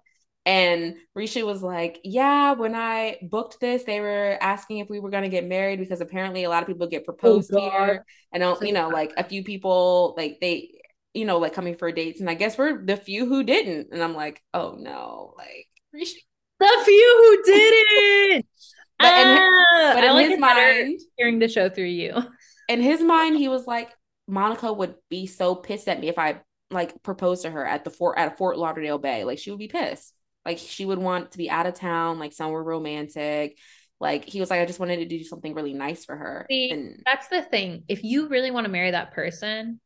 And 0.47 0.97
Risha 1.17 1.45
was 1.47 1.63
like, 1.63 2.01
Yeah, 2.05 2.53
when 2.53 2.75
I 2.75 3.19
booked 3.23 3.61
this, 3.61 3.85
they 3.85 4.01
were 4.01 4.37
asking 4.41 4.79
if 4.79 4.91
we 4.91 5.01
were 5.01 5.11
going 5.11 5.23
to 5.23 5.29
get 5.31 5.47
married 5.47 5.79
because 5.79 6.01
apparently 6.01 6.45
a 6.45 6.51
lot 6.51 6.63
of 6.63 6.67
people 6.69 6.87
get 6.87 7.05
proposed 7.05 7.51
God. 7.51 7.61
here. 7.73 8.05
And, 8.33 8.43
uh, 8.43 8.57
you 8.61 8.73
know, 8.73 8.91
like 8.91 9.13
a 9.17 9.25
few 9.25 9.43
people, 9.45 10.15
like 10.17 10.39
they, 10.41 10.71
you 11.15 11.25
know, 11.25 11.39
like 11.39 11.55
coming 11.55 11.77
for 11.77 11.91
dates. 11.93 12.21
And 12.21 12.29
I 12.29 12.35
guess 12.35 12.59
we're 12.59 12.85
the 12.85 12.97
few 12.97 13.27
who 13.27 13.43
didn't. 13.45 13.89
And 13.93 14.03
I'm 14.03 14.15
like, 14.15 14.43
Oh 14.53 14.77
no, 14.79 15.35
like 15.37 15.69
Risha. 15.95 16.15
The 16.61 16.83
few 16.85 17.43
who 17.47 17.53
didn't. 17.53 18.47
But 19.01 19.17
in, 19.17 19.41
Ah, 19.77 19.93
but 19.93 20.05
I 20.05 20.09
in 20.09 20.13
like 20.13 20.29
his 20.31 20.39
mind, 20.39 21.01
hearing 21.17 21.39
the 21.39 21.49
show 21.49 21.69
through 21.69 21.85
you. 21.87 22.15
in 22.69 22.81
his 22.81 23.03
mind, 23.03 23.37
he 23.37 23.49
was 23.49 23.67
like, 23.67 23.91
Monica 24.27 24.73
would 24.73 24.95
be 25.11 25.27
so 25.27 25.55
pissed 25.55 25.89
at 25.89 26.01
me 26.01 26.09
if 26.09 26.19
I 26.19 26.41
like 26.71 27.03
proposed 27.03 27.43
to 27.43 27.51
her 27.51 27.65
at 27.67 27.85
the 27.85 27.91
fort 27.91 28.19
at 28.19 28.39
Fort 28.39 28.57
Lauderdale 28.59 28.99
Bay. 28.99 29.25
Like 29.25 29.39
she 29.39 29.51
would 29.51 29.59
be 29.59 29.69
pissed. 29.69 30.15
Like 30.45 30.59
she 30.59 30.85
would 30.85 30.99
want 30.99 31.33
to 31.33 31.39
be 31.39 31.51
out 31.51 31.67
of 31.67 31.75
town, 31.75 32.19
like 32.19 32.33
somewhere 32.33 32.63
romantic. 32.63 33.59
Like 34.01 34.25
he 34.25 34.41
was 34.41 34.51
like, 34.51 34.61
I 34.61 34.67
just 34.67 34.81
wanted 34.81 34.97
to 34.97 35.07
do 35.07 35.25
something 35.25 35.55
really 35.55 35.73
nice 35.73 36.05
for 36.05 36.17
her. 36.17 36.47
See, 36.51 36.71
and 36.71 37.01
That's 37.05 37.29
the 37.29 37.43
thing. 37.43 37.85
If 37.89 38.05
you 38.05 38.29
really 38.29 38.51
want 38.51 38.67
to 38.67 38.73
marry 38.73 38.91
that 38.91 39.13
person, 39.13 39.81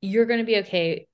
you're 0.00 0.26
going 0.26 0.40
to 0.40 0.44
be 0.44 0.58
okay 0.58 1.08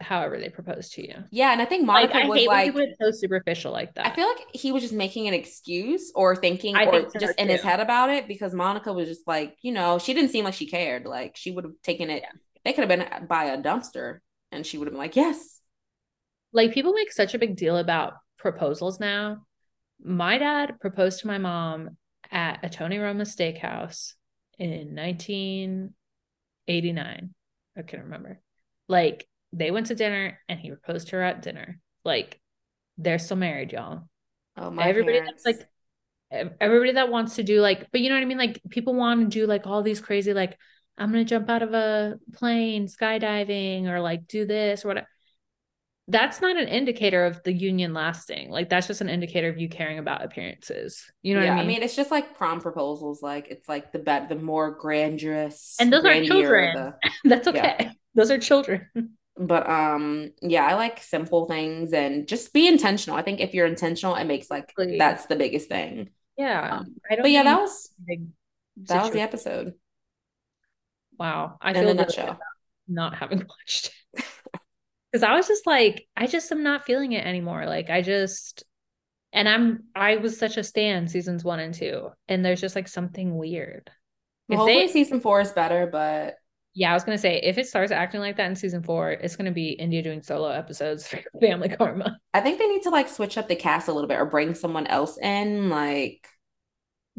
however 0.00 0.38
they 0.38 0.48
propose 0.48 0.90
to 0.90 1.02
you. 1.02 1.14
yeah, 1.30 1.52
and 1.52 1.60
I 1.60 1.64
think 1.64 1.86
Like, 1.86 2.12
Monica 2.12 2.24
I 2.24 2.28
was 2.28 2.46
like, 2.46 2.74
so 3.00 3.10
superficial 3.10 3.72
like 3.72 3.94
that. 3.94 4.06
I 4.06 4.14
feel 4.14 4.28
like 4.28 4.46
he 4.54 4.70
was 4.70 4.82
just 4.82 4.94
making 4.94 5.26
an 5.26 5.34
excuse 5.34 6.12
or 6.14 6.36
thinking 6.36 6.76
I 6.76 6.84
or 6.84 6.92
think 6.92 7.12
so, 7.12 7.18
just 7.18 7.38
in 7.38 7.48
his 7.48 7.62
head 7.62 7.80
about 7.80 8.10
it 8.10 8.28
because 8.28 8.54
Monica 8.54 8.92
was 8.92 9.08
just 9.08 9.26
like, 9.26 9.56
you 9.60 9.72
know, 9.72 9.98
she 9.98 10.14
didn't 10.14 10.30
seem 10.30 10.44
like 10.44 10.54
she 10.54 10.66
cared. 10.66 11.04
Like 11.04 11.36
she 11.36 11.50
would 11.50 11.64
have 11.64 11.74
taken 11.82 12.10
it. 12.10 12.22
They 12.64 12.72
could 12.72 12.88
have 12.88 12.88
been 12.88 13.26
by 13.26 13.46
a 13.46 13.60
dumpster 13.60 14.18
and 14.52 14.64
she 14.64 14.78
would 14.78 14.86
have 14.86 14.92
been 14.92 15.00
like, 15.00 15.16
yes. 15.16 15.57
Like 16.52 16.72
people 16.72 16.92
make 16.92 17.12
such 17.12 17.34
a 17.34 17.38
big 17.38 17.56
deal 17.56 17.76
about 17.76 18.14
proposals 18.38 18.98
now. 19.00 19.44
My 20.02 20.38
dad 20.38 20.80
proposed 20.80 21.20
to 21.20 21.26
my 21.26 21.36
mom 21.38 21.96
at 22.30 22.60
a 22.62 22.68
Tony 22.68 22.98
Roma 22.98 23.24
steakhouse 23.24 24.12
in 24.58 24.94
1989. 24.94 27.34
I 27.76 27.82
can't 27.82 28.04
remember. 28.04 28.40
Like 28.88 29.26
they 29.52 29.70
went 29.70 29.86
to 29.86 29.94
dinner 29.94 30.38
and 30.48 30.60
he 30.60 30.70
proposed 30.70 31.08
to 31.08 31.16
her 31.16 31.22
at 31.22 31.42
dinner. 31.42 31.78
Like 32.04 32.40
they're 32.96 33.18
still 33.18 33.36
married, 33.36 33.72
y'all. 33.72 34.08
Oh, 34.56 34.70
my 34.70 34.82
god. 34.82 34.88
everybody 34.88 35.18
parents. 35.18 35.42
that's 35.44 35.58
like 35.58 35.68
everybody 36.60 36.92
that 36.92 37.10
wants 37.10 37.36
to 37.36 37.42
do 37.42 37.60
like 37.60 37.90
but 37.90 38.02
you 38.02 38.10
know 38.10 38.14
what 38.14 38.22
i 38.22 38.26
mean 38.26 38.36
like 38.36 38.60
people 38.68 38.94
want 38.94 39.20
to 39.20 39.26
do 39.26 39.46
like 39.46 39.66
all 39.66 39.82
these 39.82 40.00
crazy 40.00 40.34
like 40.34 40.58
i'm 40.98 41.10
gonna 41.10 41.24
jump 41.24 41.48
out 41.48 41.62
of 41.62 41.72
a 41.72 42.16
plane 42.34 42.86
skydiving 42.86 43.86
or 43.86 43.98
like 44.00 44.26
do 44.26 44.44
this 44.44 44.84
or 44.84 44.88
whatever 44.88 45.06
that's 46.10 46.40
not 46.40 46.56
an 46.56 46.68
indicator 46.68 47.24
of 47.26 47.42
the 47.44 47.52
union 47.52 47.92
lasting 47.92 48.50
like 48.50 48.68
that's 48.70 48.86
just 48.86 49.00
an 49.02 49.08
indicator 49.10 49.48
of 49.48 49.58
you 49.58 49.68
caring 49.68 49.98
about 49.98 50.24
appearances 50.24 51.04
you 51.22 51.34
know 51.34 51.40
yeah, 51.42 51.50
what 51.50 51.52
i 51.54 51.56
mean, 51.56 51.64
I 51.64 51.68
mean, 51.68 51.82
it's 51.82 51.96
just 51.96 52.10
like 52.10 52.36
prom 52.36 52.60
proposals. 52.60 53.22
Like 53.22 53.48
it's 53.48 53.68
like 53.68 53.92
the 53.92 53.98
bet 53.98 54.28
the 54.28 54.36
more 54.36 54.70
grandiose 54.70 55.76
And 55.78 55.92
those 55.92 56.04
aren't 56.04 56.26
children. 56.26 56.74
the- 56.74 56.94
that's 57.28 57.46
yeah. 57.52 57.74
okay 57.76 57.90
those 58.14 58.30
are 58.30 58.38
children 58.38 58.86
but 59.40 59.68
um, 59.70 60.32
yeah, 60.42 60.66
I 60.66 60.74
like 60.74 61.00
simple 61.00 61.46
things 61.46 61.92
and 61.92 62.26
just 62.26 62.52
be 62.52 62.66
intentional. 62.66 63.16
I 63.16 63.22
think 63.22 63.38
if 63.38 63.54
you're 63.54 63.66
intentional, 63.66 64.16
it 64.16 64.24
makes 64.24 64.50
like 64.50 64.64
Exactly. 64.70 64.98
that's 64.98 65.26
the 65.26 65.36
biggest 65.36 65.68
thing. 65.68 66.10
yeah 66.36 66.78
Um, 66.78 66.96
I 67.08 67.14
don't 67.14 67.22
But 67.22 67.30
yeah, 67.30 67.44
that 67.44 67.60
was 67.60 67.90
that 68.88 69.02
was 69.04 69.12
the 69.12 69.20
episode 69.20 69.74
wow 71.18 71.56
i 71.60 71.70
in 71.70 71.74
feel 71.74 71.88
a 71.88 71.94
nutshell. 71.94 72.38
not 72.88 73.14
having 73.16 73.38
watched 73.48 73.92
it 75.12 75.16
because 75.16 75.22
I 75.22 75.34
was 75.34 75.48
just 75.48 75.66
like, 75.66 76.06
I 76.16 76.26
just 76.26 76.50
am 76.52 76.62
not 76.62 76.84
feeling 76.84 77.12
it 77.12 77.26
anymore. 77.26 77.66
Like 77.66 77.90
I 77.90 78.02
just, 78.02 78.64
and 79.32 79.48
I'm, 79.48 79.84
I 79.94 80.16
was 80.16 80.38
such 80.38 80.56
a 80.56 80.64
stan 80.64 81.08
seasons 81.08 81.44
one 81.44 81.60
and 81.60 81.74
two, 81.74 82.10
and 82.28 82.44
there's 82.44 82.60
just 82.60 82.76
like 82.76 82.88
something 82.88 83.36
weird. 83.36 83.90
Well, 84.48 84.56
If 84.56 84.60
hopefully 84.60 84.86
they, 84.86 84.88
season 84.88 85.20
four 85.20 85.40
is 85.40 85.52
better, 85.52 85.86
but 85.90 86.36
yeah, 86.74 86.90
I 86.90 86.94
was 86.94 87.04
gonna 87.04 87.18
say 87.18 87.38
if 87.42 87.58
it 87.58 87.66
starts 87.66 87.92
acting 87.92 88.20
like 88.20 88.36
that 88.36 88.48
in 88.48 88.56
season 88.56 88.82
four, 88.82 89.10
it's 89.10 89.36
gonna 89.36 89.52
be 89.52 89.70
India 89.70 90.02
doing 90.02 90.22
solo 90.22 90.48
episodes 90.48 91.06
for 91.06 91.20
Family 91.40 91.68
Karma. 91.68 92.18
I 92.34 92.40
think 92.40 92.58
they 92.58 92.68
need 92.68 92.82
to 92.82 92.90
like 92.90 93.08
switch 93.08 93.36
up 93.38 93.48
the 93.48 93.56
cast 93.56 93.88
a 93.88 93.92
little 93.92 94.08
bit 94.08 94.18
or 94.20 94.26
bring 94.26 94.54
someone 94.54 94.86
else 94.86 95.18
in, 95.18 95.68
like 95.70 96.28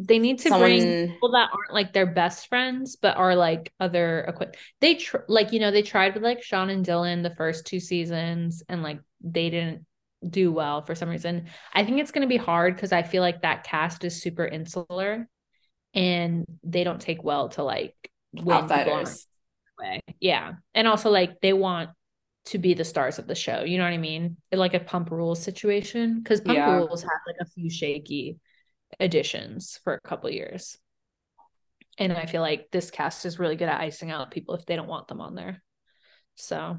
They 0.01 0.17
need 0.17 0.39
to 0.39 0.49
bring 0.49 1.09
people 1.09 1.31
that 1.33 1.49
aren't 1.53 1.73
like 1.73 1.91
their 1.91 2.05
best 2.05 2.47
friends, 2.47 2.95
but 2.95 3.17
are 3.17 3.35
like 3.35 3.73
other 3.81 4.21
equip. 4.21 4.55
They 4.79 4.95
tr- 4.95 5.17
like 5.27 5.51
you 5.51 5.59
know 5.59 5.71
they 5.71 5.81
tried 5.81 6.13
with 6.13 6.23
like 6.23 6.41
Sean 6.41 6.69
and 6.69 6.85
Dylan 6.85 7.21
the 7.21 7.35
first 7.35 7.67
two 7.67 7.81
seasons, 7.81 8.63
and 8.69 8.81
like 8.81 9.01
they 9.21 9.49
didn't 9.49 9.85
do 10.27 10.51
well 10.53 10.81
for 10.83 10.95
some 10.95 11.09
reason. 11.09 11.47
I 11.73 11.83
think 11.83 11.99
it's 11.99 12.11
gonna 12.11 12.27
be 12.27 12.37
hard 12.37 12.75
because 12.75 12.93
I 12.93 13.03
feel 13.03 13.21
like 13.21 13.41
that 13.41 13.65
cast 13.65 14.05
is 14.05 14.21
super 14.21 14.45
insular, 14.45 15.27
and 15.93 16.45
they 16.63 16.85
don't 16.85 17.01
take 17.01 17.21
well 17.23 17.49
to 17.49 17.63
like 17.63 17.93
Outsiders. 18.47 19.27
way. 19.77 19.99
Yeah, 20.21 20.53
and 20.73 20.87
also 20.87 21.09
like 21.09 21.41
they 21.41 21.51
want 21.51 21.89
to 22.45 22.57
be 22.57 22.73
the 22.73 22.85
stars 22.85 23.19
of 23.19 23.27
the 23.27 23.35
show. 23.35 23.63
You 23.63 23.77
know 23.77 23.83
what 23.83 23.93
I 23.93 23.97
mean? 23.97 24.37
Like 24.51 24.73
a 24.73 24.79
Pump 24.79 25.11
Rules 25.11 25.41
situation 25.43 26.19
because 26.19 26.39
Pump 26.39 26.57
Yeah. 26.57 26.75
Rules 26.75 27.01
had 27.03 27.09
like 27.27 27.35
a 27.41 27.45
few 27.45 27.69
shaky 27.69 28.37
additions 28.99 29.79
for 29.83 29.93
a 29.93 30.07
couple 30.07 30.29
years. 30.29 30.77
And 31.97 32.13
I 32.13 32.25
feel 32.25 32.41
like 32.41 32.69
this 32.71 32.91
cast 32.91 33.25
is 33.25 33.39
really 33.39 33.55
good 33.55 33.67
at 33.67 33.81
icing 33.81 34.09
out 34.09 34.31
people 34.31 34.55
if 34.55 34.65
they 34.65 34.75
don't 34.75 34.87
want 34.87 35.07
them 35.07 35.19
on 35.19 35.35
there. 35.35 35.61
So 36.35 36.77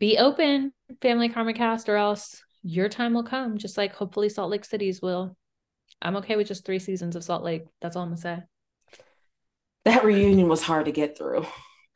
be 0.00 0.18
open, 0.18 0.72
Family 1.00 1.28
Karma 1.28 1.52
cast, 1.52 1.88
or 1.88 1.96
else 1.96 2.42
your 2.62 2.88
time 2.88 3.14
will 3.14 3.22
come, 3.22 3.58
just 3.58 3.78
like 3.78 3.94
hopefully 3.94 4.28
Salt 4.28 4.50
Lake 4.50 4.64
City's 4.64 5.00
will. 5.00 5.36
I'm 6.02 6.16
okay 6.16 6.36
with 6.36 6.48
just 6.48 6.64
three 6.64 6.78
seasons 6.78 7.14
of 7.14 7.24
Salt 7.24 7.44
Lake. 7.44 7.64
That's 7.80 7.94
all 7.94 8.02
I'm 8.02 8.08
gonna 8.08 8.20
say. 8.20 8.38
That 9.84 10.04
reunion 10.04 10.48
was 10.48 10.62
hard 10.62 10.86
to 10.86 10.92
get 10.92 11.16
through. 11.16 11.46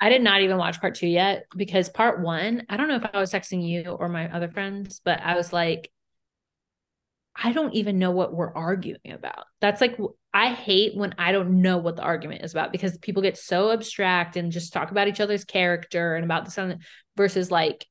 I 0.00 0.08
did 0.08 0.22
not 0.22 0.42
even 0.42 0.58
watch 0.58 0.80
part 0.80 0.94
two 0.94 1.06
yet 1.06 1.46
because 1.56 1.88
part 1.88 2.20
one, 2.20 2.64
I 2.68 2.76
don't 2.76 2.88
know 2.88 2.96
if 2.96 3.06
I 3.12 3.18
was 3.18 3.32
texting 3.32 3.66
you 3.66 3.90
or 3.90 4.08
my 4.08 4.30
other 4.30 4.48
friends, 4.48 5.00
but 5.04 5.20
I 5.20 5.34
was 5.34 5.52
like, 5.52 5.90
I 7.36 7.52
don't 7.52 7.74
even 7.74 7.98
know 7.98 8.12
what 8.12 8.32
we're 8.32 8.54
arguing 8.54 9.10
about. 9.10 9.44
That's 9.60 9.80
like 9.80 9.98
I 10.32 10.48
hate 10.52 10.96
when 10.96 11.14
I 11.18 11.32
don't 11.32 11.62
know 11.62 11.78
what 11.78 11.96
the 11.96 12.02
argument 12.02 12.44
is 12.44 12.52
about 12.52 12.72
because 12.72 12.96
people 12.98 13.22
get 13.22 13.36
so 13.36 13.72
abstract 13.72 14.36
and 14.36 14.52
just 14.52 14.72
talk 14.72 14.90
about 14.90 15.08
each 15.08 15.20
other's 15.20 15.44
character 15.44 16.14
and 16.14 16.24
about 16.24 16.44
the 16.44 16.50
something 16.50 16.80
versus 17.16 17.50
like 17.50 17.86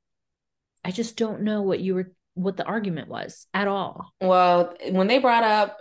I 0.85 0.91
just 0.91 1.17
don't 1.17 1.41
know 1.41 1.61
what 1.61 1.79
you 1.79 1.95
were 1.95 2.11
what 2.35 2.57
the 2.57 2.65
argument 2.65 3.09
was 3.09 3.47
at 3.53 3.67
all. 3.67 4.13
Well, 4.21 4.75
when 4.89 5.07
they 5.07 5.19
brought 5.19 5.43
up 5.43 5.77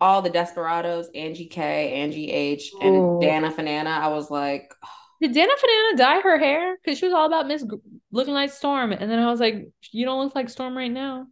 all 0.00 0.22
the 0.22 0.30
desperados, 0.30 1.08
Angie 1.14 1.46
K, 1.46 1.92
Angie 1.94 2.30
H, 2.30 2.70
and 2.80 2.96
Ooh. 2.96 3.18
Dana 3.20 3.50
Fanana, 3.50 3.86
I 3.86 4.08
was 4.08 4.30
like, 4.30 4.74
Did 5.20 5.32
Dana 5.32 5.52
Fanana 5.52 5.96
dye 5.96 6.20
her 6.20 6.38
hair? 6.38 6.76
Because 6.76 6.98
she 6.98 7.06
was 7.06 7.14
all 7.14 7.26
about 7.26 7.46
Miss 7.46 7.64
looking 8.12 8.34
like 8.34 8.52
Storm. 8.52 8.92
And 8.92 9.10
then 9.10 9.18
I 9.18 9.30
was 9.30 9.40
like, 9.40 9.66
You 9.92 10.04
don't 10.04 10.22
look 10.22 10.34
like 10.34 10.50
Storm 10.50 10.76
right 10.76 10.92
now. 10.92 11.26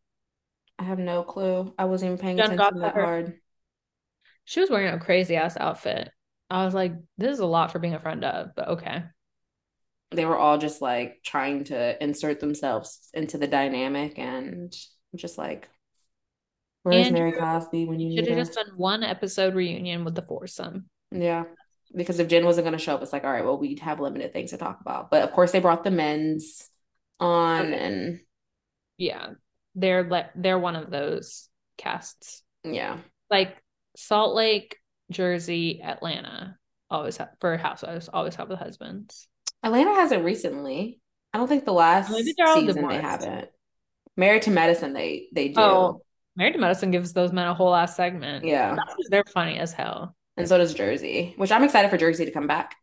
I 0.78 0.84
have 0.84 0.98
no 0.98 1.22
clue. 1.22 1.72
I 1.78 1.84
wasn't 1.84 2.12
even 2.12 2.18
paying 2.18 2.36
John 2.36 2.52
attention 2.52 2.80
that 2.80 2.94
hard. 2.94 3.34
She 4.44 4.60
was 4.60 4.70
wearing 4.70 4.92
a 4.92 4.98
crazy 4.98 5.36
ass 5.36 5.56
outfit. 5.56 6.10
I 6.50 6.64
was 6.64 6.74
like, 6.74 6.94
this 7.16 7.32
is 7.32 7.38
a 7.38 7.46
lot 7.46 7.72
for 7.72 7.78
being 7.78 7.94
a 7.94 8.00
friend 8.00 8.24
of, 8.24 8.54
but 8.54 8.68
okay. 8.68 9.04
They 10.10 10.24
were 10.24 10.36
all 10.36 10.58
just 10.58 10.82
like 10.82 11.20
trying 11.24 11.64
to 11.64 12.02
insert 12.02 12.40
themselves 12.40 13.08
into 13.14 13.38
the 13.38 13.46
dynamic 13.46 14.18
and 14.18 14.74
just 15.14 15.38
like, 15.38 15.68
where's 16.82 17.06
and 17.06 17.14
Mary 17.14 17.32
Cosby 17.32 17.86
when 17.86 18.00
you 18.00 18.16
should 18.16 18.28
have 18.28 18.38
just 18.38 18.54
done 18.54 18.72
one 18.76 19.02
episode 19.02 19.54
reunion 19.54 20.04
with 20.04 20.14
the 20.14 20.22
foursome. 20.22 20.86
Yeah. 21.10 21.44
Because 21.94 22.18
if 22.18 22.28
Jen 22.28 22.44
wasn't 22.44 22.64
going 22.64 22.76
to 22.76 22.82
show 22.82 22.94
up, 22.94 23.02
it's 23.02 23.12
like, 23.12 23.24
all 23.24 23.32
right, 23.32 23.44
well, 23.44 23.58
we'd 23.58 23.80
have 23.80 24.00
limited 24.00 24.32
things 24.32 24.50
to 24.50 24.58
talk 24.58 24.80
about. 24.80 25.10
But 25.10 25.22
of 25.22 25.32
course, 25.32 25.52
they 25.52 25.60
brought 25.60 25.84
the 25.84 25.90
men's 25.90 26.68
on 27.20 27.66
okay. 27.66 27.78
and 27.78 28.20
yeah, 28.98 29.30
they're 29.74 30.04
like 30.04 30.30
they're 30.34 30.58
one 30.58 30.76
of 30.76 30.90
those 30.90 31.48
casts. 31.78 32.42
Yeah. 32.64 32.98
Like 33.30 33.56
Salt 33.96 34.34
Lake, 34.34 34.76
Jersey, 35.10 35.80
Atlanta 35.82 36.56
always 36.90 37.16
have 37.16 37.30
for 37.40 37.56
housewives, 37.56 38.08
always 38.12 38.34
have 38.36 38.48
the 38.48 38.56
husbands. 38.56 39.28
Atlanta 39.62 39.94
hasn't 39.94 40.24
recently. 40.24 41.00
I 41.32 41.38
don't 41.38 41.48
think 41.48 41.64
the 41.64 41.72
last 41.72 42.12
season 42.12 42.86
they 42.88 43.00
haven't. 43.00 43.48
Married 44.16 44.42
to 44.42 44.50
Medicine, 44.50 44.92
they 44.92 45.28
they 45.32 45.48
do. 45.48 45.60
Oh, 45.60 46.02
Married 46.36 46.52
to 46.52 46.58
Medicine 46.58 46.90
gives 46.90 47.12
those 47.12 47.32
men 47.32 47.48
a 47.48 47.54
whole 47.54 47.74
ass 47.74 47.96
segment. 47.96 48.44
Yeah, 48.44 48.76
they're 49.10 49.24
funny 49.24 49.58
as 49.58 49.72
hell. 49.72 50.14
And 50.36 50.48
so 50.48 50.58
does 50.58 50.74
Jersey, 50.74 51.34
which 51.36 51.52
I'm 51.52 51.64
excited 51.64 51.90
for 51.90 51.96
Jersey 51.96 52.24
to 52.24 52.30
come 52.30 52.46
back. 52.46 52.74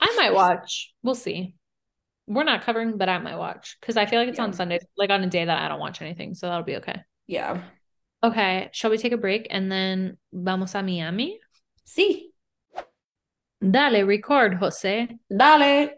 I 0.00 0.14
might 0.16 0.34
watch. 0.34 0.92
We'll 1.02 1.14
see 1.14 1.54
we're 2.26 2.44
not 2.44 2.62
covering, 2.62 2.96
but 2.96 3.08
I 3.08 3.18
might 3.18 3.36
watch 3.36 3.76
because 3.80 3.96
I 3.96 4.06
feel 4.06 4.18
like 4.18 4.28
it's 4.28 4.38
yeah. 4.38 4.44
on 4.44 4.52
Sunday, 4.52 4.80
like 4.96 5.10
on 5.10 5.22
a 5.22 5.28
day 5.28 5.44
that 5.44 5.62
I 5.62 5.68
don't 5.68 5.80
watch 5.80 6.00
anything. 6.00 6.34
So 6.34 6.46
that'll 6.46 6.64
be 6.64 6.76
okay. 6.76 7.02
Yeah. 7.26 7.62
Okay. 8.22 8.70
Shall 8.72 8.90
we 8.90 8.98
take 8.98 9.12
a 9.12 9.18
break 9.18 9.46
and 9.50 9.70
then 9.70 10.16
vamos 10.32 10.74
a 10.74 10.82
Miami? 10.82 11.38
Sí. 11.86 12.30
Dale, 13.60 14.04
record, 14.04 14.54
Jose. 14.54 15.08
Dale. 15.34 15.90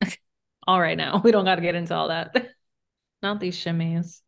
all 0.66 0.80
right, 0.80 0.96
now 0.96 1.20
we 1.24 1.30
don't 1.30 1.44
got 1.44 1.56
to 1.56 1.62
get 1.62 1.74
into 1.74 1.94
all 1.94 2.08
that. 2.08 2.34
not 3.22 3.40
these 3.40 3.56
shimmies. 3.56 4.20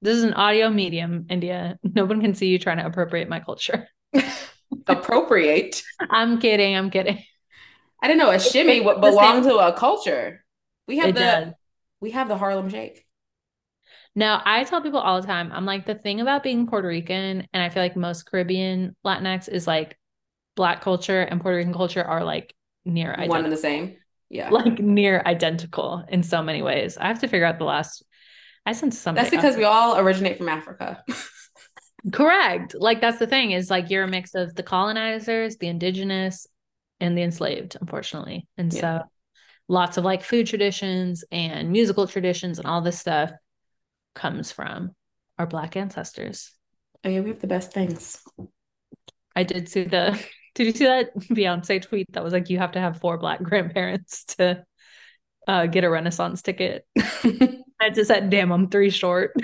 This 0.00 0.16
is 0.16 0.22
an 0.22 0.34
audio 0.34 0.70
medium, 0.70 1.26
India. 1.28 1.78
No 1.82 2.04
one 2.04 2.20
can 2.20 2.34
see 2.34 2.46
you 2.46 2.58
trying 2.58 2.76
to 2.76 2.86
appropriate 2.86 3.28
my 3.28 3.40
culture. 3.40 3.88
appropriate? 4.86 5.82
I'm 6.08 6.38
kidding. 6.38 6.76
I'm 6.76 6.90
kidding. 6.90 7.22
I 8.00 8.06
don't 8.06 8.18
know 8.18 8.30
a 8.30 8.38
shimmy 8.38 8.80
would 8.80 9.00
belong 9.00 9.42
to 9.42 9.56
a 9.56 9.72
culture. 9.72 10.44
We 10.88 10.98
have 10.98 11.10
it 11.10 11.14
the 11.14 11.20
does. 11.20 11.52
we 12.00 12.10
have 12.12 12.26
the 12.26 12.36
Harlem 12.36 12.68
Shake. 12.70 13.04
Now, 14.14 14.42
I 14.44 14.64
tell 14.64 14.82
people 14.82 14.98
all 14.98 15.20
the 15.20 15.26
time, 15.26 15.52
I'm 15.52 15.64
like, 15.64 15.86
the 15.86 15.94
thing 15.94 16.20
about 16.20 16.42
being 16.42 16.66
Puerto 16.66 16.88
Rican, 16.88 17.46
and 17.52 17.62
I 17.62 17.68
feel 17.68 17.82
like 17.82 17.94
most 17.94 18.24
Caribbean 18.28 18.96
Latinx 19.06 19.48
is 19.48 19.66
like 19.66 19.96
black 20.56 20.80
culture 20.80 21.20
and 21.20 21.40
Puerto 21.40 21.58
Rican 21.58 21.72
culture 21.72 22.02
are 22.02 22.24
like 22.24 22.52
near 22.84 23.12
identical. 23.12 23.28
one 23.28 23.44
and 23.44 23.52
the 23.52 23.56
same. 23.56 23.96
Yeah. 24.28 24.50
Like 24.50 24.78
near 24.80 25.22
identical 25.24 26.04
in 26.08 26.22
so 26.22 26.42
many 26.42 26.62
ways. 26.62 26.98
I 26.98 27.06
have 27.06 27.20
to 27.20 27.28
figure 27.28 27.46
out 27.46 27.58
the 27.58 27.64
last 27.64 28.02
I 28.66 28.72
sent 28.72 28.92
something. 28.92 29.22
That's 29.22 29.34
because 29.34 29.56
we 29.56 29.64
all 29.64 29.98
originate 29.98 30.36
from 30.36 30.48
Africa. 30.48 31.02
Correct. 32.12 32.74
Like 32.78 33.00
that's 33.00 33.18
the 33.18 33.26
thing 33.26 33.52
is 33.52 33.70
like 33.70 33.88
you're 33.88 34.04
a 34.04 34.08
mix 34.08 34.34
of 34.34 34.54
the 34.54 34.62
colonizers, 34.62 35.56
the 35.56 35.68
indigenous, 35.68 36.46
and 37.00 37.16
the 37.16 37.22
enslaved, 37.22 37.76
unfortunately. 37.80 38.46
And 38.58 38.72
yeah. 38.72 38.80
so 38.80 39.02
lots 39.68 39.96
of 39.98 40.04
like 40.04 40.24
food 40.24 40.46
traditions 40.46 41.24
and 41.30 41.70
musical 41.70 42.06
traditions 42.06 42.58
and 42.58 42.66
all 42.66 42.80
this 42.80 42.98
stuff 42.98 43.30
comes 44.14 44.50
from 44.50 44.92
our 45.38 45.46
black 45.46 45.76
ancestors. 45.76 46.52
Oh 47.04 47.08
yeah, 47.08 47.20
we 47.20 47.28
have 47.28 47.40
the 47.40 47.46
best 47.46 47.72
things. 47.72 48.22
I 49.36 49.44
did 49.44 49.68
see 49.68 49.84
the 49.84 50.20
did 50.54 50.66
you 50.66 50.72
see 50.72 50.86
that 50.86 51.14
Beyonce 51.16 51.80
tweet 51.80 52.06
that 52.12 52.24
was 52.24 52.32
like 52.32 52.50
you 52.50 52.58
have 52.58 52.72
to 52.72 52.80
have 52.80 53.00
four 53.00 53.18
black 53.18 53.42
grandparents 53.42 54.24
to 54.36 54.64
uh, 55.46 55.66
get 55.66 55.84
a 55.84 55.90
renaissance 55.90 56.42
ticket? 56.42 56.86
I 57.80 57.90
just 57.90 58.08
said, 58.08 58.28
damn, 58.30 58.50
I'm 58.50 58.68
three 58.68 58.90
short. 58.90 59.36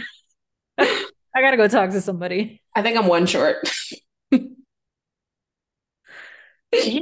I 0.76 1.40
gotta 1.40 1.56
go 1.56 1.68
talk 1.68 1.90
to 1.90 2.00
somebody. 2.00 2.62
I 2.74 2.82
think 2.82 2.98
I'm 2.98 3.06
one 3.06 3.26
short. 3.26 3.68
yeah. 6.72 7.00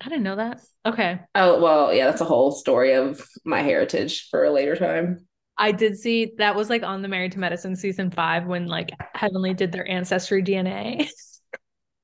I 0.00 0.08
didn't 0.08 0.24
know 0.24 0.36
that. 0.36 0.60
Okay. 0.86 1.20
Oh, 1.34 1.60
well, 1.60 1.92
yeah, 1.92 2.06
that's 2.06 2.22
a 2.22 2.26
whole 2.26 2.52
story 2.52 2.94
of 2.94 3.26
my 3.44 3.62
heritage 3.62 4.28
for 4.30 4.44
a 4.44 4.50
later 4.50 4.74
time. 4.76 5.26
I 5.58 5.72
did 5.72 5.98
see 5.98 6.32
that 6.38 6.56
was 6.56 6.70
like 6.70 6.82
on 6.82 7.02
the 7.02 7.08
Married 7.08 7.32
to 7.32 7.38
Medicine 7.38 7.76
season 7.76 8.10
five 8.10 8.46
when 8.46 8.66
like 8.66 8.92
Heavenly 9.14 9.52
did 9.52 9.72
their 9.72 9.86
ancestry 9.86 10.42
DNA. 10.42 11.10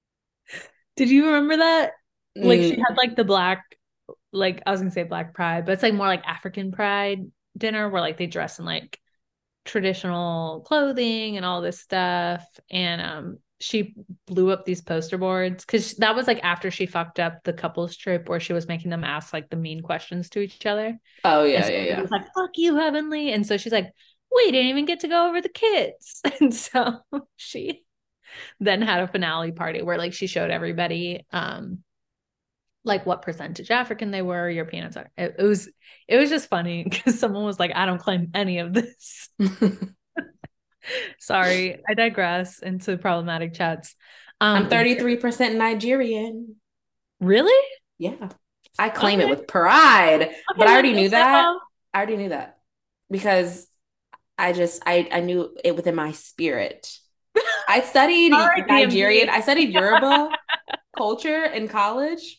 did 0.97 1.09
you 1.09 1.27
remember 1.27 1.57
that? 1.57 1.93
Like 2.37 2.61
mm. 2.61 2.69
she 2.69 2.77
had 2.77 2.99
like 2.99 3.17
the 3.17 3.25
black, 3.25 3.65
like 4.31 4.63
I 4.67 4.71
was 4.71 4.81
gonna 4.81 4.91
say 4.91 5.05
black 5.05 5.33
pride, 5.33 5.65
but 5.65 5.73
it's 5.73 5.83
like 5.83 5.95
more 5.95 6.07
like 6.07 6.27
African 6.27 6.71
pride 6.71 7.31
dinner 7.57 7.89
where 7.89 8.03
like 8.03 8.19
they 8.19 8.27
dress 8.27 8.59
in 8.59 8.67
like 8.67 9.01
traditional 9.65 10.61
clothing 10.61 11.39
and 11.39 11.47
all 11.47 11.63
this 11.63 11.81
stuff. 11.81 12.45
And 12.71 13.01
um 13.01 13.39
she 13.59 13.95
blew 14.27 14.51
up 14.51 14.65
these 14.65 14.83
poster 14.83 15.17
boards 15.17 15.65
because 15.65 15.95
that 15.95 16.15
was 16.15 16.27
like 16.27 16.41
after 16.43 16.71
she 16.71 16.87
fucked 16.87 17.19
up 17.19 17.43
the 17.45 17.53
couples 17.53 17.97
trip 17.97 18.29
where 18.29 18.41
she 18.41 18.53
was 18.53 18.69
making 18.69 18.91
them 18.91 19.05
ask 19.05 19.33
like 19.33 19.49
the 19.49 19.57
mean 19.57 19.81
questions 19.81 20.29
to 20.31 20.41
each 20.41 20.67
other. 20.67 20.99
Oh 21.25 21.45
yeah, 21.45 21.63
so 21.63 21.71
yeah, 21.71 21.83
yeah. 21.83 22.01
Was 22.01 22.11
like 22.11 22.27
fuck 22.35 22.51
you, 22.57 22.77
Heavenly, 22.77 23.33
and 23.33 23.47
so 23.47 23.57
she's 23.57 23.73
like, 23.73 23.91
we 24.35 24.51
didn't 24.51 24.69
even 24.69 24.85
get 24.85 25.01
to 25.01 25.09
go 25.09 25.29
over 25.29 25.41
the 25.41 25.49
kids, 25.49 26.21
and 26.41 26.55
so 26.55 27.01
she 27.37 27.83
then 28.61 28.83
had 28.83 29.03
a 29.03 29.09
finale 29.09 29.53
party 29.53 29.83
where 29.83 29.99
like 29.99 30.13
she 30.13 30.27
showed 30.27 30.51
everybody 30.51 31.25
um 31.33 31.79
like 32.87 33.05
what 33.05 33.21
percentage 33.21 33.71
African 33.71 34.13
they 34.13 34.23
were, 34.23 34.49
European. 34.49 34.85
It, 35.17 35.37
it 35.39 35.43
was 35.43 35.69
it 36.09 36.17
was 36.17 36.31
just 36.31 36.49
funny 36.49 36.85
because 36.89 37.19
someone 37.19 37.45
was 37.45 37.59
like, 37.59 37.73
I 37.75 37.85
don't 37.85 37.99
claim 37.99 38.31
any 38.33 38.59
of 38.59 38.73
this. 38.73 39.29
Sorry, 41.19 41.81
I 41.89 41.95
digress 41.95 42.61
into 42.61 42.97
problematic 42.97 43.55
chats. 43.55 43.95
Um, 44.41 44.65
I'm 44.65 44.69
33% 44.69 45.57
Nigerian. 45.57 46.57
Really? 47.21 47.67
Yeah. 47.99 48.29
I 48.79 48.91
claim 48.91 49.21
okay. 49.21 49.29
it 49.29 49.31
with 49.31 49.47
pride. 49.47 50.23
Okay, 50.23 50.37
but 50.57 50.69
I 50.69 50.73
already 50.73 50.93
knew 50.93 51.09
that. 51.09 51.57
I 51.95 51.99
already 51.99 52.17
knew 52.17 52.29
that 52.29 52.59
because 53.11 53.67
I 54.37 54.53
just 54.53 54.83
I 54.85 55.09
I 55.11 55.21
knew 55.21 55.57
it 55.65 55.77
within 55.77 55.95
my 55.95 56.13
spirit. 56.13 56.95
I 57.69 57.81
studied 57.81 58.31
Nigerian. 58.69 59.31
I 59.31 59.41
studied 59.41 59.71
Yoruba 59.71 60.31
culture 60.97 61.45
in 61.45 61.69
college. 61.69 62.39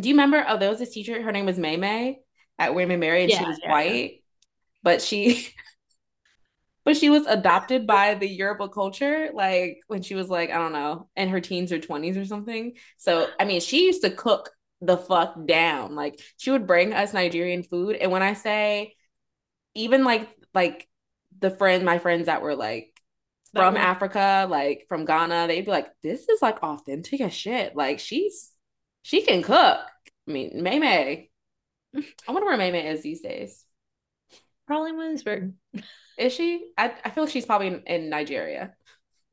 Do 0.00 0.08
you 0.08 0.14
remember? 0.14 0.44
Oh, 0.48 0.58
there 0.58 0.70
was 0.70 0.80
this 0.80 0.90
teacher. 0.90 1.22
Her 1.22 1.30
name 1.30 1.46
was 1.46 1.58
May 1.58 1.76
May 1.76 2.18
at 2.58 2.74
William 2.74 2.98
& 2.98 3.00
Mary, 3.00 3.22
and 3.22 3.30
yeah, 3.30 3.38
she 3.38 3.44
was 3.44 3.60
yeah, 3.62 3.70
white, 3.70 4.22
but 4.82 5.00
she 5.00 5.48
but 6.84 6.96
she 6.96 7.10
was 7.10 7.26
adopted 7.28 7.86
by 7.86 8.14
the 8.14 8.28
Yoruba 8.28 8.68
culture, 8.68 9.30
like 9.32 9.78
when 9.86 10.02
she 10.02 10.14
was 10.14 10.28
like, 10.28 10.50
I 10.50 10.58
don't 10.58 10.72
know, 10.72 11.08
in 11.16 11.28
her 11.28 11.40
teens 11.40 11.72
or 11.72 11.78
20s 11.78 12.20
or 12.20 12.24
something. 12.24 12.74
So, 12.96 13.26
I 13.38 13.44
mean, 13.44 13.60
she 13.60 13.86
used 13.86 14.02
to 14.02 14.10
cook 14.10 14.50
the 14.80 14.96
fuck 14.96 15.46
down. 15.46 15.94
Like, 15.94 16.20
she 16.36 16.50
would 16.50 16.66
bring 16.66 16.92
us 16.92 17.12
Nigerian 17.14 17.62
food. 17.62 17.96
And 17.96 18.10
when 18.10 18.22
I 18.22 18.34
say, 18.34 18.94
even 19.74 20.04
like, 20.04 20.28
like 20.52 20.88
the 21.40 21.50
friends, 21.50 21.84
my 21.84 21.98
friends 21.98 22.26
that 22.26 22.42
were 22.42 22.54
like 22.54 22.90
from 23.54 23.76
Africa, 23.76 24.46
like 24.48 24.86
from 24.88 25.04
Ghana, 25.04 25.46
they'd 25.48 25.64
be 25.64 25.70
like, 25.70 25.88
this 26.02 26.28
is 26.28 26.42
like 26.42 26.62
authentic 26.62 27.20
as 27.20 27.32
shit. 27.32 27.74
Like, 27.74 27.98
she's, 27.98 28.50
she 29.02 29.22
can 29.22 29.42
cook. 29.42 29.80
I 30.28 30.30
mean, 30.30 30.62
May 30.62 30.78
May. 30.78 31.30
I 31.96 32.32
wonder 32.32 32.46
where 32.46 32.56
May 32.56 32.70
May 32.70 32.88
is 32.90 33.02
these 33.02 33.20
days. 33.20 33.63
Probably 34.66 34.92
Williamsburg. 34.92 35.54
Is 36.18 36.32
she? 36.32 36.70
I, 36.78 36.94
I 37.04 37.10
feel 37.10 37.24
like 37.24 37.32
she's 37.32 37.46
probably 37.46 37.68
in, 37.68 37.82
in 37.86 38.10
Nigeria. 38.10 38.74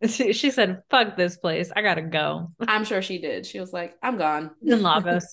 She, 0.08 0.34
she 0.34 0.50
said, 0.50 0.82
fuck 0.90 1.16
this 1.16 1.38
place. 1.38 1.72
I 1.76 1.84
gotta 1.84 2.02
go. 2.02 2.48
I'm 2.60 2.86
sure 2.86 3.04
she 3.04 3.20
did. 3.20 3.46
She 3.46 3.60
was 3.60 3.72
like, 3.72 3.94
I'm 4.02 4.18
gone. 4.18 4.50
In 4.64 4.82
Lagos. 4.82 5.32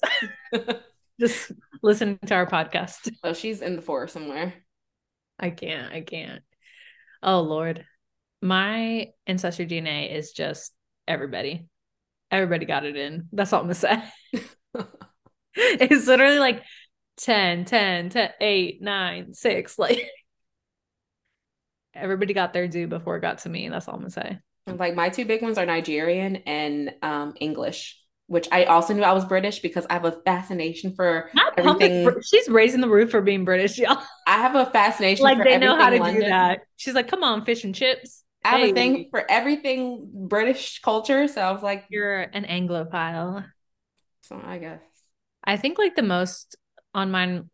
Just 1.18 1.52
listening 1.82 2.18
to 2.26 2.34
our 2.34 2.44
podcast. 2.44 3.10
Oh, 3.24 3.32
she's 3.32 3.62
in 3.62 3.76
the 3.76 3.82
forest 3.82 4.12
somewhere. 4.12 4.52
I 5.38 5.48
can't. 5.48 5.90
I 5.90 6.02
can't. 6.02 6.42
Oh 7.22 7.40
Lord. 7.40 7.86
my 8.42 9.08
ancestry 9.26 9.66
DNA 9.66 10.14
is 10.14 10.32
just 10.32 10.72
everybody. 11.06 11.66
Everybody 12.30 12.66
got 12.66 12.84
it 12.84 12.96
in. 12.96 13.28
That's 13.32 13.52
all 13.52 13.60
I'm 13.60 13.66
gonna 13.66 13.74
say. 13.74 14.02
it's 15.54 16.06
literally 16.06 16.38
like 16.38 16.62
10, 17.18 17.64
10, 17.66 18.08
10, 18.10 18.30
8, 18.40 18.82
9, 18.82 19.34
6. 19.34 19.78
Like 19.78 20.08
everybody 21.94 22.32
got 22.34 22.52
their 22.52 22.68
due 22.68 22.86
before 22.86 23.16
it 23.16 23.20
got 23.20 23.38
to 23.38 23.48
me. 23.48 23.68
That's 23.68 23.88
all 23.88 23.94
I'm 23.94 24.00
gonna 24.00 24.10
say. 24.10 24.38
Like 24.66 24.94
my 24.94 25.08
two 25.08 25.24
big 25.24 25.42
ones 25.42 25.58
are 25.58 25.66
Nigerian 25.66 26.36
and 26.36 26.94
um, 27.02 27.34
English, 27.40 27.98
which 28.26 28.46
I 28.52 28.64
also 28.64 28.92
knew 28.94 29.02
I 29.02 29.12
was 29.12 29.24
British 29.24 29.60
because 29.60 29.86
I 29.88 29.94
have 29.94 30.04
a 30.04 30.12
fascination 30.24 30.94
for 30.94 31.30
Not 31.34 31.54
everything. 31.58 32.04
pumping- 32.04 32.22
She's 32.22 32.48
raising 32.48 32.80
the 32.82 32.88
roof 32.88 33.10
for 33.10 33.22
being 33.22 33.44
British, 33.44 33.78
y'all. 33.78 34.02
I 34.26 34.36
have 34.38 34.54
a 34.54 34.66
fascination 34.66 35.24
Like 35.24 35.42
they 35.42 35.58
know 35.58 35.74
how 35.76 35.88
to 35.90 35.96
everything 35.96 36.20
do 36.20 36.26
that. 36.28 36.60
She's 36.76 36.94
like, 36.94 37.08
come 37.08 37.22
on, 37.24 37.44
fish 37.44 37.64
and 37.64 37.74
chips. 37.74 38.24
I 38.44 38.50
have 38.50 38.60
Hey, 38.60 38.70
a 38.70 38.74
thing 38.74 39.08
for 39.10 39.24
everything 39.28 40.10
British 40.28 40.80
culture, 40.80 41.26
so 41.28 41.40
I 41.40 41.50
was 41.50 41.62
like, 41.62 41.86
You're 41.88 42.20
an 42.20 42.44
Anglophile. 42.44 43.44
so 44.22 44.40
I 44.44 44.58
guess. 44.58 44.80
I 45.42 45.56
think 45.56 45.78
like 45.78 45.96
the 45.96 46.02
most 46.02 46.56
on 46.94 47.10
mine, 47.10 47.50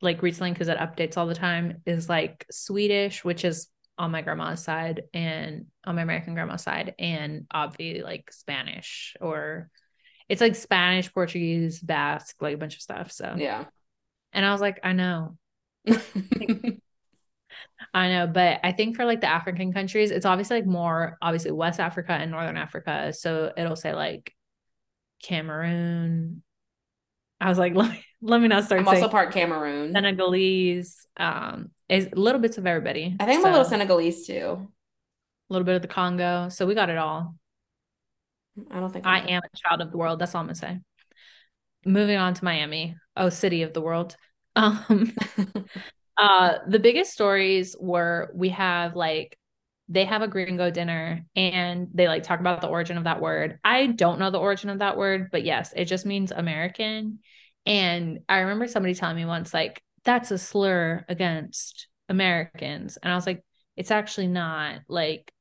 like 0.00 0.22
recently, 0.22 0.52
because 0.52 0.68
it 0.68 0.78
updates 0.78 1.16
all 1.16 1.26
the 1.26 1.34
time, 1.34 1.82
is 1.86 2.08
like 2.08 2.46
Swedish, 2.50 3.24
which 3.24 3.44
is 3.44 3.68
on 3.98 4.10
my 4.10 4.22
grandma's 4.22 4.62
side 4.64 5.02
and 5.12 5.66
on 5.84 5.96
my 5.96 6.02
American 6.02 6.34
grandma's 6.34 6.62
side, 6.62 6.94
and 6.98 7.46
obviously 7.50 8.02
like 8.02 8.32
Spanish 8.32 9.14
or 9.20 9.70
it's 10.28 10.40
like 10.40 10.54
Spanish, 10.56 11.12
Portuguese, 11.12 11.80
Basque, 11.80 12.36
like 12.40 12.54
a 12.54 12.58
bunch 12.58 12.76
of 12.76 12.80
stuff. 12.80 13.12
So, 13.12 13.34
Yeah. 13.36 13.64
and 14.32 14.46
I 14.46 14.52
was 14.52 14.60
like, 14.60 14.80
I 14.82 14.92
know, 14.92 15.36
I 17.94 18.08
know, 18.08 18.26
but 18.26 18.60
I 18.64 18.72
think 18.72 18.96
for 18.96 19.04
like 19.04 19.20
the 19.20 19.26
African 19.28 19.72
countries, 19.72 20.10
it's 20.10 20.24
obviously 20.24 20.58
like 20.58 20.66
more 20.66 21.18
obviously 21.20 21.50
West 21.50 21.80
Africa 21.80 22.12
and 22.12 22.30
Northern 22.30 22.56
Africa. 22.56 23.12
So 23.12 23.52
it'll 23.56 23.76
say 23.76 23.94
like 23.94 24.32
Cameroon. 25.22 26.42
I 27.42 27.48
was 27.48 27.58
like, 27.58 27.74
let 27.76 27.90
me, 27.90 28.04
let 28.22 28.40
me 28.40 28.48
not 28.48 28.64
start 28.64 28.80
I'm 28.80 28.88
also 28.88 29.08
part 29.08 29.32
Cameroon. 29.32 29.92
Senegalese. 29.92 31.06
Um, 31.16 31.70
is 31.88 32.08
little 32.14 32.40
bits 32.40 32.56
of 32.56 32.66
everybody. 32.66 33.16
I 33.20 33.26
think 33.26 33.40
I'm 33.40 33.46
a 33.46 33.50
little 33.50 33.64
Senegalese 33.68 34.26
too. 34.26 34.68
a 35.50 35.52
little 35.52 35.66
bit 35.66 35.74
of 35.76 35.82
the 35.82 35.88
Congo. 35.88 36.48
So 36.48 36.64
we 36.66 36.74
got 36.74 36.88
it 36.88 36.96
all. 36.98 37.34
I 38.70 38.80
don't 38.80 38.92
think 38.92 39.06
I 39.06 39.16
I'm- 39.18 39.28
am 39.28 39.42
a 39.42 39.56
child 39.56 39.80
of 39.80 39.90
the 39.90 39.98
world. 39.98 40.18
That's 40.18 40.34
all 40.34 40.40
I'm 40.40 40.46
gonna 40.46 40.54
say. 40.54 40.78
Moving 41.84 42.16
on 42.16 42.34
to 42.34 42.44
Miami. 42.44 42.96
Oh, 43.16 43.28
city 43.28 43.62
of 43.62 43.72
the 43.74 43.80
world. 43.82 44.16
Um, 44.54 45.10
uh, 46.18 46.58
the 46.68 46.78
biggest 46.78 47.10
stories 47.12 47.74
were 47.80 48.30
we 48.34 48.50
have 48.50 48.94
like 48.94 49.38
they 49.88 50.04
have 50.04 50.22
a 50.22 50.28
gringo 50.28 50.70
dinner 50.70 51.26
and 51.36 51.88
they 51.92 52.08
like 52.08 52.22
talk 52.22 52.40
about 52.40 52.60
the 52.60 52.68
origin 52.68 52.96
of 52.96 53.04
that 53.04 53.20
word. 53.20 53.58
I 53.64 53.86
don't 53.86 54.18
know 54.18 54.30
the 54.30 54.38
origin 54.38 54.70
of 54.70 54.78
that 54.78 54.96
word, 54.96 55.28
but 55.30 55.44
yes, 55.44 55.72
it 55.76 55.86
just 55.86 56.06
means 56.06 56.32
American. 56.32 57.18
And 57.66 58.20
I 58.28 58.40
remember 58.40 58.66
somebody 58.68 58.94
telling 58.94 59.16
me 59.16 59.24
once, 59.24 59.52
like, 59.52 59.82
that's 60.04 60.30
a 60.30 60.38
slur 60.38 61.04
against 61.08 61.88
Americans. 62.08 62.98
And 63.02 63.12
I 63.12 63.16
was 63.16 63.26
like, 63.26 63.44
it's 63.76 63.90
actually 63.90 64.28
not. 64.28 64.80
Like, 64.88 65.32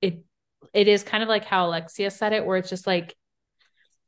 it 0.00 0.24
it 0.72 0.88
is 0.88 1.02
kind 1.02 1.22
of 1.22 1.28
like 1.28 1.44
how 1.44 1.66
Alexia 1.66 2.10
said 2.10 2.32
it, 2.32 2.44
where 2.44 2.56
it's 2.56 2.70
just 2.70 2.86
like, 2.86 3.16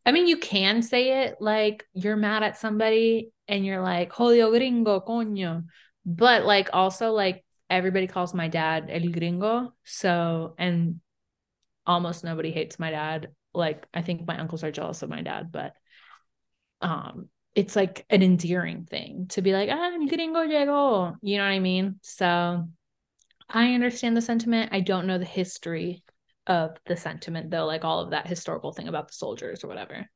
I 0.04 0.12
mean, 0.12 0.26
you 0.26 0.36
can 0.36 0.82
say 0.82 1.24
it 1.24 1.36
like 1.40 1.84
you're 1.92 2.16
mad 2.16 2.42
at 2.42 2.58
somebody 2.58 3.30
and 3.48 3.64
you're 3.64 3.82
like, 3.82 4.12
"Holy 4.12 4.40
gringo, 4.40 5.00
coño. 5.00 5.64
But 6.04 6.44
like 6.44 6.70
also 6.72 7.12
like 7.12 7.44
everybody 7.72 8.06
calls 8.06 8.34
my 8.34 8.48
dad 8.48 8.88
El 8.90 9.08
Gringo. 9.08 9.72
So 9.84 10.54
and 10.58 11.00
almost 11.86 12.22
nobody 12.22 12.52
hates 12.52 12.78
my 12.78 12.90
dad. 12.90 13.30
Like 13.54 13.86
I 13.92 14.02
think 14.02 14.26
my 14.26 14.38
uncles 14.38 14.62
are 14.62 14.70
jealous 14.70 15.02
of 15.02 15.08
my 15.08 15.22
dad, 15.22 15.50
but 15.50 15.74
um 16.80 17.28
it's 17.54 17.76
like 17.76 18.06
an 18.08 18.22
endearing 18.22 18.84
thing 18.84 19.26
to 19.28 19.42
be 19.42 19.52
like, 19.52 19.68
ah, 19.70 19.92
El 19.94 20.06
Gringo 20.06 20.40
llegó. 20.46 21.16
You 21.22 21.38
know 21.38 21.44
what 21.44 21.50
I 21.50 21.58
mean? 21.58 21.98
So 22.02 22.68
I 23.48 23.74
understand 23.74 24.16
the 24.16 24.22
sentiment. 24.22 24.72
I 24.72 24.80
don't 24.80 25.06
know 25.06 25.18
the 25.18 25.24
history 25.24 26.02
of 26.46 26.76
the 26.86 26.96
sentiment 26.96 27.50
though, 27.50 27.66
like 27.66 27.84
all 27.84 28.00
of 28.00 28.10
that 28.10 28.26
historical 28.26 28.72
thing 28.72 28.88
about 28.88 29.08
the 29.08 29.14
soldiers 29.14 29.64
or 29.64 29.68
whatever. 29.68 30.08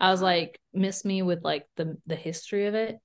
I 0.00 0.10
was 0.10 0.22
like, 0.22 0.60
miss 0.72 1.04
me 1.04 1.22
with 1.22 1.42
like 1.42 1.66
the 1.76 1.96
the 2.06 2.16
history 2.16 2.66
of 2.66 2.74
it. 2.74 2.98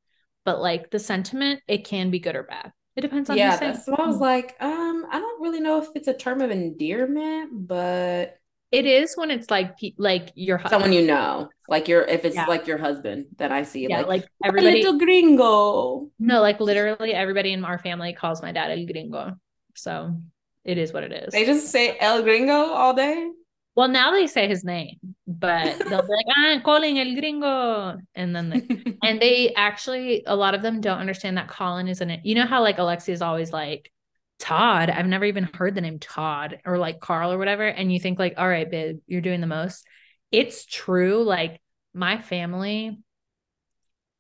But 0.46 0.62
like 0.62 0.92
the 0.92 1.00
sentiment, 1.00 1.62
it 1.68 1.86
can 1.86 2.12
be 2.12 2.20
good 2.20 2.36
or 2.36 2.44
bad. 2.44 2.74
It 2.96 3.02
depends 3.02 3.30
on 3.30 3.38
yeah, 3.38 3.52
who's 3.52 3.60
saying 3.60 3.74
that's 3.74 3.88
what 3.88 4.00
I 4.00 4.06
was 4.08 4.18
like. 4.20 4.56
Um, 4.62 5.06
I 5.12 5.20
don't 5.20 5.42
really 5.42 5.60
know 5.60 5.82
if 5.82 5.88
it's 5.96 6.08
a 6.08 6.14
term 6.14 6.42
of 6.42 6.52
endearment, 6.52 7.68
but 7.68 8.38
It 8.72 8.86
is 8.86 9.16
when 9.16 9.30
it's 9.32 9.50
like 9.52 9.78
pe- 9.78 9.94
like 9.98 10.32
your 10.36 10.58
hu- 10.58 10.70
someone 10.70 10.94
you 10.94 11.06
know, 11.06 11.50
like 11.68 11.88
your 11.88 12.02
if 12.04 12.26
it's 12.26 12.36
Yeah. 12.36 12.46
like 12.46 12.68
your 12.68 12.78
husband, 12.78 13.28
then 13.38 13.52
I 13.52 13.64
see 13.64 13.88
yeah, 13.88 14.02
like, 14.02 14.08
like 14.08 14.22
"My 14.42 14.48
everybody 14.50 14.82
little 14.84 14.98
gringo. 15.00 16.10
no, 16.20 16.42
like 16.42 16.60
literally 16.60 17.14
everybody 17.14 17.54
in 17.54 17.64
our 17.66 17.78
family 17.80 18.14
calls 18.14 18.42
my 18.42 18.52
dad 18.52 18.72
El 18.72 18.86
Gringo. 18.86 19.34
So 19.76 20.16
it 20.64 20.78
is 20.78 20.94
what 20.94 21.04
it 21.04 21.12
is. 21.12 21.34
They 21.34 21.46
just 21.46 21.68
say 21.68 21.98
El 22.00 22.24
Gringo 22.24 22.54
all 22.74 22.94
day. 22.94 23.30
Well, 23.76 23.88
now 23.88 24.12
they 24.12 24.28
say 24.28 24.48
his 24.48 24.64
name, 24.64 24.98
but 25.26 25.80
they'll 25.80 26.02
be 26.02 26.08
like, 26.14 26.26
ah, 26.30 26.48
I'm 26.50 26.62
calling 26.62 27.00
El 27.00 27.16
Gringo. 27.16 27.98
And 28.14 28.36
then 28.36 28.50
they 28.50 28.96
and 29.04 29.20
they 29.20 29.54
actually 29.56 30.24
a 30.28 30.36
lot 30.36 30.54
of 30.54 30.62
them 30.62 30.80
don't 30.80 31.00
understand 31.00 31.38
that 31.38 31.48
Colin 31.48 31.88
isn't 31.88 32.10
it. 32.10 32.20
You 32.24 32.36
know 32.36 32.46
how 32.46 32.62
like 32.62 32.78
Alexia 32.78 33.14
is 33.14 33.22
always 33.22 33.52
like 33.52 33.92
Todd. 34.38 34.90
I've 34.92 35.08
never 35.08 35.26
even 35.26 35.50
heard 35.54 35.74
the 35.74 35.82
name 35.82 35.98
Todd 35.98 36.60
or 36.66 36.78
like 36.78 37.00
Carl 37.00 37.32
or 37.32 37.38
whatever. 37.40 37.66
And 37.66 37.92
you 37.92 38.00
think 38.00 38.20
like, 38.20 38.36
all 38.38 38.48
right, 38.48 38.70
babe, 38.70 39.00
you're 39.08 39.22
doing 39.22 39.42
the 39.42 39.48
most. 39.48 39.88
It's 40.32 40.66
true. 40.66 41.24
Like 41.24 41.60
my 41.96 42.22
family 42.22 43.00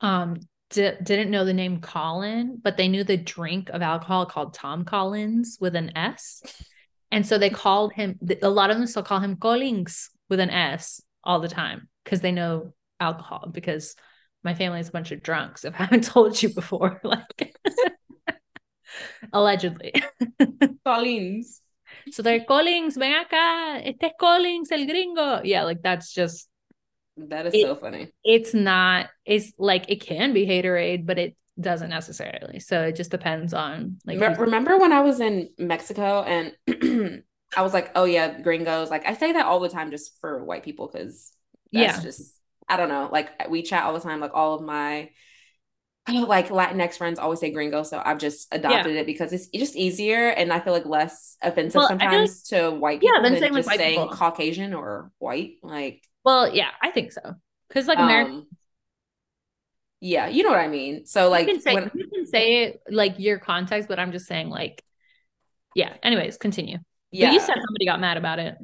um 0.01 0.39
di- 0.71 0.97
didn't 1.01 1.31
know 1.31 1.45
the 1.45 1.53
name 1.53 1.79
Colin, 1.79 2.59
but 2.61 2.75
they 2.77 2.87
knew 2.87 3.03
the 3.03 3.17
drink 3.17 3.69
of 3.69 3.83
alcohol 3.83 4.25
called 4.25 4.55
Tom 4.55 4.83
Collins 4.83 5.57
with 5.61 5.75
an 5.75 5.95
S. 5.95 6.41
And 7.13 7.25
so 7.25 7.37
they 7.37 7.49
called 7.49 7.93
him, 7.93 8.17
a 8.41 8.49
lot 8.49 8.71
of 8.71 8.77
them 8.77 8.87
still 8.87 9.03
call 9.03 9.19
him 9.19 9.37
Collins 9.37 10.09
with 10.29 10.39
an 10.39 10.49
S 10.49 10.99
all 11.23 11.39
the 11.39 11.47
time 11.47 11.87
because 12.03 12.21
they 12.21 12.31
know 12.31 12.73
alcohol 12.99 13.49
because 13.53 13.95
my 14.43 14.53
family 14.55 14.79
is 14.79 14.89
a 14.89 14.91
bunch 14.91 15.11
of 15.11 15.21
drunks. 15.21 15.63
If 15.63 15.73
I 15.75 15.83
haven't 15.85 16.03
told 16.15 16.41
you 16.41 16.49
before, 16.49 16.99
like 17.05 17.53
allegedly. 19.31 19.93
Collins. 20.85 21.61
So 22.11 22.23
they're 22.23 22.43
Collins, 22.43 22.97
ven 22.97 23.13
acá, 23.23 23.81
este 23.85 24.03
es 24.03 24.11
Collins, 24.19 24.71
el 24.71 24.85
gringo. 24.85 25.41
Yeah, 25.43 25.63
like 25.63 25.81
that's 25.81 26.11
just, 26.13 26.49
That 27.17 27.45
is 27.45 27.53
It- 27.53 27.61
so 27.61 27.75
funny. 27.75 28.11
it's 28.23 28.53
not, 28.53 29.09
it's 29.25 29.53
like 29.59 29.85
it 29.89 30.01
can 30.01 30.33
be 30.33 30.45
haterade, 30.47 31.05
but 31.05 31.19
it 31.19 31.35
doesn't 31.59 31.89
necessarily. 31.89 32.59
So 32.59 32.81
it 32.83 32.95
just 32.95 33.11
depends 33.11 33.53
on 33.53 33.97
like, 34.05 34.19
Re- 34.19 34.35
remember 34.39 34.77
when 34.77 34.91
I 34.91 35.01
was 35.01 35.19
in 35.19 35.49
Mexico 35.57 36.23
and 36.23 36.53
I 37.55 37.61
was 37.61 37.73
like, 37.73 37.91
oh 37.95 38.05
yeah, 38.05 38.39
gringos. 38.41 38.89
Like 38.89 39.05
I 39.05 39.13
say 39.13 39.33
that 39.33 39.45
all 39.45 39.59
the 39.59 39.69
time 39.69 39.91
just 39.91 40.19
for 40.19 40.43
white 40.43 40.63
people 40.63 40.89
because 40.91 41.31
that's 41.71 41.97
Yeah. 41.97 42.01
just 42.03 42.39
I 42.67 42.77
don't 42.77 42.89
know. 42.89 43.09
Like 43.11 43.49
we 43.49 43.61
chat 43.61 43.83
all 43.83 43.93
the 43.93 43.99
time. 43.99 44.19
Like 44.19 44.31
all 44.33 44.55
of 44.55 44.61
my 44.63 45.09
like 46.09 46.49
Latinx 46.49 46.97
friends 46.97 47.17
always 47.17 47.39
say 47.39 47.51
gringo, 47.51 47.83
so 47.83 48.01
I've 48.03 48.17
just 48.17 48.47
adopted 48.51 48.95
it 48.97 49.05
because 49.05 49.31
it's 49.31 49.47
just 49.47 49.75
easier 49.75 50.29
and 50.29 50.51
I 50.51 50.59
feel 50.59 50.73
like 50.73 50.85
less 50.85 51.37
offensive 51.41 51.79
Well, 51.79 51.85
I 51.85 51.89
feel 51.89 51.97
like- 51.97 52.27
sometimes 52.29 52.43
to 52.49 52.71
white 52.71 52.99
Yeah, 53.01 53.11
people 53.19 53.23
than 53.29 53.39
than 53.39 53.53
just 53.53 53.69
saying 53.69 53.99
people. 54.01 54.15
Caucasian 54.15 54.73
or 54.73 55.11
white. 55.19 55.53
Like 55.63 56.03
well, 56.25 56.53
yeah, 56.53 56.69
I 56.81 56.91
think 56.91 57.11
so. 57.13 57.35
Because 57.69 57.87
like 57.87 57.99
American, 57.99 58.33
um, 58.35 58.47
yeah, 60.03 60.27
you 60.27 60.43
know 60.43 60.49
what 60.49 60.59
I 60.59 60.67
mean. 60.67 61.05
So 61.05 61.29
like 61.29 61.47
you, 61.47 61.53
can 61.53 61.61
say, 61.61 61.73
when 61.75 61.89
you 61.95 62.09
can 62.13 62.25
say 62.25 62.63
it 62.63 62.81
like 62.89 63.19
your 63.19 63.39
context, 63.39 63.87
but 63.87 63.99
I'm 63.99 64.11
just 64.11 64.27
saying 64.27 64.49
like, 64.49 64.83
yeah. 65.75 65.93
Anyways, 66.03 66.37
continue. 66.37 66.79
yeah, 67.09 67.27
But 67.27 67.33
you 67.33 67.39
said 67.39 67.55
somebody 67.55 67.85
got 67.85 68.01
mad 68.01 68.17
about 68.17 68.37
it. 68.39 68.55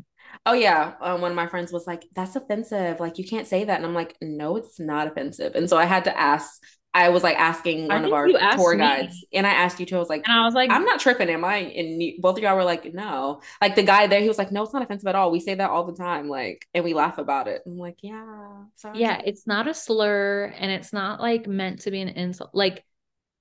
Oh 0.45 0.52
yeah, 0.52 0.95
um, 0.99 1.22
one 1.22 1.32
of 1.32 1.36
my 1.38 1.48
friends 1.48 1.72
was 1.72 1.88
like, 1.88 2.03
"That's 2.14 2.36
offensive. 2.36 2.99
Like 2.99 3.18
you 3.18 3.26
can't 3.26 3.48
say 3.48 3.64
that." 3.64 3.78
And 3.78 3.86
I'm 3.86 3.94
like, 3.94 4.18
"No, 4.22 4.57
it's 4.57 4.82
not 4.82 5.07
offensive." 5.07 5.56
And 5.56 5.70
so 5.70 5.78
I 5.78 5.86
had 5.86 6.03
to 6.03 6.20
ask. 6.20 6.61
I 6.94 7.10
was 7.10 7.24
like 7.24 7.38
asking 7.38 7.88
one 7.88 8.03
of 8.03 8.14
our 8.14 8.34
tour 8.49 8.76
me. 8.76 8.78
guides, 8.78 9.24
and 9.32 9.45
I 9.45 9.52
asked 9.52 9.80
you 9.80 9.86
too. 9.86 9.95
I 9.95 9.99
was 9.99 10.10
like, 10.10 10.24
And 10.26 10.34
I 10.40 10.44
was 10.45 10.56
like, 10.56 10.72
"I'm 10.72 10.86
not 10.86 10.99
tripping, 10.99 11.30
am 11.30 11.45
I?" 11.45 11.57
And 11.57 12.02
you, 12.02 12.16
both 12.20 12.38
of 12.38 12.44
y'all 12.44 12.56
were 12.56 12.64
like, 12.64 12.94
"No." 12.94 13.41
Like 13.61 13.76
the 13.76 13.84
guy 13.84 14.07
there, 14.07 14.22
he 14.22 14.28
was 14.28 14.38
like, 14.38 14.52
"No, 14.52 14.64
it's 14.64 14.74
not 14.74 14.82
offensive 14.82 15.07
at 15.07 15.16
all. 15.16 15.32
We 15.32 15.40
say 15.40 15.56
that 15.56 15.70
all 15.70 15.86
the 15.86 15.94
time." 15.95 16.28
Like, 16.30 16.66
and 16.74 16.84
we 16.84 16.94
laugh 16.94 17.18
about 17.18 17.48
it. 17.48 17.61
I'm 17.66 17.78
like, 17.78 17.98
"Yeah, 18.02 18.64
sorry." 18.76 18.99
yeah, 18.99 19.22
it's 19.24 19.45
not 19.48 19.68
a 19.68 19.74
slur 19.74 20.53
and 20.57 20.72
it's 20.72 20.91
not 20.91 21.22
like 21.22 21.48
meant 21.48 21.82
to 21.82 21.91
be 21.91 22.02
an 22.02 22.10
insult. 22.10 22.52
Like 22.53 22.84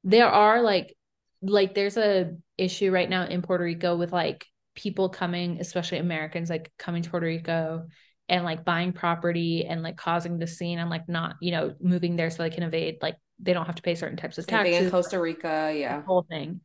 there 0.05 0.29
are 0.29 0.63
like 0.63 0.95
like 1.43 1.75
there's 1.75 1.97
a 1.97 2.37
issue 2.57 2.91
right 2.91 3.09
now 3.09 3.25
in 3.25 3.43
Puerto 3.43 3.65
Rico 3.65 3.97
with 3.97 4.13
like 4.13 4.47
people 4.75 5.09
coming, 5.09 5.59
especially 5.61 5.99
Americans, 5.99 6.51
like 6.51 6.73
coming 6.79 7.03
to 7.03 7.11
Puerto 7.11 7.27
Rico 7.27 7.87
and 8.29 8.45
like 8.45 8.65
buying 8.65 8.93
property 8.93 9.65
and 9.65 9.83
like 9.83 9.97
causing 9.97 10.39
the 10.39 10.47
scene 10.47 10.79
and 10.79 10.91
like 10.91 11.09
not, 11.09 11.37
you 11.41 11.51
know, 11.51 11.75
moving 11.81 12.17
there 12.17 12.31
so 12.31 12.43
they 12.43 12.51
can 12.51 12.63
evade 12.63 12.99
like 13.01 13.17
they 13.39 13.53
don't 13.53 13.67
have 13.67 13.77
to 13.77 13.83
pay 13.83 13.95
certain 13.95 14.17
types 14.17 14.39
of 14.39 14.47
Same 14.49 14.63
thing 14.63 14.75
in 14.75 14.85
taxes. 14.85 14.91
Costa 14.91 15.19
Rica. 15.21 15.73
the 15.73 15.79
Yeah, 15.79 16.03
whole 16.03 16.23
thing. 16.23 16.61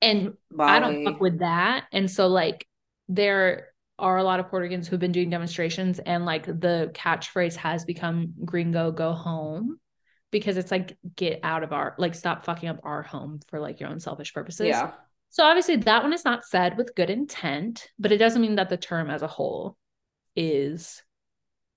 And 0.00 0.34
I 0.58 0.80
don't 0.80 1.04
fuck 1.04 1.20
with 1.20 1.38
that. 1.40 1.86
And 1.92 2.10
so 2.10 2.28
like 2.28 2.66
there 3.08 3.68
are 3.98 4.18
a 4.18 4.24
lot 4.24 4.40
of 4.40 4.48
Puerto 4.48 4.64
Ricans 4.64 4.88
who've 4.88 5.00
been 5.00 5.12
doing 5.12 5.30
demonstrations 5.30 5.98
and 6.00 6.24
like 6.24 6.46
the 6.46 6.90
catchphrase 6.94 7.56
has 7.56 7.84
become 7.84 8.34
gringo 8.44 8.90
go 8.92 9.12
home 9.12 9.78
because 10.30 10.56
it's 10.56 10.70
like 10.70 10.98
get 11.16 11.40
out 11.42 11.62
of 11.62 11.72
our 11.72 11.94
like 11.98 12.14
stop 12.14 12.44
fucking 12.44 12.68
up 12.68 12.80
our 12.82 13.02
home 13.02 13.40
for 13.48 13.60
like 13.60 13.80
your 13.80 13.88
own 13.88 14.00
selfish 14.00 14.34
purposes. 14.34 14.66
Yeah. 14.66 14.92
So 15.30 15.44
obviously 15.44 15.76
that 15.76 16.02
one 16.02 16.12
is 16.12 16.24
not 16.24 16.44
said 16.44 16.76
with 16.76 16.94
good 16.94 17.10
intent, 17.10 17.88
but 17.98 18.12
it 18.12 18.18
doesn't 18.18 18.42
mean 18.42 18.56
that 18.56 18.68
the 18.68 18.76
term 18.76 19.10
as 19.10 19.22
a 19.22 19.26
whole 19.28 19.76
is 20.36 21.02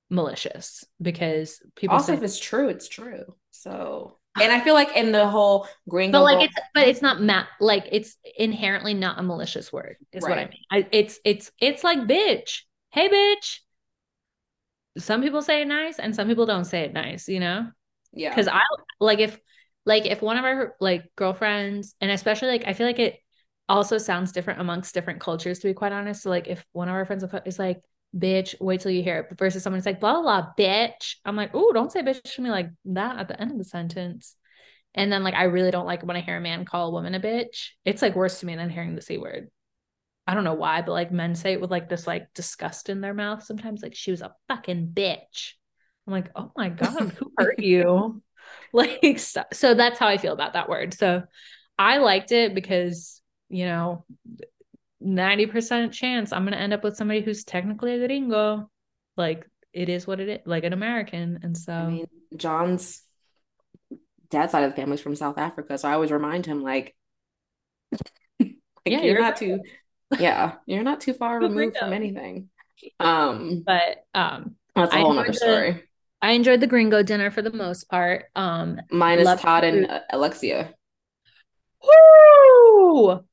malicious 0.09 0.85
because 1.01 1.61
people 1.75 1.95
Also, 1.95 2.13
say, 2.13 2.17
if 2.17 2.23
it's 2.23 2.39
true, 2.39 2.69
it's 2.69 2.87
true. 2.87 3.35
So, 3.51 4.17
and 4.41 4.51
I 4.51 4.59
feel 4.61 4.73
like 4.73 4.95
in 4.95 5.11
the 5.11 5.27
whole 5.27 5.67
gringo, 5.89 6.19
but 6.19 6.23
like 6.23 6.45
it's 6.45 6.55
but 6.73 6.87
it's 6.87 7.01
not 7.01 7.21
ma- 7.21 7.45
like 7.59 7.87
it's 7.91 8.17
inherently 8.37 8.93
not 8.93 9.19
a 9.19 9.23
malicious 9.23 9.71
word 9.71 9.97
is 10.11 10.23
what 10.23 10.37
I 10.37 10.45
mean. 10.45 10.63
I, 10.71 10.87
it's 10.91 11.19
it's 11.25 11.51
it's 11.59 11.83
like 11.83 11.99
bitch. 11.99 12.61
Hey 12.91 13.09
bitch. 13.09 13.59
Some 14.97 15.21
people 15.21 15.41
say 15.41 15.61
it 15.61 15.67
nice 15.67 15.99
and 15.99 16.15
some 16.15 16.27
people 16.27 16.45
don't 16.45 16.65
say 16.65 16.81
it 16.81 16.93
nice, 16.93 17.27
you 17.27 17.39
know? 17.39 17.67
yeah, 18.13 18.29
because 18.29 18.47
I 18.47 18.61
like 18.99 19.19
if 19.19 19.39
like 19.85 20.05
if 20.05 20.21
one 20.21 20.37
of 20.37 20.45
our 20.45 20.75
like 20.79 21.05
girlfriends 21.15 21.95
and 22.01 22.11
especially 22.11 22.49
like 22.49 22.63
I 22.67 22.73
feel 22.73 22.87
like 22.87 22.99
it 22.99 23.19
also 23.69 23.97
sounds 23.97 24.31
different 24.31 24.61
amongst 24.61 24.93
different 24.93 25.19
cultures 25.19 25.59
to 25.59 25.67
be 25.67 25.73
quite 25.73 25.91
honest. 25.91 26.23
So 26.23 26.29
like 26.29 26.47
if 26.47 26.65
one 26.73 26.89
of 26.89 26.95
our 26.95 27.05
friends 27.05 27.23
is 27.45 27.59
like 27.59 27.81
bitch, 28.17 28.55
wait 28.59 28.81
till 28.81 28.91
you 28.91 29.03
hear 29.03 29.19
it 29.19 29.37
versus 29.37 29.63
someone's 29.63 29.85
like 29.85 29.99
blah 29.99 30.13
blah 30.13 30.21
blah 30.21 30.51
bitch. 30.57 31.15
I'm 31.25 31.35
like, 31.35 31.51
oh, 31.53 31.71
don't 31.73 31.91
say 31.91 32.01
bitch 32.01 32.21
to 32.35 32.41
me 32.41 32.49
like 32.49 32.69
that 32.85 33.17
at 33.17 33.27
the 33.27 33.39
end 33.39 33.51
of 33.51 33.57
the 33.57 33.63
sentence. 33.63 34.35
And 34.95 35.11
then 35.11 35.23
like 35.23 35.35
I 35.35 35.43
really 35.43 35.71
don't 35.71 35.85
like 35.85 36.03
when 36.03 36.17
I 36.17 36.21
hear 36.21 36.37
a 36.37 36.41
man 36.41 36.65
call 36.65 36.87
a 36.87 36.91
woman 36.91 37.15
a 37.15 37.19
bitch. 37.19 37.69
It's 37.85 38.01
like 38.01 38.15
worse 38.15 38.39
to 38.39 38.45
me 38.45 38.55
than 38.55 38.69
hearing 38.69 38.95
the 38.95 39.01
C 39.01 39.17
word. 39.17 39.49
I 40.25 40.33
don't 40.33 40.43
know 40.43 40.55
why, 40.55 40.81
but 40.81 40.91
like 40.91 41.11
men 41.11 41.35
say 41.35 41.53
it 41.53 41.61
with 41.61 41.71
like 41.71 41.87
this 41.87 42.05
like 42.05 42.33
disgust 42.33 42.89
in 42.89 42.99
their 42.99 43.13
mouth 43.13 43.43
sometimes, 43.43 43.81
like 43.81 43.95
she 43.95 44.11
was 44.11 44.21
a 44.21 44.35
fucking 44.49 44.89
bitch. 44.93 45.53
I'm 46.05 46.13
like, 46.13 46.29
oh 46.35 46.51
my 46.55 46.69
God, 46.69 47.13
who 47.17 47.31
hurt 47.37 47.59
you? 47.63 48.21
like, 48.73 49.19
so, 49.19 49.43
so 49.53 49.73
that's 49.73 49.99
how 49.99 50.07
I 50.07 50.17
feel 50.17 50.33
about 50.33 50.53
that 50.53 50.69
word. 50.69 50.93
So 50.93 51.23
I 51.79 51.97
liked 51.97 52.31
it 52.31 52.53
because, 52.53 53.21
you 53.49 53.65
know, 53.65 54.05
90% 55.03 55.91
chance 55.91 56.31
I'm 56.33 56.43
going 56.43 56.53
to 56.53 56.59
end 56.59 56.73
up 56.73 56.83
with 56.83 56.95
somebody 56.97 57.21
who's 57.21 57.43
technically 57.43 57.93
a 57.93 58.07
gringo. 58.07 58.69
Like, 59.15 59.47
it 59.73 59.89
is 59.89 60.07
what 60.07 60.19
it 60.19 60.29
is, 60.29 60.39
like 60.45 60.63
an 60.63 60.73
American. 60.73 61.39
And 61.43 61.57
so, 61.57 61.73
I 61.73 61.87
mean, 61.87 62.07
John's 62.35 63.03
dad's 64.29 64.51
side 64.51 64.63
of 64.63 64.71
the 64.71 64.75
family's 64.75 65.01
from 65.01 65.15
South 65.15 65.37
Africa, 65.37 65.77
so 65.77 65.87
I 65.87 65.93
always 65.93 66.11
remind 66.11 66.45
him 66.45 66.61
like, 66.61 66.95
like 68.41 68.55
Yeah, 68.85 68.99
you're 69.01 69.13
you're 69.13 69.21
not 69.21 69.37
too, 69.37 69.59
yeah, 70.19 70.55
you're 70.65 70.83
not 70.83 71.01
too 71.01 71.13
far 71.13 71.39
removed 71.41 71.77
from 71.77 71.93
anything. 71.93 72.49
Um, 72.99 73.63
but, 73.65 74.05
um, 74.13 74.55
that's 74.75 74.93
a 74.93 74.97
I 74.97 75.01
whole 75.01 75.13
nother 75.13 75.27
the- 75.27 75.33
story. 75.33 75.83
I 76.21 76.31
enjoyed 76.31 76.61
the 76.61 76.67
gringo 76.67 77.03
dinner 77.03 77.29
for 77.29 77.43
the 77.43 77.51
most 77.53 77.89
part. 77.89 78.25
Um, 78.35 78.81
Minus 78.89 79.39
Todd 79.39 79.63
and 79.63 80.01
Alexia. 80.09 80.73
Woo! 81.83 83.23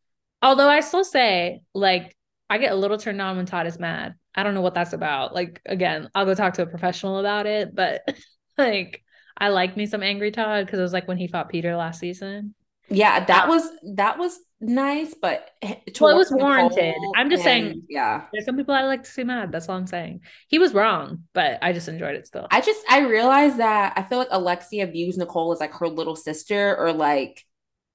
Although 0.45 0.69
I 0.69 0.81
still 0.81 1.05
say, 1.05 1.63
like, 1.75 2.15
I 2.51 2.59
get 2.59 2.73
a 2.73 2.77
little 2.77 2.99
turned 2.99 3.21
on 3.23 3.37
when 3.39 3.47
Todd 3.47 3.67
is 3.67 3.79
mad. 3.79 4.15
I 4.35 4.43
don't 4.43 4.53
know 4.55 4.61
what 4.61 4.75
that's 4.75 4.93
about. 4.93 5.35
Like, 5.35 5.63
again, 5.65 6.11
I'll 6.15 6.27
go 6.27 6.35
talk 6.35 6.55
to 6.55 6.63
a 6.63 6.67
professional 6.67 7.19
about 7.19 7.47
it, 7.47 7.75
but 7.75 8.03
like, 8.59 9.03
I 9.39 9.49
like 9.49 9.77
me 9.77 9.87
some 9.87 10.03
angry 10.03 10.31
Todd 10.31 10.67
because 10.67 10.79
it 10.79 10.83
was 10.83 10.93
like 10.93 11.09
when 11.09 11.17
he 11.17 11.29
fought 11.29 11.49
Peter 11.49 11.75
last 11.75 11.99
season. 11.99 12.55
Yeah, 12.91 13.25
that 13.25 13.49
was 13.49 13.67
that 13.97 14.19
was 14.19 14.39
nice, 14.61 15.15
but 15.15 15.51
Well, 15.63 16.11
it 16.11 16.19
was 16.19 16.31
warranted. 16.31 16.95
I'm 17.17 17.31
just 17.31 17.47
and- 17.47 17.67
saying- 17.73 17.83
yeah. 17.89 18.27
There's 18.31 18.45
some 18.45 18.59
people 18.59 18.75
I 18.75 18.83
like 18.83 19.05
to 19.05 19.11
see 19.11 19.25
mad. 19.25 19.51
That's 19.51 19.71
all 19.71 19.77
I'm 19.79 19.87
saying. 19.87 20.21
He 20.49 20.59
was 20.59 20.75
wrong, 20.75 21.25
but 21.33 21.59
I 21.63 21.73
just 21.73 21.89
enjoyed 21.89 22.15
it 22.15 22.27
still. 22.27 22.47
I 22.51 22.61
just 22.61 22.85
I 22.91 23.01
realized 23.07 23.57
that 23.57 23.95
I 23.97 24.03
feel 24.03 24.19
like 24.19 24.29
Alexia 24.31 24.87
views 24.87 25.17
Nicole 25.17 25.53
as 25.53 25.61
like 25.61 25.73
her 25.73 25.89
little 25.89 26.15
sister 26.15 26.77
or 26.77 26.93
like 26.93 27.43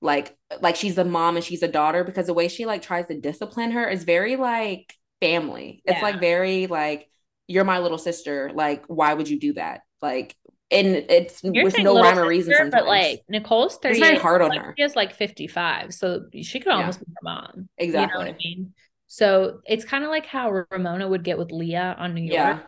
like 0.02 0.38
like 0.62 0.76
she's 0.76 0.98
a 0.98 1.04
mom 1.06 1.36
and 1.36 1.44
she's 1.46 1.64
a 1.64 1.68
daughter 1.68 2.04
because 2.04 2.28
the 2.28 2.34
way 2.34 2.48
she 2.48 2.66
like 2.66 2.82
tries 2.82 3.08
to 3.08 3.20
discipline 3.20 3.72
her 3.72 3.88
is 3.88 4.04
very 4.04 4.36
like 4.36 4.94
family. 5.22 5.82
It's 5.86 6.02
like 6.02 6.20
very 6.20 6.68
like 6.68 7.10
you're 7.48 7.66
my 7.66 7.80
little 7.80 7.98
sister. 7.98 8.52
Like 8.54 8.86
why 8.88 9.14
would 9.14 9.28
you 9.30 9.40
do 9.40 9.54
that? 9.54 9.82
Like 10.02 10.36
and 10.72 10.88
it's 10.88 11.44
You're 11.44 11.64
with 11.64 11.78
no 11.80 11.96
rhyme 12.00 12.20
or 12.20 12.28
reason 12.28 12.54
sometimes. 12.54 12.72
but 12.84 12.88
like 12.88 13.22
Nicole's 13.28 13.78
30. 13.78 14.00
It's 14.00 14.08
very 14.08 14.20
hard 14.20 14.42
on 14.42 14.52
her. 14.56 14.74
She 14.78 14.84
is 14.84 14.96
like 14.96 15.14
55, 15.16 15.94
so 15.94 16.26
she 16.42 16.60
could 16.60 16.70
Yeah. 16.70 16.78
almost 16.78 17.00
be 17.00 17.06
her 17.08 17.24
mom. 17.24 17.52
You 17.80 17.92
know 17.92 18.02
what 18.04 18.28
I 18.28 18.30
Exactly. 18.30 18.36
mean? 18.44 18.74
So 19.08 19.62
it's 19.66 19.84
kind 19.84 20.04
of 20.04 20.12
like 20.12 20.28
how 20.28 20.52
Ramona 20.70 21.08
would 21.08 21.24
get 21.24 21.38
with 21.40 21.52
Leah 21.52 21.96
on 21.98 22.14
New 22.14 22.22
York. 22.22 22.34
Yeah. 22.34 22.60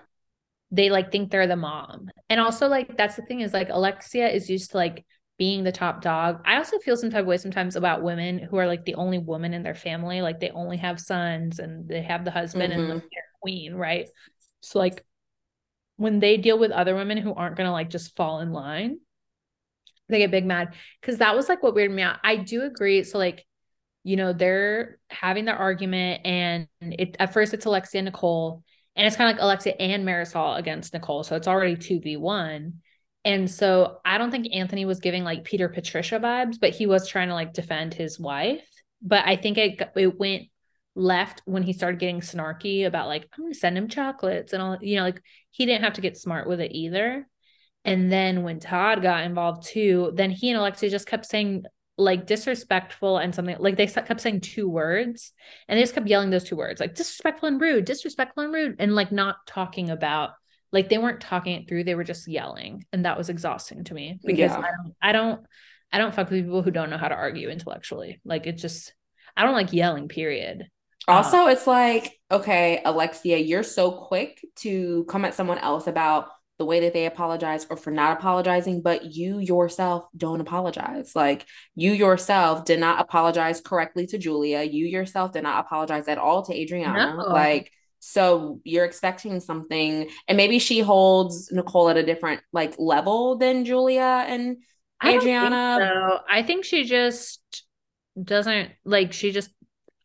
They 0.71 0.89
like 0.89 1.11
think 1.11 1.31
they're 1.31 1.47
the 1.47 1.55
mom. 1.55 2.09
And 2.29 2.39
also 2.41 2.67
like 2.67 2.97
that's 2.97 3.15
the 3.15 3.21
thing 3.23 3.41
is 3.41 3.53
like 3.53 3.69
Alexia 3.69 4.27
is 4.29 4.49
used 4.49 4.71
to 4.71 4.77
like 4.77 5.05
being 5.41 5.63
the 5.63 5.71
top 5.71 6.03
dog. 6.03 6.39
I 6.45 6.57
also 6.57 6.77
feel 6.77 6.95
some 6.95 7.09
type 7.09 7.21
of 7.21 7.25
way 7.25 7.37
sometimes 7.37 7.75
about 7.75 8.03
women 8.03 8.37
who 8.37 8.57
are 8.57 8.67
like 8.67 8.85
the 8.85 8.93
only 8.93 9.17
woman 9.17 9.55
in 9.55 9.63
their 9.63 9.73
family. 9.73 10.21
Like 10.21 10.39
they 10.39 10.51
only 10.51 10.77
have 10.77 10.99
sons 10.99 11.57
and 11.57 11.89
they 11.89 12.03
have 12.03 12.23
the 12.23 12.29
husband 12.29 12.71
and 12.71 12.83
Mhm. 12.83 12.93
like, 12.93 13.01
they're 13.11 13.23
queen, 13.41 13.73
right? 13.73 14.07
So 14.59 14.77
like 14.77 15.03
when 15.95 16.19
they 16.19 16.37
deal 16.37 16.59
with 16.59 16.69
other 16.69 16.93
women 16.93 17.17
who 17.17 17.33
aren't 17.33 17.55
gonna 17.55 17.71
like 17.71 17.89
just 17.89 18.15
fall 18.15 18.41
in 18.41 18.51
line, 18.51 18.99
they 20.09 20.19
get 20.19 20.29
big 20.29 20.45
mad. 20.45 20.75
Cause 21.01 21.17
that 21.17 21.35
was 21.35 21.49
like 21.49 21.63
what 21.63 21.73
weirded 21.73 21.91
me 21.95 22.03
out. 22.03 22.19
I 22.23 22.35
do 22.35 22.61
agree. 22.61 23.03
So 23.03 23.17
like, 23.17 23.43
you 24.03 24.17
know, 24.17 24.33
they're 24.33 24.99
having 25.09 25.45
their 25.45 25.57
argument 25.57 26.21
and 26.23 26.67
it 26.81 27.17
at 27.17 27.33
first 27.33 27.55
it's 27.55 27.65
Alexia 27.65 27.97
and 27.97 28.05
Nicole, 28.05 28.61
and 28.95 29.07
it's 29.07 29.15
kind 29.15 29.27
of 29.27 29.37
like 29.37 29.43
Alexia 29.43 29.73
and 29.79 30.07
Marysol 30.07 30.59
against 30.59 30.93
Nicole. 30.93 31.23
So 31.23 31.35
it's 31.35 31.47
already 31.47 31.77
2v1. 31.77 32.73
And 33.23 33.49
so 33.49 33.99
I 34.03 34.17
don't 34.17 34.31
think 34.31 34.47
Anthony 34.53 34.85
was 34.85 34.99
giving 34.99 35.23
like 35.23 35.43
Peter 35.43 35.69
Patricia 35.69 36.19
vibes, 36.19 36.59
but 36.59 36.71
he 36.71 36.87
was 36.87 37.07
trying 37.07 37.27
to 37.27 37.35
like 37.35 37.53
defend 37.53 37.93
his 37.93 38.19
wife. 38.19 38.63
But 39.01 39.25
I 39.27 39.35
think 39.35 39.57
it 39.57 39.81
it 39.95 40.19
went 40.19 40.43
left 40.95 41.41
when 41.45 41.63
he 41.63 41.73
started 41.73 41.99
getting 41.99 42.19
snarky 42.19 42.85
about 42.85 43.07
like 43.07 43.27
I'm 43.33 43.45
gonna 43.45 43.53
send 43.53 43.77
him 43.77 43.87
chocolates 43.87 44.53
and 44.53 44.61
all 44.61 44.77
you 44.81 44.97
know, 44.97 45.03
like 45.03 45.21
he 45.51 45.65
didn't 45.65 45.83
have 45.83 45.93
to 45.93 46.01
get 46.01 46.17
smart 46.17 46.47
with 46.47 46.59
it 46.61 46.71
either. 46.73 47.27
And 47.85 48.11
then 48.11 48.43
when 48.43 48.59
Todd 48.59 49.01
got 49.01 49.23
involved 49.23 49.67
too, 49.67 50.11
then 50.15 50.31
he 50.31 50.49
and 50.49 50.59
Alexia 50.59 50.89
just 50.89 51.07
kept 51.07 51.25
saying 51.25 51.63
like 51.97 52.25
disrespectful 52.25 53.17
and 53.17 53.33
something 53.33 53.57
like 53.59 53.77
they 53.77 53.85
kept 53.87 54.21
saying 54.21 54.41
two 54.41 54.67
words 54.67 55.33
and 55.67 55.77
they 55.77 55.83
just 55.83 55.93
kept 55.93 56.07
yelling 56.07 56.29
those 56.29 56.43
two 56.43 56.55
words 56.55 56.79
like 56.79 56.95
disrespectful 56.95 57.47
and 57.47 57.61
rude, 57.61 57.85
disrespectful 57.85 58.43
and 58.43 58.53
rude, 58.53 58.75
and 58.79 58.95
like 58.95 59.11
not 59.11 59.35
talking 59.45 59.89
about 59.89 60.31
like 60.71 60.89
they 60.89 60.97
weren't 60.97 61.21
talking 61.21 61.59
it 61.61 61.67
through, 61.67 61.83
they 61.83 61.95
were 61.95 62.03
just 62.03 62.27
yelling. 62.27 62.85
And 62.93 63.05
that 63.05 63.17
was 63.17 63.29
exhausting 63.29 63.83
to 63.85 63.93
me 63.93 64.19
because 64.23 64.51
Yeah. 64.51 64.57
I 64.57 64.71
don't 64.71 64.95
I 65.01 65.11
don't 65.11 65.45
I 65.91 65.97
don't 65.97 66.15
fuck 66.15 66.29
with 66.29 66.43
people 66.43 66.61
who 66.61 66.71
don't 66.71 66.89
know 66.89 66.97
how 66.97 67.09
to 67.09 67.15
argue 67.15 67.49
intellectually. 67.49 68.21
Like 68.23 68.47
it 68.47 68.53
just 68.53 68.93
I 69.35 69.43
don't 69.43 69.53
like 69.53 69.73
yelling, 69.73 70.07
period. 70.07 70.67
Um, 71.07 71.15
also, 71.17 71.47
it's 71.47 71.67
like, 71.67 72.19
okay, 72.29 72.81
Alexia, 72.85 73.37
you're 73.37 73.63
so 73.63 73.91
quick 73.91 74.45
to 74.57 75.05
come 75.09 75.25
at 75.25 75.33
someone 75.33 75.57
else 75.57 75.87
about 75.87 76.27
the 76.59 76.65
way 76.65 76.81
that 76.81 76.93
they 76.93 77.07
apologize 77.07 77.65
or 77.71 77.75
for 77.75 77.89
not 77.89 78.19
apologizing, 78.19 78.83
but 78.83 79.05
you 79.05 79.39
yourself 79.39 80.05
don't 80.15 80.41
apologize. 80.41 81.15
Like, 81.15 81.47
you 81.75 81.91
yourself 81.91 82.65
did 82.65 82.79
not 82.79 82.99
apologize 83.01 83.61
correctly 83.61 84.05
to 84.07 84.19
Julia. 84.19 84.61
You 84.61 84.85
yourself 84.85 85.31
did 85.31 85.41
not 85.43 85.65
apologize 85.65 86.07
at 86.07 86.19
all 86.19 86.43
to 86.43 86.53
Adriana. 86.53 87.15
No. 87.17 87.23
Like, 87.23 87.71
so 88.03 88.59
you're 88.63 88.83
expecting 88.83 89.39
something, 89.39 90.09
and 90.27 90.35
maybe 90.35 90.57
she 90.57 90.79
holds 90.79 91.51
Nicole 91.51 91.87
at 91.87 91.97
a 91.97 92.03
different 92.03 92.41
like 92.51 92.73
level 92.79 93.37
than 93.37 93.63
Julia 93.63 94.25
and 94.27 94.57
I 94.99 95.17
Adriana. 95.17 95.77
so. 95.79 96.19
I 96.27 96.41
think 96.41 96.65
she 96.65 96.83
just 96.83 97.63
doesn't 98.21 98.71
like 98.83 99.13
she 99.13 99.31
just 99.31 99.51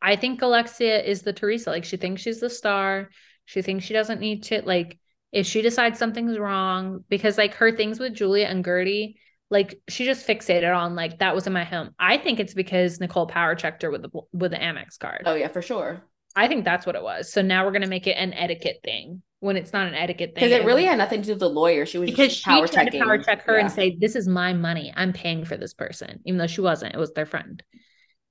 I 0.02 0.16
think 0.16 0.42
Alexia 0.42 1.02
is 1.02 1.22
the 1.22 1.32
Teresa. 1.32 1.70
Like 1.70 1.86
she 1.86 1.96
thinks 1.96 2.20
she's 2.20 2.38
the 2.38 2.50
star. 2.50 3.08
She 3.46 3.62
thinks 3.62 3.86
she 3.86 3.94
doesn't 3.94 4.20
need 4.20 4.42
to 4.44 4.60
like 4.66 4.98
if 5.32 5.46
she 5.46 5.62
decides 5.62 5.98
something's 5.98 6.38
wrong 6.38 7.02
because 7.08 7.38
like 7.38 7.54
her 7.54 7.72
things 7.72 7.98
with 7.98 8.12
Julia 8.12 8.44
and 8.44 8.62
Guerdy, 8.62 9.14
like 9.48 9.80
she 9.88 10.04
just 10.04 10.26
fixated 10.26 10.76
on 10.76 10.94
like 10.96 11.20
that 11.20 11.34
was 11.34 11.46
in 11.46 11.54
my 11.54 11.64
home. 11.64 11.94
I 11.98 12.18
think 12.18 12.40
it's 12.40 12.52
because 12.52 13.00
Nicole 13.00 13.26
power 13.26 13.54
checked 13.54 13.82
her 13.84 13.90
with 13.90 14.02
the 14.02 14.10
with 14.34 14.50
the 14.50 14.58
Amex 14.58 14.98
card. 14.98 15.22
Oh 15.24 15.34
yeah, 15.34 15.48
for 15.48 15.62
sure. 15.62 16.04
I 16.36 16.48
think 16.48 16.64
that's 16.64 16.86
what 16.86 16.94
it 16.94 17.02
was. 17.02 17.32
So 17.32 17.42
now 17.42 17.64
we're 17.64 17.72
gonna 17.72 17.86
make 17.86 18.06
it 18.06 18.12
an 18.16 18.32
etiquette 18.34 18.80
thing 18.84 19.22
when 19.40 19.56
it's 19.56 19.72
not 19.72 19.86
an 19.86 19.94
etiquette 19.94 20.34
thing. 20.34 20.44
Because 20.44 20.52
it 20.52 20.64
really 20.64 20.84
had 20.84 20.98
nothing 20.98 21.22
to 21.22 21.26
do 21.26 21.32
with 21.32 21.40
the 21.40 21.48
lawyer. 21.50 21.86
She 21.86 21.98
was 21.98 22.10
because 22.10 22.28
just 22.32 22.42
she 22.42 22.50
power 22.50 22.66
tried 22.66 22.84
checking. 22.84 23.00
to 23.00 23.06
power 23.06 23.18
check 23.18 23.42
her 23.42 23.54
Yeah. 23.54 23.60
and 23.62 23.70
say 23.72 23.96
this 23.98 24.14
is 24.16 24.28
my 24.28 24.52
money 24.52 24.92
i'm 24.96 25.12
paying 25.12 25.44
for 25.44 25.56
this 25.56 25.74
person 25.74 26.20
even 26.24 26.38
though 26.38 26.46
she 26.46 26.60
wasn't 26.60 26.94
it 26.94 26.98
was 26.98 27.12
their 27.12 27.26
friend 27.26 27.62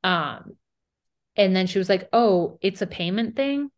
um 0.03 0.55
and 1.35 1.55
then 1.55 1.67
she 1.67 1.79
was 1.79 1.89
like 1.89 2.07
oh 2.13 2.57
it's 2.61 2.81
a 2.81 2.87
payment 2.87 3.35
thing 3.35 3.69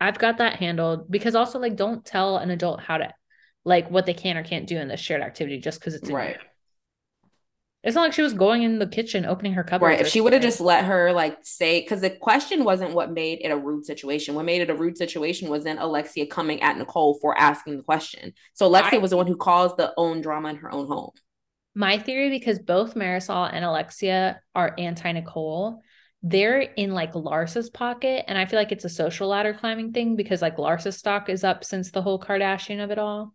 i've 0.00 0.18
got 0.18 0.38
that 0.38 0.56
handled 0.56 1.10
because 1.10 1.34
also 1.34 1.58
like 1.58 1.76
don't 1.76 2.04
tell 2.04 2.36
an 2.38 2.50
adult 2.50 2.80
how 2.80 2.96
to 2.98 3.12
like 3.64 3.90
what 3.90 4.06
they 4.06 4.14
can 4.14 4.36
or 4.36 4.44
can't 4.44 4.66
do 4.68 4.76
in 4.78 4.88
this 4.88 5.00
shared 5.00 5.22
activity 5.22 5.58
just 5.58 5.80
because 5.80 5.94
it's 5.94 6.08
your 6.08 6.18
Right. 6.18 6.36
It's 7.86 7.94
not 7.94 8.02
like 8.02 8.14
she 8.14 8.22
was 8.22 8.32
going 8.32 8.64
in 8.64 8.80
the 8.80 8.86
kitchen 8.86 9.24
opening 9.24 9.52
her 9.52 9.62
cupboard. 9.62 9.86
Right. 9.86 10.00
If 10.00 10.08
she 10.08 10.20
would 10.20 10.32
have 10.32 10.42
just 10.42 10.60
let 10.60 10.86
her 10.86 11.12
like 11.12 11.38
say, 11.44 11.80
because 11.80 12.00
the 12.00 12.10
question 12.10 12.64
wasn't 12.64 12.94
what 12.94 13.12
made 13.12 13.38
it 13.42 13.52
a 13.52 13.56
rude 13.56 13.86
situation. 13.86 14.34
What 14.34 14.44
made 14.44 14.60
it 14.60 14.70
a 14.70 14.74
rude 14.74 14.98
situation 14.98 15.48
was 15.48 15.62
then 15.62 15.78
Alexia 15.78 16.26
coming 16.26 16.60
at 16.62 16.76
Nicole 16.76 17.16
for 17.20 17.38
asking 17.38 17.76
the 17.76 17.84
question. 17.84 18.34
So 18.54 18.66
Alexia 18.66 18.98
I, 18.98 19.02
was 19.02 19.12
the 19.12 19.16
one 19.16 19.28
who 19.28 19.36
caused 19.36 19.76
the 19.76 19.94
own 19.96 20.20
drama 20.20 20.48
in 20.48 20.56
her 20.56 20.74
own 20.74 20.88
home. 20.88 21.12
My 21.76 21.96
theory, 21.96 22.28
because 22.28 22.58
both 22.58 22.96
Marysol 22.96 23.48
and 23.52 23.64
Alexia 23.64 24.40
are 24.56 24.74
anti 24.76 25.12
Nicole, 25.12 25.80
they're 26.24 26.58
in 26.62 26.92
like 26.92 27.14
Larsa's 27.14 27.70
pocket. 27.70 28.24
And 28.26 28.36
I 28.36 28.46
feel 28.46 28.58
like 28.58 28.72
it's 28.72 28.84
a 28.84 28.88
social 28.88 29.28
ladder 29.28 29.54
climbing 29.54 29.92
thing 29.92 30.16
because 30.16 30.42
like 30.42 30.58
Larsa's 30.58 30.96
stock 30.96 31.28
is 31.28 31.44
up 31.44 31.62
since 31.62 31.92
the 31.92 32.02
whole 32.02 32.18
Kardashian 32.18 32.82
of 32.82 32.90
it 32.90 32.98
all. 32.98 33.32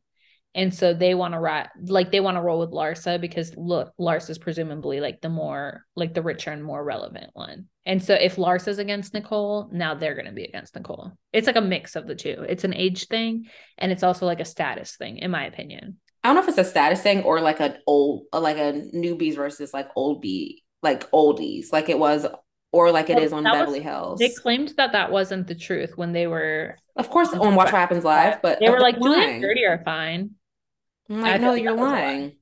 And 0.54 0.74
so 0.74 0.94
they 0.94 1.16
want 1.16 1.34
to 1.34 1.40
rat 1.40 1.72
like 1.82 2.12
they 2.12 2.20
want 2.20 2.36
to 2.36 2.42
roll 2.42 2.60
with 2.60 2.72
Larsa 2.72 3.20
because 3.20 3.56
look, 3.56 3.94
Larsa's 3.98 4.38
presumably 4.38 5.00
like 5.00 5.22
the 5.22 5.30
more 5.30 5.86
like 5.96 6.14
the 6.14 6.22
richer 6.22 6.52
and 6.52 6.64
more 6.64 6.84
relevant 6.84 7.30
one. 7.34 7.68
And 7.86 8.04
so 8.04 8.14
if 8.14 8.36
Larsa's 8.36 8.78
against 8.78 9.14
Nicole, 9.14 9.70
now 9.72 9.96
they're 9.96 10.16
gonna 10.16 10.34
be 10.34 10.44
against 10.44 10.76
Nicole. 10.76 11.14
It's 11.32 11.48
like 11.48 11.56
a 11.56 11.62
mix 11.62 11.96
of 11.96 12.06
the 12.06 12.16
two. 12.16 12.46
It's 12.50 12.66
an 12.66 12.74
age 12.74 13.08
thing 13.08 13.48
and 13.78 13.92
it's 13.92 14.04
also 14.04 14.26
like 14.26 14.42
a 14.42 14.46
status 14.46 14.98
thing, 14.98 15.20
in 15.20 15.32
my 15.32 15.46
opinion. 15.46 15.98
I 16.24 16.28
don't 16.28 16.36
know 16.36 16.44
if 16.44 16.50
it's 16.50 16.58
a 16.58 16.70
status 16.70 17.02
thing 17.02 17.24
or 17.24 17.40
like 17.40 17.62
an 17.62 17.78
old 17.88 18.26
like 18.34 18.58
a 18.58 18.74
newbies 18.94 19.36
versus 19.36 19.74
like 19.74 19.88
old 19.96 20.22
B 20.22 20.64
like 20.84 21.10
oldies, 21.12 21.72
like 21.72 21.90
it 21.90 21.98
was 21.98 22.28
or 22.72 22.92
like 22.92 23.10
it 23.10 23.16
well, 23.16 23.24
is 23.24 23.34
on 23.34 23.44
Beverly 23.44 23.80
was, 23.80 23.84
Hills. 23.84 24.20
They 24.20 24.30
claimed 24.30 24.74
that 24.78 24.94
that 24.94 25.12
wasn't 25.12 25.48
the 25.48 25.56
truth 25.56 25.92
when 25.96 26.14
they 26.14 26.28
were, 26.28 26.78
of 26.96 27.10
course, 27.10 27.30
on 27.34 27.56
Watch 27.56 27.68
What 27.68 27.76
Happens 27.76 28.04
Live. 28.04 28.42
But 28.42 28.60
they 28.60 28.70
were 28.70 28.80
like, 28.80 28.98
Julia 28.98 29.28
and 29.28 29.44
Guerdy 29.44 29.68
are 29.68 29.82
fine. 29.84 30.32
I'm 31.12 31.22
like, 31.22 31.42
no, 31.42 31.54
you're 31.54 31.74
lying. 31.74 32.38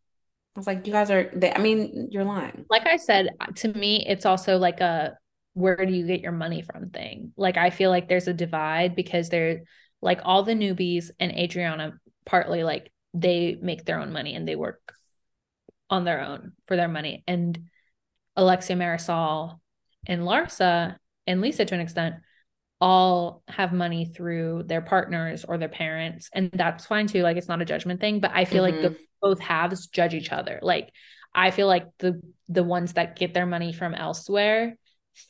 I 0.56 0.60
was 0.60 0.68
like, 0.68 0.86
you 0.86 0.94
guys 0.94 1.10
are. 1.10 1.32
They, 1.34 1.52
I 1.52 1.60
mean, 1.60 2.10
you're 2.12 2.24
lying. 2.24 2.66
Like 2.70 2.86
I 2.86 2.98
said, 2.98 3.30
to 3.58 3.68
me, 3.74 4.06
it's 4.08 4.26
also 4.26 4.58
like 4.58 4.80
a 4.80 5.18
where 5.54 5.76
do 5.76 5.92
you 5.92 6.06
get 6.06 6.22
your 6.22 6.32
money 6.32 6.62
from 6.62 6.90
thing. 6.90 7.34
Like 7.36 7.58
I 7.58 7.70
feel 7.70 7.90
like 7.90 8.08
there's 8.08 8.28
a 8.28 8.34
divide 8.34 8.96
because 8.96 9.30
they're 9.30 9.64
like 10.02 10.22
all 10.24 10.44
the 10.44 10.54
newbies 10.54 11.10
and 11.20 11.32
Adriana 11.32 11.94
partly 12.26 12.64
like 12.64 12.92
they 13.14 13.58
make 13.62 13.86
their 13.86 14.00
own 14.00 14.14
money 14.14 14.36
and 14.36 14.48
they 14.48 14.56
work 14.56 14.94
on 15.90 16.04
their 16.06 16.22
own 16.22 16.54
for 16.68 16.76
their 16.76 16.88
money. 16.88 17.24
And 17.28 17.70
Alexia 18.36 18.76
Marysol 18.76 19.60
and 20.08 20.22
Larsa 20.22 20.98
and 21.28 21.42
Lisa 21.42 21.66
to 21.66 21.76
an 21.76 21.82
extent 21.82 22.16
all 22.82 23.44
have 23.48 23.74
money 23.74 24.06
through 24.06 24.64
their 24.66 24.82
partners 24.82 25.44
or 25.44 25.58
their 25.58 25.70
parents 25.70 26.30
and 26.34 26.50
that's 26.54 26.86
fine 26.86 27.08
too 27.08 27.22
like 27.22 27.36
it's 27.36 27.48
not 27.48 27.62
a 27.62 27.66
judgment 27.66 28.00
thing 28.00 28.20
but 28.20 28.32
i 28.34 28.46
feel 28.46 28.64
mm-hmm. 28.64 28.76
like 28.76 28.82
the 28.82 28.90
mm-hmm. 28.90 29.04
both 29.22 29.40
halves 29.40 29.88
judge 29.88 30.14
each 30.14 30.32
other 30.32 30.60
like 30.62 30.90
i 31.36 31.52
feel 31.52 31.68
like 31.68 31.86
the 32.00 32.22
the 32.48 32.64
ones 32.64 32.94
that 32.94 33.18
get 33.18 33.34
their 33.34 33.46
money 33.46 33.74
from 33.74 33.94
elsewhere 33.94 34.78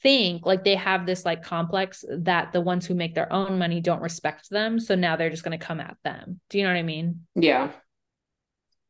think 0.04 0.46
like 0.46 0.64
they 0.64 0.76
have 0.76 1.08
this 1.08 1.26
like 1.26 1.44
complex 1.44 2.06
that 2.10 2.52
the 2.52 2.62
ones 2.62 2.86
who 2.86 2.94
make 2.94 3.16
their 3.16 3.32
own 3.34 3.58
money 3.58 3.82
don't 3.82 4.02
respect 4.02 4.48
them 4.52 4.80
so 4.80 4.94
now 4.94 5.16
they're 5.16 5.32
just 5.32 5.44
going 5.44 5.58
to 5.58 5.66
come 5.66 5.80
at 5.80 5.98
them 6.04 6.40
do 6.50 6.60
you 6.60 6.64
know 6.64 6.70
what 6.70 6.78
i 6.78 6.84
mean 6.84 7.22
yeah 7.34 7.72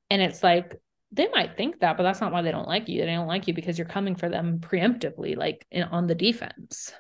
and 0.10 0.22
it's 0.22 0.44
like 0.44 0.76
they 1.14 1.30
might 1.30 1.56
think 1.56 1.80
that 1.80 1.96
but 1.96 2.04
that's 2.04 2.20
not 2.20 2.34
why 2.34 2.42
they 2.42 2.52
don't 2.52 2.68
like 2.68 2.90
you 2.90 3.00
they 3.00 3.08
don't 3.08 3.28
like 3.28 3.48
you 3.48 3.54
because 3.54 3.78
you're 3.78 3.88
coming 3.88 4.16
for 4.16 4.28
them 4.28 4.60
preemptively 4.60 5.38
like 5.38 5.66
in, 5.72 5.84
on 5.84 6.08
the 6.08 6.16
defense 6.16 6.92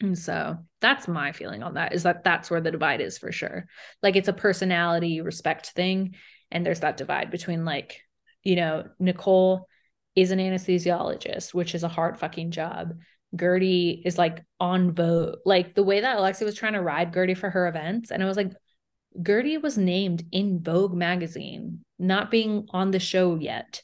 and 0.00 0.16
so 0.16 0.58
that's 0.80 1.08
my 1.08 1.32
feeling 1.32 1.62
on 1.62 1.74
that 1.74 1.92
is 1.92 2.04
that 2.04 2.22
that's 2.22 2.50
where 2.50 2.60
the 2.60 2.70
divide 2.70 3.00
is 3.00 3.18
for 3.18 3.32
sure. 3.32 3.66
Like 4.02 4.14
it's 4.16 4.28
a 4.28 4.32
personality 4.32 5.20
respect 5.20 5.70
thing. 5.70 6.14
And 6.50 6.64
there's 6.64 6.80
that 6.80 6.96
divide 6.96 7.30
between 7.30 7.64
like, 7.64 8.00
you 8.44 8.56
know, 8.56 8.84
Nicole 8.98 9.66
is 10.14 10.30
an 10.30 10.38
anesthesiologist, 10.38 11.52
which 11.52 11.74
is 11.74 11.82
a 11.82 11.88
hard 11.88 12.18
fucking 12.18 12.52
job. 12.52 12.94
Guerdy 13.36 14.00
is 14.04 14.16
like 14.16 14.44
on 14.60 14.92
Vogue. 14.92 15.36
Like 15.44 15.74
the 15.74 15.82
way 15.82 16.00
that 16.00 16.18
Alexia 16.18 16.46
was 16.46 16.54
trying 16.54 16.72
to 16.74 16.80
ride 16.80 17.12
Guerdy 17.12 17.36
for 17.36 17.50
her 17.50 17.66
events. 17.66 18.10
And 18.10 18.22
I 18.22 18.26
was 18.26 18.36
like, 18.36 18.52
Guerdy 19.20 19.60
was 19.60 19.76
named 19.76 20.24
in 20.30 20.62
Vogue 20.62 20.94
magazine, 20.94 21.84
not 21.98 22.30
being 22.30 22.66
on 22.70 22.92
the 22.92 23.00
show 23.00 23.34
yet 23.34 23.82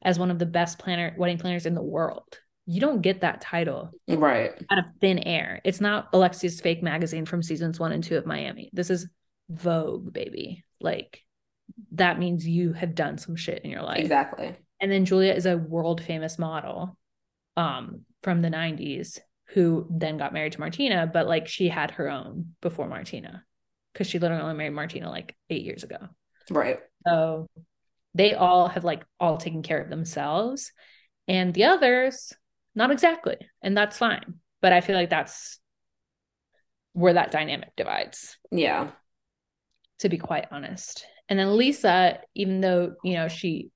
as 0.00 0.18
one 0.18 0.30
of 0.30 0.38
the 0.38 0.46
best 0.46 0.78
planner 0.78 1.14
wedding 1.18 1.38
planners 1.38 1.66
in 1.66 1.74
the 1.74 1.82
world 1.82 2.38
you 2.66 2.80
don't 2.80 3.00
get 3.00 3.20
that 3.20 3.40
title 3.40 3.92
right 4.08 4.52
out 4.70 4.78
of 4.78 4.84
thin 5.00 5.20
air. 5.20 5.60
It's 5.64 5.80
not 5.80 6.08
Alexia's 6.12 6.60
fake 6.60 6.82
magazine 6.82 7.24
from 7.24 7.42
seasons 7.42 7.78
one 7.78 7.92
and 7.92 8.02
two 8.02 8.16
of 8.16 8.26
Miami. 8.26 8.70
This 8.72 8.90
is 8.90 9.08
Vogue, 9.48 10.12
baby. 10.12 10.64
Like 10.80 11.22
that 11.92 12.18
means 12.18 12.46
you 12.46 12.72
have 12.72 12.94
done 12.94 13.18
some 13.18 13.36
shit 13.36 13.62
in 13.64 13.70
your 13.70 13.82
life. 13.82 13.98
Exactly. 13.98 14.56
And 14.80 14.90
then 14.90 15.04
Julia 15.04 15.32
is 15.32 15.46
a 15.46 15.56
world 15.56 16.02
famous 16.02 16.38
model 16.38 16.96
um 17.56 18.02
from 18.22 18.42
the 18.42 18.50
90s 18.50 19.20
who 19.50 19.86
then 19.88 20.18
got 20.18 20.32
married 20.32 20.52
to 20.52 20.60
Martina, 20.60 21.08
but 21.10 21.28
like 21.28 21.46
she 21.46 21.68
had 21.68 21.92
her 21.92 22.10
own 22.10 22.54
before 22.60 22.88
Martina 22.88 23.44
because 23.92 24.08
she 24.08 24.18
literally 24.18 24.42
only 24.42 24.56
married 24.56 24.74
Martina 24.74 25.08
like 25.08 25.36
eight 25.48 25.62
years 25.62 25.84
ago. 25.84 26.08
Right. 26.50 26.80
So 27.06 27.46
they 28.14 28.34
all 28.34 28.68
have 28.68 28.82
like 28.82 29.04
all 29.20 29.36
taken 29.36 29.62
care 29.62 29.80
of 29.80 29.88
themselves. 29.88 30.72
And 31.28 31.54
the 31.54 31.64
others, 31.64 32.32
not 32.76 32.92
exactly. 32.92 33.36
And 33.62 33.76
that's 33.76 33.98
fine. 33.98 34.34
But 34.60 34.72
I 34.72 34.80
feel 34.80 34.94
like 34.94 35.10
that's 35.10 35.58
where 36.92 37.14
that 37.14 37.32
dynamic 37.32 37.74
divides. 37.76 38.38
Yeah. 38.52 38.90
To 40.00 40.08
be 40.08 40.18
quite 40.18 40.46
honest. 40.52 41.04
And 41.28 41.38
then 41.38 41.56
Lisa, 41.56 42.20
even 42.34 42.60
though, 42.60 42.94
you 43.02 43.14
know, 43.14 43.28
she 43.28 43.70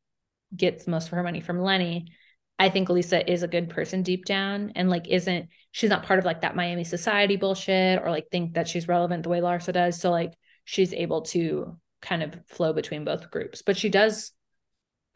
gets 0.54 0.86
most 0.86 1.06
of 1.06 1.12
her 1.12 1.22
money 1.22 1.40
from 1.40 1.60
Lenny, 1.60 2.12
I 2.58 2.68
think 2.68 2.90
Lisa 2.90 3.28
is 3.30 3.42
a 3.42 3.48
good 3.48 3.70
person 3.70 4.02
deep 4.02 4.26
down 4.26 4.72
and 4.74 4.90
like 4.90 5.08
isn't 5.08 5.48
she's 5.72 5.88
not 5.88 6.02
part 6.02 6.18
of 6.18 6.26
like 6.26 6.42
that 6.42 6.54
Miami 6.54 6.84
society 6.84 7.36
bullshit 7.36 8.02
or 8.02 8.10
like 8.10 8.26
think 8.30 8.54
that 8.54 8.68
she's 8.68 8.86
relevant 8.86 9.22
the 9.22 9.30
way 9.30 9.40
Larsa 9.40 9.72
does. 9.72 9.98
So 9.98 10.10
like 10.10 10.34
she's 10.64 10.92
able 10.92 11.22
to 11.22 11.78
kind 12.02 12.22
of 12.22 12.36
flow 12.48 12.74
between 12.74 13.06
both 13.06 13.30
groups. 13.30 13.62
But 13.62 13.78
she 13.78 13.88
does 13.88 14.32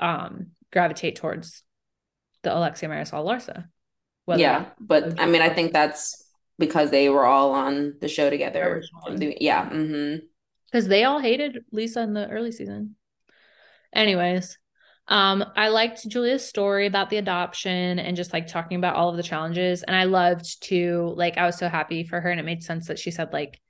um 0.00 0.52
gravitate 0.72 1.16
towards 1.16 1.62
the 2.42 2.56
Alexia 2.56 2.88
Marysol 2.88 3.24
Larsa. 3.26 3.66
Whether 4.24 4.40
yeah, 4.40 4.66
but 4.80 5.20
I 5.20 5.26
mean, 5.26 5.42
I 5.42 5.50
think 5.50 5.72
that's 5.72 6.24
because 6.58 6.90
they 6.90 7.08
were 7.08 7.26
all 7.26 7.52
on 7.52 7.94
the 8.00 8.08
show 8.08 8.30
together. 8.30 8.82
Yeah. 9.18 9.64
Because 9.64 9.84
mm-hmm. 9.84 10.88
they 10.88 11.04
all 11.04 11.20
hated 11.20 11.64
Lisa 11.72 12.02
in 12.02 12.14
the 12.14 12.28
early 12.28 12.52
season. 12.52 12.96
Anyways, 13.92 14.58
um, 15.08 15.44
I 15.56 15.68
liked 15.68 16.08
Julia's 16.08 16.46
story 16.46 16.86
about 16.86 17.10
the 17.10 17.18
adoption 17.18 17.98
and 17.98 18.16
just 18.16 18.32
like 18.32 18.46
talking 18.46 18.78
about 18.78 18.96
all 18.96 19.10
of 19.10 19.16
the 19.16 19.22
challenges. 19.22 19.82
And 19.82 19.94
I 19.94 20.04
loved 20.04 20.62
to 20.64 21.12
like 21.16 21.36
I 21.36 21.46
was 21.46 21.58
so 21.58 21.68
happy 21.68 22.04
for 22.04 22.20
her, 22.20 22.30
and 22.30 22.40
it 22.40 22.44
made 22.44 22.62
sense 22.62 22.88
that 22.88 22.98
she 22.98 23.10
said 23.10 23.32
like 23.32 23.60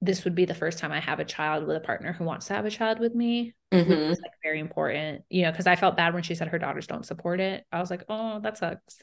this 0.00 0.24
would 0.24 0.34
be 0.34 0.44
the 0.44 0.54
first 0.54 0.78
time 0.78 0.92
I 0.92 1.00
have 1.00 1.20
a 1.20 1.24
child 1.24 1.66
with 1.66 1.76
a 1.76 1.80
partner 1.80 2.12
who 2.12 2.24
wants 2.24 2.46
to 2.46 2.54
have 2.54 2.66
a 2.66 2.70
child 2.70 2.98
with 2.98 3.14
me. 3.14 3.54
Mm-hmm. 3.72 3.92
Is 3.92 4.20
like 4.20 4.32
very 4.42 4.60
important, 4.60 5.22
you 5.30 5.42
know, 5.42 5.50
because 5.50 5.66
I 5.66 5.76
felt 5.76 5.96
bad 5.96 6.14
when 6.14 6.22
she 6.22 6.34
said 6.34 6.48
her 6.48 6.58
daughters 6.58 6.86
don't 6.86 7.06
support 7.06 7.40
it. 7.40 7.64
I 7.72 7.80
was 7.80 7.90
like, 7.90 8.04
oh, 8.08 8.40
that 8.40 8.58
sucks. 8.58 8.98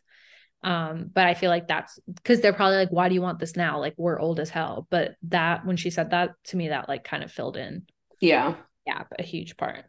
Um, 0.63 1.09
but 1.11 1.25
I 1.25 1.33
feel 1.33 1.49
like 1.49 1.67
that's 1.67 1.99
because 2.07 2.41
they're 2.41 2.53
probably 2.53 2.77
like, 2.77 2.91
why 2.91 3.09
do 3.09 3.15
you 3.15 3.21
want 3.21 3.39
this 3.39 3.55
now? 3.55 3.79
Like 3.79 3.95
we're 3.97 4.19
old 4.19 4.39
as 4.39 4.49
hell. 4.49 4.87
But 4.89 5.15
that 5.29 5.65
when 5.65 5.77
she 5.77 5.89
said 5.89 6.11
that 6.11 6.31
to 6.45 6.57
me, 6.57 6.69
that 6.69 6.87
like 6.87 7.03
kind 7.03 7.23
of 7.23 7.31
filled 7.31 7.57
in. 7.57 7.83
Yeah. 8.19 8.55
Yeah, 8.85 9.03
a 9.17 9.23
huge 9.23 9.57
part. 9.57 9.85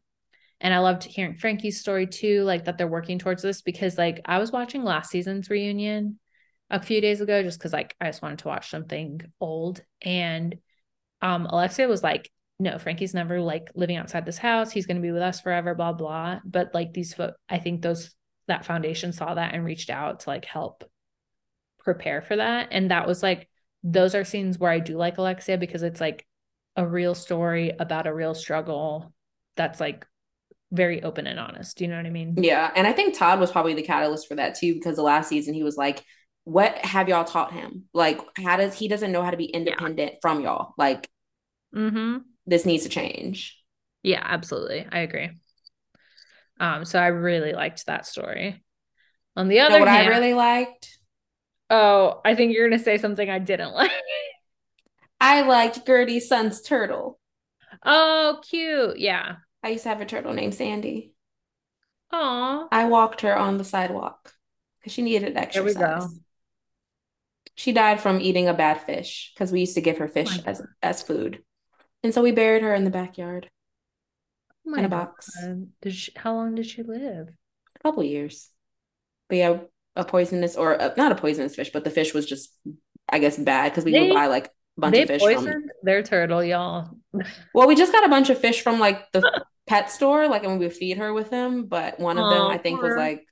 And 0.60 0.72
I 0.72 0.78
loved 0.78 1.04
hearing 1.04 1.34
Frankie's 1.34 1.80
story 1.80 2.06
too, 2.06 2.44
like 2.44 2.64
that 2.64 2.78
they're 2.78 2.86
working 2.86 3.18
towards 3.18 3.42
this 3.42 3.62
because 3.62 3.98
like 3.98 4.20
I 4.24 4.38
was 4.38 4.52
watching 4.52 4.84
last 4.84 5.10
season's 5.10 5.50
reunion 5.50 6.18
a 6.70 6.80
few 6.80 7.00
days 7.00 7.20
ago 7.20 7.42
just 7.42 7.58
because 7.58 7.72
like 7.72 7.94
I 8.00 8.06
just 8.06 8.22
wanted 8.22 8.38
to 8.40 8.48
watch 8.48 8.70
something 8.70 9.20
old. 9.40 9.82
And 10.00 10.56
um 11.20 11.46
Alexia 11.46 11.88
was 11.88 12.02
like, 12.02 12.30
no, 12.58 12.78
Frankie's 12.78 13.12
never 13.12 13.40
like 13.40 13.70
living 13.74 13.96
outside 13.96 14.24
this 14.24 14.38
house. 14.38 14.70
He's 14.70 14.86
gonna 14.86 15.00
be 15.00 15.10
with 15.10 15.22
us 15.22 15.40
forever, 15.40 15.74
blah, 15.74 15.92
blah. 15.92 16.38
But 16.44 16.72
like 16.72 16.92
these 16.94 17.12
fo- 17.12 17.34
I 17.48 17.58
think 17.58 17.82
those 17.82 18.14
that 18.48 18.64
foundation 18.64 19.12
saw 19.12 19.35
that 19.35 19.55
and 19.55 19.64
reached 19.64 19.90
out 19.90 20.20
to 20.20 20.31
like 20.31 20.44
help 20.44 20.85
prepare 21.78 22.23
for 22.23 22.36
that. 22.36 22.69
And 22.70 22.90
that 22.90 23.06
was 23.06 23.23
like, 23.23 23.48
those 23.82 24.14
are 24.14 24.24
scenes 24.24 24.59
where 24.59 24.70
I 24.70 24.78
do 24.78 24.97
like 24.97 25.19
Alexia 25.19 25.59
because 25.59 25.82
it's 25.82 26.01
like 26.01 26.27
a 26.77 26.86
real 26.86 27.14
story 27.14 27.73
about 27.78 28.06
a 28.06 28.14
real 28.14 28.35
struggle 28.35 29.12
that's 29.56 29.81
like 29.81 30.06
very 30.70 31.02
open 31.02 31.27
and 31.27 31.39
honest. 31.39 31.77
Do 31.77 31.85
you 31.85 31.90
know 31.90 31.97
what 31.97 32.06
I 32.06 32.10
mean? 32.10 32.35
Yeah. 32.39 32.70
And 32.74 32.86
I 32.86 32.93
think 32.93 33.16
Todd 33.16 33.40
was 33.40 33.51
probably 33.51 33.74
the 33.74 33.82
catalyst 33.82 34.28
for 34.28 34.36
that 34.36 34.55
too, 34.55 34.74
because 34.74 34.97
the 34.97 35.02
last 35.02 35.28
season 35.28 35.55
he 35.55 35.62
was 35.62 35.77
like, 35.77 36.02
what 36.44 36.78
have 36.78 37.09
y'all 37.09 37.24
taught 37.24 37.52
him? 37.52 37.85
Like, 37.93 38.20
how 38.36 38.56
does 38.56 38.74
he 38.74 38.89
doesn't 38.89 39.12
know 39.12 39.23
how 39.23 39.31
to 39.31 39.36
be 39.36 39.44
independent 39.44 40.12
yeah. 40.12 40.19
from 40.23 40.40
y'all? 40.40 40.74
Like, 40.77 41.09
mm-hmm. 41.74 42.19
this 42.47 42.64
needs 42.64 42.85
to 42.85 42.89
change. 42.89 43.59
Yeah, 44.02 44.23
absolutely. 44.24 44.86
I 44.90 45.01
agree. 45.01 45.31
Um, 46.62 46.84
so 46.84 47.01
I 47.01 47.09
really 47.09 47.55
liked 47.55 47.86
that 47.86 48.06
story. 48.06 48.62
On 49.34 49.48
the 49.48 49.60
other 49.60 49.72
you 49.72 49.78
know 49.80 49.86
what 49.86 49.93
hand, 49.93 50.06
I 50.06 50.10
really 50.16 50.32
liked? 50.32 50.97
Oh, 51.68 52.20
I 52.24 52.36
think 52.36 52.55
you're 52.55 52.68
gonna 52.68 52.80
say 52.80 52.98
something 52.98 53.28
I 53.28 53.40
didn't 53.40 53.72
like. 53.74 53.90
I 55.20 55.43
liked 55.43 55.84
Guerdy's 55.84 56.28
son's 56.28 56.62
turtle. 56.62 57.18
Oh, 57.84 58.39
cute. 58.48 59.01
Yeah. 59.01 59.36
I 59.64 59.70
used 59.70 59.82
to 59.82 59.89
have 59.89 60.01
a 60.01 60.06
turtle 60.06 60.34
named 60.34 60.55
Sandy. 60.55 61.14
Aw. 62.12 62.68
I 62.70 62.84
walked 62.84 63.22
her 63.22 63.36
on 63.36 63.56
the 63.56 63.64
sidewalk 63.64 64.32
because 64.78 64.93
she 64.93 65.02
needed 65.02 65.36
exercise. 65.36 65.74
There 65.74 65.98
we 65.98 66.01
go. 66.01 66.09
She 67.56 67.72
died 67.72 68.01
from 68.01 68.20
eating 68.20 68.47
a 68.47 68.55
bad 68.55 68.80
fish 68.82 69.32
because 69.34 69.51
we 69.51 69.60
used 69.60 69.74
to 69.74 69.80
give 69.80 69.98
her 69.98 70.09
fish 70.09 70.39
as 70.47 70.62
as 70.80 71.02
food, 71.02 71.43
and 72.02 72.14
so 72.14 72.22
we 72.22 72.32
buried 72.32 72.62
her 72.62 72.74
in 72.74 72.84
the 72.84 72.90
backyard 72.90 73.51
Oh 74.66 74.74
in 74.74 74.84
a 74.84 74.89
God. 74.89 74.90
box. 74.90 75.30
Did 75.80 75.94
she, 75.94 76.12
how 76.16 76.34
long 76.34 76.55
did 76.55 76.66
she 76.66 76.82
live? 76.82 77.28
A 77.76 77.78
couple 77.82 78.02
years, 78.05 78.48
but 79.28 79.36
yeah, 79.39 79.59
a 79.97 80.05
poisonous 80.05 80.56
or 80.56 80.72
a, 80.74 80.94
not 80.97 81.12
a 81.12 81.16
poisonous 81.16 81.55
fish, 81.56 81.70
but 81.72 81.84
the 81.84 81.90
fish 81.90 82.14
was 82.14 82.26
just, 82.26 82.55
I 83.09 83.18
guess, 83.18 83.36
bad 83.36 83.70
because 83.72 83.84
we 83.84 83.93
They- 83.93 84.09
would 84.09 84.14
buy 84.14 84.26
like 84.28 84.47
a 84.47 84.80
bunch 84.80 84.97
of 84.98 85.09
fish 85.09 85.22
from. 85.22 85.34
poisoned 85.34 85.70
their 85.82 86.02
turtle, 86.02 86.43
y'all. 86.44 86.90
Well, 87.55 87.68
we 87.68 87.74
just 87.74 87.93
got 87.93 88.06
a 88.06 88.09
bunch 88.09 88.30
of 88.30 88.39
fish 88.39 88.62
from 88.62 88.78
like 88.78 89.10
the 89.12 89.44
pet 89.66 89.90
store, 89.90 90.28
like 90.28 90.44
and 90.44 90.59
we 90.59 90.66
would 90.66 90.76
feed 90.76 90.97
her 90.98 91.12
with 91.12 91.30
them, 91.30 91.66
but 91.66 91.98
one 92.01 92.18
of 92.18 92.30
them 92.32 92.47
I 92.47 92.59
think 92.59 92.80
was 92.82 92.97
like 92.97 93.26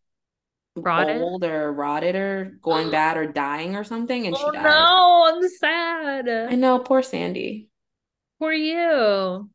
Rotted? 0.76 1.20
old 1.20 1.44
or 1.44 1.72
rotted 1.72 2.14
or 2.14 2.56
going 2.62 2.90
bad 2.92 3.16
or 3.16 3.26
dying 3.26 3.74
or 3.76 3.84
something, 3.84 4.26
and 4.26 4.36
she 4.36 4.42
Oh 4.44 4.52
died. 4.52 4.62
no, 4.64 5.32
I'm 5.34 5.48
sad. 5.48 6.28
I 6.28 6.54
know, 6.56 6.78
poor 6.80 7.02
Sandy. 7.02 7.68
For 8.38 8.52
you. 8.52 9.50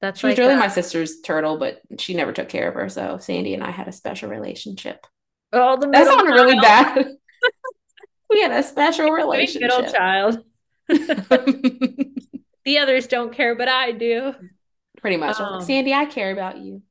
That's 0.00 0.20
She 0.20 0.26
was 0.28 0.38
really 0.38 0.56
my 0.56 0.68
sister's 0.68 1.20
turtle, 1.20 1.58
but 1.58 1.82
she 1.98 2.14
never 2.14 2.32
took 2.32 2.48
care 2.48 2.68
of 2.68 2.74
her. 2.74 2.88
So 2.88 3.18
Sandy 3.18 3.54
and 3.54 3.62
I 3.62 3.70
had 3.70 3.88
a 3.88 3.92
special 3.92 4.30
relationship. 4.30 5.06
oh 5.52 5.76
the 5.76 5.88
That 5.88 6.06
sounded 6.06 6.32
really 6.32 6.58
bad. 6.58 7.06
we 8.30 8.40
had 8.40 8.52
a 8.52 8.62
special 8.62 9.10
relationship. 9.10 9.70
middle 9.70 9.92
child. 9.92 10.38
The 12.64 12.78
others 12.78 13.06
don't 13.06 13.32
care, 13.32 13.54
but 13.54 13.68
I 13.68 13.92
do. 13.92 14.34
Pretty 14.98 15.16
much. 15.16 15.40
Um, 15.40 15.58
like, 15.58 15.66
Sandy, 15.66 15.94
I 15.94 16.04
care 16.04 16.30
about 16.30 16.58
you. 16.58 16.82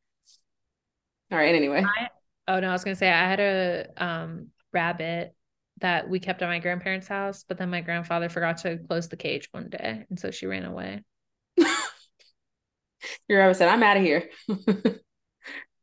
All 1.32 1.38
right. 1.38 1.54
Anyway, 1.54 1.86
Oh 2.48 2.60
no, 2.60 2.70
I 2.70 2.72
was 2.72 2.84
gonna 2.84 2.96
say 2.96 3.10
I 3.10 3.30
had 3.30 3.40
a 3.40 3.86
um 4.04 4.48
rabbit 4.74 5.36
that 5.82 6.10
we 6.10 6.20
kept 6.20 6.42
at 6.42 6.50
my 6.50 6.60
grandparents' 6.60 7.08
house, 7.08 7.46
but 7.48 7.58
then 7.58 7.70
my 7.70 7.82
grandfather 7.82 8.28
forgot 8.30 8.58
to 8.60 8.78
close 8.78 9.08
the 9.08 9.18
cage 9.18 9.48
one 9.52 9.70
day, 9.70 10.06
and 10.10 10.20
so 10.20 10.32
she 10.32 10.48
ran 10.48 10.66
away. 10.66 11.04
your 13.28 13.40
rabbit 13.40 13.56
said, 13.56 13.70
"I'm 13.70 13.84
out 13.84 13.98
of 13.98 14.04
here." 14.04 14.30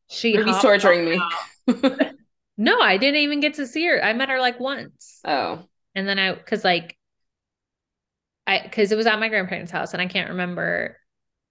She 0.09 0.33
He's 0.33 0.59
torturing 0.61 1.05
me. 1.05 1.21
No, 2.59 2.81
I 2.81 2.97
didn't 2.97 3.21
even 3.21 3.41
get 3.41 3.55
to 3.55 3.67
see 3.67 3.85
her. 3.87 4.03
I 4.03 4.13
met 4.13 4.29
her 4.31 4.41
like 4.41 4.59
once. 4.59 5.21
oh, 5.25 5.65
And 5.95 6.09
then 6.09 6.19
I, 6.19 6.35
cause 6.35 6.65
like, 6.65 6.97
I, 8.47 8.69
cause 8.73 8.93
it 8.93 8.97
was 8.97 9.07
at 9.07 9.19
my 9.19 9.29
grandparents' 9.29 9.73
house 9.73 9.93
and 9.93 10.01
I 10.01 10.07
can't 10.07 10.31
remember 10.31 10.97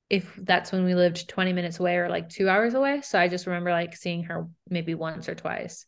if 0.10 0.34
that's 0.36 0.72
when 0.72 0.86
we 0.86 0.96
lived 0.96 1.28
20 1.28 1.54
minutes 1.54 1.80
away 1.80 1.98
or 1.98 2.10
like 2.10 2.30
two 2.30 2.50
hours 2.50 2.74
away. 2.74 3.02
So 3.02 3.20
I 3.20 3.28
just 3.28 3.46
remember 3.46 3.72
like 3.72 3.96
seeing 3.96 4.24
her 4.24 4.48
maybe 4.70 4.96
once 4.96 5.30
or 5.30 5.36
twice. 5.36 5.86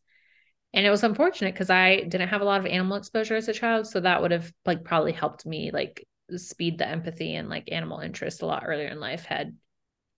And 0.73 0.85
it 0.85 0.89
was 0.91 1.03
unfortunate 1.03 1.53
because 1.53 1.69
I 1.69 2.01
didn't 2.01 2.27
have 2.29 2.41
a 2.41 2.45
lot 2.45 2.59
of 2.59 2.67
animal 2.67 2.97
exposure 2.97 3.35
as 3.35 3.47
a 3.47 3.53
child. 3.53 3.87
So 3.87 4.01
that 4.01 4.21
would 4.21 4.31
have 4.31 4.51
like 4.65 4.83
probably 4.83 5.13
helped 5.13 5.45
me 5.45 5.71
like 5.71 6.05
speed 6.35 6.77
the 6.77 6.87
empathy 6.87 7.33
and 7.35 7.49
like 7.49 7.71
animal 7.71 7.99
interest 7.99 8.41
a 8.41 8.45
lot 8.45 8.63
earlier 8.67 8.89
in 8.89 8.99
life 8.99 9.25
had 9.25 9.55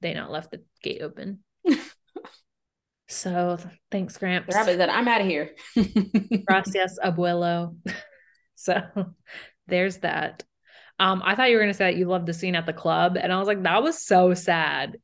they 0.01 0.13
not 0.13 0.31
left 0.31 0.51
the 0.51 0.63
gate 0.81 1.01
open. 1.01 1.39
so 3.07 3.57
thanks, 3.91 4.17
Gramps. 4.17 4.53
rabbit 4.53 4.77
said, 4.77 4.89
"I'm 4.89 5.07
out 5.07 5.21
of 5.21 5.27
here." 5.27 5.51
Gracias, 6.45 6.99
abuelo. 7.03 7.75
so 8.55 8.81
there's 9.67 9.97
that. 9.97 10.43
Um, 10.99 11.21
I 11.23 11.35
thought 11.35 11.49
you 11.49 11.55
were 11.55 11.61
gonna 11.61 11.73
say 11.73 11.91
that 11.91 11.97
you 11.97 12.05
loved 12.05 12.25
the 12.25 12.33
scene 12.33 12.55
at 12.55 12.65
the 12.65 12.73
club, 12.73 13.17
and 13.19 13.31
I 13.31 13.39
was 13.39 13.47
like, 13.47 13.63
that 13.63 13.83
was 13.83 14.05
so 14.05 14.33
sad. 14.33 14.97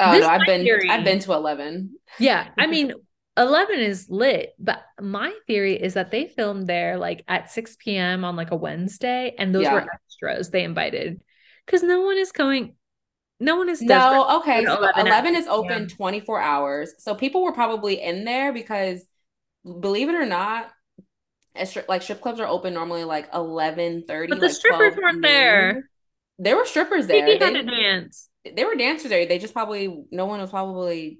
oh 0.00 0.12
This 0.12 0.22
no, 0.22 0.28
I've 0.28 0.46
been 0.46 0.62
theory. 0.62 0.88
I've 0.88 1.04
been 1.04 1.18
to 1.20 1.32
eleven. 1.32 1.96
Yeah, 2.18 2.48
I 2.58 2.66
mean, 2.66 2.92
11 3.36 3.80
is 3.80 4.10
lit, 4.10 4.50
but 4.58 4.82
my 5.00 5.32
theory 5.46 5.80
is 5.80 5.94
that 5.94 6.10
they 6.10 6.26
filmed 6.26 6.66
there 6.66 6.98
like 6.98 7.24
at 7.26 7.50
6 7.50 7.76
p.m. 7.80 8.24
on 8.24 8.36
like 8.36 8.50
a 8.50 8.56
Wednesday, 8.56 9.34
and 9.38 9.54
those 9.54 9.68
were 9.68 9.86
extras 9.94 10.50
they 10.50 10.64
invited 10.64 11.22
because 11.64 11.82
no 11.82 12.02
one 12.02 12.18
is 12.18 12.32
going, 12.32 12.74
no 13.42 13.56
one 13.56 13.68
is 13.68 13.80
desperate. 13.80 14.16
No, 14.16 14.38
okay. 14.40 14.64
So 14.64 14.78
11 14.78 15.06
11 15.06 15.36
is 15.36 15.46
open 15.46 15.68
p.m. 15.68 15.88
24 15.88 16.40
hours. 16.40 16.94
So 16.98 17.14
people 17.14 17.42
were 17.42 17.52
probably 17.52 18.00
in 18.00 18.24
there 18.24 18.52
because 18.52 19.04
believe 19.64 20.08
it 20.08 20.14
or 20.14 20.26
not, 20.26 20.70
a 21.54 21.62
stri- 21.62 21.88
like 21.88 22.02
strip 22.02 22.20
clubs 22.20 22.40
are 22.40 22.46
open 22.46 22.74
normally 22.74 23.04
like 23.04 23.28
11 23.34 24.04
30. 24.06 24.30
But 24.30 24.40
the 24.40 24.48
strippers 24.50 24.96
weren't 24.96 25.22
there. 25.22 25.88
There 26.38 26.56
were 26.56 26.64
strippers 26.64 27.06
there. 27.06 27.26
Kiki 27.26 27.44
had 27.44 27.54
They, 27.54 27.62
to 27.62 27.66
dance. 27.70 28.28
they 28.56 28.64
were 28.64 28.74
dancers 28.74 29.10
there. 29.10 29.26
They 29.26 29.38
just 29.38 29.52
probably 29.52 30.04
no 30.10 30.26
one 30.26 30.40
was 30.40 30.50
probably 30.50 31.18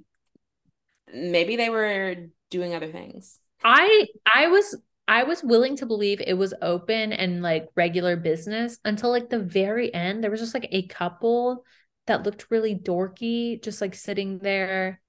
maybe 1.12 1.56
they 1.56 1.70
were 1.70 2.16
doing 2.50 2.74
other 2.74 2.90
things. 2.90 3.38
I 3.64 4.06
I 4.32 4.48
was 4.48 4.76
I 5.08 5.24
was 5.24 5.42
willing 5.42 5.76
to 5.76 5.86
believe 5.86 6.20
it 6.20 6.34
was 6.34 6.54
open 6.62 7.12
and 7.12 7.42
like 7.42 7.68
regular 7.76 8.16
business 8.16 8.78
until 8.84 9.10
like 9.10 9.28
the 9.28 9.38
very 9.40 9.92
end. 9.92 10.22
There 10.22 10.30
was 10.30 10.40
just 10.40 10.54
like 10.54 10.68
a 10.70 10.86
couple 10.86 11.64
that 12.06 12.24
looked 12.24 12.46
really 12.50 12.74
dorky, 12.74 13.62
just 13.62 13.80
like 13.80 13.94
sitting 13.94 14.38
there. 14.38 15.00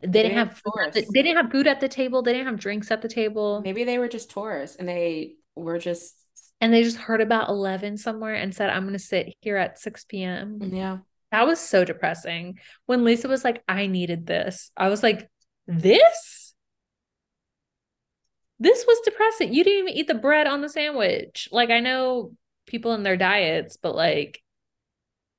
They 0.00 0.22
didn't 0.22 0.38
have 0.38 0.56
food 0.58 0.74
at 0.80 0.92
the- 0.92 1.06
they 1.12 1.22
didn't 1.22 1.36
have 1.42 1.50
food 1.50 1.66
at 1.66 1.80
the 1.80 1.88
table. 1.88 2.22
They 2.22 2.32
didn't 2.32 2.46
have 2.46 2.60
drinks 2.60 2.90
at 2.90 3.02
the 3.02 3.08
table. 3.08 3.60
Maybe 3.64 3.84
they 3.84 3.98
were 3.98 4.08
just 4.08 4.30
tourists 4.30 4.76
and 4.76 4.88
they 4.88 5.36
were 5.54 5.78
just 5.78 6.14
And 6.60 6.72
they 6.72 6.82
just 6.82 6.96
heard 6.96 7.20
about 7.20 7.48
11 7.48 7.96
somewhere 7.98 8.34
and 8.34 8.52
said, 8.54 8.70
I'm 8.70 8.82
going 8.82 8.92
to 8.94 8.98
sit 8.98 9.32
here 9.42 9.56
at 9.56 9.78
6 9.78 10.04
p.m. 10.04 10.58
Mm, 10.60 10.76
yeah. 10.76 10.98
That 11.30 11.46
was 11.46 11.60
so 11.60 11.84
depressing. 11.84 12.58
When 12.86 13.04
Lisa 13.04 13.28
was 13.28 13.44
like, 13.44 13.62
I 13.68 13.86
needed 13.86 14.26
this, 14.26 14.70
I 14.76 14.88
was 14.88 15.02
like, 15.02 15.28
this? 15.66 16.54
This 18.58 18.84
was 18.86 18.98
depressing. 19.04 19.54
You 19.54 19.62
didn't 19.62 19.78
even 19.88 19.98
eat 19.98 20.08
the 20.08 20.14
bread 20.14 20.46
on 20.46 20.60
the 20.62 20.68
sandwich. 20.68 21.48
Like, 21.52 21.70
I 21.70 21.80
know 21.80 22.32
people 22.66 22.92
in 22.94 23.02
their 23.04 23.16
diets, 23.16 23.76
but 23.76 23.94
like, 23.94 24.42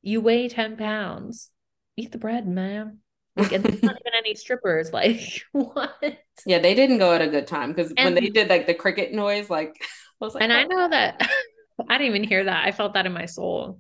you 0.02 0.22
weigh 0.22 0.48
10 0.50 0.78
pounds. 0.78 1.52
Eat 1.98 2.12
the 2.12 2.18
bread, 2.18 2.48
man. 2.48 3.00
Like, 3.36 3.52
and 3.52 3.64
there's 3.64 3.84
not 3.84 3.96
even 4.00 4.14
any 4.18 4.36
strippers. 4.36 4.92
Like, 4.94 5.44
what? 5.52 6.18
Yeah, 6.46 6.60
they 6.60 6.74
didn't 6.74 7.00
go 7.00 7.14
at 7.14 7.22
a 7.22 7.28
good 7.28 7.48
time 7.48 7.74
because 7.74 7.94
when 8.00 8.16
they 8.16 8.30
did 8.30 8.50
like 8.50 8.66
the 8.68 8.74
cricket 8.74 9.14
noise, 9.14 9.50
like 9.50 9.76
I 10.22 10.26
was 10.26 10.36
like, 10.36 10.44
And 10.44 10.54
I 10.54 10.64
"Oh." 10.64 10.68
know 10.68 10.90
that 10.90 11.30
I 11.90 11.98
didn't 11.98 12.16
even 12.16 12.24
hear 12.28 12.44
that. 12.46 12.66
I 12.66 12.72
felt 12.72 12.94
that 12.94 13.06
in 13.06 13.14
my 13.14 13.26
soul. 13.26 13.80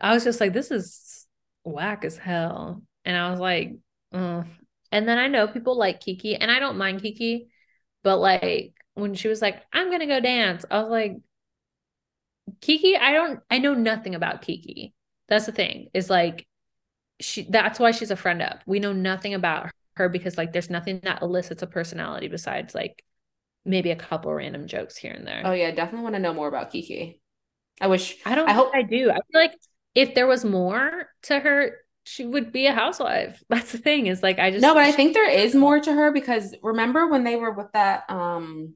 I 0.00 0.14
was 0.14 0.24
just 0.24 0.40
like, 0.40 0.52
this 0.52 0.70
is 0.70 1.26
whack 1.64 2.04
as 2.04 2.16
hell. 2.16 2.82
And 3.04 3.16
I 3.16 3.30
was 3.30 3.40
like, 3.40 3.74
and 4.12 5.08
then 5.08 5.18
I 5.18 5.28
know 5.28 5.48
people 5.48 5.76
like 5.76 6.00
Kiki, 6.00 6.36
and 6.36 6.50
I 6.50 6.58
don't 6.60 6.78
mind 6.78 7.02
Kiki, 7.02 7.48
but 8.02 8.18
like 8.18 8.74
when 8.94 9.14
she 9.14 9.28
was 9.28 9.42
like, 9.42 9.62
I'm 9.72 9.90
gonna 9.90 10.06
go 10.06 10.20
dance, 10.20 10.64
I 10.70 10.80
was 10.80 10.90
like, 10.90 11.16
Kiki, 12.60 12.96
I 12.96 13.12
don't, 13.12 13.40
I 13.50 13.58
know 13.58 13.74
nothing 13.74 14.14
about 14.14 14.42
Kiki. 14.42 14.94
That's 15.28 15.46
the 15.46 15.52
thing, 15.52 15.88
is 15.94 16.08
like, 16.10 16.46
she, 17.20 17.46
that's 17.48 17.78
why 17.78 17.90
she's 17.90 18.10
a 18.10 18.16
friend 18.16 18.42
of. 18.42 18.60
We 18.66 18.80
know 18.80 18.92
nothing 18.92 19.34
about 19.34 19.70
her 19.96 20.08
because 20.08 20.38
like 20.38 20.52
there's 20.52 20.70
nothing 20.70 21.00
that 21.02 21.22
elicits 21.22 21.62
a 21.62 21.66
personality 21.66 22.28
besides 22.28 22.74
like 22.74 23.04
maybe 23.64 23.90
a 23.90 23.96
couple 23.96 24.32
random 24.32 24.66
jokes 24.66 24.96
here 24.96 25.12
and 25.12 25.26
there. 25.26 25.42
Oh 25.44 25.52
yeah, 25.52 25.70
definitely 25.72 26.04
want 26.04 26.14
to 26.14 26.20
know 26.20 26.32
more 26.32 26.48
about 26.48 26.70
Kiki. 26.70 27.20
I 27.80 27.88
wish 27.88 28.16
I 28.24 28.34
don't 28.34 28.48
I 28.48 28.52
hope 28.52 28.74
I 28.74 28.82
do. 28.82 29.10
I 29.10 29.14
feel 29.14 29.40
like 29.40 29.54
if 29.94 30.14
there 30.14 30.26
was 30.26 30.44
more 30.44 31.08
to 31.24 31.38
her, 31.38 31.72
she 32.04 32.24
would 32.24 32.52
be 32.52 32.66
a 32.66 32.72
housewife. 32.72 33.42
That's 33.50 33.72
the 33.72 33.78
thing, 33.78 34.06
is 34.06 34.22
like 34.22 34.38
I 34.38 34.50
just 34.50 34.62
No, 34.62 34.74
but 34.74 34.84
I 34.84 34.92
think 34.92 35.14
there 35.14 35.30
is 35.30 35.54
more 35.54 35.78
to 35.80 35.92
her 35.92 36.12
because 36.12 36.54
remember 36.62 37.08
when 37.08 37.24
they 37.24 37.36
were 37.36 37.52
with 37.52 37.70
that 37.72 38.08
um 38.08 38.74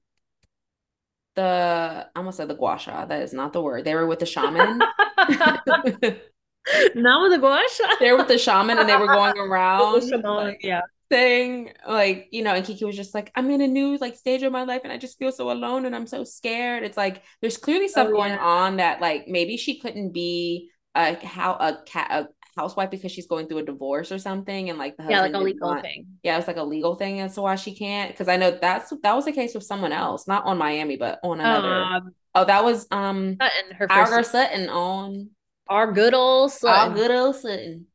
the 1.35 2.07
I 2.15 2.19
almost 2.19 2.37
said 2.37 2.49
the 2.49 2.57
guasha, 2.57 3.09
that 3.09 3.23
is 3.23 3.33
not 3.33 3.53
the 3.53 3.63
word. 3.63 3.85
They 3.85 3.95
were 3.95 4.07
with 4.07 4.19
the 4.19 4.27
shaman. 4.27 4.83
not 6.95 7.23
with 7.23 7.33
the 7.33 7.39
gua 7.39 7.63
sha. 7.73 7.85
they 8.01 8.11
were 8.13 8.19
with 8.19 8.29
the 8.29 8.39
shaman 8.39 8.79
and 8.79 8.89
they 8.89 8.97
were 8.97 9.07
going 9.07 9.37
around 9.39 10.03
Shaman, 10.03 10.23
like, 10.23 10.61
yeah. 10.63 10.83
saying 11.11 11.73
like, 11.87 12.29
you 12.31 12.43
know, 12.43 12.55
and 12.55 12.65
Kiki 12.65 12.85
was 12.85 12.97
just 12.97 13.15
like, 13.15 13.31
I'm 13.35 13.51
in 13.51 13.61
a 13.61 13.69
new 13.69 13.97
like 13.99 14.17
stage 14.17 14.43
of 14.43 14.53
my 14.53 14.65
life 14.65 14.83
and 14.85 14.93
I 14.93 14.99
just 14.99 15.19
feel 15.19 15.33
so 15.33 15.51
alone 15.51 15.85
and 15.87 15.95
I'm 15.95 16.07
so 16.07 16.25
scared. 16.25 16.85
It's 16.85 16.97
like 16.97 17.23
there's 17.41 17.57
clearly 17.57 17.89
stuff 17.89 18.09
Oh, 18.09 18.13
going 18.13 18.33
on 18.33 18.77
that 18.77 19.01
like 19.01 19.29
maybe 19.29 19.57
she 19.57 19.79
couldn't 19.79 20.13
be 20.13 20.71
a 20.95 21.15
how 21.25 21.55
a 21.55 21.83
cat 21.87 22.09
a 22.11 22.29
housewife 22.57 22.91
because 22.91 23.11
she's 23.11 23.27
going 23.27 23.47
through 23.49 23.59
a 23.59 23.65
divorce 23.65 24.13
or 24.13 24.19
something 24.19 24.69
and 24.69 24.79
like 24.79 24.97
the 24.97 25.07
Yeah, 25.09 25.23
like 25.23 25.35
a 25.35 25.39
legal 25.39 25.81
thing. 25.81 26.07
Yeah, 26.23 26.39
it's 26.39 26.47
like 26.47 26.59
a 26.59 26.63
legal 26.63 26.97
thing 26.97 27.21
as 27.21 27.35
to 27.35 27.43
why 27.43 27.57
she 27.57 27.75
can't. 27.75 28.11
Because 28.11 28.29
I 28.29 28.37
know 28.37 28.51
that's 28.51 28.93
that 29.03 29.15
was 29.15 29.25
the 29.25 29.33
case 29.33 29.55
with 29.55 29.65
someone 29.65 29.93
else, 29.93 30.29
not 30.29 30.45
on 30.45 30.59
Miami, 30.59 30.97
but 30.97 31.19
on 31.23 31.41
another. 31.41 31.73
Um, 31.73 32.15
oh, 32.35 32.45
that 32.45 32.63
was 32.65 32.87
um 32.91 33.37
and 33.41 33.77
her 33.79 33.89
first 33.89 34.33
Sutton 34.33 34.69
on 34.69 35.31
our 35.69 35.93
good 35.93 36.15
old 36.15 36.53
son. 36.53 36.91
our 36.91 36.95
good 36.95 37.11
old 37.11 37.37
Sutton. 37.37 37.87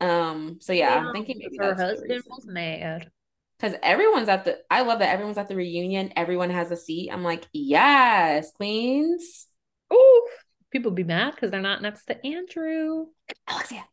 Um, 0.00 0.58
so 0.60 0.72
yeah, 0.72 0.96
I'm 0.96 1.12
thinking 1.12 1.38
maybe 1.38 1.58
her 1.58 1.74
husband 1.74 2.22
was 2.28 2.46
mad. 2.46 3.10
Because 3.58 3.76
everyone's 3.82 4.28
at 4.30 4.46
the 4.46 4.58
I 4.70 4.82
love 4.82 5.00
that 5.00 5.12
everyone's 5.12 5.36
at 5.36 5.48
the 5.48 5.56
reunion, 5.56 6.12
everyone 6.16 6.50
has 6.50 6.70
a 6.70 6.76
seat. 6.76 7.10
I'm 7.12 7.22
like, 7.22 7.44
yes, 7.52 8.52
queens. 8.52 9.46
Ooh, 9.92 10.26
people 10.70 10.92
be 10.92 11.04
mad 11.04 11.34
because 11.34 11.50
they're 11.50 11.60
not 11.60 11.82
next 11.82 12.06
to 12.06 12.26
Andrew. 12.26 13.06
Alexia. 13.48 13.84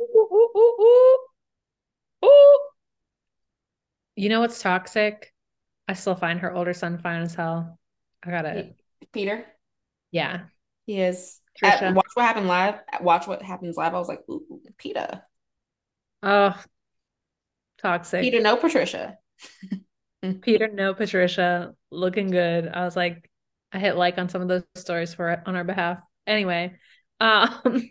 Ooh, 0.00 0.28
ooh, 0.32 0.50
ooh, 0.56 0.76
ooh. 0.80 1.18
Ooh. 2.26 2.58
You 4.16 4.28
know 4.28 4.40
what's 4.40 4.60
toxic? 4.60 5.32
I 5.88 5.94
still 5.94 6.14
find 6.14 6.40
her 6.40 6.54
older 6.54 6.74
son 6.74 6.98
fine 6.98 7.22
as 7.22 7.34
hell. 7.34 7.78
I 8.22 8.30
got 8.30 8.46
it. 8.46 8.76
Peter. 9.12 9.44
Yeah. 10.10 10.42
He 10.86 11.00
is. 11.00 11.40
At, 11.62 11.94
watch 11.94 12.10
what 12.14 12.26
happened 12.26 12.48
live. 12.48 12.76
Watch 13.00 13.26
what 13.26 13.42
happens 13.42 13.76
live. 13.76 13.94
I 13.94 13.98
was 13.98 14.08
like, 14.08 14.20
ooh, 14.28 14.60
Peter. 14.76 15.22
Oh, 16.22 16.60
toxic. 17.80 18.22
Peter, 18.22 18.40
no 18.40 18.56
Patricia. 18.56 19.18
Peter, 20.42 20.68
no 20.68 20.94
Patricia. 20.94 21.74
Looking 21.90 22.30
good. 22.30 22.68
I 22.68 22.84
was 22.84 22.96
like, 22.96 23.30
I 23.72 23.78
hit 23.78 23.96
like 23.96 24.18
on 24.18 24.28
some 24.28 24.42
of 24.42 24.48
those 24.48 24.64
stories 24.74 25.14
for 25.14 25.42
on 25.46 25.56
our 25.56 25.64
behalf. 25.64 25.98
Anyway, 26.26 26.76
um, 27.20 27.90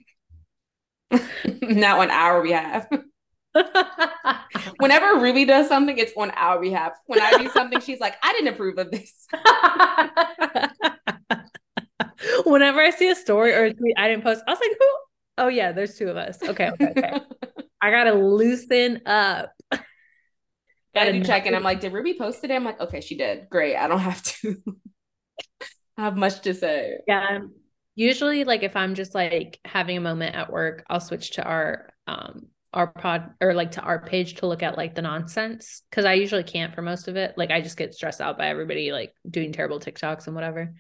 not 1.46 2.00
on 2.00 2.12
our 2.12 2.42
behalf. 2.42 2.88
Whenever 4.80 5.20
Ruby 5.20 5.46
does 5.46 5.68
something, 5.68 5.98
it's 5.98 6.14
on 6.18 6.32
our 6.32 6.60
behalf. 6.60 6.94
When 7.06 7.22
I 7.22 7.38
do 7.38 7.50
something, 7.50 7.80
she's 7.82 8.00
like, 8.00 8.16
I 8.24 8.34
didn't 8.34 8.54
approve 8.54 8.78
of 8.78 8.92
this. 8.92 9.28
Whenever 12.46 12.82
I 12.82 12.90
see 12.92 13.10
a 13.10 13.16
story 13.16 13.54
or 13.54 13.66
a 13.66 13.74
tweet 13.74 13.96
I 13.98 14.08
didn't 14.08 14.24
post, 14.24 14.44
I 14.48 14.52
was 14.52 14.60
like, 14.60 14.78
who? 14.80 14.88
Oh, 15.38 15.48
yeah, 15.48 15.72
there's 15.72 15.96
two 15.96 16.10
of 16.10 16.18
us. 16.18 16.42
Okay, 16.42 16.70
okay, 16.70 16.94
okay. 16.96 17.20
I 17.82 17.92
gotta 17.92 18.14
loosen 18.14 19.02
up. 19.06 19.52
Gotta 20.94 21.12
do 21.12 21.24
check 21.24 21.46
in. 21.46 21.56
I'm 21.56 21.64
like, 21.64 21.80
did 21.80 21.92
Ruby 21.92 22.16
post 22.18 22.42
today? 22.42 22.56
I'm 22.56 22.64
like, 22.64 22.80
okay, 22.80 23.02
she 23.02 23.18
did. 23.18 23.50
Great. 23.50 23.76
I 23.76 23.88
don't 23.88 24.00
have 24.00 24.22
to 24.24 24.56
have 25.98 26.16
much 26.16 26.42
to 26.42 26.54
say. 26.54 26.98
Yeah. 27.08 27.40
Usually, 27.96 28.44
like 28.44 28.64
if 28.64 28.76
I'm 28.76 28.96
just 28.96 29.14
like 29.14 29.60
having 29.66 29.98
a 29.98 30.02
moment 30.02 30.36
at 30.36 30.52
work, 30.52 30.84
I'll 30.90 31.00
switch 31.00 31.32
to 31.32 31.44
our 31.44 31.90
um 32.08 32.48
our 32.74 32.88
pod 32.88 33.32
or 33.40 33.54
like 33.54 33.72
to 33.72 33.82
our 33.82 34.04
page 34.04 34.36
to 34.36 34.48
look 34.48 34.64
at 34.64 34.78
like 34.78 34.96
the 34.96 35.02
nonsense 35.02 35.84
because 35.90 36.06
I 36.06 36.14
usually 36.14 36.44
can't 36.44 36.74
for 36.74 36.82
most 36.82 37.08
of 37.08 37.16
it. 37.16 37.36
Like 37.38 37.52
I 37.52 37.62
just 37.62 37.78
get 37.78 37.94
stressed 37.94 38.22
out 38.22 38.38
by 38.38 38.48
everybody 38.48 38.92
like 38.92 39.14
doing 39.30 39.52
terrible 39.52 39.80
TikToks 39.80 40.26
and 40.26 40.36
whatever. 40.36 40.74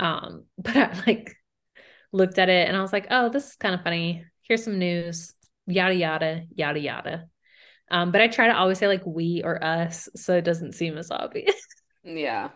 Um, 0.00 0.46
but 0.58 0.76
I 0.76 1.02
like 1.06 1.36
looked 2.12 2.38
at 2.38 2.48
it 2.48 2.66
and 2.66 2.76
I 2.76 2.82
was 2.82 2.92
like, 2.92 3.06
oh, 3.10 3.28
this 3.28 3.50
is 3.50 3.56
kind 3.56 3.74
of 3.74 3.82
funny. 3.82 4.24
Here's 4.42 4.64
some 4.64 4.78
news, 4.78 5.34
yada 5.66 5.94
yada, 5.94 6.44
yada 6.54 6.80
yada. 6.80 7.26
Um, 7.90 8.12
but 8.12 8.20
I 8.20 8.28
try 8.28 8.46
to 8.46 8.56
always 8.56 8.78
say 8.78 8.88
like 8.88 9.04
we 9.04 9.42
or 9.44 9.62
us 9.62 10.08
so 10.16 10.36
it 10.36 10.44
doesn't 10.44 10.72
seem 10.72 10.98
as 10.98 11.10
obvious. 11.10 11.54
Yeah. 12.02 12.48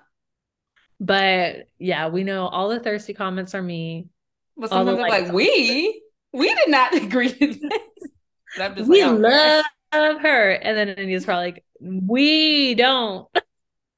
But 0.98 1.68
yeah, 1.78 2.08
we 2.08 2.24
know 2.24 2.46
all 2.46 2.70
the 2.70 2.80
thirsty 2.80 3.12
comments 3.12 3.54
are 3.54 3.60
me. 3.60 4.08
But 4.56 4.70
sometimes 4.70 4.98
I'm 4.98 5.06
like, 5.06 5.32
we 5.32 6.02
we 6.32 6.54
did 6.54 6.70
not 6.70 6.94
agree 7.02 7.30
to 7.30 7.46
this. 7.46 8.88
We 8.88 9.04
like, 9.04 9.22
oh, 9.22 9.62
love 9.92 10.20
her. 10.22 10.52
And 10.52 10.78
then 10.78 10.88
India's 10.88 11.26
probably 11.26 11.52
like, 11.52 11.64
we 11.78 12.74
don't. 12.74 13.28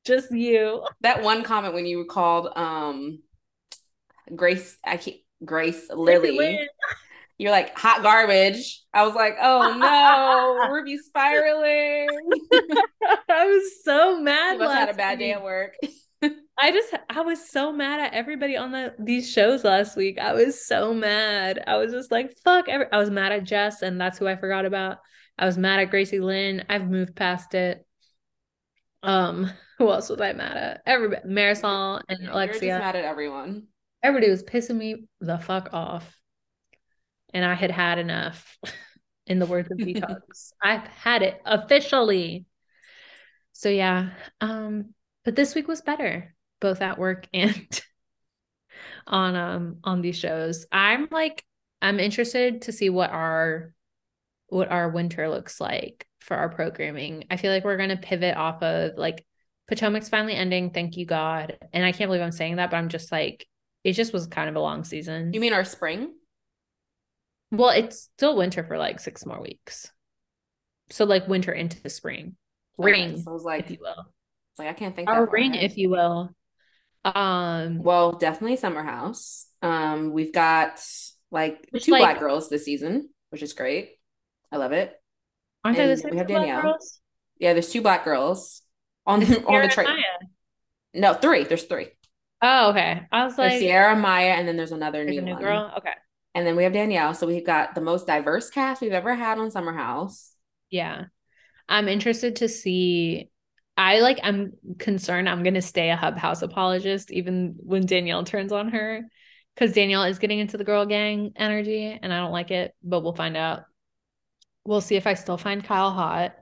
just 0.05 0.33
you. 0.33 0.85
That 1.03 1.23
one 1.23 1.45
comment 1.45 1.75
when 1.75 1.87
you 1.87 2.05
called 2.07 2.49
um 2.57 3.21
Grace, 4.35 4.77
I 4.85 4.97
keep 4.97 5.25
Grace 5.45 5.89
Lily. 5.91 6.69
You're 7.39 7.51
like 7.51 7.77
hot 7.77 8.03
garbage. 8.03 8.83
I 8.95 9.05
was 9.05 9.15
like, 9.15 9.37
oh 9.41 9.75
no, 9.79 10.73
Ruby 10.73 10.97
spiraling. 10.97 12.09
I 13.29 13.47
was 13.47 13.85
so 13.85 14.21
mad. 14.21 14.55
You 14.55 14.61
must 14.61 14.75
had 14.75 14.89
a 14.89 14.95
bad 14.95 15.19
day 15.19 15.33
at 15.33 15.45
work. 15.45 15.75
I 16.59 16.73
just 16.73 16.95
I 17.11 17.21
was 17.21 17.51
so 17.51 17.73
mad 17.73 18.01
at 18.01 18.15
everybody 18.15 18.57
on 18.57 18.73
the 18.73 18.95
these 18.99 19.31
shows 19.31 19.65
last 19.65 19.97
week. 19.97 20.19
I 20.19 20.33
was 20.33 20.67
so 20.67 20.95
mad. 20.95 21.63
I 21.67 21.77
was 21.77 21.93
just 21.93 22.11
like, 22.11 22.35
fuck. 22.43 22.69
Every-. 22.69 22.91
I 22.91 22.97
was 22.97 23.11
mad 23.11 23.33
at 23.33 23.45
Jess, 23.45 23.83
and 23.83 24.01
that's 24.01 24.19
who 24.19 24.27
I 24.27 24.37
forgot 24.37 24.65
about. 24.65 24.99
I 25.39 25.45
was 25.45 25.59
mad 25.59 25.81
at 25.81 25.91
Gracie 25.91 26.21
Lynn. 26.21 26.65
I've 26.71 26.89
moved 26.89 27.15
past 27.15 27.53
it. 27.55 27.85
Um, 29.03 29.51
who 29.79 29.91
else 29.91 30.09
was 30.09 30.23
I 30.23 30.33
mad 30.33 30.57
at? 30.57 30.83
Everybody, 30.87 31.29
Marysol 31.29 32.01
and 32.09 32.29
Alexia. 32.29 32.69
You're 32.69 32.79
just 32.79 32.87
mad 32.87 32.97
at 32.97 33.05
everyone. 33.05 33.65
Everybody 34.07 34.31
was 34.31 34.45
pissing 34.45 34.77
me 34.77 35.09
the 35.21 35.37
fuck 35.39 35.71
off, 35.73 36.17
and 37.35 37.45
I 37.45 37.55
had 37.55 37.71
had 37.71 37.99
enough. 37.99 38.59
In 39.29 39.41
the 39.41 39.47
words 39.47 39.69
of 39.73 39.79
detox, 39.79 40.53
I've 40.63 40.87
had 40.87 41.23
it 41.23 41.43
officially. 41.45 42.47
So 43.55 43.69
yeah, 43.69 44.11
um, 44.41 44.95
but 45.25 45.35
this 45.35 45.57
week 45.57 45.67
was 45.67 45.83
better 45.83 46.37
both 46.61 46.81
at 46.81 46.97
work 46.97 47.27
and 47.35 47.83
on 49.07 49.35
um 49.35 49.79
on 49.83 50.01
these 50.01 50.17
shows. 50.17 50.67
I'm 50.71 51.09
like 51.11 51.45
I'm 51.83 51.99
interested 51.99 52.63
to 52.63 52.73
see 52.73 52.89
what 52.89 53.11
our 53.11 53.75
what 54.49 54.71
our 54.71 54.89
winter 54.89 55.29
looks 55.29 55.61
like 55.61 56.07
for 56.21 56.37
our 56.37 56.49
programming. 56.49 57.25
I 57.29 57.37
feel 57.37 57.53
like 57.53 57.65
we're 57.65 57.77
going 57.77 57.89
to 57.91 57.97
pivot 57.97 58.37
off 58.37 58.63
of 58.63 58.97
like 58.97 59.27
Potomac's 59.69 60.09
finally 60.09 60.35
ending, 60.35 60.71
thank 60.71 60.97
you 60.97 61.05
God. 61.05 61.59
And 61.73 61.85
I 61.85 61.91
can't 61.91 62.09
believe 62.09 62.23
I'm 62.23 62.31
saying 62.31 62.57
that, 62.57 62.71
but 62.71 62.77
I'm 62.77 62.89
just 62.89 63.11
like 63.11 63.47
it 63.87 63.93
just 63.93 64.13
was 64.13 64.27
kind 64.27 64.49
of 64.49 64.57
a 64.57 64.61
long 64.61 64.83
season. 64.83 65.33
You 65.33 65.39
mean 65.39 65.53
our 65.53 65.65
spring? 65.65 66.13
Well, 67.53 67.71
it's 67.71 68.11
still 68.17 68.37
winter 68.37 68.65
for 68.65 68.77
like 68.79 68.99
6 68.99 69.25
more 69.25 69.41
weeks. 69.41 69.93
So 70.91 71.05
like 71.05 71.29
winter 71.29 71.53
into 71.53 71.81
the 71.81 71.89
spring. 71.89 72.35
Ring, 72.79 73.13
okay, 73.13 73.23
so 73.23 73.31
I 73.31 73.33
was 73.33 73.45
like, 73.45 73.65
if 73.65 73.71
you 73.71 73.79
will. 73.81 74.13
Like 74.59 74.69
I 74.69 74.73
can't 74.73 74.97
think. 74.97 75.09
Our 75.09 75.31
ring, 75.31 75.55
if 75.55 75.79
you 75.79 75.91
will. 75.91 76.31
Um, 77.05 77.81
well, 77.81 78.13
definitely 78.13 78.57
Summer 78.57 78.83
House. 78.83 79.47
Um, 79.63 80.13
we've 80.13 80.33
got 80.33 80.85
like 81.31 81.69
two 81.81 81.93
like, 81.93 82.01
black 82.01 82.19
girls 82.19 82.49
this 82.49 82.65
season, 82.65 83.09
which 83.31 83.43
is 83.43 83.53
great. 83.53 83.93
I 84.51 84.57
love 84.57 84.73
it. 84.73 84.93
Aren't 85.63 85.79
and 85.79 85.97
the 85.97 86.09
we 86.11 86.17
have 86.17 86.27
Danielle. 86.27 86.77
Yeah, 87.39 87.53
there's 87.53 87.71
two 87.71 87.83
black 87.83 88.05
girls 88.05 88.63
on 89.07 89.21
the, 89.21 89.45
on 89.47 89.63
the 89.63 89.69
train. 89.69 89.87
No, 90.93 91.15
three. 91.15 91.45
There's 91.45 91.65
three. 91.65 91.91
Oh, 92.43 92.71
okay. 92.71 93.03
I 93.11 93.25
was 93.25 93.39
like 93.39 93.53
there's 93.53 93.63
Ciara, 93.63 93.97
Mya, 93.97 94.35
and 94.35 94.47
then 94.47 94.57
there's 94.57 94.73
another 94.73 95.05
new, 95.05 95.23
new 95.23 95.39
girl. 95.39 95.73
Okay. 95.79 95.93
And 96.35 96.47
then 96.47 96.55
we 96.55 96.65
have 96.65 96.75
Danielle. 96.75 97.15
So 97.15 97.27
we've 97.27 97.47
got 97.47 97.75
the 97.75 97.81
most 97.81 98.07
diverse 98.07 98.51
cast 98.51 98.83
we've 98.83 98.93
ever 98.93 99.15
had 99.15 99.39
on 99.39 99.51
Summer 99.51 99.73
House. 99.73 100.33
Yeah. 100.71 101.05
I'm 101.69 101.89
interested 101.89 102.37
to 102.37 102.49
see 102.49 103.31
I 103.79 104.01
like 104.01 104.21
I'm 104.23 104.53
concerned 104.79 105.29
I'm 105.29 105.43
gonna 105.43 105.63
stay 105.63 105.91
a 105.91 105.97
hub 105.97 106.17
house 106.17 106.43
apologist 106.43 107.11
even 107.11 107.57
when 107.59 107.87
Danielle 107.87 108.25
turns 108.25 108.53
on 108.53 108.69
her. 108.69 109.03
Because 109.55 109.73
Danielle 109.73 110.05
is 110.05 110.19
getting 110.19 110.39
into 110.39 110.59
the 110.59 110.65
girl 110.65 110.85
gang 110.85 111.33
energy 111.37 111.99
and 112.03 112.13
I 112.13 112.19
don't 112.19 112.33
like 112.33 112.51
it, 112.51 112.75
but 112.83 113.01
we'll 113.03 113.15
find 113.15 113.37
out. 113.39 113.63
We'll 114.67 114.83
see 114.83 114.97
if 114.97 115.07
I 115.07 115.15
still 115.15 115.39
find 115.39 115.65
Kyle 115.65 115.91
hot. 115.91 116.35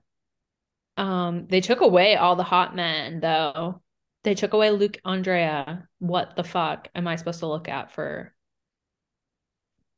Um, 0.96 1.46
they 1.48 1.60
took 1.60 1.80
away 1.80 2.16
all 2.16 2.34
the 2.34 2.42
hot 2.42 2.74
men 2.74 3.20
though. 3.20 3.80
They 4.24 4.34
took 4.34 4.52
away 4.52 4.70
Luke 4.70 4.98
Andrea. 5.04 5.88
What 6.00 6.34
the 6.36 6.44
fuck 6.44 6.88
am 6.94 7.06
I 7.06 7.16
supposed 7.16 7.40
to 7.40 7.46
look 7.46 7.68
at 7.68 7.92
for 7.92 8.34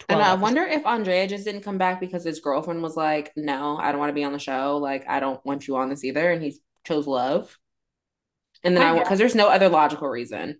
And 0.08 0.20
I 0.20 0.34
wonder 0.34 0.62
if 0.62 0.84
Andrea 0.86 1.26
just 1.26 1.44
didn't 1.44 1.62
come 1.62 1.78
back 1.78 2.00
because 2.00 2.24
his 2.24 2.40
girlfriend 2.40 2.82
was 2.82 2.96
like, 2.96 3.32
"No, 3.36 3.76
I 3.78 3.90
don't 3.90 3.98
want 3.98 4.10
to 4.10 4.14
be 4.14 4.24
on 4.24 4.32
the 4.32 4.38
show. 4.38 4.76
Like, 4.76 5.08
I 5.08 5.20
don't 5.20 5.44
want 5.44 5.66
you 5.66 5.76
on 5.76 5.88
this 5.88 6.04
either." 6.04 6.30
And 6.30 6.42
he 6.42 6.56
chose 6.84 7.06
love. 7.06 7.58
And 8.62 8.76
then 8.76 8.82
I 8.82 8.98
because 8.98 9.18
there's 9.18 9.34
no 9.34 9.48
other 9.48 9.68
logical 9.68 10.08
reason. 10.08 10.58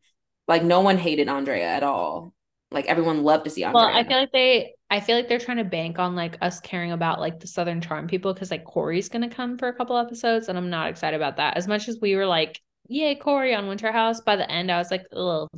Like 0.49 0.63
no 0.63 0.81
one 0.81 0.99
hated 0.99 1.29
Andrea 1.29 1.67
at 1.67 1.83
all. 1.83 2.35
Like 2.71 2.87
everyone 2.87 3.23
loved 3.23 3.45
to 3.45 3.51
see 3.51 3.65
Andrea. 3.65 3.85
Well, 3.85 3.97
I 3.97 4.05
feel 4.05 4.19
like 4.19 4.33
they 4.33 4.75
I 4.91 5.01
feel 5.01 5.17
like 5.17 5.29
they're 5.29 5.39
trying 5.39 5.59
to 5.59 5.65
bank 5.65 5.99
on 5.99 6.15
like 6.17 6.37
us 6.41 6.61
caring 6.61 6.93
about 6.93 7.21
like 7.21 7.41
the 7.41 7.47
Southern 7.47 7.81
Charm 7.81 8.07
people 8.07 8.33
because 8.33 8.51
like 8.51 8.65
Corey's 8.65 9.09
gonna 9.09 9.29
come 9.29 9.59
for 9.59 9.69
a 9.69 9.75
couple 9.75 9.97
episodes, 9.97 10.49
and 10.49 10.57
I'm 10.59 10.71
not 10.71 10.89
excited 10.89 11.17
about 11.17 11.37
that. 11.37 11.57
As 11.57 11.69
much 11.69 11.89
as 11.89 11.99
we 12.01 12.17
were 12.17 12.27
like, 12.27 12.61
yay, 12.89 13.15
Corey 13.15 13.55
on 13.55 13.69
Winter 13.69 13.93
House, 13.93 14.21
by 14.21 14.37
the 14.37 14.51
end 14.51 14.71
I 14.71 14.79
was 14.79 14.91
like, 14.91 15.07
a 15.13 15.17
little 15.17 15.51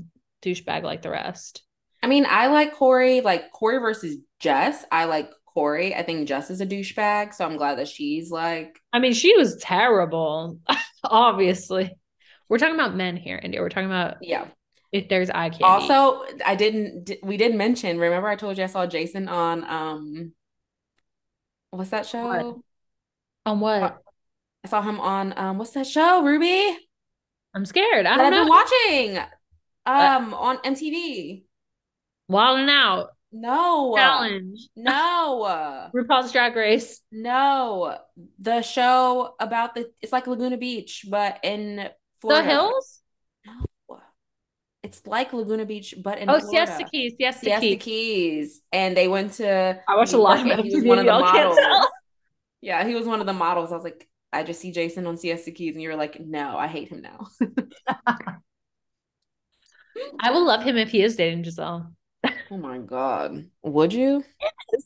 douchebag 0.42 0.82
like 0.82 1.02
the 1.02 1.10
rest. 1.10 1.62
I 2.02 2.06
mean, 2.06 2.26
I 2.28 2.46
like 2.48 2.74
Corey, 2.74 3.20
like 3.20 3.50
Corey 3.52 3.78
versus 3.78 4.16
Jess. 4.38 4.84
I 4.92 5.06
like 5.06 5.30
Corey. 5.46 5.94
I 5.94 6.02
think 6.02 6.28
Jess 6.28 6.50
is 6.50 6.60
a 6.60 6.66
douchebag, 6.66 7.34
so 7.34 7.44
I'm 7.44 7.56
glad 7.56 7.78
that 7.78 7.88
she's 7.88 8.30
like. 8.30 8.80
I 8.92 8.98
mean, 9.00 9.12
she 9.12 9.36
was 9.36 9.56
terrible. 9.56 10.60
Obviously, 11.04 11.90
we're 12.48 12.58
talking 12.58 12.74
about 12.74 12.94
men 12.94 13.16
here, 13.16 13.40
India. 13.42 13.60
We're 13.60 13.68
talking 13.68 13.90
about 13.90 14.18
yeah. 14.22 14.46
If 14.90 15.08
there's 15.08 15.28
eye 15.28 15.50
candy. 15.50 15.64
Also, 15.64 16.24
I 16.46 16.54
didn't. 16.54 17.10
We 17.22 17.36
did 17.36 17.54
mention. 17.54 17.98
Remember, 17.98 18.28
I 18.28 18.36
told 18.36 18.56
you 18.56 18.64
I 18.64 18.68
saw 18.68 18.86
Jason 18.86 19.28
on 19.28 19.64
um. 19.64 20.32
What's 21.70 21.90
that 21.90 22.06
show? 22.06 22.26
What? 22.26 22.56
On 23.44 23.60
what? 23.60 23.98
I 24.64 24.68
saw 24.68 24.80
him 24.80 25.00
on 25.00 25.34
um. 25.36 25.58
What's 25.58 25.72
that 25.72 25.86
show, 25.86 26.22
Ruby? 26.22 26.87
I'm 27.58 27.66
scared. 27.66 28.06
I 28.06 28.16
don't 28.16 28.26
I've 28.26 28.32
know. 28.32 28.44
been 28.44 28.48
watching 28.48 29.18
um 29.86 30.34
uh, 30.34 30.36
on 30.36 30.58
MTV. 30.58 31.42
Wilding 32.28 32.68
out. 32.70 33.08
No. 33.32 33.94
Challenge. 33.96 34.60
No. 34.76 35.90
RuPaul's 35.94 36.30
Drag 36.32 36.54
Race. 36.54 37.00
No. 37.10 37.98
The 38.38 38.62
show 38.62 39.34
about 39.40 39.74
the 39.74 39.90
it's 40.00 40.12
like 40.12 40.26
Laguna 40.28 40.56
Beach, 40.56 41.04
but 41.10 41.40
in 41.42 41.88
Florida. 42.20 42.44
The 42.46 42.50
Hills? 42.54 43.00
No. 43.44 43.98
It's 44.84 45.04
like 45.06 45.32
Laguna 45.32 45.66
Beach, 45.66 45.94
but 46.02 46.18
in 46.18 46.30
Oh, 46.30 46.38
Florida. 46.38 46.66
Siesta 46.66 46.84
Keys. 46.84 47.14
Siesta, 47.18 47.40
Siesta 47.40 47.60
Keys. 47.60 47.82
Keys. 47.82 48.62
And 48.72 48.96
they 48.96 49.08
went 49.08 49.32
to 49.34 49.80
I 49.88 49.96
watched 49.96 50.12
a 50.12 50.18
lot 50.18 50.38
of 50.38 50.64
He 50.64 50.74
was 50.76 50.84
one 50.84 50.98
of 51.00 51.06
the 51.06 51.12
models. 51.12 51.58
Yeah, 52.60 52.86
he 52.86 52.94
was 52.94 53.06
one 53.06 53.20
of 53.20 53.26
the 53.26 53.32
models. 53.32 53.72
I 53.72 53.74
was 53.76 53.84
like, 53.84 54.08
I 54.32 54.42
just 54.42 54.60
see 54.60 54.72
Jason 54.72 55.06
on 55.06 55.16
Siesta 55.16 55.50
Keys, 55.50 55.74
and 55.74 55.82
you 55.82 55.88
were 55.88 55.96
like, 55.96 56.20
no, 56.20 56.56
I 56.56 56.66
hate 56.66 56.88
him 56.88 57.02
now. 57.02 57.28
I 60.20 60.30
will 60.30 60.46
love 60.46 60.62
him 60.62 60.76
if 60.76 60.90
he 60.90 61.02
is 61.02 61.16
dating 61.16 61.44
Gizelle. 61.44 61.92
oh 62.50 62.56
my 62.56 62.78
god, 62.78 63.46
would 63.62 63.92
you? 63.92 64.24
Yes. 64.40 64.84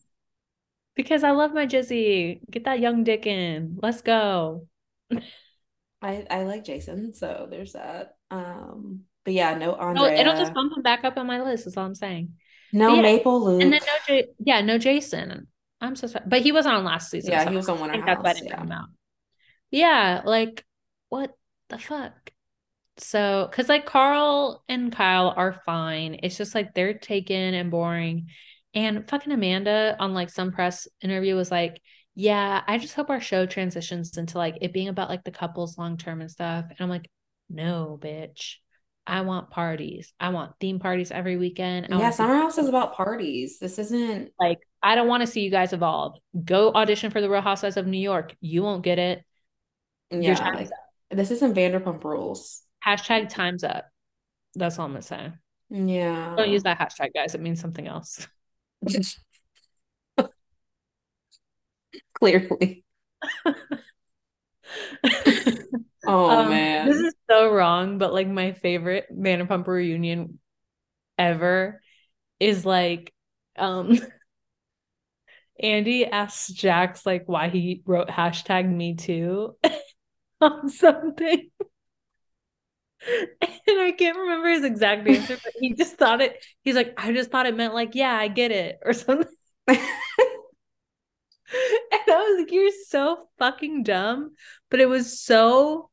Because 0.94 1.24
I 1.24 1.30
love 1.30 1.54
my 1.54 1.66
Jizzy. 1.66 2.40
Get 2.50 2.64
that 2.64 2.80
young 2.80 3.04
dick 3.04 3.26
in. 3.26 3.78
Let's 3.82 4.02
go. 4.02 4.68
I 6.02 6.26
I 6.30 6.42
like 6.44 6.64
Jason, 6.64 7.14
so 7.14 7.46
there's 7.50 7.72
that. 7.72 8.16
Um, 8.30 9.02
but 9.24 9.34
yeah, 9.34 9.54
no 9.54 9.74
Andrea. 9.74 10.10
No, 10.10 10.20
it'll 10.20 10.36
just 10.36 10.54
bump 10.54 10.76
him 10.76 10.82
back 10.82 11.04
up 11.04 11.16
on 11.16 11.26
my 11.26 11.42
list. 11.42 11.66
Is 11.66 11.76
all 11.76 11.86
I'm 11.86 11.94
saying. 11.94 12.32
No 12.72 12.94
yeah, 12.94 13.02
Maple 13.02 13.44
Luke. 13.44 13.62
And 13.62 13.72
then 13.72 13.80
no, 13.80 13.92
J- 14.06 14.28
yeah, 14.38 14.60
no 14.60 14.78
Jason. 14.78 15.46
I'm 15.80 15.96
so 15.96 16.06
sorry, 16.06 16.24
but 16.28 16.42
he 16.42 16.52
was 16.52 16.66
on 16.66 16.84
last 16.84 17.10
season. 17.10 17.32
Yeah, 17.32 17.44
so 17.44 17.50
he 17.50 17.56
was 17.56 17.68
on 17.68 17.80
Winter 17.80 17.98
House. 17.98 18.06
That's 18.06 18.22
why 18.22 18.30
I 18.30 18.32
didn't 18.34 18.48
yeah. 18.48 18.62
him 18.62 18.72
out. 18.72 18.88
Yeah, 19.72 20.22
like 20.24 20.64
what 21.08 21.34
the 21.68 21.78
fuck? 21.78 22.30
So, 22.98 23.48
because 23.50 23.68
like 23.68 23.86
Carl 23.86 24.62
and 24.68 24.92
Kyle 24.92 25.34
are 25.36 25.60
fine. 25.66 26.20
It's 26.22 26.36
just 26.36 26.54
like 26.54 26.74
they're 26.74 26.98
taken 26.98 27.54
and 27.54 27.70
boring. 27.70 28.28
And 28.74 29.08
fucking 29.08 29.32
Amanda 29.32 29.96
on 29.98 30.14
like 30.14 30.30
some 30.30 30.52
press 30.52 30.86
interview 31.00 31.34
was 31.34 31.50
like, 31.50 31.80
yeah, 32.14 32.62
I 32.66 32.78
just 32.78 32.94
hope 32.94 33.10
our 33.10 33.20
show 33.20 33.46
transitions 33.46 34.16
into 34.16 34.38
like 34.38 34.58
it 34.60 34.72
being 34.72 34.88
about 34.88 35.08
like 35.08 35.24
the 35.24 35.30
couples 35.30 35.78
long 35.78 35.96
term 35.96 36.20
and 36.20 36.30
stuff. 36.30 36.66
And 36.68 36.76
I'm 36.78 36.90
like, 36.90 37.10
no, 37.48 37.98
bitch. 38.00 38.56
I 39.06 39.22
want 39.22 39.50
parties. 39.50 40.12
I 40.20 40.28
want 40.28 40.52
theme 40.60 40.78
parties 40.78 41.10
every 41.10 41.36
weekend. 41.36 41.88
I 41.90 41.98
yeah, 41.98 42.10
Summer 42.10 42.36
House 42.36 42.56
is 42.58 42.68
about 42.68 42.94
parties. 42.94 43.58
This 43.58 43.78
isn't 43.78 44.30
like 44.38 44.60
I 44.80 44.94
don't 44.94 45.08
want 45.08 45.22
to 45.22 45.26
see 45.26 45.40
you 45.40 45.50
guys 45.50 45.72
evolve. 45.72 46.18
Go 46.44 46.72
audition 46.72 47.10
for 47.10 47.20
the 47.20 47.28
Real 47.28 47.40
Housewives 47.40 47.76
of 47.76 47.86
New 47.86 47.98
York. 47.98 48.36
You 48.40 48.62
won't 48.62 48.84
get 48.84 49.00
it. 49.00 49.24
Yeah, 50.12 50.50
like, 50.54 50.68
this 51.10 51.30
isn't 51.30 51.54
Vanderpump 51.54 52.04
Rules. 52.04 52.62
Hashtag 52.84 53.28
times 53.28 53.64
up. 53.64 53.86
That's 54.54 54.78
all 54.78 54.86
I'm 54.86 54.92
gonna 54.92 55.02
say. 55.02 55.32
Yeah. 55.70 56.34
Don't 56.36 56.50
use 56.50 56.64
that 56.64 56.78
hashtag, 56.78 57.14
guys. 57.14 57.34
It 57.34 57.40
means 57.40 57.60
something 57.60 57.86
else. 57.86 58.26
Clearly. 62.14 62.84
oh 66.06 66.30
um, 66.30 66.50
man. 66.50 66.88
This 66.88 66.98
is 66.98 67.14
so 67.30 67.52
wrong, 67.52 67.98
but 67.98 68.12
like 68.12 68.28
my 68.28 68.52
favorite 68.52 69.06
Vanderpump 69.12 69.66
reunion 69.66 70.38
ever 71.18 71.80
is 72.40 72.64
like 72.66 73.12
um 73.56 73.98
Andy 75.60 76.06
asks 76.06 76.48
Jax 76.48 77.06
like 77.06 77.24
why 77.26 77.48
he 77.48 77.82
wrote 77.86 78.08
hashtag 78.08 78.68
me 78.68 78.96
too 78.96 79.56
on 80.42 80.68
something. 80.68 81.50
and 83.06 83.80
I 83.80 83.92
can't 83.92 84.16
remember 84.16 84.48
his 84.48 84.64
exact 84.64 85.08
answer, 85.08 85.38
but 85.42 85.52
he 85.58 85.74
just 85.74 85.96
thought 85.96 86.20
it, 86.20 86.44
he's 86.62 86.76
like, 86.76 86.94
I 86.96 87.12
just 87.12 87.30
thought 87.30 87.46
it 87.46 87.56
meant 87.56 87.74
like, 87.74 87.94
yeah, 87.94 88.14
I 88.14 88.28
get 88.28 88.50
it, 88.50 88.78
or 88.84 88.92
something. 88.92 89.26
and 89.68 89.78
I 92.08 92.28
was 92.28 92.40
like, 92.40 92.52
you're 92.52 92.70
so 92.88 93.28
fucking 93.38 93.82
dumb. 93.82 94.32
But 94.70 94.80
it 94.80 94.88
was 94.88 95.20
so 95.20 95.90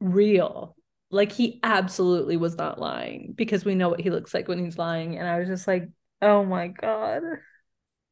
real. 0.00 0.76
Like 1.10 1.32
he 1.32 1.60
absolutely 1.62 2.36
was 2.36 2.56
not 2.56 2.80
lying 2.80 3.34
because 3.36 3.64
we 3.64 3.74
know 3.74 3.88
what 3.88 4.00
he 4.00 4.10
looks 4.10 4.32
like 4.32 4.48
when 4.48 4.64
he's 4.64 4.78
lying. 4.78 5.18
And 5.18 5.28
I 5.28 5.38
was 5.38 5.48
just 5.48 5.68
like, 5.68 5.88
oh 6.22 6.44
my 6.44 6.68
God. 6.68 7.22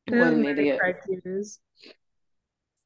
What 0.06 0.32
an 0.32 0.44
idiot. 0.44 0.80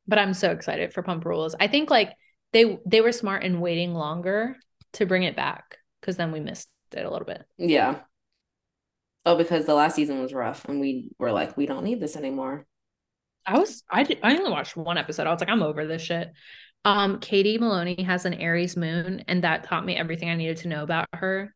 But 0.07 0.19
I'm 0.19 0.35
so 0.35 0.51
excited 0.51 0.93
for 0.93 1.03
Pump 1.03 1.25
Rules. 1.25 1.57
I 1.59 1.67
think 1.67 1.91
like 1.91 2.13
they 2.55 2.79
they 2.87 3.03
were 3.03 3.13
smart 3.13 3.43
in 3.43 3.61
waiting 3.61 3.93
longer 3.93 4.57
to 4.95 5.05
bring 5.05 5.25
it 5.25 5.37
back 5.37 5.79
because 6.01 6.17
then 6.17 6.33
we 6.33 6.41
missed 6.41 6.71
it 6.93 7.05
a 7.05 7.11
little 7.11 7.27
bit. 7.27 7.45
Yeah. 7.59 8.01
Oh, 9.27 9.37
because 9.37 9.67
the 9.67 9.75
last 9.75 9.97
season 9.97 10.21
was 10.21 10.33
rough 10.33 10.65
and 10.67 10.81
we 10.81 11.11
were 11.19 11.33
like, 11.33 11.57
we 11.57 11.67
don't 11.67 11.85
need 11.85 12.01
this 12.01 12.17
anymore. 12.17 12.65
I 13.45 13.59
was 13.59 13.83
I 13.91 14.05
did 14.05 14.21
I 14.23 14.37
only 14.37 14.51
watched 14.51 14.77
one 14.77 14.97
episode. 14.97 15.27
I 15.27 15.33
was 15.33 15.41
like, 15.41 15.51
I'm 15.51 15.63
over 15.63 15.85
this 15.85 16.01
shit. 16.01 16.33
Um, 16.87 17.19
Katie 17.19 17.59
Maloney 17.59 18.03
has 18.03 18.27
an 18.27 18.35
Aries 18.35 18.77
moon, 18.77 19.25
and 19.27 19.43
that 19.43 19.65
taught 19.65 19.87
me 19.87 19.97
everything 19.97 20.29
I 20.29 20.35
needed 20.35 20.59
to 20.59 20.69
know 20.69 20.83
about 20.83 21.09
her 21.15 21.55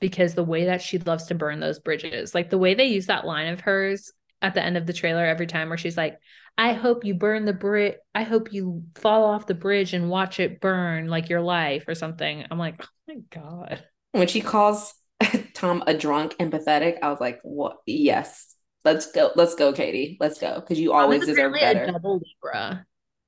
because 0.00 0.34
the 0.34 0.44
way 0.44 0.66
that 0.66 0.82
she 0.82 0.98
loves 0.98 1.26
to 1.26 1.36
burn 1.36 1.60
those 1.60 1.78
bridges, 1.78 2.34
like 2.34 2.50
the 2.50 2.58
way 2.58 2.74
they 2.74 2.86
use 2.86 3.06
that 3.06 3.24
line 3.24 3.52
of 3.52 3.60
hers 3.60 4.12
at 4.42 4.54
the 4.54 4.62
end 4.62 4.76
of 4.76 4.86
the 4.86 4.92
trailer 4.92 5.24
every 5.24 5.46
time 5.46 5.68
where 5.68 5.78
she's 5.78 5.96
like, 5.96 6.18
I 6.58 6.72
hope 6.72 7.04
you 7.04 7.14
burn 7.14 7.44
the 7.44 7.52
bridge. 7.52 7.96
I 8.14 8.22
hope 8.22 8.52
you 8.52 8.84
fall 8.94 9.24
off 9.24 9.46
the 9.46 9.54
bridge 9.54 9.92
and 9.92 10.08
watch 10.08 10.40
it 10.40 10.60
burn 10.60 11.08
like 11.08 11.28
your 11.28 11.42
life 11.42 11.84
or 11.86 11.94
something. 11.94 12.44
I'm 12.50 12.58
like, 12.58 12.76
oh 12.80 12.86
my 13.08 13.16
God. 13.30 13.84
When 14.12 14.28
she 14.28 14.40
calls 14.40 14.94
Tom 15.54 15.82
a 15.86 15.94
drunk 15.94 16.34
and 16.38 16.50
pathetic, 16.50 16.98
I 17.02 17.10
was 17.10 17.20
like, 17.20 17.40
what? 17.42 17.78
Yes. 17.86 18.54
Let's 18.84 19.10
go. 19.10 19.32
Let's 19.34 19.54
go, 19.54 19.72
Katie. 19.72 20.16
Let's 20.20 20.38
go. 20.38 20.60
Because 20.60 20.78
you 20.78 20.92
always 20.92 21.26
deserve 21.26 21.54
better. 21.54 21.84
A 21.84 21.92
double 21.92 22.20
Libra. 22.22 22.86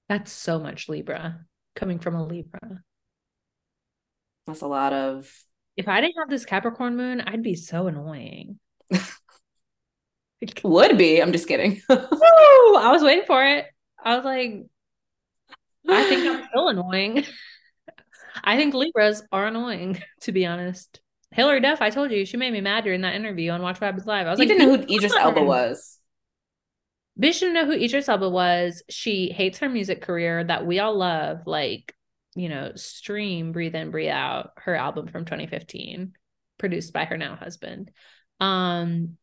That's 0.09 0.33
so 0.33 0.59
much 0.59 0.89
Libra 0.89 1.41
coming 1.75 1.99
from 1.99 2.15
a 2.15 2.25
Libra. 2.25 2.83
That's 4.47 4.63
a 4.63 4.67
lot 4.67 4.93
of. 4.93 5.31
If 5.77 5.89
I 5.89 6.01
didn't 6.01 6.17
have 6.19 6.31
this 6.31 6.47
Capricorn 6.47 6.97
moon, 6.97 7.21
I'd 7.21 7.43
be 7.43 7.55
so 7.55 7.89
annoying. 7.89 8.59
Would 10.65 10.99
be. 10.99 11.21
I'm 11.21 11.33
just 11.33 11.49
kidding. 11.49 11.83
Woo! 11.89 11.97
I 12.77 12.91
was 12.93 13.03
waiting 13.03 13.25
for 13.27 13.45
it. 13.45 13.67
I 14.03 14.17
was 14.17 14.25
like, 14.25 14.67
I 15.89 16.05
think 16.05 16.27
I'm 16.27 16.47
still 16.49 16.69
annoying. 16.69 17.25
I 18.45 18.57
think 18.57 18.75
Libras 18.75 19.23
are 19.33 19.47
annoying, 19.47 20.01
to 20.23 20.33
be 20.33 20.47
honest. 20.47 21.01
Hilary 21.33 21.61
Duff, 21.61 21.83
I 21.83 21.91
told 21.91 22.11
you, 22.11 22.25
she 22.25 22.37
made 22.37 22.53
me 22.53 22.61
mad 22.61 22.85
during 22.85 23.03
that 23.03 23.15
interview 23.15 23.51
on 23.51 23.63
Watch 23.63 23.81
What 23.81 23.87
Happens 23.87 24.07
Live. 24.07 24.27
I 24.27 24.31
was 24.31 24.39
you 24.39 24.47
like, 24.47 24.57
didn't 24.57 24.69
know 24.69 24.77
who 24.77 24.95
Idris 24.95 25.15
Elba 25.15 25.43
was. 25.43 25.99
Bitch 27.21 27.41
didn't 27.41 27.55
know 27.55 27.67
who 27.67 27.73
Idris 27.73 28.09
Elba 28.09 28.31
was. 28.31 28.83
She 28.89 29.31
hates 29.31 29.59
her 29.59 29.69
music 29.69 30.01
career 30.03 30.45
that 30.45 30.67
we 30.67 30.79
all 30.79 30.97
love. 30.97 31.47
Like, 31.47 31.95
you 32.35 32.49
know, 32.49 32.73
stream, 32.77 33.53
breathe 33.53 33.75
in, 33.75 33.91
breathe 33.91 34.11
out, 34.11 34.53
her 34.59 34.75
album 34.75 35.09
from 35.09 35.25
2015, 35.25 36.13
produced 36.59 36.93
by 36.93 37.05
her 37.05 37.19
now 37.19 37.37
husband. 37.37 37.91
Um, 38.41 39.18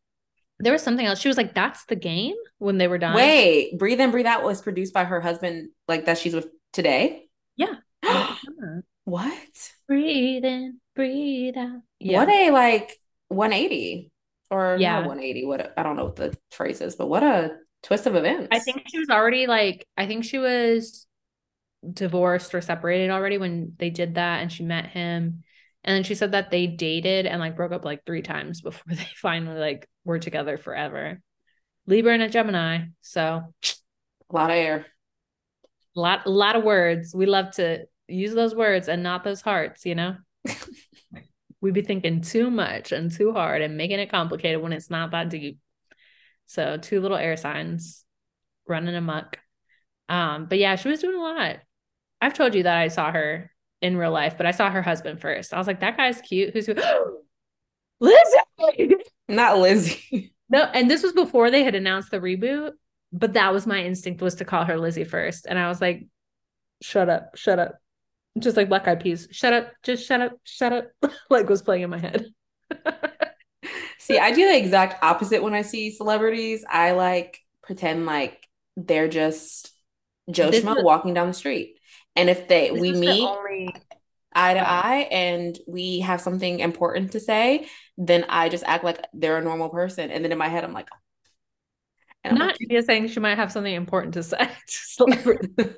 there 0.58 0.72
was 0.72 0.82
something 0.82 1.04
else. 1.04 1.20
She 1.20 1.28
was 1.28 1.36
like, 1.36 1.54
"That's 1.54 1.84
the 1.86 1.96
game." 1.96 2.34
When 2.58 2.78
they 2.78 2.88
were 2.88 2.98
done. 2.98 3.14
Wait, 3.14 3.78
breathe 3.78 4.00
in, 4.00 4.10
breathe 4.10 4.26
out 4.26 4.42
was 4.42 4.62
produced 4.62 4.94
by 4.94 5.04
her 5.04 5.20
husband, 5.20 5.68
like 5.88 6.06
that 6.06 6.16
she's 6.16 6.34
with 6.34 6.48
today. 6.72 7.28
Yeah. 7.56 7.74
Oh, 8.08 8.80
what? 9.04 9.72
Breathe 9.86 10.44
in, 10.44 10.80
breathe 10.94 11.56
out. 11.56 11.82
Yeah. 12.00 12.18
What 12.18 12.28
a 12.28 12.50
like 12.50 12.98
180 13.28 14.10
or 14.50 14.76
yeah, 14.80 14.98
180. 14.98 15.44
What 15.46 15.74
I 15.76 15.82
don't 15.82 15.96
know 15.96 16.04
what 16.04 16.16
the 16.16 16.36
phrase 16.50 16.80
is, 16.80 16.96
but 16.96 17.08
what 17.08 17.22
a 17.22 17.56
twist 17.82 18.06
of 18.06 18.16
events. 18.16 18.48
I 18.50 18.58
think 18.58 18.82
she 18.88 18.98
was 18.98 19.08
already 19.10 19.46
like, 19.46 19.86
I 19.96 20.06
think 20.06 20.24
she 20.24 20.38
was 20.38 21.06
divorced 21.92 22.54
or 22.54 22.60
separated 22.60 23.10
already 23.10 23.38
when 23.38 23.74
they 23.78 23.90
did 23.90 24.16
that, 24.16 24.42
and 24.42 24.50
she 24.50 24.64
met 24.64 24.86
him 24.86 25.44
and 25.86 25.94
then 25.94 26.02
she 26.02 26.16
said 26.16 26.32
that 26.32 26.50
they 26.50 26.66
dated 26.66 27.26
and 27.26 27.40
like 27.40 27.56
broke 27.56 27.70
up 27.70 27.84
like 27.84 28.04
three 28.04 28.22
times 28.22 28.60
before 28.60 28.82
they 28.94 29.08
finally 29.16 29.58
like 29.58 29.88
were 30.04 30.18
together 30.18 30.58
forever. 30.58 31.20
Libra 31.86 32.12
and 32.12 32.22
a 32.22 32.28
Gemini. 32.28 32.86
So 33.00 33.54
a 33.62 34.34
lot 34.34 34.50
of 34.50 34.56
air. 34.56 34.86
A 35.96 36.00
lot, 36.00 36.26
a 36.26 36.30
lot 36.30 36.56
of 36.56 36.64
words. 36.64 37.14
We 37.14 37.26
love 37.26 37.52
to 37.52 37.86
use 38.08 38.34
those 38.34 38.54
words 38.54 38.88
and 38.88 39.02
not 39.02 39.22
those 39.22 39.40
hearts, 39.40 39.86
you 39.86 39.94
know? 39.94 40.16
We'd 41.60 41.74
be 41.74 41.82
thinking 41.82 42.20
too 42.20 42.50
much 42.50 42.90
and 42.90 43.10
too 43.10 43.32
hard 43.32 43.62
and 43.62 43.76
making 43.76 44.00
it 44.00 44.10
complicated 44.10 44.60
when 44.60 44.72
it's 44.72 44.90
not 44.90 45.12
that 45.12 45.30
deep. 45.30 45.58
So 46.46 46.76
two 46.76 47.00
little 47.00 47.16
air 47.16 47.36
signs 47.36 48.04
running 48.66 48.94
amok. 48.94 49.38
Um, 50.08 50.46
but 50.46 50.58
yeah, 50.58 50.74
she 50.74 50.88
was 50.88 51.00
doing 51.00 51.16
a 51.16 51.22
lot. 51.22 51.56
I've 52.20 52.34
told 52.34 52.54
you 52.54 52.64
that 52.64 52.76
I 52.76 52.88
saw 52.88 53.10
her 53.12 53.50
in 53.82 53.96
real 53.96 54.10
life, 54.10 54.36
but 54.36 54.46
I 54.46 54.50
saw 54.50 54.70
her 54.70 54.82
husband 54.82 55.20
first. 55.20 55.52
I 55.52 55.58
was 55.58 55.66
like, 55.66 55.80
that 55.80 55.96
guy's 55.96 56.20
cute. 56.20 56.52
Who's 56.52 56.66
who? 56.66 56.74
Lizzie? 58.00 58.96
Not 59.28 59.58
Lizzie. 59.58 60.32
No, 60.48 60.62
and 60.62 60.90
this 60.90 61.02
was 61.02 61.12
before 61.12 61.50
they 61.50 61.64
had 61.64 61.74
announced 61.74 62.10
the 62.10 62.20
reboot, 62.20 62.72
but 63.12 63.32
that 63.32 63.52
was 63.52 63.66
my 63.66 63.82
instinct 63.82 64.22
was 64.22 64.36
to 64.36 64.44
call 64.44 64.64
her 64.64 64.78
Lizzie 64.78 65.04
first. 65.04 65.46
And 65.46 65.58
I 65.58 65.68
was 65.68 65.80
like, 65.80 66.06
shut 66.82 67.08
up, 67.08 67.36
shut 67.36 67.58
up. 67.58 67.76
Just 68.38 68.56
like 68.56 68.68
Black 68.68 68.86
Eyed 68.86 69.00
Peas, 69.00 69.28
shut 69.30 69.52
up, 69.52 69.72
just 69.82 70.06
shut 70.06 70.20
up, 70.20 70.32
shut 70.44 70.72
up. 70.72 70.88
like 71.30 71.48
was 71.48 71.62
playing 71.62 71.82
in 71.82 71.90
my 71.90 71.98
head. 71.98 72.26
see, 73.98 74.18
I 74.18 74.30
do 74.30 74.46
the 74.46 74.56
exact 74.56 75.02
opposite 75.02 75.42
when 75.42 75.54
I 75.54 75.62
see 75.62 75.90
celebrities. 75.90 76.64
I 76.68 76.92
like 76.92 77.40
pretend 77.62 78.06
like 78.06 78.46
they're 78.76 79.08
just 79.08 79.72
Joe 80.30 80.50
Schmo 80.50 80.82
walking 80.84 81.14
down 81.14 81.28
the 81.28 81.34
street. 81.34 81.75
And 82.16 82.30
if 82.30 82.48
they 82.48 82.70
this 82.70 82.80
we 82.80 82.92
meet 82.92 83.06
the 83.06 83.28
only... 83.28 83.74
eye 84.34 84.54
to 84.54 84.68
eye 84.68 85.08
and 85.10 85.58
we 85.66 86.00
have 86.00 86.20
something 86.20 86.60
important 86.60 87.12
to 87.12 87.20
say, 87.20 87.68
then 87.96 88.24
I 88.28 88.48
just 88.48 88.64
act 88.66 88.84
like 88.84 89.04
they're 89.12 89.38
a 89.38 89.44
normal 89.44 89.68
person. 89.68 90.10
And 90.10 90.24
then 90.24 90.32
in 90.32 90.38
my 90.38 90.48
head, 90.48 90.64
I'm 90.64 90.72
like, 90.72 90.88
I'm 92.24 92.34
not 92.36 92.56
like, 92.68 92.84
saying 92.84 93.08
she 93.08 93.20
might 93.20 93.36
have 93.36 93.52
something 93.52 93.72
important 93.72 94.14
to 94.14 94.22
say. 94.22 94.50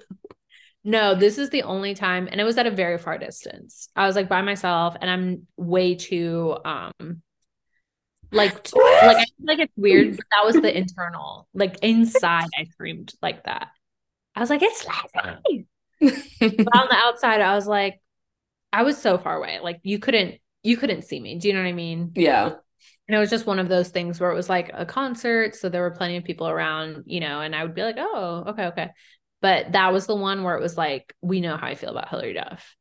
No, 0.85 1.15
this 1.15 1.36
is 1.36 1.51
the 1.51 1.65
only 1.65 1.94
time, 1.94 2.28
and 2.31 2.40
it 2.40 2.44
was 2.44 2.56
at 2.56 2.66
a 2.66 2.70
very 2.70 2.97
far 2.97 3.19
distance. 3.19 3.90
I 3.94 4.06
was 4.06 4.16
like 4.16 4.27
by 4.27 4.40
myself, 4.40 4.97
and 4.98 5.10
I'm 5.10 5.47
way 5.59 5.97
too 5.97 6.56
um 6.65 7.23
like 8.31 8.55
like 8.74 9.16
I 9.16 9.24
feel 9.24 9.47
like 9.47 9.59
it's 9.59 9.73
weird, 9.77 10.16
but 10.16 10.24
that 10.31 10.47
was 10.47 10.55
the 10.55 10.74
internal. 10.74 11.48
Like 11.52 11.78
inside, 11.82 12.48
I 12.59 12.65
screamed 12.65 13.12
like 13.20 13.44
that. 13.44 13.69
I 14.35 14.40
was 14.40 14.51
like, 14.51 14.62
it's 14.62 14.86
Leslie. 15.15 15.66
But 16.00 16.10
on 16.10 16.88
the 16.88 16.96
outside, 16.96 17.40
I 17.40 17.54
was 17.54 17.66
like, 17.66 18.00
I 18.72 18.82
was 18.82 18.98
so 19.00 19.18
far 19.18 19.36
away. 19.36 19.58
Like 19.62 19.80
you 19.82 19.98
couldn't 19.98 20.36
you 20.62 20.76
couldn't 20.76 21.02
see 21.02 21.20
me. 21.20 21.38
Do 21.38 21.48
you 21.48 21.54
know 21.54 21.60
what 21.60 21.68
I 21.68 21.72
mean? 21.72 22.12
Yeah. 22.14 22.52
And 23.08 23.16
it 23.16 23.18
was 23.18 23.30
just 23.30 23.46
one 23.46 23.58
of 23.58 23.68
those 23.68 23.88
things 23.88 24.20
where 24.20 24.30
it 24.30 24.34
was 24.34 24.50
like 24.50 24.70
a 24.74 24.84
concert. 24.84 25.54
So 25.54 25.68
there 25.68 25.80
were 25.80 25.92
plenty 25.92 26.18
of 26.18 26.24
people 26.24 26.48
around, 26.48 27.04
you 27.06 27.20
know, 27.20 27.40
and 27.40 27.56
I 27.56 27.64
would 27.64 27.74
be 27.74 27.82
like, 27.82 27.96
oh, 27.98 28.44
okay, 28.48 28.66
okay. 28.66 28.90
But 29.40 29.72
that 29.72 29.92
was 29.92 30.06
the 30.06 30.14
one 30.14 30.42
where 30.42 30.56
it 30.56 30.60
was 30.60 30.76
like, 30.76 31.14
we 31.22 31.40
know 31.40 31.56
how 31.56 31.68
I 31.68 31.74
feel 31.74 31.90
about 31.90 32.08
Hilary 32.08 32.34
Duff. 32.34 32.76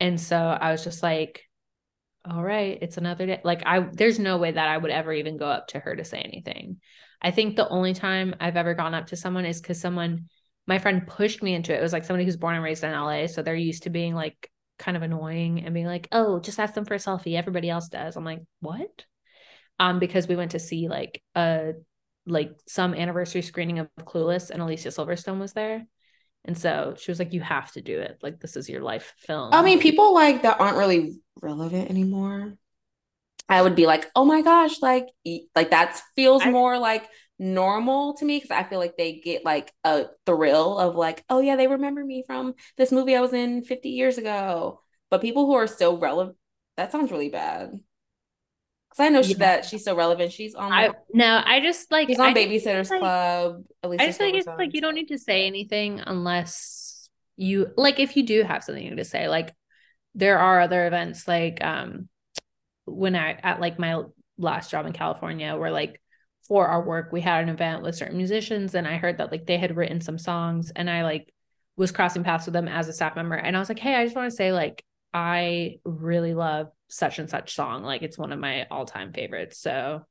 And 0.00 0.18
so 0.18 0.36
I 0.36 0.72
was 0.72 0.82
just 0.82 1.02
like, 1.02 1.42
all 2.24 2.42
right, 2.42 2.78
it's 2.80 2.96
another 2.96 3.26
day. 3.26 3.40
Like 3.44 3.62
I 3.66 3.80
there's 3.80 4.18
no 4.18 4.38
way 4.38 4.52
that 4.52 4.68
I 4.68 4.78
would 4.78 4.90
ever 4.90 5.12
even 5.12 5.36
go 5.36 5.46
up 5.46 5.68
to 5.68 5.80
her 5.80 5.94
to 5.96 6.04
say 6.04 6.18
anything. 6.18 6.78
I 7.20 7.30
think 7.30 7.56
the 7.56 7.68
only 7.68 7.94
time 7.94 8.34
I've 8.40 8.56
ever 8.56 8.74
gone 8.74 8.94
up 8.94 9.08
to 9.08 9.16
someone 9.16 9.44
is 9.44 9.60
because 9.60 9.80
someone 9.80 10.28
my 10.66 10.78
friend 10.78 11.06
pushed 11.06 11.42
me 11.42 11.54
into 11.54 11.74
it. 11.74 11.78
It 11.78 11.82
was 11.82 11.92
like 11.92 12.04
somebody 12.04 12.24
who's 12.24 12.36
born 12.36 12.54
and 12.54 12.64
raised 12.64 12.84
in 12.84 12.92
LA. 12.92 13.26
So 13.26 13.42
they're 13.42 13.54
used 13.54 13.84
to 13.84 13.90
being 13.90 14.14
like 14.14 14.50
kind 14.78 14.96
of 14.96 15.02
annoying 15.02 15.64
and 15.64 15.74
being 15.74 15.86
like, 15.86 16.08
oh, 16.12 16.40
just 16.40 16.60
ask 16.60 16.74
them 16.74 16.84
for 16.84 16.94
a 16.94 16.98
selfie. 16.98 17.36
Everybody 17.36 17.68
else 17.68 17.88
does. 17.88 18.16
I'm 18.16 18.24
like, 18.24 18.42
what? 18.60 19.04
Um, 19.78 19.98
because 19.98 20.28
we 20.28 20.36
went 20.36 20.52
to 20.52 20.58
see 20.58 20.88
like 20.88 21.22
a 21.34 21.72
like 22.26 22.52
some 22.68 22.94
anniversary 22.94 23.42
screening 23.42 23.80
of 23.80 23.88
Clueless 24.00 24.50
and 24.50 24.62
Alicia 24.62 24.88
Silverstone 24.88 25.40
was 25.40 25.52
there. 25.52 25.84
And 26.44 26.58
so 26.58 26.94
she 26.98 27.10
was 27.10 27.18
like, 27.18 27.32
You 27.32 27.40
have 27.40 27.72
to 27.72 27.82
do 27.82 28.00
it. 28.00 28.18
Like, 28.22 28.40
this 28.40 28.56
is 28.56 28.68
your 28.68 28.82
life 28.82 29.14
film. 29.18 29.50
I 29.52 29.62
mean, 29.62 29.80
people 29.80 30.14
like 30.14 30.42
that 30.42 30.60
aren't 30.60 30.76
really 30.76 31.20
relevant 31.40 31.90
anymore. 31.90 32.54
I 33.48 33.62
would 33.62 33.74
be 33.74 33.86
like, 33.86 34.10
Oh 34.16 34.24
my 34.24 34.42
gosh, 34.42 34.80
like, 34.80 35.06
like 35.54 35.70
that 35.70 36.00
feels 36.16 36.42
I, 36.42 36.50
more 36.50 36.78
like 36.78 37.06
normal 37.38 38.14
to 38.14 38.24
me 38.24 38.36
because 38.36 38.50
I 38.50 38.62
feel 38.62 38.78
like 38.78 38.96
they 38.96 39.20
get 39.20 39.44
like 39.44 39.72
a 39.84 40.06
thrill 40.26 40.78
of 40.78 40.94
like, 40.94 41.24
Oh 41.28 41.40
yeah, 41.40 41.56
they 41.56 41.66
remember 41.66 42.04
me 42.04 42.24
from 42.26 42.54
this 42.76 42.92
movie 42.92 43.16
I 43.16 43.20
was 43.20 43.32
in 43.32 43.64
50 43.64 43.88
years 43.90 44.18
ago. 44.18 44.80
But 45.10 45.20
people 45.20 45.46
who 45.46 45.54
are 45.54 45.66
still 45.66 45.98
relevant, 45.98 46.36
that 46.76 46.92
sounds 46.92 47.10
really 47.10 47.28
bad. 47.28 47.78
Because 48.92 49.06
I 49.06 49.08
know 49.08 49.20
yeah. 49.20 49.36
that 49.38 49.64
she's 49.64 49.84
so 49.84 49.96
relevant. 49.96 50.32
She's 50.32 50.54
on. 50.54 50.70
I, 50.70 50.90
no, 51.14 51.42
I 51.44 51.60
just 51.60 51.90
like 51.90 52.08
she's 52.08 52.18
on 52.18 52.34
Babysitters 52.34 52.90
like, 52.90 53.00
Club. 53.00 53.64
I 53.82 54.06
just 54.06 54.18
think 54.18 54.36
it's 54.36 54.46
like 54.46 54.74
you 54.74 54.82
don't 54.82 54.94
need 54.94 55.08
to 55.08 55.18
say 55.18 55.46
anything 55.46 56.00
unless 56.00 57.08
you 57.36 57.68
like 57.76 58.00
if 58.00 58.16
you 58.16 58.24
do 58.24 58.42
have 58.42 58.62
something 58.62 58.96
to 58.96 59.04
say. 59.04 59.28
Like 59.28 59.54
there 60.14 60.38
are 60.38 60.60
other 60.60 60.86
events 60.86 61.26
like 61.26 61.64
um 61.64 62.08
when 62.84 63.16
I 63.16 63.32
at 63.42 63.60
like 63.60 63.78
my 63.78 64.02
last 64.36 64.70
job 64.70 64.84
in 64.84 64.92
California 64.92 65.56
where 65.56 65.70
like 65.70 66.01
for 66.52 66.66
our 66.66 66.84
work 66.84 67.10
we 67.12 67.22
had 67.22 67.42
an 67.42 67.48
event 67.48 67.82
with 67.82 67.94
certain 67.94 68.18
musicians 68.18 68.74
and 68.74 68.86
I 68.86 68.98
heard 68.98 69.16
that 69.16 69.32
like 69.32 69.46
they 69.46 69.56
had 69.56 69.74
written 69.74 70.02
some 70.02 70.18
songs 70.18 70.70
and 70.76 70.90
I 70.90 71.02
like 71.02 71.32
was 71.78 71.92
crossing 71.92 72.24
paths 72.24 72.44
with 72.44 72.52
them 72.52 72.68
as 72.68 72.86
a 72.88 72.92
staff 72.92 73.16
member 73.16 73.36
and 73.36 73.56
I 73.56 73.58
was 73.58 73.70
like, 73.70 73.78
hey, 73.78 73.94
I 73.94 74.04
just 74.04 74.14
want 74.14 74.30
to 74.30 74.36
say 74.36 74.52
like 74.52 74.84
I 75.14 75.78
really 75.86 76.34
love 76.34 76.66
such 76.88 77.18
and 77.18 77.30
such 77.30 77.54
song. 77.54 77.84
Like 77.84 78.02
it's 78.02 78.18
one 78.18 78.34
of 78.34 78.38
my 78.38 78.66
all 78.70 78.84
time 78.84 79.14
favorites. 79.14 79.60
So, 79.60 80.02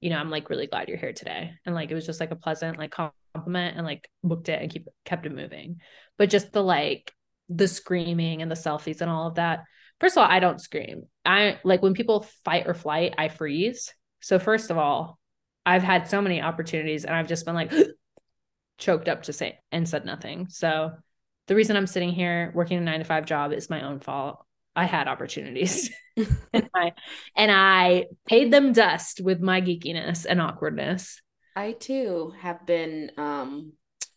you 0.00 0.10
know, 0.10 0.18
I'm 0.18 0.30
like 0.30 0.50
really 0.50 0.68
glad 0.68 0.86
you're 0.86 0.98
here 0.98 1.12
today. 1.12 1.50
And 1.66 1.74
like 1.74 1.90
it 1.90 1.96
was 1.96 2.06
just 2.06 2.20
like 2.20 2.30
a 2.30 2.36
pleasant 2.36 2.78
like 2.78 2.92
compliment 2.92 3.76
and 3.76 3.84
like 3.84 4.08
booked 4.22 4.48
it 4.48 4.62
and 4.62 4.70
keep 4.70 4.86
kept 5.04 5.26
it 5.26 5.34
moving. 5.34 5.80
But 6.16 6.30
just 6.30 6.52
the 6.52 6.62
like 6.62 7.12
the 7.48 7.66
screaming 7.66 8.40
and 8.40 8.48
the 8.48 8.54
selfies 8.54 9.00
and 9.00 9.10
all 9.10 9.26
of 9.26 9.34
that. 9.34 9.64
First 9.98 10.16
of 10.16 10.22
all, 10.22 10.30
I 10.30 10.38
don't 10.38 10.60
scream. 10.60 11.08
I 11.24 11.58
like 11.64 11.82
when 11.82 11.94
people 11.94 12.24
fight 12.44 12.68
or 12.68 12.74
flight, 12.74 13.16
I 13.18 13.26
freeze. 13.26 13.92
So 14.20 14.38
first 14.38 14.70
of 14.70 14.78
all, 14.78 15.17
I've 15.68 15.82
had 15.82 16.08
so 16.08 16.22
many 16.22 16.40
opportunities 16.40 17.04
and 17.04 17.14
I've 17.14 17.28
just 17.28 17.44
been 17.44 17.54
like 17.54 17.70
choked 18.78 19.06
up 19.06 19.24
to 19.24 19.34
say 19.34 19.58
and 19.70 19.86
said 19.86 20.06
nothing. 20.06 20.48
So 20.48 20.92
the 21.46 21.54
reason 21.54 21.76
I'm 21.76 21.86
sitting 21.86 22.10
here 22.10 22.52
working 22.54 22.78
a 22.78 22.80
nine 22.80 23.00
to 23.00 23.04
five 23.04 23.26
job 23.26 23.52
is 23.52 23.68
my 23.68 23.82
own 23.82 24.00
fault. 24.00 24.42
I 24.74 24.86
had 24.86 25.08
opportunities 25.08 25.90
and, 26.54 26.70
I, 26.74 26.92
and 27.36 27.52
I 27.52 28.06
paid 28.26 28.50
them 28.50 28.72
dust 28.72 29.20
with 29.22 29.40
my 29.40 29.60
geekiness 29.60 30.24
and 30.26 30.40
awkwardness. 30.40 31.20
I 31.54 31.72
too 31.72 32.32
have 32.40 32.64
been 32.64 33.10
um 33.18 33.72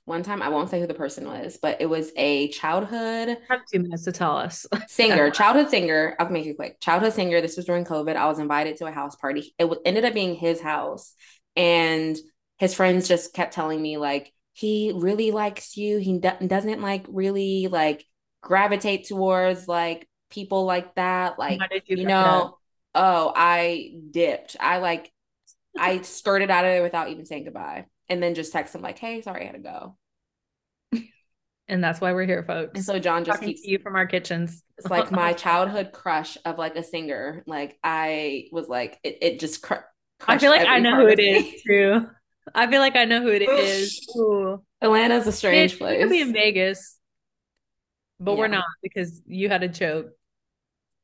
one 0.06 0.24
time 0.24 0.42
I 0.42 0.50
won't 0.50 0.70
say 0.70 0.80
who 0.80 0.88
the 0.88 0.94
person 0.94 1.26
was, 1.26 1.60
but 1.62 1.80
it 1.80 1.86
was 1.86 2.12
a 2.16 2.50
childhood 2.50 3.38
have 3.50 3.62
two 3.72 3.80
minutes 3.80 4.04
to 4.06 4.12
tell 4.12 4.36
us. 4.36 4.66
singer, 4.88 5.30
childhood 5.30 5.70
singer. 5.70 6.16
I'll 6.20 6.30
make 6.30 6.46
it 6.46 6.56
quick. 6.56 6.80
Childhood 6.80 7.14
singer. 7.14 7.40
This 7.40 7.56
was 7.56 7.66
during 7.66 7.86
COVID. 7.86 8.16
I 8.16 8.26
was 8.28 8.40
invited 8.40 8.78
to 8.78 8.88
a 8.88 8.92
house 8.92 9.16
party. 9.16 9.54
It 9.58 9.72
ended 9.86 10.06
up 10.06 10.14
being 10.14 10.36
his 10.36 10.60
house. 10.62 11.14
And 11.56 12.18
his 12.58 12.74
friends 12.74 13.08
just 13.08 13.34
kept 13.34 13.54
telling 13.54 13.82
me 13.82 13.98
like 13.98 14.32
he 14.54 14.94
really 14.96 15.32
likes 15.32 15.78
you. 15.78 15.98
He 15.98 16.20
do- 16.20 16.48
doesn't 16.48 16.82
like 16.82 17.06
really 17.08 17.68
like 17.68 18.06
gravitate 18.42 19.08
towards 19.08 19.68
like 19.68 20.08
people 20.30 20.66
like 20.66 20.96
that. 20.96 21.40
Like, 21.40 21.60
you, 21.86 21.98
you 21.98 22.06
know, 22.06 22.58
oh, 22.94 23.34
I 23.36 23.94
dipped. 24.12 24.58
I 24.60 24.78
like, 24.78 25.12
I 25.78 26.02
skirted 26.02 26.50
out 26.52 26.66
of 26.66 26.72
there 26.72 26.84
without 26.84 27.10
even 27.10 27.26
saying 27.26 27.46
goodbye. 27.46 27.86
And 28.10 28.22
then 28.22 28.36
just 28.36 28.52
text 28.52 28.76
him 28.76 28.82
like, 28.82 29.00
hey, 29.00 29.22
sorry, 29.22 29.44
I 29.44 29.46
had 29.46 29.56
to 29.56 29.60
go. 29.60 29.98
And 31.72 31.82
that's 31.82 32.02
why 32.02 32.12
we're 32.12 32.26
here, 32.26 32.44
folks. 32.44 32.72
And 32.76 32.84
so 32.84 33.00
John 33.00 33.24
just 33.24 33.40
Talking 33.40 33.56
keeps 33.56 33.66
you 33.66 33.80
from 33.80 33.96
our 33.96 34.06
kitchens. 34.06 34.62
It's 34.78 34.90
like 34.90 35.10
my 35.10 35.32
childhood 35.48 35.94
crush 35.94 36.38
of 36.44 36.58
like 36.58 36.76
a 36.76 36.84
singer. 36.84 37.44
Like 37.48 37.80
I 37.82 38.48
was 38.52 38.68
like, 38.68 39.00
it, 39.04 39.20
it 39.22 39.40
just 39.40 39.62
cr- 39.62 39.76
I 40.28 40.38
feel 40.38 40.52
like 40.52 40.68
I 40.68 40.80
know 40.80 40.96
who 40.96 41.08
it 41.08 41.20
is 41.20 41.62
too. 41.64 42.08
I 42.54 42.68
feel 42.68 42.80
like 42.80 42.96
I 42.96 43.06
know 43.06 43.22
who 43.22 43.30
it 43.30 43.44
is. 43.44 44.08
Ooh. 44.18 44.62
Atlanta's 44.82 45.28
a 45.28 45.32
strange 45.32 45.74
it, 45.74 45.80
place. 45.80 45.98
We 45.98 46.04
could 46.04 46.10
be 46.10 46.22
in 46.22 46.34
Vegas, 46.34 46.98
but 48.20 48.32
yeah. 48.32 48.38
we're 48.38 48.48
not 48.48 48.66
because 48.82 49.22
you 49.26 49.50
had 49.50 49.64
a 49.64 49.70
choke. 49.70 50.08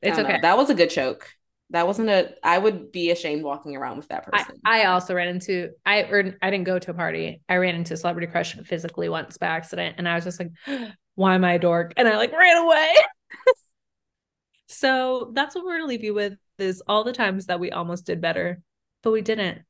It's 0.01 0.17
okay. 0.17 0.33
Know. 0.33 0.41
That 0.41 0.57
was 0.57 0.69
a 0.69 0.75
good 0.75 0.89
choke. 0.89 1.29
That 1.71 1.85
wasn't 1.85 2.09
a. 2.09 2.33
I 2.43 2.57
would 2.57 2.91
be 2.91 3.11
ashamed 3.11 3.43
walking 3.43 3.75
around 3.75 3.97
with 3.97 4.07
that 4.07 4.25
person. 4.25 4.59
I, 4.65 4.83
I 4.83 4.85
also 4.85 5.13
ran 5.13 5.27
into. 5.27 5.71
I 5.85 6.03
or 6.03 6.37
I 6.41 6.49
didn't 6.49 6.65
go 6.65 6.79
to 6.79 6.91
a 6.91 6.93
party. 6.93 7.41
I 7.49 7.57
ran 7.57 7.75
into 7.75 7.93
a 7.93 7.97
Celebrity 7.97 8.27
Crush 8.27 8.55
physically 8.55 9.09
once 9.09 9.37
by 9.37 9.47
accident, 9.47 9.95
and 9.97 10.07
I 10.07 10.15
was 10.15 10.23
just 10.23 10.39
like, 10.39 10.51
"Why 11.15 11.35
am 11.35 11.43
I 11.43 11.53
a 11.53 11.59
dork?" 11.59 11.93
And 11.97 12.07
I 12.07 12.17
like 12.17 12.31
ran 12.31 12.57
away. 12.57 12.93
so 14.67 15.31
that's 15.33 15.55
what 15.55 15.65
we're 15.65 15.77
gonna 15.77 15.89
leave 15.89 16.03
you 16.03 16.13
with: 16.13 16.37
is 16.57 16.81
all 16.87 17.03
the 17.03 17.13
times 17.13 17.47
that 17.47 17.59
we 17.59 17.71
almost 17.71 18.05
did 18.05 18.21
better, 18.21 18.61
but 19.03 19.11
we 19.11 19.21
didn't. 19.21 19.61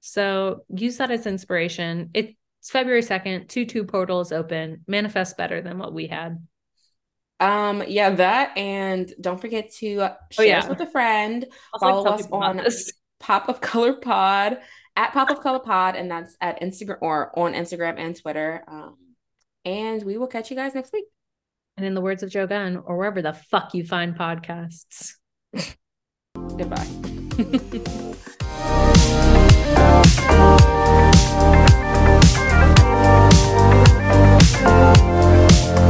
So 0.00 0.64
use 0.68 0.98
that 0.98 1.10
as 1.10 1.26
inspiration. 1.26 2.10
It's 2.14 2.34
February 2.70 3.02
second. 3.02 3.48
Two 3.48 3.64
two 3.64 3.84
portals 3.84 4.32
open. 4.32 4.84
Manifest 4.86 5.36
better 5.36 5.62
than 5.62 5.78
what 5.78 5.92
we 5.92 6.06
had. 6.06 6.46
Um, 7.40 7.82
yeah, 7.86 8.10
that 8.10 8.56
and 8.56 9.12
don't 9.20 9.40
forget 9.40 9.72
to 9.78 9.96
oh, 9.96 10.16
share 10.30 10.44
oh, 10.44 10.48
yeah. 10.48 10.58
us 10.60 10.68
with 10.68 10.80
a 10.80 10.86
friend. 10.86 11.46
Follow 11.80 12.06
us 12.06 12.26
on 12.30 12.60
Pop 13.20 13.48
of 13.48 13.60
Color 13.60 13.94
Pod 13.94 14.58
at 14.96 15.12
Pop 15.12 15.30
of 15.30 15.40
Color 15.40 15.60
Pod, 15.60 15.96
and 15.96 16.10
that's 16.10 16.36
at 16.40 16.60
Instagram 16.60 16.98
or 17.00 17.36
on 17.38 17.54
Instagram 17.54 17.98
and 17.98 18.18
Twitter. 18.20 18.62
Um, 18.68 18.96
and 19.64 20.02
we 20.02 20.18
will 20.18 20.26
catch 20.26 20.50
you 20.50 20.56
guys 20.56 20.74
next 20.74 20.92
week. 20.92 21.06
And 21.76 21.84
in 21.84 21.94
the 21.94 22.00
words 22.00 22.22
of 22.22 22.30
Joe 22.30 22.46
Gunn, 22.46 22.76
or 22.76 22.96
wherever 22.96 23.20
the 23.20 23.32
fuck 23.32 23.74
you 23.74 23.84
find 23.84 24.16
podcasts. 24.16 25.14
Goodbye. 26.34 26.86
Thank 28.56 28.88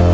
you. 0.08 0.13